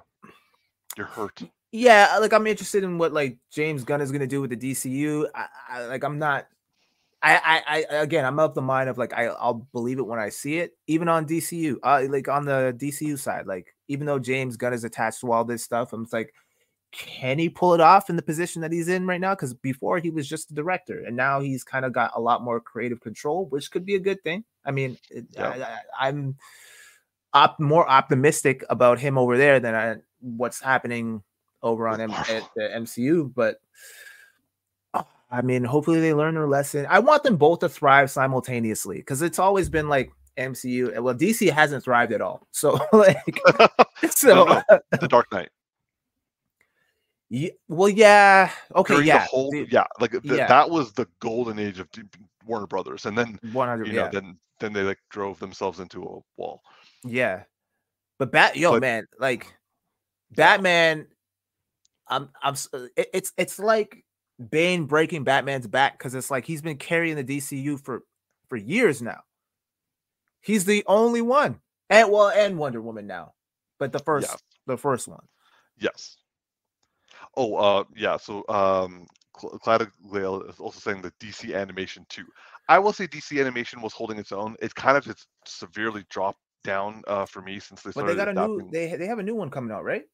You're 0.97 1.07
hurt. 1.07 1.43
Yeah, 1.73 2.19
like 2.21 2.33
I'm 2.33 2.47
interested 2.47 2.85
in 2.85 2.99
what 2.99 3.13
like 3.13 3.39
James 3.51 3.85
Gunn 3.85 4.01
is 4.01 4.13
gonna 4.13 4.27
do 4.27 4.41
with 4.41 4.51
the 4.51 4.57
DCU. 4.57 5.27
I, 5.35 5.47
I 5.69 5.87
like 5.87 6.05
I'm 6.05 6.19
not. 6.19 6.47
I, 7.23 7.63
I, 7.69 7.85
I 7.91 7.97
again, 7.97 8.25
I'm 8.25 8.39
of 8.39 8.55
the 8.55 8.63
mind 8.63 8.89
of 8.89 8.97
like 8.97 9.13
I, 9.13 9.27
I'll 9.27 9.67
believe 9.73 9.99
it 9.99 10.07
when 10.07 10.19
I 10.19 10.31
see 10.31 10.59
it, 10.59 10.77
even 10.87 11.09
on 11.09 11.27
DCU. 11.27 11.77
Uh, 11.83 12.07
like 12.09 12.29
on 12.29 12.45
the 12.47 12.75
DCU 12.79 13.19
side, 13.19 13.47
like 13.47 13.75
even 13.89 14.07
though 14.07 14.19
James 14.19 14.57
Gunn 14.57 14.73
is 14.73 14.85
attached 14.85 15.21
to 15.21 15.31
all 15.31 15.45
this 15.45 15.63
stuff, 15.63 15.93
I'm 15.93 16.07
like, 16.13 16.33
can 16.93 17.39
he 17.39 17.49
pull 17.49 17.75
it 17.75 17.81
off 17.81 18.11
in 18.11 18.17
the 18.17 18.23
position 18.23 18.63
that 18.63 18.73
he's 18.73 18.89
in 18.89 19.07
right 19.07 19.21
now? 19.21 19.35
Because 19.35 19.55
before 19.55 19.99
he 19.99 20.11
was 20.11 20.29
just 20.29 20.51
a 20.51 20.55
director, 20.55 21.05
and 21.07 21.17
now 21.17 21.41
he's 21.41 21.63
kind 21.63 21.85
of 21.85 21.93
got 21.93 22.13
a 22.15 22.21
lot 22.21 22.43
more 22.43 22.61
creative 22.61 23.01
control, 23.01 23.47
which 23.47 23.71
could 23.71 23.87
be 23.87 23.95
a 23.95 24.01
good 24.01 24.23
thing. 24.23 24.45
I 24.65 24.73
mean, 24.73 24.99
yeah. 25.33 25.79
I, 25.99 26.09
am 26.09 26.37
op- 27.33 27.61
more 27.61 27.89
optimistic 27.89 28.65
about 28.69 28.99
him 28.99 29.19
over 29.19 29.37
there 29.37 29.61
than 29.61 29.75
I, 29.75 29.97
what's 30.21 30.61
happening 30.61 31.23
over 31.63 31.87
on 31.87 32.01
M- 32.01 32.11
at 32.11 32.49
the 32.57 32.63
MCU. 32.63 33.33
But 33.35 33.61
uh, 34.93 35.05
I 35.31 35.43
mean, 35.43 35.65
hopefully 35.65 36.01
they 36.01 36.13
learn 36.13 36.35
their 36.35 36.49
lesson. 36.49 36.87
I 36.89 36.99
want 36.99 37.23
them 37.23 37.37
both 37.37 37.61
to 37.61 37.69
thrive 37.69 38.11
simultaneously 38.11 38.99
because 38.99 39.23
it's 39.23 39.39
always 39.39 39.69
been 39.69 39.89
like 39.89 40.11
MCU. 40.37 40.99
Well, 41.01 41.15
DC 41.15 41.51
hasn't 41.51 41.85
thrived 41.85 42.13
at 42.13 42.21
all. 42.21 42.47
So 42.51 42.81
like, 42.93 43.41
so 44.11 44.45
No, 44.45 44.63
no, 44.69 44.81
the 44.91 45.09
Dark 45.09 45.31
Knight. 45.33 45.51
Yeah, 47.31 47.51
well, 47.69 47.89
yeah, 47.89 48.51
okay, 48.77 48.95
During 48.95 49.07
yeah, 49.09 49.19
the 49.21 49.25
whole, 49.25 49.51
the- 49.53 49.69
yeah, 49.71 49.85
like 50.01 50.11
th- 50.11 50.23
yeah. 50.25 50.47
that 50.49 50.69
was 50.69 50.93
the 50.93 51.07
golden 51.21 51.59
age 51.59 51.79
of 51.81 51.89
Warner 52.45 52.67
Brothers, 52.67 53.07
and 53.07 53.17
then 53.17 53.39
one 53.53 53.69
hundred, 53.69 53.87
you 53.87 53.95
know, 53.95 54.03
yeah, 54.05 54.09
then 54.11 54.37
then 54.59 54.73
they 54.73 54.83
like 54.83 54.99
drove 55.11 55.39
themselves 55.39 55.81
into 55.81 56.03
a 56.03 56.19
wall. 56.37 56.61
yeah. 57.05 57.45
But 58.19 58.31
bat, 58.33 58.57
yo, 58.57 58.73
But- 58.73 58.81
man, 58.83 59.07
like 59.19 59.47
Batman. 60.33 61.07
I'm, 62.09 62.29
I'm. 62.43 62.55
uh, 62.75 62.87
it- 62.97 63.09
It's, 63.15 63.33
it's 63.39 63.59
like 63.59 64.05
Bane 64.51 64.85
breaking 64.87 65.25
Batman's 65.25 65.67
back 65.69 65.97
because 65.97 66.15
it's 66.15 66.31
like 66.31 66.45
he's 66.45 66.61
been 66.63 66.77
carrying 66.77 67.17
the 67.17 67.25
DCU 67.25 67.83
for, 67.83 68.03
for 68.49 68.57
years 68.57 69.01
now. 69.01 69.21
He's 70.43 70.65
the 70.65 70.83
only 70.87 71.23
one, 71.23 71.61
and 71.89 72.11
well, 72.11 72.29
and 72.31 72.59
Wonder 72.59 72.81
Woman 72.83 73.07
now, 73.07 73.35
but 73.79 73.93
the 73.93 73.99
first, 74.01 74.29
Yeah. 74.31 74.37
the 74.67 74.77
first 74.77 75.07
one. 75.09 75.25
Yes. 75.79 76.17
Oh, 77.37 77.55
uh, 77.57 77.85
yeah. 77.97 78.17
So, 78.17 78.45
um, 78.49 79.07
Cl- 79.39 79.59
Clara 79.59 79.91
Glale 80.09 80.43
is 80.43 80.59
also 80.59 80.81
saying 80.81 81.03
that 81.03 81.19
DC 81.19 81.55
Animation 81.55 82.05
too. 82.09 82.27
I 82.69 82.79
will 82.79 82.93
say 82.93 83.07
DC 83.07 83.41
Animation 83.41 83.81
was 83.81 83.93
holding 83.93 84.19
its 84.19 84.33
own. 84.33 84.57
It 84.61 84.75
kind 84.75 84.97
of 84.97 85.07
it's 85.07 85.27
severely 85.47 86.05
dropped 86.11 86.41
down 86.65 87.03
uh, 87.07 87.27
for 87.27 87.41
me 87.43 87.59
since 87.61 87.83
they 87.83 87.91
But 87.95 88.03
started 88.03 88.19
they 88.19 88.25
got 88.25 88.29
a 88.29 88.33
new, 88.35 88.71
they, 88.71 88.95
they 88.97 89.07
have 89.07 89.19
a 89.19 89.23
new 89.23 89.35
one 89.35 89.51
coming 89.51 89.71
out, 89.73 89.85
right? 89.85 90.05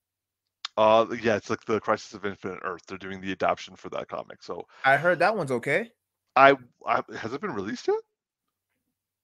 Uh, 0.77 1.07
yeah, 1.23 1.37
it's 1.37 1.49
like 1.49 1.65
the 1.65 1.81
Crisis 1.81 2.13
of 2.15 2.27
Infinite 2.27 2.61
Earth. 2.63 2.83
They're 2.87 2.99
doing 2.99 3.21
the 3.21 3.33
adaptation 3.33 3.77
for 3.77 3.89
that 3.91 4.09
comic. 4.09 4.43
So, 4.43 4.67
I 4.85 4.97
heard 4.97 5.19
that 5.19 5.37
one's 5.37 5.51
okay. 5.53 5.93
I, 6.37 6.57
I 6.87 7.03
has 7.19 7.33
it 7.33 7.41
been 7.41 7.53
released 7.55 7.89
yet? 7.89 8.01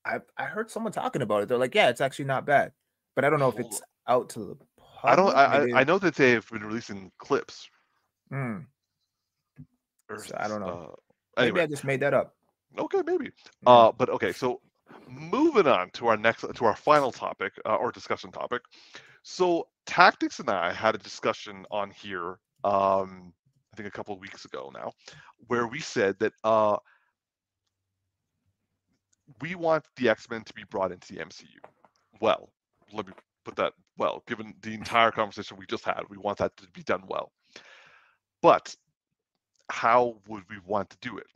I, 0.04 0.20
I 0.36 0.44
heard 0.44 0.70
someone 0.70 0.92
talking 0.92 1.22
about 1.22 1.42
it. 1.42 1.48
They're 1.48 1.58
like, 1.58 1.74
yeah, 1.74 1.88
it's 1.88 2.00
actually 2.00 2.24
not 2.24 2.44
bad, 2.46 2.72
but 3.14 3.24
I 3.24 3.30
don't 3.30 3.38
know 3.40 3.48
if 3.48 3.58
it's 3.58 3.82
out 4.08 4.30
to 4.30 4.40
the. 4.40 4.56
I 5.06 5.16
don't. 5.16 5.34
public, 5.34 5.36
I, 5.36 5.62
I 5.62 5.80
I 5.80 5.84
know 5.84 5.98
that 5.98 6.14
they 6.14 6.30
have 6.32 6.48
been 6.48 6.64
releasing 6.64 7.12
clips. 7.18 7.68
Hmm, 8.32 8.58
Earth, 10.08 10.32
I 10.36 10.48
don't 10.48 10.60
know. 10.60 10.96
Uh, 11.36 11.42
maybe 11.42 11.60
I 11.60 11.66
just 11.66 11.84
made 11.84 12.00
that 12.00 12.14
up. 12.14 12.34
okay, 12.78 13.02
maybe. 13.06 13.30
Hmm. 13.62 13.68
Uh, 13.68 13.92
but 13.92 14.08
okay, 14.10 14.32
so 14.32 14.60
moving 15.08 15.66
on 15.66 15.90
to 15.90 16.06
our 16.08 16.16
next 16.16 16.44
to 16.54 16.64
our 16.64 16.76
final 16.76 17.12
topic 17.12 17.52
uh, 17.66 17.76
or 17.76 17.92
discussion 17.92 18.32
topic. 18.32 18.62
So 19.22 19.68
Tactics 19.86 20.38
and 20.38 20.50
I 20.50 20.72
had 20.72 20.94
a 20.94 20.98
discussion 20.98 21.66
on 21.70 21.90
here, 21.90 22.38
um, 22.64 23.32
I 23.72 23.76
think 23.76 23.88
a 23.88 23.92
couple 23.92 24.14
of 24.14 24.20
weeks 24.20 24.44
ago 24.44 24.70
now, 24.74 24.92
where 25.48 25.66
we 25.66 25.80
said 25.80 26.18
that 26.20 26.32
uh, 26.44 26.76
we 29.40 29.54
want 29.54 29.84
the 29.96 30.08
X 30.08 30.28
Men 30.30 30.42
to 30.44 30.54
be 30.54 30.64
brought 30.70 30.92
into 30.92 31.12
the 31.12 31.20
MCU. 31.20 31.58
Well, 32.20 32.50
let 32.92 33.06
me 33.06 33.12
put 33.44 33.56
that 33.56 33.72
well. 33.98 34.22
Given 34.26 34.54
the 34.62 34.74
entire 34.74 35.10
conversation 35.10 35.56
we 35.58 35.66
just 35.66 35.84
had, 35.84 36.02
we 36.08 36.18
want 36.18 36.38
that 36.38 36.56
to 36.58 36.68
be 36.72 36.82
done 36.82 37.02
well. 37.08 37.32
But 38.42 38.74
how 39.70 40.16
would 40.28 40.44
we 40.50 40.58
want 40.66 40.90
to 40.90 40.98
do 41.00 41.18
it? 41.18 41.26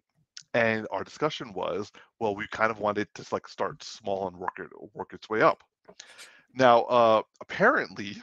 and 0.54 0.86
our 0.90 1.04
discussion 1.04 1.52
was 1.52 1.92
well 2.18 2.34
we 2.34 2.46
kind 2.48 2.70
of 2.70 2.78
wanted 2.80 3.08
to 3.14 3.24
like 3.32 3.48
start 3.48 3.82
small 3.84 4.28
and 4.28 4.36
work 4.38 4.58
it 4.58 4.68
work 4.94 5.12
its 5.12 5.28
way 5.28 5.42
up. 5.42 5.62
Now 6.54 6.82
uh 6.82 7.22
apparently 7.40 8.16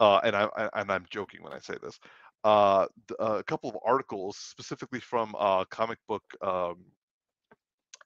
uh 0.00 0.20
and 0.24 0.36
i 0.36 0.48
I- 0.56 0.70
and 0.80 0.90
i'm 0.92 1.06
joking 1.10 1.42
when 1.42 1.52
i 1.52 1.58
say 1.58 1.76
this 1.82 1.98
uh 2.44 2.86
a 3.20 3.42
couple 3.44 3.70
of 3.70 3.78
articles 3.84 4.36
specifically 4.36 5.00
from 5.00 5.34
uh 5.38 5.64
comic 5.66 5.98
book 6.08 6.24
um 6.42 6.84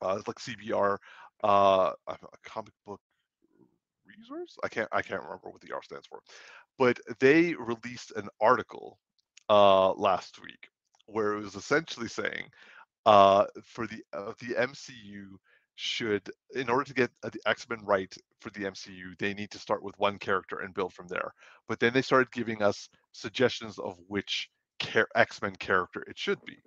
uh 0.03 0.21
like 0.27 0.39
cbr 0.39 0.99
uh 1.45 1.93
a 2.09 2.17
comic 2.45 2.75
book 2.87 3.01
resource? 4.07 4.57
I 4.65 4.69
can't 4.69 4.89
i 4.93 5.03
can't 5.03 5.23
remember 5.23 5.51
what 5.51 5.61
the 5.61 5.73
r 5.75 5.83
stands 5.83 6.07
for. 6.07 6.21
But 6.79 6.99
they 7.21 7.55
released 7.55 8.13
an 8.17 8.29
article 8.41 8.99
uh 9.49 9.93
last 9.95 10.41
week 10.43 10.69
where 11.07 11.33
it 11.35 11.43
was 11.43 11.55
essentially 11.55 12.09
saying 12.09 12.49
uh, 13.07 13.45
for 13.65 13.87
the 13.87 14.03
uh, 14.13 14.33
the 14.41 14.57
MCU 14.57 15.39
should, 15.75 16.31
in 16.55 16.69
order 16.69 16.85
to 16.85 16.95
get 16.95 17.11
uh, 17.23 17.31
the 17.31 17.41
X 17.47 17.69
Men 17.69 17.79
right 17.85 18.15
for 18.41 18.51
the 18.51 18.67
MCU, 18.67 19.15
they 19.19 19.35
need 19.35 19.51
to 19.51 19.59
start 19.59 19.83
with 19.83 19.99
one 19.99 20.19
character 20.19 20.61
and 20.61 20.75
build 20.75 20.93
from 20.93 21.09
there. 21.09 21.33
But 21.69 21.81
then 21.81 21.93
they 21.93 22.03
started 22.03 22.31
giving 22.33 22.63
us 22.63 22.89
suggestions 23.13 23.79
of 23.79 23.99
which 24.09 24.51
X 25.15 25.41
Men 25.43 25.55
character 25.57 26.03
it 26.09 26.19
should 26.19 26.45
be. 26.45 26.59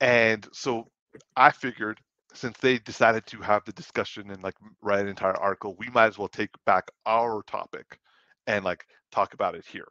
And 0.00 0.46
so 0.52 0.90
I 1.36 1.50
figured, 1.50 2.00
since 2.34 2.58
they 2.58 2.78
decided 2.78 3.26
to 3.26 3.40
have 3.40 3.64
the 3.64 3.72
discussion 3.72 4.30
and 4.30 4.42
like 4.42 4.54
write 4.82 5.00
an 5.00 5.08
entire 5.08 5.36
article, 5.36 5.74
we 5.78 5.88
might 5.88 6.06
as 6.06 6.18
well 6.18 6.28
take 6.28 6.50
back 6.64 6.90
our 7.06 7.42
topic 7.42 7.98
and 8.46 8.64
like 8.64 8.86
talk 9.10 9.34
about 9.34 9.54
it 9.54 9.64
here. 9.66 9.88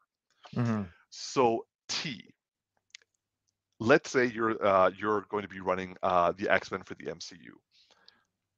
Mhm. 0.56 0.92
So 1.14 1.66
T, 1.88 2.34
let's 3.80 4.10
say 4.10 4.26
you're 4.26 4.64
uh, 4.66 4.92
you're 4.98 5.26
going 5.30 5.44
to 5.44 5.48
be 5.50 5.60
running 5.60 5.96
uh, 6.04 6.32
the 6.38 6.50
X 6.50 6.72
Men 6.72 6.84
for 6.84 6.96
the 6.96 7.10
MCU. 7.10 7.60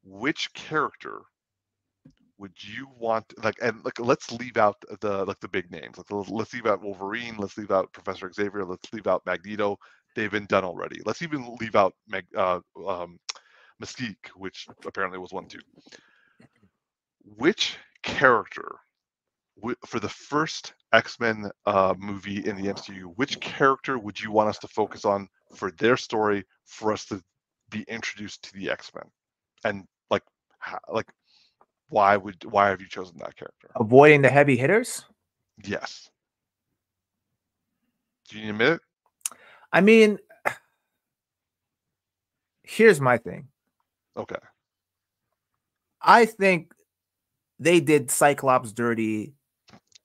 Which 0.04 0.52
character 0.54 1.22
would 2.38 2.52
you 2.62 2.88
want? 2.98 3.32
Like, 3.42 3.56
and 3.62 3.84
like, 3.84 3.98
let's 4.00 4.30
leave 4.32 4.56
out 4.56 4.76
the 5.00 5.24
like 5.24 5.40
the 5.40 5.48
big 5.48 5.70
names. 5.70 5.96
Like, 5.98 6.10
let's- 6.10 6.52
leave 6.54 6.66
out 6.66 6.82
Wolverine. 6.82 7.36
Let's 7.38 7.56
leave 7.58 7.70
out 7.70 7.92
Professor 7.92 8.30
Xavier. 8.32 8.64
Let's 8.64 8.92
leave 8.92 9.06
out 9.06 9.22
Magneto. 9.26 9.78
They've 10.14 10.30
been 10.30 10.46
done 10.46 10.64
already. 10.64 11.00
Let's 11.04 11.22
even 11.22 11.56
leave 11.60 11.76
out 11.76 11.94
Mag, 12.08 12.24
uh, 12.36 12.60
um, 12.86 13.18
Mystique, 13.82 14.28
which 14.36 14.68
apparently 14.86 15.18
was 15.18 15.32
one 15.32 15.48
too. 15.48 15.60
Which 17.36 17.78
character 18.02 18.80
wi- 19.56 19.76
for 19.86 20.00
the 20.00 20.08
first 20.08 20.74
X-Men 20.92 21.50
uh, 21.66 21.94
movie 21.98 22.46
in 22.46 22.56
the 22.56 22.72
MCU, 22.72 23.12
which 23.16 23.40
character 23.40 23.98
would 23.98 24.20
you 24.20 24.30
want 24.30 24.48
us 24.48 24.58
to 24.58 24.68
focus 24.68 25.04
on 25.04 25.28
for 25.54 25.70
their 25.72 25.96
story 25.96 26.44
for 26.64 26.92
us 26.92 27.04
to 27.06 27.22
be 27.70 27.84
introduced 27.88 28.42
to 28.44 28.52
the 28.52 28.70
X-Men? 28.70 29.04
And 29.64 29.84
like, 30.10 30.22
how, 30.58 30.78
like, 30.88 31.08
why 31.88 32.16
would 32.16 32.44
why 32.44 32.68
have 32.68 32.80
you 32.80 32.88
chosen 32.88 33.16
that 33.18 33.36
character? 33.36 33.70
Avoiding 33.76 34.22
the 34.22 34.28
heavy 34.28 34.56
hitters. 34.56 35.04
Yes. 35.64 36.08
Do 38.28 38.38
you 38.38 38.44
need 38.44 38.50
a 38.50 38.54
minute? 38.54 38.80
I 39.72 39.80
mean, 39.80 40.18
here's 42.62 43.00
my 43.00 43.18
thing. 43.18 43.48
Okay. 44.16 44.36
I 46.02 46.26
think 46.26 46.72
they 47.58 47.80
did 47.80 48.10
Cyclops 48.10 48.72
dirty 48.72 49.34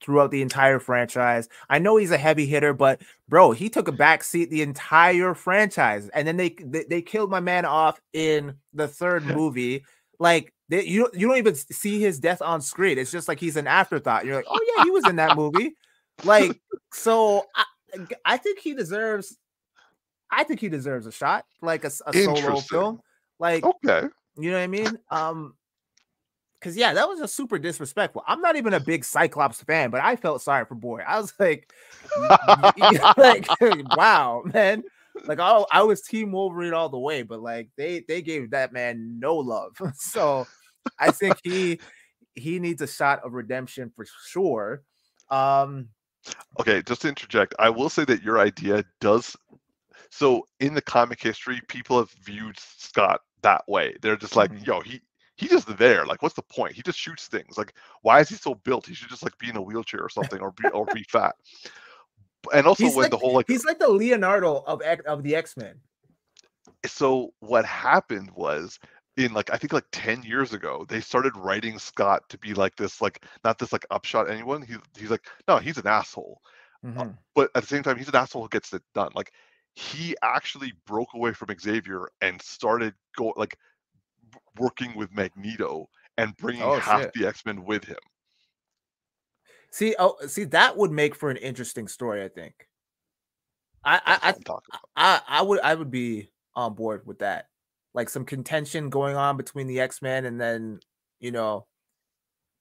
throughout 0.02 0.32
the 0.32 0.41
entire 0.41 0.80
franchise. 0.80 1.48
I 1.69 1.80
know 1.80 1.98
he's 1.98 2.11
a 2.11 2.18
heavy 2.18 2.45
hitter, 2.45 2.73
but 2.73 3.02
bro, 3.30 3.52
he 3.52 3.69
took 3.69 3.88
a 3.88 3.94
back 3.94 4.23
seat 4.23 4.49
the 4.49 4.61
entire 4.61 5.34
franchise, 5.34 6.10
and 6.10 6.28
then 6.28 6.38
they 6.38 6.49
they, 6.49 6.84
they 6.84 7.02
killed 7.02 7.30
my 7.30 7.40
man 7.40 7.65
off 7.65 8.02
in 8.14 8.56
the 8.73 8.88
third 8.88 9.26
movie. 9.36 9.86
Like 10.19 10.53
they, 10.69 10.84
you 10.86 11.10
you 11.14 11.28
don't 11.28 11.38
even 11.38 11.56
see 11.56 11.99
his 11.99 12.19
death 12.19 12.41
on 12.41 12.61
screen. 12.61 12.98
It's 12.98 13.11
just 13.11 13.28
like 13.28 13.40
he's 13.40 13.57
an 13.57 13.68
afterthought. 13.68 14.26
You're 14.26 14.36
like, 14.36 14.45
oh 14.49 14.73
yeah, 14.76 14.84
he 14.84 14.91
was 14.91 15.07
in 15.07 15.18
that 15.18 15.36
movie. 15.36 15.76
Like 16.23 16.60
so, 16.94 17.45
I, 17.56 17.65
I 18.26 18.38
think 18.38 18.60
he 18.60 18.73
deserves. 18.73 19.38
I 20.30 20.44
think 20.45 20.60
he 20.61 20.69
deserves 20.69 21.07
a 21.07 21.11
shot, 21.11 21.45
like 21.61 21.84
a 21.84 21.90
solo 21.90 22.56
film. 22.61 23.02
Like 23.38 23.65
Okay. 23.65 24.07
you 24.38 24.52
know 24.52 24.57
what 24.57 24.64
I 24.64 24.68
mean? 24.68 24.98
Um, 25.10 25.56
because 26.61 26.77
yeah, 26.77 26.93
that 26.93 27.09
was 27.09 27.19
just 27.19 27.35
super 27.35 27.57
disrespectful. 27.57 28.23
I'm 28.27 28.39
not 28.39 28.55
even 28.55 28.73
a 28.73 28.79
big 28.79 29.03
Cyclops 29.03 29.63
fan, 29.63 29.89
but 29.89 29.99
I 30.01 30.15
felt 30.15 30.43
sorry 30.43 30.65
for 30.65 30.75
boy. 30.75 31.01
I 31.05 31.19
was 31.19 31.33
like, 31.39 31.73
like, 33.17 33.49
wow, 33.95 34.43
man. 34.53 34.83
Like, 35.25 35.39
oh, 35.39 35.65
I 35.71 35.81
was 35.81 36.01
Team 36.01 36.31
Wolverine 36.31 36.73
all 36.73 36.89
the 36.89 36.99
way, 36.99 37.23
but 37.23 37.41
like 37.41 37.69
they 37.77 38.05
they 38.07 38.21
gave 38.21 38.51
that 38.51 38.73
man 38.73 39.19
no 39.19 39.35
love. 39.38 39.75
so 39.95 40.47
I 40.99 41.09
think 41.11 41.39
he 41.43 41.79
he 42.35 42.59
needs 42.59 42.81
a 42.81 42.88
shot 42.88 43.23
of 43.25 43.33
redemption 43.33 43.91
for 43.95 44.05
sure. 44.27 44.83
Um, 45.29 45.89
Okay, 46.59 46.83
just 46.83 47.01
to 47.01 47.09
interject, 47.09 47.55
I 47.57 47.69
will 47.69 47.89
say 47.89 48.05
that 48.05 48.21
your 48.21 48.39
idea 48.39 48.83
does. 48.99 49.35
So 50.11 50.45
in 50.59 50.73
the 50.73 50.81
comic 50.81 51.21
history, 51.21 51.61
people 51.67 51.97
have 51.97 52.11
viewed 52.23 52.59
Scott 52.59 53.21
that 53.41 53.67
way. 53.67 53.95
They're 54.01 54.17
just 54.17 54.35
like, 54.35 54.51
Mhm. 54.51 54.67
yo, 54.67 54.81
he 54.81 55.01
he's 55.41 55.49
just 55.49 55.77
there. 55.77 56.05
Like, 56.05 56.22
what's 56.22 56.35
the 56.35 56.41
point? 56.43 56.73
He 56.73 56.81
just 56.81 56.97
shoots 56.99 57.27
things. 57.27 57.57
Like, 57.57 57.73
why 58.03 58.19
is 58.22 58.30
he 58.30 58.35
so 58.35 58.55
built? 58.55 58.85
He 58.88 58.93
should 58.93 59.09
just 59.09 59.23
like 59.23 59.38
be 59.38 59.49
in 59.49 59.57
a 59.57 59.61
wheelchair 59.61 60.01
or 60.01 60.09
something, 60.09 60.39
or 60.39 60.51
be 60.51 60.68
or 60.69 60.85
be 60.93 61.03
fat. 61.09 61.35
And 62.53 62.65
also 62.65 62.84
He's 62.85 62.95
when 62.95 63.03
like- 63.03 63.11
the 63.11 63.18
whole 63.18 63.34
like 63.34 63.47
he's 63.47 63.65
like 63.65 63.80
the 63.80 63.89
Leonardo 63.89 64.63
of 64.65 64.81
X- 64.81 65.05
of 65.05 65.23
the 65.23 65.35
X 65.35 65.57
Men. 65.57 65.76
so 66.85 67.34
what 67.39 67.65
happened 67.65 68.31
was 68.35 68.80
in 69.18 69.34
like 69.34 69.51
I 69.53 69.57
think 69.57 69.73
like 69.73 69.85
10 69.91 70.23
years 70.23 70.53
ago, 70.53 70.85
they 70.88 71.01
started 71.01 71.35
writing 71.35 71.77
Scott 71.77 72.27
to 72.30 72.38
be 72.38 72.53
like 72.53 72.76
this, 72.77 73.01
like 73.01 73.23
not 73.43 73.59
this 73.59 73.72
like 73.72 73.85
upshot 73.91 74.30
anyone. 74.30 74.61
He's 74.61 74.77
he's 74.97 75.11
like, 75.11 75.26
no, 75.47 75.57
he's 75.57 75.77
an 75.77 75.88
asshole. 75.88 76.41
Uh, 76.85 76.89
hmm 77.03 77.09
but 77.35 77.49
at 77.55 77.61
the 77.61 77.68
same 77.68 77.84
time, 77.84 77.97
he's 77.97 78.07
an 78.07 78.15
asshole 78.15 78.41
who 78.43 78.49
gets 78.49 78.73
it 78.73 78.81
done. 78.95 79.11
Like 79.15 79.31
he 79.76 80.15
actually 80.23 80.73
broke 80.88 81.13
away 81.13 81.31
from 81.34 81.49
Xavier 81.59 82.09
and 82.22 82.41
started 82.41 82.93
go 83.15 83.34
like 83.38 83.57
working 84.57 84.95
with 84.95 85.11
Magneto 85.14 85.90
and 86.18 86.36
bringing 86.38 86.64
Oh 86.64 86.80
half 86.80 87.02
shit. 87.02 87.14
the 87.14 87.28
X-Men 87.28 87.64
with 87.64 87.86
him. 87.86 87.98
See, 89.72 89.95
oh, 89.98 90.15
see, 90.28 90.44
that 90.45 90.76
would 90.78 90.91
make 90.91 91.15
for 91.15 91.30
an 91.30 91.38
interesting 91.38 91.88
story. 91.88 92.23
I 92.23 92.28
think. 92.30 92.53
I, 93.84 93.95
I, 93.98 94.14
I, 94.22 94.34
I'm 94.36 94.41
talking 94.44 94.69
about. 94.73 94.82
I, 94.95 95.22
I 95.28 95.41
would, 95.41 95.60
I 95.61 95.73
would 95.76 95.90
be 95.91 96.30
on 96.56 96.73
board 96.76 97.03
with 97.06 97.19
that. 97.19 97.48
Like 97.94 98.10
some 98.10 98.26
contention 98.26 98.90
going 98.90 99.15
on 99.15 99.38
between 99.38 99.68
the 99.68 99.80
X 99.80 100.02
Men, 100.02 100.26
and 100.26 100.40
then 100.40 100.80
you 101.19 101.32
know, 101.32 101.68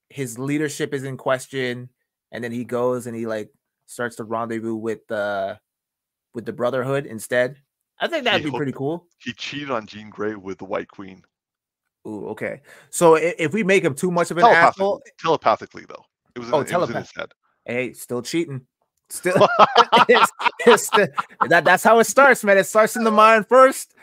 his 0.09 0.39
leadership 0.39 0.93
is 0.93 1.03
in 1.03 1.17
question, 1.17 1.89
and 2.31 2.43
then 2.43 2.51
he 2.51 2.63
goes 2.63 3.07
and 3.07 3.15
he 3.15 3.25
like 3.25 3.49
starts 3.85 4.15
to 4.17 4.23
rendezvous 4.23 4.75
with 4.75 5.05
the 5.07 5.59
with 6.33 6.45
the 6.45 6.53
Brotherhood 6.53 7.05
instead. 7.05 7.57
I 7.99 8.07
think 8.07 8.23
that'd 8.23 8.41
He 8.41 8.49
be 8.49 8.55
pretty 8.55 8.71
cool. 8.71 9.07
he 9.19 9.33
cheated 9.33 9.69
on 9.69 9.85
Jean 9.85 10.09
Grey 10.09 10.35
with 10.35 10.57
the 10.57 10.65
White 10.65 10.87
Queen. 10.87 11.23
Ooh, 12.07 12.27
okay. 12.29 12.61
So 12.89 13.15
if, 13.15 13.35
if 13.37 13.53
we 13.53 13.63
make 13.63 13.83
him 13.83 13.93
too 13.93 14.11
much 14.11 14.31
of 14.31 14.37
an 14.37 14.45
asshole, 14.45 15.01
telepathically 15.19 15.85
though. 15.87 16.05
It 16.35 16.39
was 16.39 16.47
in, 16.47 16.53
oh, 16.53 16.59
it 16.61 16.71
was 16.73 16.89
in 16.89 16.95
his 16.95 17.11
head. 17.15 17.31
Hey, 17.65 17.93
still 17.93 18.21
cheating. 18.21 18.61
Still, 19.09 19.47
it's, 20.07 20.31
it's 20.65 20.89
that 21.49 21.65
that's 21.65 21.83
how 21.83 21.99
it 21.99 22.05
starts, 22.05 22.43
man. 22.43 22.57
It 22.57 22.65
starts 22.65 22.95
in 22.95 23.03
the 23.03 23.11
mind 23.11 23.47
first, 23.47 23.93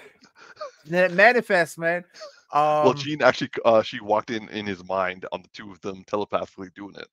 then 0.84 1.10
it 1.10 1.14
manifests, 1.14 1.78
man. 1.78 2.04
Um, 2.52 2.84
well, 2.84 2.94
Jean 2.94 3.22
actually 3.22 3.50
uh, 3.64 3.82
she 3.82 4.00
walked 4.00 4.30
in 4.30 4.48
in 4.50 4.66
his 4.66 4.86
mind 4.86 5.26
on 5.32 5.42
the 5.42 5.48
two 5.52 5.70
of 5.70 5.80
them 5.80 6.04
telepathically 6.06 6.68
doing 6.74 6.94
it. 6.96 7.08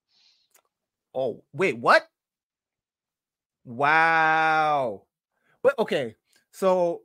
oh 1.14 1.44
wait, 1.54 1.78
what? 1.78 2.08
Wow. 3.64 5.04
But 5.64 5.80
okay, 5.80 6.16
so 6.52 7.02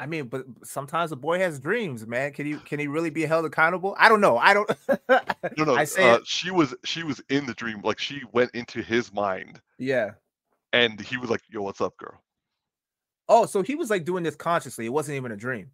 I 0.00 0.06
mean, 0.06 0.28
but 0.28 0.46
sometimes 0.64 1.12
a 1.12 1.16
boy 1.16 1.38
has 1.40 1.60
dreams, 1.60 2.06
man. 2.06 2.32
Can 2.32 2.46
you 2.46 2.58
can 2.58 2.78
he 2.80 2.86
really 2.86 3.10
be 3.10 3.26
held 3.26 3.44
accountable? 3.44 3.94
I 3.98 4.08
don't 4.08 4.22
know. 4.22 4.38
I 4.38 4.54
don't. 4.54 4.70
No, 5.58 5.64
no, 5.64 5.74
I 5.74 5.84
say 5.84 6.08
uh, 6.08 6.20
she 6.24 6.50
was 6.50 6.74
she 6.84 7.02
was 7.02 7.20
in 7.28 7.44
the 7.44 7.52
dream. 7.54 7.82
Like 7.82 7.98
she 7.98 8.22
went 8.32 8.50
into 8.54 8.80
his 8.82 9.12
mind, 9.12 9.60
Yeah. 9.78 10.12
and 10.72 10.98
he 11.00 11.16
was 11.18 11.28
like, 11.28 11.42
"Yo, 11.50 11.60
what's 11.62 11.80
up, 11.82 11.96
girl?" 11.98 12.22
Oh, 13.28 13.44
so 13.46 13.62
he 13.62 13.74
was 13.74 13.90
like 13.90 14.04
doing 14.04 14.22
this 14.24 14.36
consciously. 14.36 14.86
It 14.86 14.92
wasn't 14.92 15.16
even 15.16 15.32
a 15.32 15.36
dream. 15.36 15.70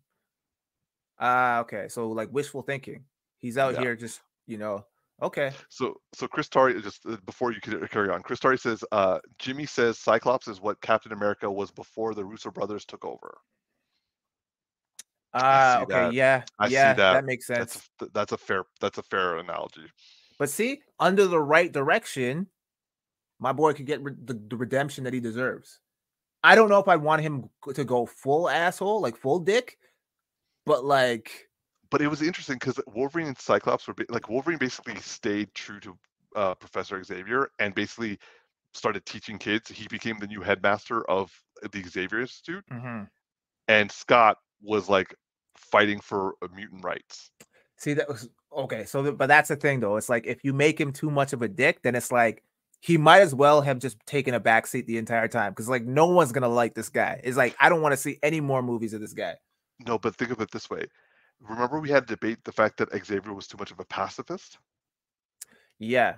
Ah, 1.19 1.61
okay. 1.61 1.86
So 1.89 2.09
like 2.11 2.32
wishful 2.32 2.62
thinking. 2.62 3.05
He's 3.39 3.59
out 3.59 3.74
Yeah. 3.74 3.81
here 3.81 3.97
just, 3.97 4.23
you 4.47 4.59
know. 4.59 4.85
Okay. 5.23 5.53
So, 5.70 6.01
so 6.15 6.27
Chris 6.28 6.48
Tari 6.48 6.81
just 6.82 7.07
uh, 7.07 7.16
before 7.24 7.53
you 7.53 7.61
could 7.61 7.90
carry 7.90 8.11
on, 8.11 8.23
Chris 8.23 8.40
Tari 8.40 8.59
says, 8.59 8.85
uh, 8.93 9.19
Jimmy 9.39 9.65
says 9.66 9.98
Cyclops 9.98 10.48
is 10.48 10.61
what 10.61 10.81
Captain 10.82 11.12
America 11.12 11.51
was 11.51 11.70
before 11.70 12.15
the 12.15 12.24
Russo 12.24 12.51
brothers 12.51 12.85
took 12.85 13.05
over. 13.05 13.39
Ah, 15.42 15.80
okay. 15.82 15.92
that. 15.92 16.12
Yeah. 16.12 16.42
I 16.58 16.68
see 16.68 16.74
yeah, 16.74 16.94
that. 16.94 17.12
that 17.12 17.24
makes 17.24 17.46
sense. 17.46 17.58
That's 17.58 18.10
a, 18.10 18.12
that's 18.14 18.32
a 18.32 18.38
fair 18.38 18.64
that's 18.80 18.98
a 18.98 19.02
fair 19.02 19.36
analogy. 19.36 19.86
But 20.38 20.50
see, 20.50 20.80
under 20.98 21.26
the 21.26 21.40
right 21.40 21.72
direction, 21.72 22.48
my 23.38 23.52
boy 23.52 23.72
could 23.72 23.86
get 23.86 24.02
re- 24.02 24.14
the, 24.24 24.34
the 24.34 24.56
redemption 24.56 25.04
that 25.04 25.14
he 25.14 25.20
deserves. 25.20 25.80
I 26.42 26.54
don't 26.54 26.68
know 26.68 26.78
if 26.78 26.88
I'd 26.88 27.02
want 27.02 27.22
him 27.22 27.50
to 27.74 27.84
go 27.84 28.06
full 28.06 28.48
asshole, 28.48 29.00
like 29.00 29.16
full 29.16 29.40
dick, 29.40 29.78
but 30.64 30.84
like, 30.84 31.48
But 31.90 32.02
it 32.02 32.08
was 32.08 32.22
interesting 32.22 32.56
because 32.56 32.78
Wolverine 32.86 33.28
and 33.28 33.38
Cyclops 33.38 33.88
were 33.88 33.94
ba- 33.94 34.06
like 34.08 34.28
Wolverine 34.28 34.58
basically 34.58 34.96
stayed 35.00 35.52
true 35.54 35.80
to 35.80 35.98
uh, 36.36 36.54
Professor 36.54 37.02
Xavier 37.02 37.50
and 37.58 37.74
basically 37.74 38.18
started 38.74 39.04
teaching 39.06 39.38
kids. 39.38 39.70
He 39.70 39.88
became 39.88 40.18
the 40.18 40.26
new 40.26 40.40
headmaster 40.40 41.08
of 41.10 41.32
the 41.72 41.82
Xavier 41.82 42.20
Institute, 42.20 42.64
and 43.68 43.90
Scott 43.90 44.38
was 44.62 44.88
like 44.88 45.14
fighting 45.59 46.01
for 46.01 46.35
uh, 46.43 46.49
mutant 46.55 46.85
rights. 46.85 47.31
see, 47.77 47.95
that 47.95 48.09
was 48.09 48.28
okay. 48.57 48.85
So, 48.85 49.03
the, 49.03 49.12
but 49.12 49.27
that's 49.27 49.49
the 49.49 49.57
thing, 49.57 49.81
though. 49.81 49.97
It's 49.97 50.09
like 50.09 50.27
if 50.27 50.45
you 50.45 50.53
make 50.53 50.81
him 50.81 50.93
too 50.93 51.11
much 51.11 51.33
of 51.33 51.43
a 51.43 51.49
dick, 51.49 51.83
then 51.83 51.95
it's 51.95 52.11
like 52.12 52.43
he 52.81 52.99
might 52.99 53.20
as 53.20 53.35
well 53.35 53.62
have 53.62 53.78
just 53.78 53.99
taken 54.07 54.35
a 54.35 54.41
back 54.41 54.66
seat 54.66 54.87
the 54.87 54.99
entire 54.99 55.28
time 55.28 55.53
because 55.53 55.69
like 55.69 55.85
no 55.85 56.07
one's 56.07 56.33
gonna 56.33 56.49
like 56.49 56.74
this 56.74 56.89
guy. 56.89 57.20
It's 57.24 57.37
like 57.37 57.57
I 57.61 57.69
don't 57.69 57.83
want 57.83 57.93
to 57.93 57.97
see 57.97 58.19
any 58.23 58.41
more 58.41 58.62
movies 58.62 58.93
of 58.95 59.01
this 59.01 59.12
guy. 59.15 59.35
No, 59.87 59.99
but 59.99 60.15
think 60.16 60.31
of 60.31 60.41
it 60.41 60.51
this 60.51 60.70
way. 60.70 60.85
Remember 61.41 61.81
we 61.81 61.91
had 61.91 62.05
a 62.05 62.07
debate 62.07 62.39
the 62.45 62.53
fact 62.53 62.78
that 62.78 62.89
Xavier 63.05 63.35
was 63.35 63.47
too 63.47 63.59
much 63.59 63.70
of 63.70 63.78
a 63.81 63.85
pacifist? 63.85 64.59
Yeah. 65.78 66.15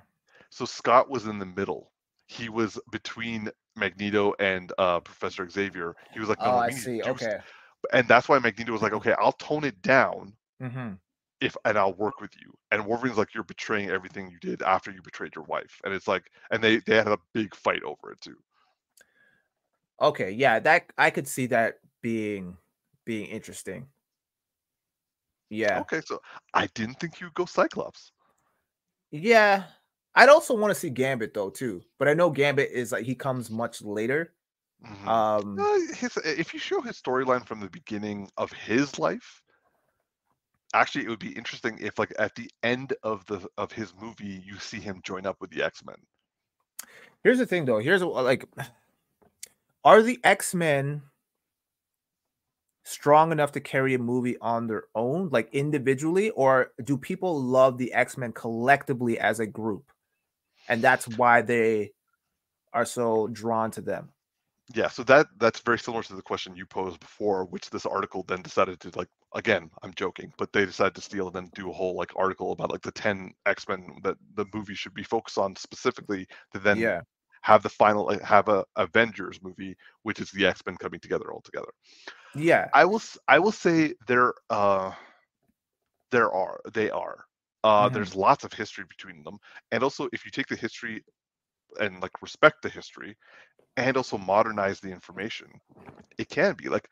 So 0.51 0.65
Scott 0.65 1.10
was 1.10 1.27
in 1.27 1.39
the 1.39 1.47
middle. 1.47 1.90
He 2.27 2.48
was 2.48 2.78
between 2.93 3.51
Magneto 3.77 4.35
and 4.39 4.73
uh, 4.78 5.01
Professor 5.01 5.48
Xavier. 5.48 5.94
He 6.12 6.20
was 6.20 6.28
like, 6.28 6.39
no, 6.40 6.47
Oh, 6.52 6.56
I 6.59 6.69
we 6.69 6.74
need 6.74 6.78
to 6.78 6.82
see. 6.85 7.01
do 7.01 7.10
s-" 7.10 7.23
Okay. 7.23 7.39
And 7.92 8.09
that's 8.09 8.28
why 8.28 8.38
Magneto 8.38 8.72
was 8.72 8.82
like, 8.82 8.92
okay, 8.92 9.14
I'll 9.18 9.32
tone 9.32 9.64
it 9.64 9.80
down 9.82 10.34
Mm-hmm. 10.60 10.94
if 11.40 11.56
and 11.64 11.78
I'll 11.78 11.94
work 11.94 12.20
with 12.20 12.32
you. 12.40 12.52
And 12.70 12.86
Wolverine's 12.86 13.18
like, 13.18 13.34
you're 13.34 13.44
betraying 13.44 13.90
everything 13.90 14.30
you 14.30 14.38
did 14.40 14.62
after 14.62 14.90
you 14.90 15.02
betrayed 15.02 15.34
your 15.34 15.44
wife. 15.44 15.80
And 15.84 15.92
it's 15.94 16.09
like, 16.09 16.30
and 16.50 16.62
they 16.62 16.78
they 16.78 16.96
had 16.96 17.09
a 17.09 17.18
big 17.32 17.55
fight 17.55 17.82
over 17.82 18.12
it 18.12 18.20
too. 18.20 18.36
Okay, 20.00 20.30
yeah, 20.30 20.59
that 20.60 20.92
I 20.98 21.10
could 21.10 21.26
see 21.28 21.46
that 21.46 21.80
being 22.02 22.56
being 23.05 23.26
interesting. 23.26 23.88
Yeah. 25.50 25.80
Okay, 25.80 26.00
so 26.05 26.20
I 26.55 26.66
didn't 26.68 27.00
think 27.00 27.20
you'd 27.20 27.34
go 27.34 27.44
Cyclops. 27.46 28.12
Yeah. 29.10 29.64
I'd 30.14 30.28
also 30.28 30.56
want 30.56 30.70
to 30.72 30.74
see 30.78 30.90
Gambit 30.90 31.34
though 31.34 31.50
too. 31.50 31.82
But 31.98 32.09
I 32.09 32.14
know 32.14 32.30
Gambit 32.30 32.70
is 32.70 32.92
like 32.92 33.05
he 33.05 33.14
comes 33.14 33.50
much 33.50 33.82
later. 33.82 34.34
Mhm. 34.84 35.09
Um 35.09 35.68
Uh, 35.90 35.94
his, 35.94 36.16
if 36.18 36.52
you 36.55 36.60
show 36.60 36.80
his 36.80 37.00
storyline 37.00 37.46
from 37.46 37.60
the 37.60 37.70
beginning 37.70 38.30
of 38.36 38.52
his 38.52 38.98
life, 38.98 39.42
actually, 40.74 41.05
it 41.05 41.09
would 41.09 41.18
be 41.18 41.32
interesting 41.32 41.78
if, 41.78 41.98
like, 41.98 42.12
at 42.18 42.34
the 42.34 42.50
end 42.62 42.94
of 43.02 43.24
the 43.26 43.46
of 43.59 43.72
his 43.72 43.94
movie, 43.94 44.42
you 44.44 44.59
see 44.59 44.80
him 44.80 45.00
join 45.02 45.26
up 45.26 45.36
with 45.40 45.50
the 45.50 45.62
X 45.62 45.84
Men. 45.84 45.96
here's 47.24 47.38
the 47.38 47.46
thing 47.46 47.64
though. 47.64 47.78
Here's 47.78 48.02
like 48.02 48.44
are 49.84 50.02
the 50.02 50.20
X-Men 50.24 51.02
strong 52.84 53.32
enough 53.32 53.52
to 53.52 53.60
carry 53.60 53.94
a 53.94 53.98
movie 53.98 54.38
on 54.38 54.66
their 54.66 54.84
own, 54.94 55.28
like 55.28 55.52
individually, 55.55 56.30
or 56.30 56.72
do 56.82 56.96
people 56.96 57.40
love 57.42 57.78
the 57.78 57.92
X-Men 57.92 58.32
collectively 58.32 59.18
as 59.18 59.40
a 59.40 59.46
group? 59.46 59.92
And 60.68 60.82
that's 60.82 61.09
why 61.09 61.42
they 61.42 61.92
are 62.72 62.86
so 62.86 63.28
drawn 63.28 63.70
to 63.72 63.82
them. 63.82 64.12
Yeah, 64.74 64.88
so 64.88 65.02
that 65.04 65.26
that's 65.38 65.60
very 65.60 65.78
similar 65.78 66.02
to 66.04 66.14
the 66.14 66.22
question 66.22 66.54
you 66.56 66.66
posed 66.66 67.00
before, 67.00 67.44
which 67.46 67.70
this 67.70 67.86
article 67.86 68.24
then 68.26 68.42
decided 68.42 68.80
to 68.80 68.90
like. 68.96 69.08
Again, 69.34 69.70
I'm 69.82 69.92
joking, 69.94 70.32
but 70.38 70.52
they 70.52 70.64
decided 70.64 70.94
to 70.96 71.00
steal 71.02 71.26
and 71.26 71.36
then 71.36 71.50
do 71.54 71.70
a 71.70 71.72
whole 71.72 71.96
like 71.96 72.12
article 72.16 72.52
about 72.52 72.70
like 72.70 72.82
the 72.82 72.92
ten 72.92 73.32
X 73.46 73.68
Men 73.68 73.86
that 74.04 74.16
the 74.34 74.46
movie 74.54 74.74
should 74.74 74.94
be 74.94 75.02
focused 75.02 75.38
on 75.38 75.54
specifically 75.56 76.26
to 76.52 76.58
then 76.60 76.86
yeah. 76.86 77.02
have 77.42 77.62
the 77.62 77.68
final 77.68 78.06
like, 78.06 78.22
have 78.22 78.48
a 78.48 78.64
Avengers 78.76 79.40
movie, 79.42 79.76
which 80.02 80.20
is 80.20 80.30
the 80.30 80.46
X 80.46 80.62
Men 80.66 80.76
coming 80.76 81.00
together 81.00 81.32
all 81.32 81.42
together. 81.42 81.70
Yeah. 82.34 82.70
I 82.72 82.84
will 82.84 83.02
I 83.28 83.38
will 83.38 83.52
say 83.52 83.94
there 84.06 84.34
uh 84.50 84.92
there 86.10 86.32
are 86.32 86.60
they 86.72 86.90
are 86.90 87.24
uh 87.64 87.88
Mhm. 87.88 87.90
there's 87.90 88.14
lots 88.14 88.44
of 88.44 88.52
history 88.52 88.84
between 88.88 89.22
them 89.24 89.38
and 89.72 89.82
also 89.82 90.08
if 90.12 90.24
you 90.24 90.30
take 90.30 90.46
the 90.48 90.56
history 90.56 91.02
and 91.80 92.00
like 92.02 92.22
respect 92.22 92.62
the 92.62 92.68
history 92.68 93.16
and 93.78 93.96
also 93.96 94.18
modernize 94.18 94.80
the 94.80 94.90
information 94.90 95.48
it 96.18 96.28
can 96.30 96.55
be 96.55 96.68
like 96.68 96.88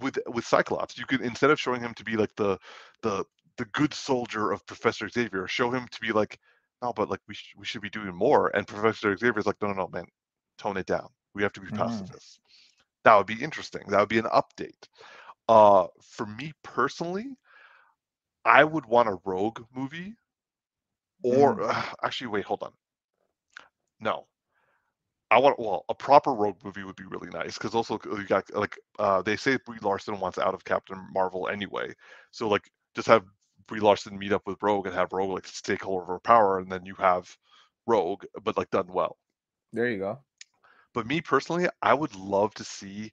with 0.00 0.18
with 0.28 0.46
Cyclops 0.46 0.98
you 0.98 1.06
could 1.06 1.22
instead 1.22 1.50
of 1.50 1.60
showing 1.60 1.80
him 1.82 1.94
to 1.94 2.04
be 2.04 2.16
like 2.16 2.34
the 2.36 2.58
the 3.02 3.24
the 3.58 3.66
good 3.66 3.94
soldier 3.94 4.52
of 4.52 4.66
Professor 4.66 5.08
Xavier 5.08 5.48
show 5.48 5.70
him 5.70 5.88
to 5.90 6.00
be 6.00 6.12
like 6.12 6.38
no 6.82 6.92
but 6.92 7.10
like 7.10 7.20
we 7.28 7.34
sh- 7.34 7.54
we 7.58 7.66
should 7.66 7.82
be 7.82 7.90
doing 7.90 8.14
more 8.14 8.48
and 8.56 8.66
Professor 8.68 9.16
Xavier's 9.16 9.46
like 9.46 9.60
no 9.62 9.68
no 9.68 9.74
no 9.74 9.88
man 9.88 10.06
tone 10.58 10.76
it 10.78 10.86
down. 10.86 11.08
We 11.34 11.42
have 11.44 11.52
to 11.54 11.60
be 11.60 11.70
pacifists 11.72 12.40
that 13.04 13.16
would 13.16 13.26
be 13.26 13.42
interesting. 13.42 13.82
That 13.88 14.00
would 14.00 14.08
be 14.08 14.18
an 14.18 14.26
update. 14.26 14.88
Uh 15.48 15.88
for 16.02 16.26
me 16.26 16.52
personally 16.62 17.36
i 18.44 18.64
would 18.64 18.86
want 18.86 19.08
a 19.08 19.18
rogue 19.24 19.64
movie 19.74 20.16
or 21.22 21.56
actually 22.04 22.28
wait 22.28 22.44
hold 22.44 22.62
on. 22.62 22.72
No 24.00 24.26
i 25.30 25.38
want 25.38 25.58
well 25.58 25.84
a 25.88 25.94
proper 25.94 26.32
rogue 26.32 26.56
movie 26.64 26.84
would 26.84 26.96
be 26.96 27.04
really 27.04 27.30
nice 27.30 27.54
because 27.58 27.74
also 27.74 27.98
you 28.04 28.24
got 28.24 28.44
like 28.54 28.78
uh 28.98 29.22
they 29.22 29.36
say 29.36 29.58
brie 29.66 29.78
larson 29.82 30.18
wants 30.20 30.38
out 30.38 30.54
of 30.54 30.64
captain 30.64 30.98
marvel 31.12 31.48
anyway 31.48 31.92
so 32.30 32.48
like 32.48 32.70
just 32.94 33.08
have 33.08 33.24
brie 33.66 33.80
larson 33.80 34.18
meet 34.18 34.32
up 34.32 34.46
with 34.46 34.62
rogue 34.62 34.86
and 34.86 34.94
have 34.94 35.12
rogue 35.12 35.30
like 35.30 35.46
take 35.62 35.82
hold 35.82 36.02
of 36.02 36.08
her 36.08 36.20
power 36.20 36.58
and 36.58 36.70
then 36.70 36.84
you 36.86 36.94
have 36.94 37.36
rogue 37.86 38.24
but 38.42 38.56
like 38.56 38.70
done 38.70 38.86
well. 38.92 39.16
There 39.72 39.88
you 39.90 39.98
go. 39.98 40.18
but 40.94 41.06
me 41.06 41.20
personally 41.20 41.68
i 41.82 41.92
would 41.94 42.14
love 42.14 42.54
to 42.54 42.64
see 42.64 43.12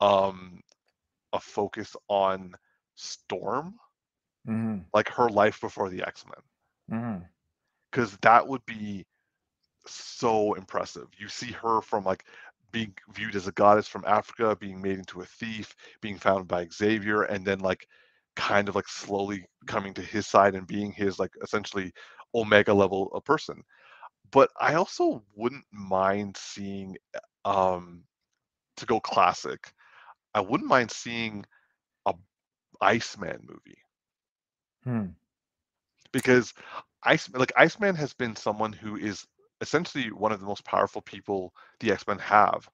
um 0.00 0.60
a 1.32 1.40
focus 1.40 1.96
on 2.08 2.54
Storm, 2.96 3.74
hmm 4.46 4.78
like 4.94 5.08
her 5.08 5.28
life 5.28 5.60
before 5.60 5.88
the 5.88 6.02
X 6.06 6.24
Men, 6.26 7.26
because 7.90 8.16
that 8.18 8.46
would 8.46 8.64
be 8.66 9.06
so 9.86 10.54
impressive. 10.54 11.08
You 11.18 11.28
see 11.28 11.52
her 11.52 11.80
from 11.80 12.04
like 12.04 12.24
being 12.72 12.94
viewed 13.14 13.34
as 13.36 13.46
a 13.46 13.52
goddess 13.52 13.88
from 13.88 14.04
Africa, 14.06 14.56
being 14.56 14.80
made 14.80 14.98
into 14.98 15.20
a 15.20 15.26
thief, 15.26 15.74
being 16.00 16.18
found 16.18 16.48
by 16.48 16.66
Xavier, 16.72 17.22
and 17.22 17.44
then 17.46 17.58
like 17.60 17.86
kind 18.36 18.68
of 18.68 18.74
like 18.76 18.88
slowly 18.88 19.46
coming 19.66 19.94
to 19.94 20.02
his 20.02 20.26
side 20.26 20.54
and 20.54 20.66
being 20.66 20.92
his 20.92 21.18
like 21.18 21.32
essentially 21.42 21.92
omega 22.34 22.72
level 22.72 23.10
a 23.14 23.20
person. 23.20 23.62
But 24.30 24.50
I 24.60 24.74
also 24.74 25.22
wouldn't 25.36 25.64
mind 25.72 26.36
seeing 26.36 26.96
um 27.44 28.04
to 28.76 28.86
go 28.86 29.00
classic. 29.00 29.72
I 30.34 30.40
wouldn't 30.40 30.68
mind 30.68 30.90
seeing 30.90 31.44
a 32.06 32.14
Iceman 32.80 33.46
movie 33.48 33.78
Hmm. 34.84 35.06
because 36.12 36.52
Ice 37.04 37.30
like 37.34 37.52
Iceman 37.56 37.94
has 37.96 38.12
been 38.14 38.36
someone 38.36 38.72
who 38.72 38.96
is 38.96 39.26
essentially 39.62 40.12
one 40.12 40.32
of 40.32 40.40
the 40.40 40.46
most 40.46 40.66
powerful 40.66 41.02
people 41.02 41.54
the 41.80 41.92
X 41.92 42.06
Men 42.08 42.18
have, 42.20 42.68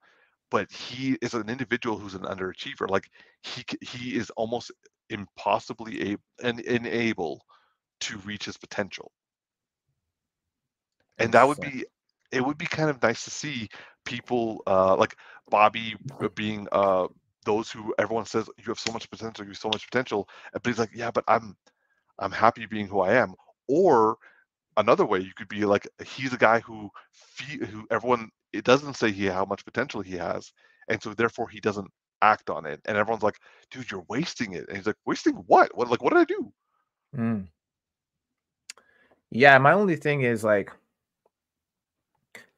but 0.51 0.71
he 0.73 1.19
is 1.23 1.35
an 1.35 1.51
individual 1.51 1.99
who's 1.99 2.15
an 2.15 2.23
underachiever. 2.23 2.91
Like 2.91 3.11
he 3.43 3.65
he 3.83 4.17
is 4.17 4.31
almost 4.33 4.73
impossibly 5.11 6.03
able 6.13 6.23
and 6.43 6.61
unable 6.61 7.43
to 8.01 8.19
reach 8.19 8.47
his 8.47 8.59
potential, 8.59 9.13
and 11.19 11.33
that 11.35 11.47
would 11.49 11.61
be 11.61 11.85
it. 12.33 12.45
Would 12.45 12.59
be 12.59 12.67
kind 12.67 12.91
of 12.91 13.03
nice 13.03 13.25
to 13.25 13.31
see 13.31 13.69
people 14.05 14.63
uh, 14.67 14.97
like 14.97 15.17
Bobby 15.51 15.97
uh, 16.23 16.29
being 16.35 16.69
uh, 16.73 17.09
those 17.45 17.71
who 17.71 17.95
everyone 17.99 18.27
says 18.27 18.49
you 18.59 18.65
have 18.67 18.79
so 18.81 18.93
much 18.93 19.11
potential, 19.11 19.45
you 19.45 19.51
have 19.53 19.59
so 19.59 19.69
much 19.69 19.85
potential, 19.91 20.29
but 20.53 20.67
he's 20.67 20.79
like, 20.79 20.91
yeah, 20.95 21.11
but 21.13 21.25
I'm 21.29 21.57
I'm 22.19 22.33
happy 22.33 22.67
being 22.67 22.89
who 22.89 23.01
I 23.01 23.15
am. 23.15 23.35
Or 23.69 24.17
another 24.79 25.05
way 25.05 25.21
you 25.21 25.33
could 25.37 25.49
be 25.49 25.65
like 25.65 25.87
he's 26.05 26.33
a 26.33 26.39
guy 26.39 26.61
who 26.61 26.89
who 27.71 27.87
everyone 27.91 28.31
it 28.53 28.65
doesn't 28.65 28.95
say 28.95 29.13
he 29.13 29.27
how 29.27 29.45
much 29.45 29.65
potential 29.65 30.01
he 30.01 30.17
has 30.17 30.51
and 30.89 31.03
so 31.03 31.13
therefore 31.13 31.49
he 31.49 31.61
doesn't 31.61 31.91
act 32.23 32.51
on 32.51 32.67
it 32.67 32.81
and 32.87 32.97
everyone's 32.97 33.23
like 33.23 33.37
dude 33.71 33.91
you're 33.91 34.05
wasting 34.09 34.55
it 34.55 34.67
and 34.69 34.77
he's 34.77 34.87
like 34.87 34.97
wasting 35.07 35.35
what 35.47 35.71
what 35.77 35.89
like 35.89 36.03
what 36.03 36.13
did 36.13 36.19
i 36.19 36.25
do 36.25 36.53
Mm. 37.17 37.49
Yeah, 39.31 39.59
my 39.59 39.73
only 39.73 39.97
thing 39.97 40.23
is 40.23 40.45
like 40.45 40.71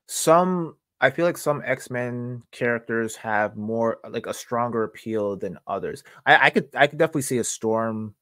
some 0.07 0.77
I 1.01 1.11
feel 1.11 1.25
like 1.25 1.39
some 1.39 1.63
X-Men 1.65 2.43
characters 2.51 3.17
have 3.17 3.57
more 3.57 3.99
like 4.09 4.27
a 4.27 4.35
stronger 4.35 4.85
appeal 4.85 5.37
than 5.37 5.59
others. 5.67 6.05
I, 6.27 6.47
I 6.47 6.51
could 6.51 6.69
I 6.75 6.87
could 6.87 6.99
definitely 6.99 7.23
see 7.23 7.39
a 7.39 7.45
Storm 7.45 8.15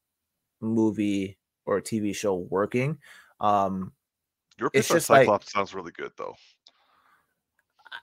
movie 0.60 1.38
or 1.66 1.78
a 1.78 1.82
TV 1.82 2.14
show 2.14 2.36
working. 2.36 2.98
Um 3.40 3.92
your 4.58 4.70
pitch 4.70 4.90
on 4.90 4.96
just 4.96 5.10
like 5.10 5.22
cyclops 5.22 5.52
sounds 5.52 5.74
really 5.74 5.92
good 5.92 6.12
though 6.16 6.34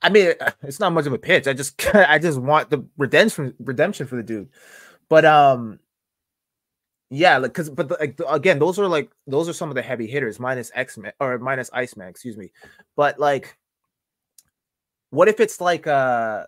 I 0.02 0.10
mean 0.10 0.34
it's 0.64 0.80
not 0.80 0.94
much 0.94 1.06
of 1.06 1.14
a 1.14 1.18
pitch. 1.18 1.48
I 1.48 1.54
just 1.54 1.84
I 1.96 2.20
just 2.20 2.40
want 2.40 2.70
the 2.70 2.86
redemption 2.98 3.54
redemption 3.60 4.08
for 4.08 4.16
the 4.16 4.24
dude. 4.24 4.50
But 5.10 5.26
um 5.26 5.80
yeah, 7.10 7.38
like 7.38 7.52
because 7.52 7.70
but 7.70 7.90
the, 7.90 7.98
like 8.00 8.20
again, 8.28 8.60
those 8.60 8.80
are 8.80 8.88
like 8.88 9.12
those 9.28 9.48
are 9.48 9.54
some 9.54 9.70
of 9.70 9.76
the 9.76 9.82
heavy 9.82 10.08
hitters 10.08 10.40
minus 10.40 10.72
X-Men 10.74 11.14
or 11.20 11.38
minus 11.38 11.70
Iceman, 11.72 12.10
excuse 12.10 12.38
me. 12.38 12.52
But 12.96 13.20
like 13.20 13.58
what 15.12 15.28
if 15.28 15.40
it's 15.40 15.62
like 15.62 15.88
uh 15.88 16.46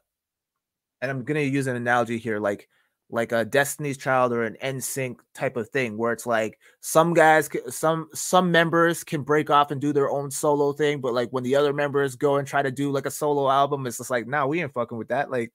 and 1.01 1.11
I'm 1.11 1.23
gonna 1.23 1.41
use 1.41 1.67
an 1.67 1.75
analogy 1.75 2.17
here, 2.17 2.39
like 2.39 2.67
like 3.09 3.31
a 3.31 3.45
Destiny's 3.45 3.97
Child 3.97 4.33
or 4.33 4.43
an 4.43 4.57
NSYNC 4.61 5.17
type 5.33 5.55
of 5.55 5.69
thing, 5.69 5.97
where 5.97 6.11
it's 6.11 6.25
like 6.25 6.59
some 6.81 7.13
guys, 7.13 7.49
some 7.69 8.09
some 8.13 8.51
members 8.51 9.03
can 9.03 9.21
break 9.23 9.49
off 9.49 9.71
and 9.71 9.79
do 9.79 9.93
their 9.93 10.09
own 10.09 10.29
solo 10.29 10.73
thing, 10.73 10.99
but 10.99 11.13
like 11.13 11.29
when 11.29 11.43
the 11.43 11.55
other 11.55 11.71
members 11.71 12.15
go 12.15 12.35
and 12.35 12.47
try 12.47 12.61
to 12.61 12.71
do 12.71 12.91
like 12.91 13.05
a 13.05 13.11
solo 13.11 13.49
album, 13.49 13.87
it's 13.87 13.97
just 13.97 14.09
like, 14.09 14.27
nah, 14.27 14.45
we 14.45 14.61
ain't 14.61 14.73
fucking 14.73 14.97
with 14.97 15.07
that. 15.07 15.31
Like, 15.31 15.53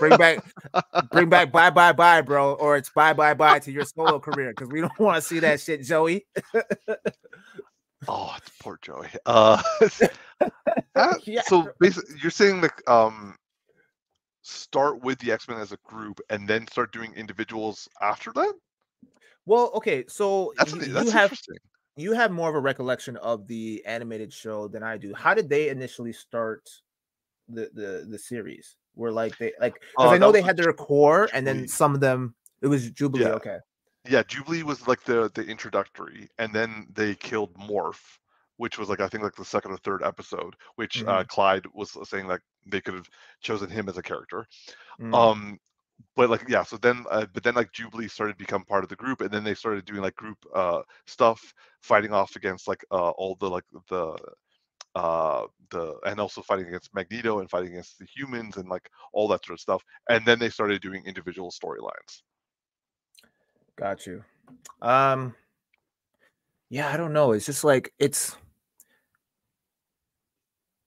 bring 0.00 0.16
back, 0.16 0.38
bring 1.12 1.28
back, 1.28 1.52
bye 1.52 1.70
bye 1.70 1.92
bye, 1.92 2.20
bro, 2.20 2.54
or 2.54 2.76
it's 2.76 2.90
bye 2.90 3.12
bye 3.12 3.34
bye 3.34 3.60
to 3.60 3.70
your 3.70 3.84
solo 3.84 4.18
career 4.18 4.50
because 4.50 4.68
we 4.68 4.80
don't 4.80 4.98
want 4.98 5.16
to 5.16 5.22
see 5.22 5.38
that 5.38 5.60
shit, 5.60 5.82
Joey. 5.84 6.26
oh 8.06 8.32
it's 8.36 8.50
poor 8.60 8.78
joey 8.80 9.08
uh 9.26 9.60
that- 10.94 11.20
Yeah. 11.26 11.42
so 11.42 11.68
basically 11.80 12.14
you're 12.22 12.30
saying 12.30 12.60
that 12.60 12.72
um 12.86 13.34
start 14.48 15.02
with 15.02 15.18
the 15.18 15.30
x-men 15.32 15.58
as 15.60 15.72
a 15.72 15.76
group 15.84 16.20
and 16.30 16.48
then 16.48 16.66
start 16.68 16.92
doing 16.92 17.12
individuals 17.14 17.88
after 18.00 18.32
that 18.32 18.54
Well, 19.46 19.70
okay, 19.74 20.04
so 20.08 20.52
that's 20.58 20.72
y- 20.72 20.80
an- 20.80 20.88
you 21.04 21.10
have 21.10 21.30
interesting 21.32 21.56
you 21.96 22.12
have 22.12 22.30
more 22.30 22.48
of 22.48 22.54
a 22.54 22.60
recollection 22.60 23.16
of 23.16 23.46
the 23.48 23.82
animated 23.84 24.32
show 24.32 24.68
than 24.68 24.82
I 24.84 24.96
do. 24.98 25.12
How 25.14 25.34
did 25.34 25.48
they 25.48 25.68
initially 25.68 26.12
start 26.12 26.68
the 27.48 27.70
the 27.74 28.06
the 28.08 28.18
series? 28.18 28.76
Were 28.94 29.10
like 29.10 29.36
they 29.38 29.52
like 29.60 29.74
because 29.80 30.12
Uh, 30.12 30.14
I 30.14 30.18
know 30.18 30.32
they 30.32 30.42
had 30.42 30.56
their 30.56 30.72
core, 30.72 31.28
and 31.34 31.46
then 31.46 31.66
some 31.68 31.94
of 31.94 32.00
them 32.00 32.34
it 32.62 32.68
was 32.68 32.90
Jubilee. 32.90 33.24
Yeah. 33.24 33.34
Okay, 33.34 33.58
Yeah, 34.06 34.22
Jubilee 34.22 34.62
was 34.62 34.86
like 34.86 35.02
the 35.04 35.30
the 35.34 35.44
introductory, 35.44 36.28
and 36.38 36.52
then 36.52 36.86
they 36.92 37.14
killed 37.14 37.54
Morph, 37.54 38.18
which 38.58 38.78
was 38.78 38.88
like 38.88 39.00
I 39.00 39.08
think 39.08 39.24
like 39.24 39.36
the 39.36 39.44
second 39.44 39.72
or 39.72 39.78
third 39.78 40.02
episode, 40.04 40.54
which 40.76 41.02
uh, 41.06 41.24
Clyde 41.24 41.66
was 41.74 41.96
saying 42.08 42.28
like 42.28 42.42
they 42.66 42.80
could 42.80 42.94
have 42.94 43.08
chosen 43.40 43.70
him 43.70 43.88
as 43.88 43.98
a 43.98 44.02
character. 44.02 44.46
Mm, 45.00 45.14
Um, 45.14 45.58
but 46.16 46.30
like 46.30 46.44
yeah, 46.48 46.62
so 46.64 46.76
then 46.76 47.04
uh, 47.10 47.26
but 47.32 47.42
then 47.42 47.54
like 47.54 47.72
Jubilee 47.72 48.08
started 48.08 48.34
to 48.34 48.38
become 48.38 48.64
part 48.64 48.84
of 48.84 48.90
the 48.90 48.96
group, 48.96 49.20
and 49.22 49.30
then 49.30 49.44
they 49.44 49.54
started 49.54 49.84
doing 49.84 50.02
like 50.02 50.16
group 50.16 50.38
uh 50.54 50.82
stuff, 51.06 51.54
fighting 51.82 52.12
off 52.12 52.36
against 52.36 52.68
like 52.68 52.84
uh 52.92 53.10
all 53.10 53.36
the 53.40 53.50
like 53.50 53.64
the 53.88 54.16
uh 54.94 55.46
the 55.70 55.96
and 56.06 56.20
also 56.20 56.42
fighting 56.42 56.66
against 56.66 56.94
Magneto 56.94 57.40
and 57.40 57.50
fighting 57.50 57.70
against 57.70 57.98
the 57.98 58.06
humans 58.06 58.56
and 58.56 58.68
like 58.68 58.90
all 59.12 59.28
that 59.28 59.44
sort 59.44 59.56
of 59.58 59.60
stuff, 59.60 59.82
and 60.10 60.24
then 60.26 60.38
they 60.38 60.50
started 60.50 60.82
doing 60.82 61.04
individual 61.06 61.50
storylines. 61.50 62.22
got 63.76 64.06
you. 64.06 64.24
Um, 64.82 65.34
yeah, 66.70 66.92
I 66.92 66.96
don't 66.96 67.12
know. 67.12 67.32
It's 67.32 67.46
just 67.46 67.64
like 67.64 67.92
it's. 67.98 68.36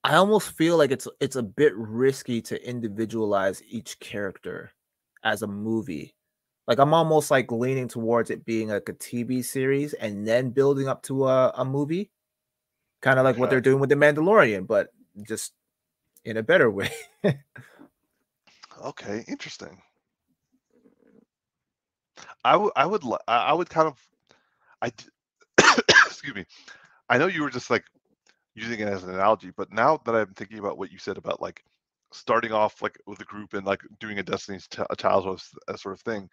I 0.03 0.15
almost 0.15 0.51
feel 0.51 0.77
like 0.77 0.91
it's 0.91 1.07
it's 1.19 1.35
a 1.35 1.43
bit 1.43 1.73
risky 1.75 2.41
to 2.43 2.67
individualize 2.67 3.61
each 3.67 3.99
character 3.99 4.71
as 5.23 5.41
a 5.41 5.47
movie. 5.47 6.15
Like 6.67 6.79
I'm 6.79 6.93
almost 6.93 7.29
like 7.29 7.51
leaning 7.51 7.87
towards 7.87 8.29
it 8.29 8.45
being 8.45 8.69
like 8.69 8.89
a 8.89 8.93
TV 8.93 9.43
series 9.43 9.93
and 9.93 10.27
then 10.27 10.49
building 10.51 10.87
up 10.87 11.03
to 11.03 11.27
a, 11.27 11.49
a 11.55 11.65
movie, 11.65 12.09
kind 13.01 13.19
of 13.19 13.25
like 13.25 13.37
what 13.37 13.49
they're 13.49 13.61
doing 13.61 13.79
with 13.79 13.89
the 13.89 13.95
Mandalorian, 13.95 14.65
but 14.65 14.89
just 15.27 15.53
in 16.25 16.37
a 16.37 16.43
better 16.43 16.69
way. 16.71 16.89
Okay, 18.83 19.23
interesting. 19.27 19.79
I 22.43 22.55
would 22.55 22.71
I 22.75 22.85
would 22.85 23.03
I 23.27 23.53
would 23.53 23.69
kind 23.69 23.87
of 23.87 23.99
I 24.81 24.91
excuse 26.05 26.33
me. 26.33 26.45
I 27.09 27.19
know 27.19 27.27
you 27.27 27.43
were 27.43 27.51
just 27.51 27.69
like 27.69 27.83
using 28.55 28.79
it 28.79 28.87
as 28.87 29.03
an 29.03 29.11
analogy, 29.13 29.51
but 29.55 29.71
now 29.71 29.97
that 30.05 30.15
I'm 30.15 30.33
thinking 30.33 30.59
about 30.59 30.77
what 30.77 30.91
you 30.91 30.99
said 30.99 31.17
about 31.17 31.41
like 31.41 31.63
starting 32.13 32.51
off 32.51 32.81
like 32.81 32.97
with 33.07 33.19
a 33.21 33.25
group 33.25 33.53
and 33.53 33.65
like 33.65 33.81
doing 33.99 34.19
a 34.19 34.23
Destiny's 34.23 34.67
sort 34.73 34.89
of, 34.91 35.39
s- 35.39 35.53
uh, 35.67 35.77
sort 35.77 35.93
of 35.93 36.01
thing, 36.01 36.29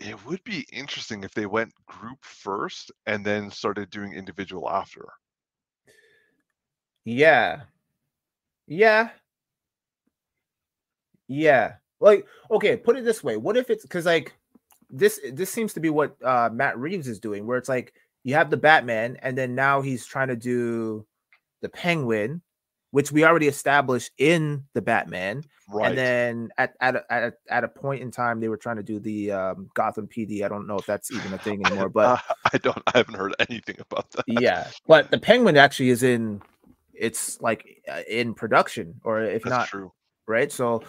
it 0.00 0.24
would 0.24 0.42
be 0.42 0.66
interesting 0.72 1.22
if 1.22 1.32
they 1.34 1.46
went 1.46 1.72
group 1.86 2.24
first 2.24 2.90
and 3.06 3.24
then 3.24 3.48
started 3.50 3.90
doing 3.90 4.12
individual 4.12 4.68
after. 4.68 5.08
yeah. 7.04 7.64
Yeah. 8.68 9.10
Yeah. 11.26 11.76
Like, 12.00 12.26
okay, 12.50 12.76
put 12.76 12.96
it 12.96 13.04
this 13.04 13.22
way. 13.24 13.36
What 13.36 13.56
if 13.56 13.70
it's 13.70 13.82
because 13.82 14.06
like 14.06 14.34
this 14.90 15.20
this 15.32 15.50
seems 15.50 15.74
to 15.74 15.80
be 15.80 15.90
what 15.90 16.16
uh 16.24 16.50
Matt 16.52 16.78
Reeves 16.78 17.08
is 17.08 17.20
doing, 17.20 17.46
where 17.46 17.58
it's 17.58 17.68
like 17.68 17.94
you 18.28 18.34
have 18.34 18.50
the 18.50 18.56
Batman, 18.58 19.16
and 19.22 19.36
then 19.36 19.54
now 19.54 19.80
he's 19.80 20.04
trying 20.04 20.28
to 20.28 20.36
do 20.36 21.06
the 21.62 21.68
Penguin, 21.68 22.42
which 22.90 23.10
we 23.10 23.24
already 23.24 23.48
established 23.48 24.10
in 24.18 24.64
the 24.74 24.82
Batman. 24.82 25.42
Right. 25.70 25.88
And 25.88 25.98
then 25.98 26.48
at 26.58 26.74
at 26.80 26.96
a, 26.96 27.04
at 27.12 27.22
a, 27.24 27.32
at 27.48 27.64
a 27.64 27.68
point 27.68 28.02
in 28.02 28.10
time, 28.10 28.40
they 28.40 28.48
were 28.48 28.56
trying 28.56 28.76
to 28.76 28.82
do 28.82 28.98
the 29.00 29.32
um, 29.32 29.68
Gotham 29.74 30.06
PD. 30.08 30.42
I 30.44 30.48
don't 30.48 30.66
know 30.66 30.76
if 30.78 30.86
that's 30.86 31.10
even 31.10 31.32
a 31.32 31.38
thing 31.38 31.60
anymore, 31.66 31.88
but 31.88 32.06
Uh, 32.06 32.34
I 32.52 32.58
don't 32.58 32.82
I 32.86 32.98
haven't 32.98 33.14
heard 33.16 33.34
anything 33.48 33.76
about 33.80 34.10
that. 34.12 34.24
yeah, 34.28 34.68
but 34.86 35.10
the 35.10 35.18
Penguin 35.18 35.56
actually 35.56 35.88
is 35.90 36.02
in. 36.02 36.40
It's 36.94 37.40
like 37.40 37.82
uh, 37.90 38.02
in 38.08 38.34
production, 38.34 39.00
or 39.04 39.22
if 39.22 39.42
That's 39.42 39.50
not, 39.50 39.68
true. 39.68 39.92
right? 40.26 40.50
So, 40.50 40.82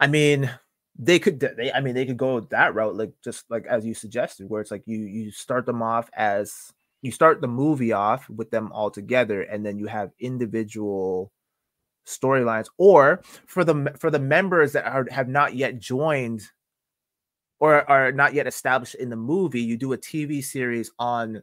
I 0.00 0.06
mean, 0.06 0.50
they 0.98 1.18
could. 1.18 1.40
They, 1.40 1.72
I 1.72 1.80
mean, 1.80 1.94
they 1.94 2.06
could 2.06 2.16
go 2.16 2.40
that 2.40 2.74
route, 2.74 2.96
like 2.96 3.12
just 3.22 3.50
like 3.50 3.66
as 3.66 3.84
you 3.84 3.94
suggested, 3.94 4.48
where 4.48 4.60
it's 4.60 4.70
like 4.70 4.84
you 4.86 4.98
you 4.98 5.30
start 5.30 5.66
them 5.66 5.82
off 5.82 6.08
as 6.14 6.72
you 7.02 7.10
start 7.10 7.40
the 7.40 7.48
movie 7.48 7.92
off 7.92 8.28
with 8.30 8.50
them 8.50 8.70
all 8.72 8.90
together, 8.90 9.42
and 9.42 9.64
then 9.64 9.78
you 9.78 9.86
have 9.86 10.12
individual 10.20 11.32
storylines, 12.06 12.66
or 12.78 13.22
for 13.46 13.64
the 13.64 13.92
for 13.98 14.10
the 14.10 14.18
members 14.18 14.72
that 14.72 14.86
are 14.86 15.06
have 15.10 15.28
not 15.28 15.54
yet 15.54 15.78
joined 15.78 16.42
or 17.60 17.88
are 17.90 18.12
not 18.12 18.34
yet 18.34 18.46
established 18.46 18.94
in 18.96 19.08
the 19.10 19.16
movie, 19.16 19.60
you 19.60 19.76
do 19.76 19.92
a 19.92 19.98
TV 19.98 20.44
series 20.44 20.90
on 20.98 21.42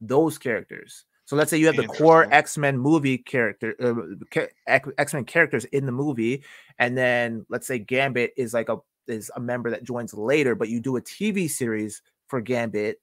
those 0.00 0.38
characters. 0.38 1.04
So 1.24 1.36
let's 1.36 1.50
say 1.50 1.56
you 1.56 1.66
have 1.66 1.76
the 1.76 1.86
core 1.86 2.28
X 2.32 2.58
Men 2.58 2.76
movie 2.78 3.18
character, 3.18 3.74
uh, 3.80 4.40
X 4.66 5.14
Men 5.14 5.24
characters 5.24 5.64
in 5.66 5.86
the 5.86 5.92
movie, 5.92 6.42
and 6.78 6.96
then 6.96 7.46
let's 7.48 7.66
say 7.66 7.78
Gambit 7.78 8.32
is 8.36 8.52
like 8.52 8.68
a 8.68 8.78
is 9.06 9.30
a 9.36 9.40
member 9.40 9.70
that 9.70 9.84
joins 9.84 10.14
later, 10.14 10.54
but 10.54 10.68
you 10.68 10.80
do 10.80 10.96
a 10.96 11.02
TV 11.02 11.48
series 11.48 12.02
for 12.26 12.40
Gambit, 12.40 13.00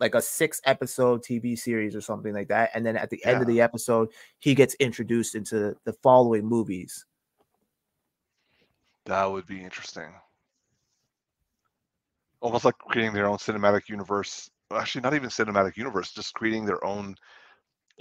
like 0.00 0.14
a 0.14 0.22
six 0.22 0.60
episode 0.64 1.22
TV 1.22 1.58
series 1.58 1.94
or 1.94 2.00
something 2.00 2.32
like 2.32 2.48
that, 2.48 2.70
and 2.74 2.84
then 2.84 2.96
at 2.96 3.10
the 3.10 3.20
yeah. 3.22 3.32
end 3.32 3.42
of 3.42 3.46
the 3.46 3.60
episode, 3.60 4.08
he 4.38 4.54
gets 4.54 4.74
introduced 4.74 5.34
into 5.34 5.76
the 5.84 5.92
following 5.92 6.44
movies. 6.46 7.04
That 9.04 9.30
would 9.30 9.46
be 9.46 9.62
interesting. 9.62 10.10
Almost 12.40 12.64
like 12.64 12.78
creating 12.78 13.12
their 13.12 13.26
own 13.26 13.38
cinematic 13.38 13.88
universe. 13.88 14.50
Actually, 14.72 15.02
not 15.02 15.14
even 15.14 15.28
cinematic 15.28 15.76
universe, 15.76 16.12
just 16.12 16.34
creating 16.34 16.64
their 16.64 16.84
own 16.84 17.14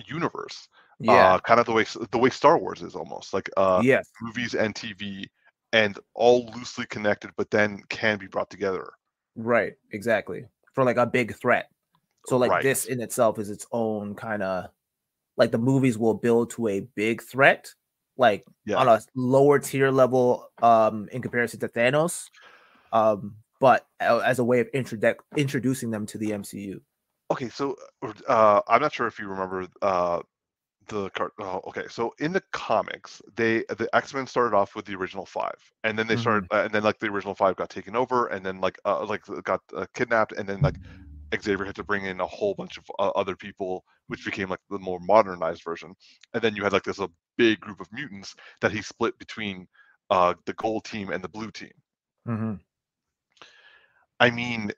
universe. 0.08 0.68
Yeah, 1.00 1.34
uh, 1.34 1.40
kind 1.40 1.60
of 1.60 1.66
the 1.66 1.74
way 1.74 1.86
the 2.12 2.18
way 2.18 2.30
Star 2.30 2.58
Wars 2.58 2.82
is 2.82 2.96
almost 2.96 3.34
like 3.34 3.50
uh, 3.58 3.82
yes. 3.84 4.10
movies 4.22 4.54
and 4.54 4.76
TV, 4.76 5.26
and 5.74 5.98
all 6.14 6.50
loosely 6.56 6.86
connected, 6.86 7.32
but 7.38 7.50
then 7.50 7.82
can 7.90 8.18
be 8.18 8.28
brought 8.28 8.50
together. 8.50 8.92
Right, 9.36 9.74
exactly. 9.92 10.46
For 10.74 10.84
like 10.84 10.98
a 10.98 11.06
big 11.06 11.36
threat. 11.36 11.70
So 12.28 12.38
like 12.38 12.52
right. 12.52 12.64
this 12.64 12.86
in 12.86 13.02
itself 13.02 13.40
is 13.40 13.50
its 13.50 13.66
own 13.72 14.14
kind 14.16 14.44
of 14.44 14.70
like 15.38 15.52
the 15.52 15.58
movies 15.58 15.98
will 15.98 16.14
build 16.14 16.52
to 16.52 16.68
a 16.68 16.82
big 16.96 17.24
threat, 17.24 17.74
like 18.18 18.44
yeah. 18.66 18.76
on 18.76 18.88
a 18.88 19.02
lower 19.16 19.58
tier 19.58 19.90
level 19.90 20.50
um 20.62 21.10
in 21.12 21.22
comparison 21.22 21.60
to 21.62 21.68
Thanos. 21.68 22.26
Um, 22.94 23.38
but 23.60 23.86
as 24.00 24.40
a 24.40 24.44
way 24.44 24.60
of 24.60 24.72
introdu- 24.72 25.16
introducing 25.38 25.92
them 25.92 26.06
to 26.08 26.18
the 26.18 26.32
MCU. 26.32 26.82
Okay, 27.32 27.48
so 27.48 27.78
uh, 28.28 28.60
I'm 28.68 28.82
not 28.82 28.94
sure 28.94 29.08
if 29.08 29.18
you 29.18 29.30
remember 29.30 29.66
uh, 29.82 30.20
the 30.90 31.10
card. 31.12 31.32
Oh, 31.40 31.62
okay, 31.68 31.86
so 31.90 32.14
in 32.20 32.34
the 32.34 32.44
comics, 32.52 33.22
they 33.38 33.60
the 33.70 33.90
X 33.94 34.14
Men 34.14 34.28
started 34.28 34.54
off 34.54 34.76
with 34.76 34.84
the 34.84 34.96
original 34.96 35.26
five, 35.26 35.56
and 35.86 35.98
then 35.98 36.08
they 36.08 36.16
mm-hmm. 36.16 36.22
started, 36.22 36.48
uh, 36.52 36.64
and 36.66 36.74
then 36.74 36.84
like 36.84 37.00
the 37.00 37.08
original 37.08 37.34
five 37.34 37.56
got 37.56 37.70
taken 37.70 37.96
over, 37.96 38.28
and 38.28 38.46
then 38.46 38.60
like 38.60 38.78
uh, 38.84 39.06
like 39.06 39.22
got 39.46 39.62
uh, 39.74 39.86
kidnapped, 39.96 40.34
and 40.34 40.46
then 40.46 40.60
like 40.60 40.76
Xavier 41.42 41.64
had 41.64 41.76
to 41.76 41.86
bring 41.86 42.04
in 42.04 42.20
a 42.20 42.28
whole 42.28 42.54
bunch 42.54 42.78
of 42.78 42.84
uh, 43.00 43.12
other 43.16 43.38
people, 43.38 43.86
which 44.08 44.26
became 44.26 44.50
like 44.50 44.60
the 44.70 44.78
more 44.78 45.00
modernized 45.00 45.64
version, 45.64 45.94
and 46.34 46.44
then 46.44 46.54
you 46.54 46.64
had 46.64 46.74
like 46.74 46.84
this 46.84 47.00
a 47.00 47.10
big 47.38 47.62
group 47.62 47.80
of 47.80 47.88
mutants 47.94 48.36
that 48.60 48.74
he 48.74 48.82
split 48.82 49.18
between 49.20 49.66
uh, 50.10 50.34
the 50.46 50.54
gold 50.56 50.84
team 50.84 51.12
and 51.12 51.24
the 51.24 51.30
blue 51.30 51.50
team. 51.50 51.72
Mm-hmm. 52.28 52.56
I 54.20 54.30
mean, 54.30 54.72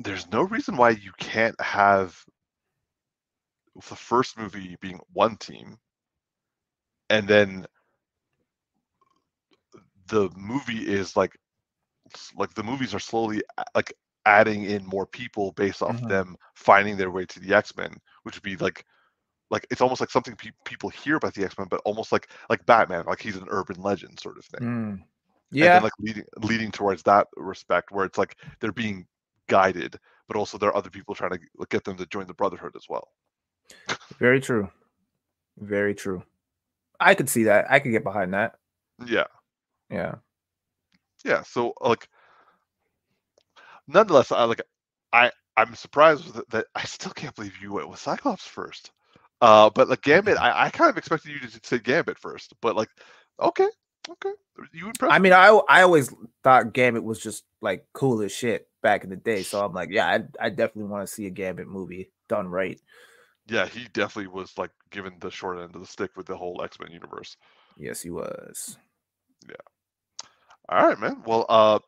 there's 0.00 0.30
no 0.32 0.42
reason 0.42 0.76
why 0.76 0.90
you 0.90 1.12
can't 1.18 1.60
have 1.60 2.18
the 3.88 3.96
first 3.96 4.38
movie 4.38 4.76
being 4.80 4.98
one 5.12 5.36
team 5.36 5.78
and 7.10 7.28
then 7.28 7.66
the 10.08 10.28
movie 10.36 10.88
is 10.88 11.16
like 11.16 11.36
like 12.36 12.52
the 12.54 12.62
movies 12.62 12.94
are 12.94 13.00
slowly 13.00 13.42
like 13.74 13.92
adding 14.26 14.64
in 14.64 14.84
more 14.84 15.06
people 15.06 15.52
based 15.52 15.82
off 15.82 15.96
mm-hmm. 15.96 16.08
them 16.08 16.36
finding 16.54 16.96
their 16.96 17.10
way 17.10 17.24
to 17.24 17.38
the 17.40 17.54
x-men 17.54 17.94
which 18.24 18.34
would 18.34 18.42
be 18.42 18.56
like 18.56 18.84
like 19.50 19.66
it's 19.70 19.80
almost 19.80 20.00
like 20.00 20.10
something 20.10 20.34
pe- 20.34 20.50
people 20.64 20.90
hear 20.90 21.16
about 21.16 21.34
the 21.34 21.44
x-men 21.44 21.68
but 21.70 21.80
almost 21.84 22.10
like 22.10 22.28
like 22.48 22.64
batman 22.66 23.04
like 23.06 23.20
he's 23.20 23.36
an 23.36 23.46
urban 23.50 23.80
legend 23.80 24.18
sort 24.18 24.36
of 24.36 24.44
thing 24.46 24.60
mm. 24.60 25.02
yeah 25.52 25.74
then, 25.74 25.82
like 25.84 25.92
leading 26.00 26.24
leading 26.38 26.70
towards 26.72 27.02
that 27.02 27.28
respect 27.36 27.92
where 27.92 28.04
it's 28.04 28.18
like 28.18 28.36
they're 28.58 28.72
being 28.72 29.06
guided, 29.50 29.98
but 30.28 30.36
also 30.36 30.56
there 30.56 30.70
are 30.70 30.76
other 30.76 30.88
people 30.88 31.14
trying 31.14 31.32
to 31.32 31.40
get 31.68 31.84
them 31.84 31.96
to 31.96 32.06
join 32.06 32.26
the 32.26 32.34
brotherhood 32.34 32.72
as 32.76 32.86
well. 32.88 33.08
Very 34.18 34.40
true. 34.40 34.70
Very 35.58 35.94
true. 35.94 36.22
I 37.00 37.14
could 37.14 37.28
see 37.28 37.44
that. 37.44 37.66
I 37.68 37.80
could 37.80 37.92
get 37.92 38.04
behind 38.04 38.32
that. 38.32 38.54
Yeah. 39.04 39.24
Yeah. 39.90 40.14
Yeah. 41.24 41.42
So 41.42 41.74
like, 41.80 42.08
nonetheless, 43.88 44.30
I 44.30 44.44
like, 44.44 44.62
I 45.12 45.30
I'm 45.56 45.74
surprised 45.74 46.32
that, 46.34 46.48
that 46.50 46.66
I 46.74 46.84
still 46.84 47.12
can't 47.12 47.34
believe 47.34 47.58
you 47.60 47.72
went 47.72 47.90
with 47.90 47.98
Cyclops 47.98 48.46
first. 48.46 48.92
Uh, 49.40 49.68
but 49.70 49.88
like 49.88 50.02
Gambit, 50.02 50.38
I, 50.40 50.66
I 50.66 50.70
kind 50.70 50.90
of 50.90 50.96
expected 50.96 51.32
you 51.32 51.40
to 51.40 51.60
say 51.62 51.78
Gambit 51.78 52.18
first, 52.18 52.54
but 52.62 52.76
like, 52.76 52.88
okay, 53.40 53.68
okay, 54.08 54.32
you 54.72 54.86
impressed. 54.86 55.12
I 55.12 55.18
mean, 55.18 55.32
I 55.32 55.48
I 55.68 55.82
always 55.82 56.14
thought 56.44 56.72
Gambit 56.72 57.02
was 57.02 57.20
just 57.20 57.44
like 57.60 57.84
cool 57.94 58.22
as 58.22 58.30
shit 58.30 58.69
back 58.82 59.04
in 59.04 59.10
the 59.10 59.16
day. 59.16 59.42
So 59.42 59.64
I'm 59.64 59.72
like, 59.72 59.90
yeah, 59.90 60.06
I, 60.06 60.46
I 60.46 60.48
definitely 60.50 60.90
want 60.90 61.06
to 61.06 61.12
see 61.12 61.26
a 61.26 61.30
Gambit 61.30 61.68
movie 61.68 62.10
done 62.28 62.48
right. 62.48 62.80
Yeah, 63.48 63.66
he 63.66 63.88
definitely 63.92 64.28
was 64.28 64.56
like 64.58 64.70
given 64.90 65.14
the 65.20 65.30
short 65.30 65.58
end 65.58 65.74
of 65.74 65.80
the 65.80 65.86
stick 65.86 66.16
with 66.16 66.26
the 66.26 66.36
whole 66.36 66.62
X 66.62 66.78
Men 66.80 66.92
universe. 66.92 67.36
Yes, 67.76 68.00
he 68.00 68.10
was. 68.10 68.78
Yeah. 69.48 69.54
All 70.68 70.86
right, 70.86 70.98
man. 70.98 71.22
Well, 71.26 71.46
uh, 71.48 71.78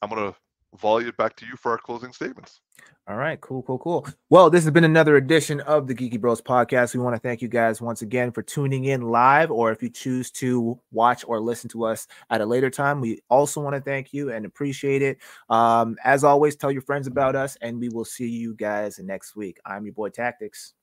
I'm 0.00 0.08
gonna 0.08 0.34
volley 0.78 1.06
it 1.06 1.16
back 1.16 1.36
to 1.36 1.46
you 1.46 1.56
for 1.56 1.72
our 1.72 1.78
closing 1.78 2.12
statements. 2.12 2.60
All 3.08 3.16
right, 3.16 3.40
cool, 3.40 3.62
cool, 3.64 3.78
cool. 3.78 4.06
Well, 4.30 4.48
this 4.48 4.62
has 4.62 4.72
been 4.72 4.84
another 4.84 5.16
edition 5.16 5.60
of 5.62 5.88
the 5.88 5.94
Geeky 5.94 6.20
Bros 6.20 6.40
podcast. 6.40 6.94
We 6.94 7.00
want 7.00 7.16
to 7.16 7.20
thank 7.20 7.42
you 7.42 7.48
guys 7.48 7.80
once 7.80 8.00
again 8.00 8.30
for 8.30 8.42
tuning 8.42 8.84
in 8.84 9.02
live, 9.02 9.50
or 9.50 9.72
if 9.72 9.82
you 9.82 9.90
choose 9.90 10.30
to 10.32 10.80
watch 10.92 11.24
or 11.26 11.40
listen 11.40 11.68
to 11.70 11.84
us 11.84 12.06
at 12.30 12.40
a 12.40 12.46
later 12.46 12.70
time, 12.70 13.00
we 13.00 13.20
also 13.28 13.60
want 13.60 13.74
to 13.74 13.80
thank 13.80 14.12
you 14.12 14.30
and 14.30 14.46
appreciate 14.46 15.02
it. 15.02 15.18
Um, 15.50 15.96
as 16.04 16.22
always, 16.22 16.54
tell 16.54 16.70
your 16.70 16.82
friends 16.82 17.08
about 17.08 17.34
us, 17.34 17.56
and 17.60 17.80
we 17.80 17.88
will 17.88 18.04
see 18.04 18.28
you 18.28 18.54
guys 18.54 19.00
next 19.00 19.34
week. 19.34 19.58
I'm 19.66 19.84
your 19.84 19.94
boy 19.94 20.10
Tactics. 20.10 20.74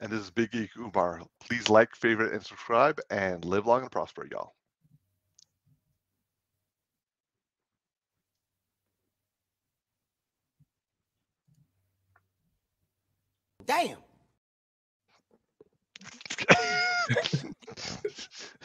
And 0.00 0.10
this 0.10 0.20
is 0.20 0.30
Big 0.30 0.50
Geek 0.52 0.70
Umar. 0.78 1.20
Please 1.40 1.68
like, 1.68 1.94
favorite, 1.94 2.32
and 2.32 2.42
subscribe, 2.42 2.98
and 3.10 3.44
live 3.44 3.66
long 3.66 3.82
and 3.82 3.90
prosper, 3.90 4.26
y'all. 4.30 4.54
Damn. 13.68 13.98